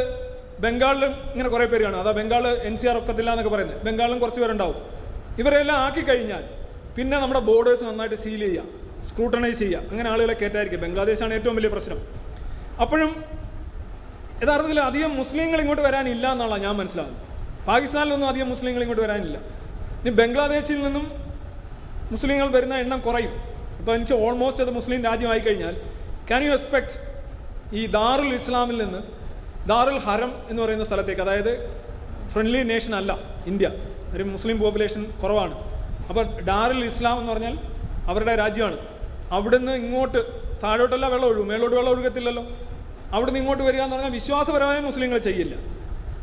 ബംഗാളിലും 0.64 1.12
ഇങ്ങനെ 1.32 1.48
കുറേ 1.48 1.66
പേര് 1.66 1.82
കാണും. 1.82 2.00
അതാ 2.00 2.10
ബംഗാൾ 2.10 2.48
എൻ 2.48 2.76
സി 2.80 2.86
ആർ 2.86 2.96
ഒക്കത്തില്ല 2.98 3.30
എന്നൊക്കെ 3.30 3.52
പറയുന്നത്. 3.54 3.78
ബംഗാളിലും 3.86 4.18
കുറച്ച് 4.20 4.40
പേരുണ്ടാവും. 4.40 4.76
ഇവരെല്ലാം 5.38 5.78
ആക്കി 5.86 6.02
കഴിഞ്ഞാൽ 6.10 6.42
പിന്നെ 6.96 7.16
നമ്മുടെ 7.18 7.40
ബോർഡേഴ്സ് 7.40 7.84
നന്നായിട്ട് 7.84 8.18
സീൽ 8.24 8.42
ചെയ്യുക. 8.46 8.64
സ്ക്രൂട്ടണൈസ് 9.08 9.58
ചെയ്യുക. 9.58 9.90
അങ്ങനെ 9.90 10.08
ആളുകളെ 10.10 10.34
കയറ്റായിരിക്കും 10.40 10.80
ബംഗ്ലാദേശാണ് 10.80 11.34
ഏറ്റവും 11.34 11.56
വലിയ 11.56 11.70
പ്രശ്നം. 11.74 11.98
അപ്പോഴും 12.82 13.10
യഥാർത്ഥത്തിൽ 14.42 14.80
അധികം 14.80 15.16
മുസ്ലിങ്ങൾ 15.16 15.58
ഇങ്ങോട്ട് 15.60 15.82
വരാനില്ല 15.88 16.32
എന്നുള്ള 16.32 16.56
ഞാൻ 16.66 16.74
മനസ്സിലാകുന്നത്. 16.80 17.31
പാകിസ്ഥാനിലൊന്നും 17.68 18.28
അധികം 18.28 18.48
മുസ്ലിങ്ങൾ 18.54 18.82
ഇങ്ങോട്ട് 18.84 19.04
വരാനില്ല. 19.06 19.38
ഇനി 20.00 20.10
ബംഗ്ലാദേശിൽ 20.20 20.78
നിന്നും 20.86 21.06
മുസ്ലിങ്ങൾ 22.12 22.46
വരുന്ന 22.56 22.74
എണ്ണം 22.84 23.00
കുറയും. 23.06 23.34
ഇപ്പോൾ 23.80 23.92
എനിക്ക് 23.96 24.16
ഓൾമോസ്റ്റ് 24.24 24.62
അത് 24.64 24.72
മുസ്ലിം 24.78 25.00
രാജ്യമായി 25.08 25.40
കഴിഞ്ഞാൽ 25.40 25.74
ക്യാൻ 26.28 26.42
യു 26.46 26.52
എക്സ്പെക്ട് 26.56 26.94
ഈ 27.78 27.82
ദാറുൽ 27.96 28.32
ഇസ്ലാമിൽ 28.40 28.78
നിന്ന് 28.84 29.00
ദാറുൽ 29.70 29.98
ഹരം 30.06 30.32
എന്ന് 30.50 30.60
പറയുന്ന 30.62 30.84
സ്ഥലത്തേക്ക് 30.84 31.22
അതായത് 31.26 31.52
ഫ്രണ്ട്ലി 32.32 32.60
നേഷൻ 32.72 32.94
അല്ല 33.00 33.12
ഇന്ത്യ 33.46 33.68
ഒരു 34.14 34.22
മുസ്ലിം 34.22 34.56
പോപ്പുലേഷൻ 34.62 35.02
കുറവാണ്. 35.22 35.54
അപ്പോൾ 36.08 36.24
ഡാറുൽ 36.48 36.84
ഇസ്ലാം 36.84 37.16
എന്ന് 37.20 37.32
പറഞ്ഞാൽ 37.32 37.54
അവരുടെ 38.10 38.34
രാജ്യമാണ്. 38.42 38.78
അവിടുന്ന് 39.36 39.72
ഇങ്ങോട്ട് 39.72 40.20
താഴോട്ടല്ല 40.64 41.06
വെള്ളം 41.12 41.28
ഒഴുകും. 41.28 41.46
മേളോട്ട് 41.48 41.76
വെള്ളം 41.76 41.90
ഒഴുകത്തില്ലല്ലോ. 41.92 42.44
അവിടുന്ന് 43.14 43.40
ഇങ്ങോട്ട് 43.40 43.62
വരിക 43.62 43.80
എന്ന് 43.80 43.96
പറഞ്ഞാൽ 43.96 44.12
വിശ്വാസപരമായ 44.12 44.80
മുസ്ലിങ്ങൾ 44.80 45.18
ചെയ്യില്ല. 45.18 45.54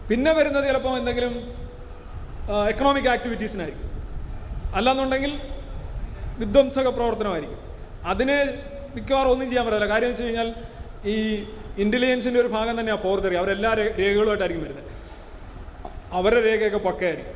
പിന്നെ 0.10 0.32
വരുന്നത് 0.38 0.66
ചിലപ്പോൾ 0.70 0.94
എന്തെങ്കിലും 1.00 1.34
എക്കണോമിക് 2.72 3.10
ആക്ടിവിറ്റീസിനായിരിക്കും 3.16 3.88
അല്ലാന്നുണ്ടെങ്കിൽ 4.78 5.34
വിധ്വംസക 6.42 6.88
പ്രവർത്തനമായിരിക്കും. 6.98 7.60
അതിനെ 8.12 8.38
മിക്കവാറും 8.96 9.32
ഒന്നും 9.34 9.48
ചെയ്യാൻ 9.50 9.66
പറ്റില്ല 9.66 9.88
കാര്യം 9.94 10.10
വെച്ച് 10.12 10.26
കഴിഞ്ഞാൽ 10.26 10.50
ഈ 11.14 11.16
ഇന്റലിജൻസിന്റെ 11.84 12.40
ഒരു 12.44 12.50
ഭാഗം 12.56 12.76
തന്നെയാണ് 12.80 13.02
ഫോർത്ത് 13.04 13.36
അവരെല്ലാ 13.42 13.72
രേഖകളുമായിട്ടായിരിക്കും 13.80 14.64
വരുന്നത്. 14.66 14.86
അവരുടെ 16.18 16.42
രേഖയൊക്കെ 16.50 16.82
പക്കയായിരിക്കും. 16.88 17.36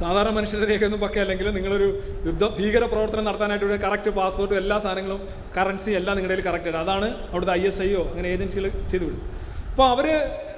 സാധാരണ 0.00 0.32
മനുഷ്യരുടെ 0.36 0.66
രേഖയൊന്നും 0.70 1.00
പക്കയല്ലെങ്കിലും 1.04 1.52
നിങ്ങളൊരു 1.58 1.86
യുദ്ധ 2.28 2.44
ഭീകര 2.58 2.84
പ്രവർത്തനം 2.92 3.24
നടത്താനായിട്ട് 3.28 3.78
കറക്റ്റ് 3.84 4.10
പാസ്പോർട്ടും 4.18 4.58
എല്ലാ 4.62 4.76
സാധനങ്ങളും 4.86 5.20
കറൻസി 5.56 5.90
എല്ലാം 6.00 6.14
നിങ്ങളുടെ 6.18 6.34
കയ്യിൽ 6.34 6.48
കറക്റ്റ് 6.50 6.76
അതാണ് 6.82 7.08
അവിടുത്തെ 7.30 7.54
ഐ 7.60 7.62
എസ് 7.70 7.80
ഐയോ 7.86 8.02
അങ്ങനെ 8.10 8.28
ഏജൻസികൾ 8.34 8.66
ചെയ്തു 8.90 9.04
വിടും 9.04 9.22
അപ്പോൾ 9.70 9.86
അവർ 9.94 10.06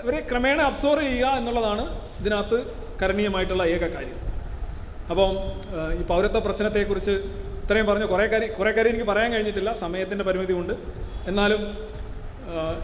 ഇവരെ 0.03 0.21
ക്രമേണ 0.31 0.59
അബ്സോർവ് 0.71 1.05
ചെയ്യുക 1.09 1.29
എന്നുള്ളതാണ് 1.41 1.85
ഇതിനകത്ത് 2.21 2.59
കരണീയമായിട്ടുള്ള 3.01 3.65
ഏക 3.75 3.85
കാര്യം. 3.95 4.19
അപ്പം 5.11 5.31
ഈ 5.99 6.03
പൗരത്വ 6.11 6.39
പ്രശ്നത്തെക്കുറിച്ച് 6.47 7.15
ഇത്രയും 7.63 7.87
പറഞ്ഞ് 7.89 8.07
കുറേ 8.13 8.27
കാര്യം 8.33 8.51
കുറേ 8.59 8.71
കാര്യം 8.77 8.93
എനിക്ക് 8.93 9.09
പറയാൻ 9.11 9.31
കഴിഞ്ഞിട്ടില്ല. 9.35 9.71
സമയത്തിന്റെ 9.85 10.25
പരിമിതി 10.29 10.53
കൊണ്ട് 10.59 10.75
എന്നാലും 11.31 11.63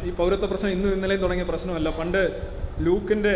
ഈ 0.07 0.11
പൗരത്വ 0.19 0.47
പ്രശ്നം 0.51 0.70
ഇന്നും 0.77 0.91
ഇന്നലെയും 0.97 1.20
തുടങ്ങിയ 1.24 1.47
പ്രശ്നമല്ല. 1.51 1.89
പണ്ട് 1.99 2.23
ലൂക്കിന്റെ 2.86 3.35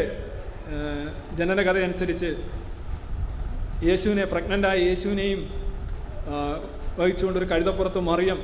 ജനനകഥ 1.38 1.78
അനുസരിച്ച് 1.88 2.30
യേശുവിനെ 3.88 4.24
പ്രഗ്നന്റായ 4.32 4.78
യേശുവിനെയും 4.88 5.40
വഹിച്ചുകൊണ്ട് 6.98 7.38
ഒരു 7.40 7.48
കഴുതപ്പുറത്ത് 7.52 8.00
മറിയം 8.10 8.38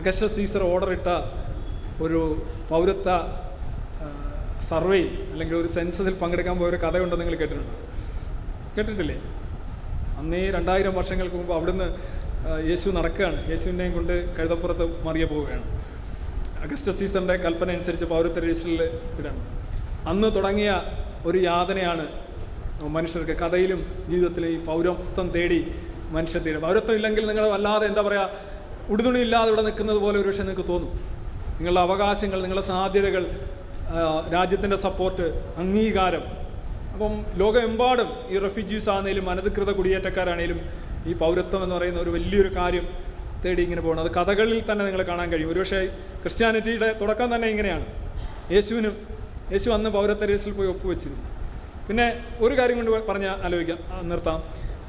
അഗസ്റ്റ 0.00 0.26
സീസർ 0.36 0.62
ഓർഡർ 0.72 0.90
ഇട്ട 0.96 1.08
ഒരു 2.04 2.20
പൗരത്വ 2.70 3.10
സർവേയിൽ 4.70 5.08
അല്ലെങ്കിൽ 5.32 5.56
ഒരു 5.60 5.68
സെൻസസിൽ 5.76 6.14
പങ്കെടുക്കാൻ 6.22 6.56
പോയ 6.60 6.68
ഒരു 6.72 6.78
കഥയുണ്ടെന്ന് 6.84 7.22
നിങ്ങൾ 7.24 7.36
കേട്ടിട്ടുണ്ടോ? 7.42 7.74
കേട്ടിട്ടില്ലേ? 8.76 9.16
അന്നേ 10.20 10.42
രണ്ടായിരം 10.56 10.94
വർഷങ്ങൾക്ക് 10.98 11.36
മുമ്പ് 11.40 11.54
അവിടുന്ന് 11.58 11.88
യേശു 12.70 12.88
നടക്കുകയാണ്. 12.98 13.38
യേശുവിനെയും 13.52 13.92
കൊണ്ട് 13.96 14.14
കഴുതപ്പുറത്ത് 14.36 14.84
മറിയ 15.06 15.24
പോവുകയാണ്. 15.32 15.66
അഗസ്റ്റ 16.64 16.90
സീസറിന്റെ 16.98 17.36
കൽപ്പന 17.44 17.70
അനുസരിച്ച് 17.76 18.06
പൗരത്വ 18.12 18.40
രജിസ്റ്ററിൽ 18.44 18.82
ഇടണം 19.20 19.38
അന്ന് 20.10 20.28
തുടങ്ങിയ 20.36 20.70
ഒരു 21.28 21.38
യാതനയാണ് 21.48 22.04
മനുഷ്യർക്ക് 22.96 23.34
കഥയിലും 23.40 23.80
ജീവിതത്തിലും 24.10 24.48
ഈ 24.54 24.56
പൗരത്വം 24.68 25.26
തേടി 25.34 25.58
മനുഷ്യർ 26.14 26.40
തീരും 26.46 26.62
പൗരത്വം 26.66 26.94
ഇല്ലെങ്കിൽ 26.98 27.24
നിങ്ങൾ 27.30 27.44
വല്ലാതെ 27.54 27.84
എന്താ 27.90 28.02
പറയുക 28.06 28.24
ഉടുതുണി 28.92 29.20
ഇല്ലാതെ 29.26 29.50
ഇവിടെ 29.52 29.62
നിൽക്കുന്നത് 29.68 29.98
പോലെ 30.04 30.16
ഒരു 30.20 30.28
പക്ഷേ 30.28 30.42
നിങ്ങൾക്ക് 30.46 30.66
തോന്നും. 30.70 30.92
നിങ്ങളുടെ 31.56 31.82
അവകാശങ്ങൾ 31.86 32.38
നിങ്ങളുടെ 32.44 32.64
സാധ്യതകൾ 32.72 33.24
രാജ്യത്തിന്റെ 34.32 34.76
സപ്പോർട്ട് 34.76 35.22
അംഗീകാരം. 35.56 36.22
അപ്പം 36.92 37.12
ലോകമെമ്പാടും 37.36 38.08
ഈ 38.28 38.38
റെഫ്യൂജീസ് 38.38 38.88
ആണെങ്കിലും 38.88 39.30
അനധികൃത 39.30 39.70
കുടിയേറ്റക്കാരാണേലും 39.70 40.60
ഈ 41.06 41.12
പൗരത്വം 41.12 41.62
എന്ന് 41.62 41.76
പറയുന്ന 41.76 42.00
ഒരു 42.00 42.10
വലിയൊരു 42.10 42.56
കാര്യം 42.56 42.88
തേടി 43.44 43.62
ഇങ്ങനെ 43.62 43.82
പോകണം 43.82 44.02
അത് 44.04 44.10
കഥകളിൽ 44.10 44.72
തന്നെ 44.72 44.84
നിങ്ങൾ 44.84 45.02
കാണാൻ 45.02 45.32
കഴിയും. 45.32 45.50
ഒരുപക്ഷെ 45.52 45.86
ക്രിസ്ത്യാനിറ്റിയുടെ 46.22 46.98
തുടക്കം 47.00 47.34
തന്നെ 47.34 47.48
ഇങ്ങനെയാണ്. 47.48 47.86
യേശുവിനും 48.52 48.96
യേശു 49.52 49.70
അന്ന് 49.70 49.90
പൗരത്വ 49.90 50.24
രജിസ്റ്ററിൽ 50.24 50.54
പോയി 50.54 50.68
ഒപ്പുവെച്ചിരുന്നു. 50.68 51.22
പിന്നെ 51.88 52.24
ഒരു 52.38 52.58
കാര്യം 52.58 52.76
കൊണ്ട് 52.76 53.06
പറഞ്ഞ് 53.06 53.28
ആലോചിക്കാം 53.28 54.08
നിർത്താം. 54.08 54.42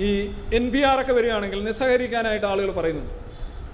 ഈ 0.04 0.10
എൻ 0.54 0.70
ബി 0.70 0.82
ആർ 0.82 1.02
ഒക്കെ 1.02 1.14
വരികയാണെങ്കിൽ 1.14 1.64
നിസ്സഹകരിക്കാനായിട്ട് 1.64 2.46
ആളുകൾ 2.46 2.72
പറയുന്നുണ്ട്. 2.72 3.23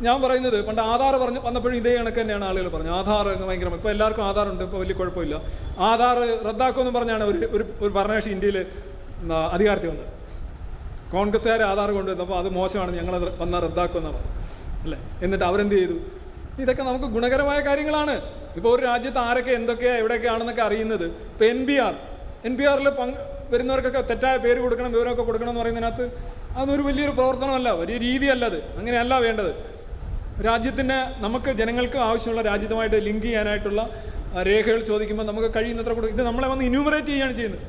ഞാൻ 0.06 0.18
പറയുന്നത് 0.24 0.58
പണ്ട് 0.68 0.82
ആധാർ 0.92 1.14
പറഞ്ഞ് 1.24 1.40
വന്നപ്പോഴും 1.46 1.76
ഇതേ 1.80 1.92
കണക്ക് 1.96 2.20
തന്നെയാണ് 2.22 2.46
ആളുകൾ 2.50 2.68
പറഞ്ഞത്. 2.76 2.94
ആധാർ 3.00 3.26
ഭയങ്കര. 3.50 3.70
ഇപ്പോൾ 3.80 3.92
എല്ലാവർക്കും 3.96 4.26
ആധാർ 4.30 4.46
ഉണ്ട് 4.54 4.64
ഇപ്പോൾ 4.68 4.80
വലിയ 4.84 4.96
കുഴപ്പമില്ല. 5.00 5.36
ആധാർ 5.90 6.18
റദ്ദാക്കുമെന്ന് 6.50 6.94
പറഞ്ഞാണ് 6.98 7.24
ഒരു 7.32 7.40
ഒരു 7.56 7.64
ഒരു 7.84 7.92
ഭരണകക്ഷി 7.98 8.32
ഇന്ത്യയിൽ 8.36 8.58
അധികാരത്തിൽ 9.56 9.90
വന്നത്. 9.94 10.12
കോൺഗ്രസ്സുകാർ 11.16 11.62
ആധാർ 11.72 11.90
കൊണ്ടുവന്നപ്പോൾ 11.98 12.38
അത് 12.42 12.50
മോശമാണ് 12.58 12.92
ഞങ്ങൾ 13.00 13.14
വന്നാൽ 13.42 13.62
റദ്ദാക്കുമെന്നാണ് 13.68 14.16
പറഞ്ഞു 14.18 14.36
അല്ലേ? 14.84 15.00
എന്നിട്ട് 15.26 15.46
അവരെന്ത് 15.50 15.76
ചെയ്തു? 15.80 15.98
ഇതൊക്കെ 16.64 16.84
നമുക്ക് 16.90 17.08
ഗുണകരമായ 17.16 17.60
കാര്യങ്ങളാണ്. 17.68 18.16
ഇപ്പോൾ 18.60 18.70
ഒരു 18.76 18.82
രാജ്യത്ത് 18.90 19.20
ആരൊക്കെ 19.28 19.52
എന്തൊക്കെയാണ് 19.60 20.00
എവിടെയൊക്കെയാണെന്നൊക്കെ 20.02 20.64
അറിയുന്നത്. 20.68 21.06
ഇപ്പോൾ 21.34 21.48
N 21.54 21.60
B 21.70 21.76
R. 21.86 21.94
N 22.48 22.54
B 22.60 22.66
ആറിൽ 22.72 22.88
പങ്ക് 23.02 23.20
വരുന്നവർക്കൊക്കെ 23.54 24.02
തെറ്റായ 24.10 24.36
പേര് 24.46 24.60
കൊടുക്കണം 24.64 24.92
വിവരമൊക്കെ 24.96 25.24
കൊടുക്കണം 25.30 25.52
എന്ന് 25.54 25.62
പറയുന്നതിനകത്ത് 25.62 26.06
അതൊരു 26.60 26.84
വലിയൊരു 26.90 27.14
പ്രവർത്തനമല്ല 27.20 27.70
വലിയ 27.82 27.98
രീതിയല്ല 28.08 28.46
അത്. 28.52 28.60
അങ്ങനെയല്ല 28.80 29.14
വേണ്ടത്. 29.26 29.52
രാജ്യത്തിന് 30.46 31.24
നമുക്ക് 31.24 31.52
ജനങ്ങൾക്ക് 31.52 31.98
ആവശ്യമുള്ള 31.98 32.42
രാജ്യത്തുമായിട്ട് 32.42 32.96
ലിങ്ക് 32.96 33.22
ചെയ്യാനായിട്ടുള്ള 33.22 33.82
രേഖകൾ 34.48 34.80
ചോദിക്കുമ്പോൾ 34.80 35.24
നമുക്ക് 35.24 35.56
കഴിയുന്നത്ര 35.56 35.94
കൂടുതൽ 35.94 36.12
ഇത് 36.12 36.24
നമ്മളെ 36.24 36.48
വന്ന് 36.48 36.66
ഇന്യൂമറേറ്റ് 36.66 37.08
ചെയ്യുകയാണ് 37.08 37.36
ചെയ്യുന്നത്. 37.36 37.62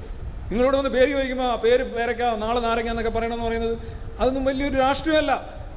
നിങ്ങളോട് 0.50 0.76
വന്ന് 0.76 0.90
പേര് 0.90 1.10
ചോദിക്കുമ്പോൾ 1.10 1.44
ആ 1.44 1.54
പേര് 1.54 1.84
പേരക്ക 1.94 2.22
നാളെ 2.22 2.60
നാരങ്ങ 2.60 2.90
എന്നൊക്കെ 2.90 3.10
പറയണമെന്ന് 3.10 3.46
പറയുന്നത് 3.46 3.78
അതൊന്നും 4.20 4.44
വലിയൊരു 4.44 4.76
രാഷ്ട്രീയമല്ല. 4.76 5.32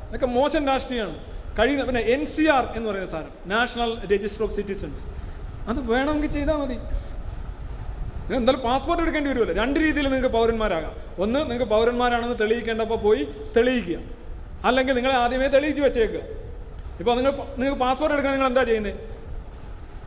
അതൊക്കെ 0.08 0.26
മോശം 0.26 0.68
രാഷ്ട്രീയമാണ്. 0.68 1.18
കഴിയുന്ന 1.60 1.84
പിന്നെ 1.86 2.02
എൻ 2.02 2.26
സി 2.26 2.48
ആർ 2.48 2.64
എന്ന് 2.76 2.90
പറയുന്ന 2.90 3.10
സാധനം 3.12 3.34
നാഷണൽ 3.46 3.92
രജിസ്റ്റർ 4.14 4.44
ഓഫ് 4.44 4.54
സിറ്റിസൺസ് 4.54 5.04
അത് 5.68 5.92
വേണമെങ്കിൽ 5.92 6.32
ചെയ്താൽ 6.32 6.56
മതി. 6.56 6.74
എന്തായാലും 8.34 8.60
പാസ്പോർട്ട് 8.60 9.04
എടുക്കേണ്ടി 9.04 9.30
വരുമല്ലോ. 9.30 9.64
രണ്ട് 9.64 9.80
രീതിയിൽ 9.80 10.04
നിങ്ങൾക്ക് 10.04 10.36
പൗരന്മാരാകാം. 10.36 10.94
ഒന്ന് 11.24 11.40
നിങ്ങൾക്ക് 11.40 11.72
പൗരന്മാരാണെന്ന് 11.72 12.36
തെളിയിക്കേണ്ടപ്പോൾ 12.42 12.96
പോയി 12.96 13.28
തെളിയിക്കുക. 13.58 13.98
അല്ലെങ്കിൽ 14.66 14.94
നിങ്ങളെ 14.94 15.16
ആദ്യമേ 15.16 15.48
തെളിയിച്ച് 15.48 15.82
വെച്ചേക്കുക. 15.82 16.43
ഇപ്പോൾ 17.04 17.16
നിങ്ങൾ 17.20 17.34
നിങ്ങൾക്ക് 17.60 17.80
പാസ്പോർട്ട് 17.86 18.14
എടുക്കാൻ 18.16 18.34
നിങ്ങൾ 18.36 18.50
എന്താ 18.52 18.64
ചെയ്യുന്നത് 18.70 19.00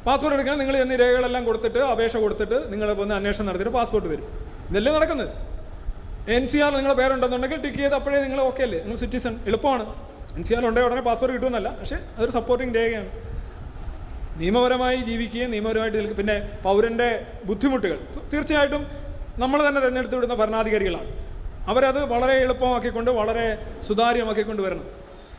പാസ്പോർട്ട് 0.07 0.37
എടുക്കാൻ 0.37 0.57
നിങ്ങൾ 0.61 0.77
എന്നീ 0.83 0.97
രേഖകളെല്ലാം 1.03 1.43
കൊടുത്തിട്ട് 1.49 1.81
അപേക്ഷ 1.93 2.15
കൊടുത്തിട്ട് 2.25 2.59
നിങ്ങൾ 2.73 2.89
ഒന്ന് 3.03 3.15
അന്വേഷണം 3.19 3.47
നടത്തിയിട്ട് 3.49 3.75
പാസ്പോർട്ട് 3.79 4.09
തരും 4.13 4.29
ഇതല്ലേ 4.71 4.93
നടക്കുന്നത്? 4.97 5.31
എൻ 6.37 6.45
സി 6.51 6.59
ആർ 6.65 6.71
നിങ്ങളുടെ 6.77 6.97
പേരുണ്ടെന്നുണ്ടെങ്കിൽ 7.01 7.59
ടിക്ക് 7.65 7.81
ചെയ്ത് 7.83 7.97
അപ്പോഴേ 7.99 8.21
നിങ്ങൾ 8.27 8.41
ഓക്കെ 8.49 8.63
അല്ലേ? 8.67 8.79
നിങ്ങൾ 8.85 8.99
സിറ്റിസൺ 9.03 9.35
എളുപ്പമാണ്. 9.49 9.85
എൻ 10.39 10.45
സി 10.47 10.55
ആർ 10.57 10.63
ഉണ്ടെങ്കിൽ 10.69 10.89
ഉടനെ 10.91 11.03
പാസ്പോർട്ട് 11.09 11.35
കിട്ടുമെന്നല്ല. 11.37 11.69
പക്ഷേ 11.81 11.99
അതൊരു 12.17 12.33
സപ്പോർട്ടിങ് 12.39 12.75
രേഖയാണ്. 12.79 13.11
നിയമപരമായി 14.41 14.99
ജീവിക്കുകയും 15.09 15.51
നിയമപരമായിട്ട് 15.55 15.99
നിൽക്കുക 16.01 16.19
പിന്നെ 16.21 16.37
പൗരന്റെ 16.67 17.09
ബുദ്ധിമുട്ടുകൾ. 17.49 17.99
തീർച്ചയായിട്ടും 18.33 18.83
നമ്മൾ 19.43 19.59
തന്നെ 19.69 19.81
തിരഞ്ഞെടുത്ത് 19.85 20.17
വിടുന്ന 20.19 20.37
ഭരണാധികാരികളാണ്. 20.43 21.11
അവരത് 21.73 22.01
വളരെ 22.15 22.37
എളുപ്പമാക്കിക്കൊണ്ട് 22.45 23.11
വളരെ 23.21 23.47
സുതാര്യമാക്കിക്കൊണ്ട് 23.89 24.63
വരണം. 24.67 24.87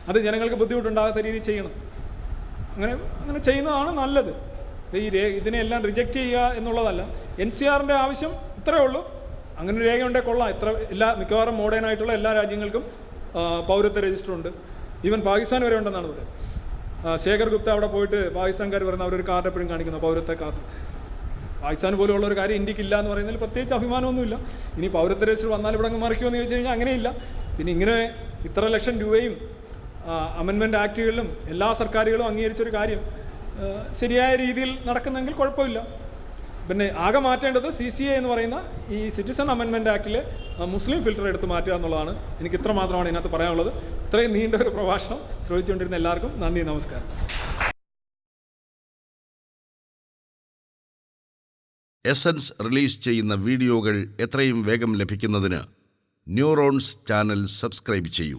അത് 0.08 0.18
ജനങ്ങൾക്ക് 0.26 0.58
ബുദ്ധിമുട്ടുണ്ടാകാത്ത 0.62 1.20
രീതിയിൽ 1.26 1.44
ചെയ്യണം. 1.50 1.72
അങ്ങനെ 2.74 2.92
അങ്ങനെ 3.20 3.40
ചെയ്യുന്നതാണ് 3.48 3.90
നല്ലത്. 4.02 4.32
ഈ 5.00 5.08
രേ 5.14 5.24
ഇതിനെല്ലാം 5.40 5.80
റിജക്റ്റ് 5.88 6.18
ചെയ്യുക 6.20 6.54
എന്നുള്ളതല്ല. 6.58 7.02
എൻ 7.44 7.50
സി 7.56 7.64
ആറിന്റെ 7.72 7.96
ആവശ്യം 8.04 8.32
ഇത്രയേ 8.60 8.82
ഉള്ളൂ. 8.86 9.00
അങ്ങനെ 9.58 9.74
ഒരു 9.78 9.86
രേഖ 9.90 10.00
ഉണ്ടെങ്കിൽ 10.08 10.28
കൊള്ളാം. 10.30 10.48
ഇത്ര 10.54 10.68
എല്ലാ 10.94 11.08
മിക്കവാറും 11.20 11.56
മോഡേൺ 11.62 11.84
ആയിട്ടുള്ള 11.88 12.12
എല്ലാ 12.18 12.30
രാജ്യങ്ങൾക്കും 12.38 12.84
പൗരത്വ 13.70 14.00
രജിസ്റ്റർ 14.06 14.32
ഉണ്ട്. 14.36 14.50
ഈവൻ 15.08 15.20
പാകിസ്ഥാൻ 15.30 15.60
വരെ 15.68 15.76
ഉണ്ടെന്നാണ് 15.80 16.10
ആ, 17.06 17.10
ശേഖർ 17.24 17.48
ഗുപ്ത 17.54 17.68
അവിടെ 17.74 17.88
പോയിട്ട് 17.94 18.20
പാകിസ്ഥാൻകാർ 18.36 18.80
പറയുന്ന 18.86 19.04
അവരൊരു 19.06 19.24
കാർഡ് 19.28 19.48
എപ്പോഴും 19.50 19.68
കാണിക്കുന്നു 19.72 19.98
പൗരത്വ 20.04 20.34
കാർഡ് 20.40 20.60
പാകിസ്ഥാൻ 21.62 21.92
പോലെയുള്ള 22.00 22.24
ഒരു 22.30 22.36
കാര്യം 22.38 22.56
ഇന്ത്യയ്ക്ക് 22.60 22.82
ഇല്ല 22.84 22.94
എന്ന് 23.00 23.10
പറയുന്നതിൽ 23.12 23.38
പ്രത്യേകിച്ച് 23.42 23.74
അഭിമാനമൊന്നുമില്ല. 23.76 24.36
ഇനി 24.78 24.88
പൗരത്വ 24.96 25.26
രജിസ്റ്റർ 25.30 25.50
വന്നാൽ 25.54 25.74
ഇവിടെ 25.76 25.88
അങ്ങ് 25.90 26.00
മറിക്കുമെന്ന് 26.04 26.38
ചോദിച്ചു 26.38 26.56
കഴിഞ്ഞാൽ 26.56 26.74
അങ്ങനെയില്ല. 26.76 27.08
പിന്നെ 27.56 27.70
ഇങ്ങനെ 27.76 27.96
ഇത്ര 28.48 28.64
ലക്ഷം 28.76 28.96
രൂപയും 29.02 29.34
അമെൻമെന്റ് 30.40 30.78
ആക്റ്റുകളിലും 30.82 31.28
എല്ലാ 31.52 31.68
സർക്കാരുകളും 31.80 32.26
അംഗീകരിച്ചൊരു 32.30 32.72
കാര്യം. 32.78 33.00
ശരിയായ 34.00 34.32
രീതിയിൽ 34.44 34.70
നടക്കുന്നെങ്കിൽ 34.88 35.34
കുഴപ്പമില്ല. 35.40 35.78
പിന്നെ 36.68 36.86
ആകെ 37.06 37.20
മാറ്റേണ്ടത് 37.26 37.68
സി 37.78 37.86
സി 37.96 38.04
എ 38.10 38.14
എന്ന് 38.20 38.30
പറയുന്ന 38.32 38.56
ഈ 38.96 38.98
സിറ്റിസൺ 39.16 39.46
അമെൻമെന്റ് 39.54 39.90
ആക്റ്റിൽ 39.92 40.16
മുസ്ലിം 40.74 40.98
ഫിൽറ്റർ 41.04 41.26
എടുത്ത് 41.30 41.46
മാറ്റുക 41.52 41.74
എന്നുള്ളതാണ്. 41.78 42.12
എനിക്ക് 42.40 42.56
ഇത്ര 42.60 42.72
മാത്രമാണ് 42.80 43.08
ഇതിനകത്ത് 43.08 43.30
പറയാനുള്ളത്. 43.34 43.70
ഇത്രയും 44.06 44.32
നീണ്ട 44.36 44.60
ഒരു 44.64 44.72
പ്രഭാഷണം 44.76 45.20
ശ്രമിച്ചുകൊണ്ടിരുന്ന 45.46 45.98
എല്ലാവർക്കും 46.00 46.32
നന്ദി 46.42 46.64
നമസ്കാരം. 46.70 47.08
എസൻസ് 52.04 52.52
റിലീസ് 52.66 53.00
ചെയ്യുന്ന 53.06 53.34
വീഡിയോകൾ 53.46 53.96
എത്രയും 54.26 54.60
വേഗം 54.68 54.92
ലഭിക്കുന്നതിന് 55.00 55.62
ന്യൂറോൺസ് 56.26 56.94
ചാനൽ 57.08 57.40
സബ്സ്ക്രൈബ് 57.60 58.10
ചെയ്യൂ. 58.18 58.38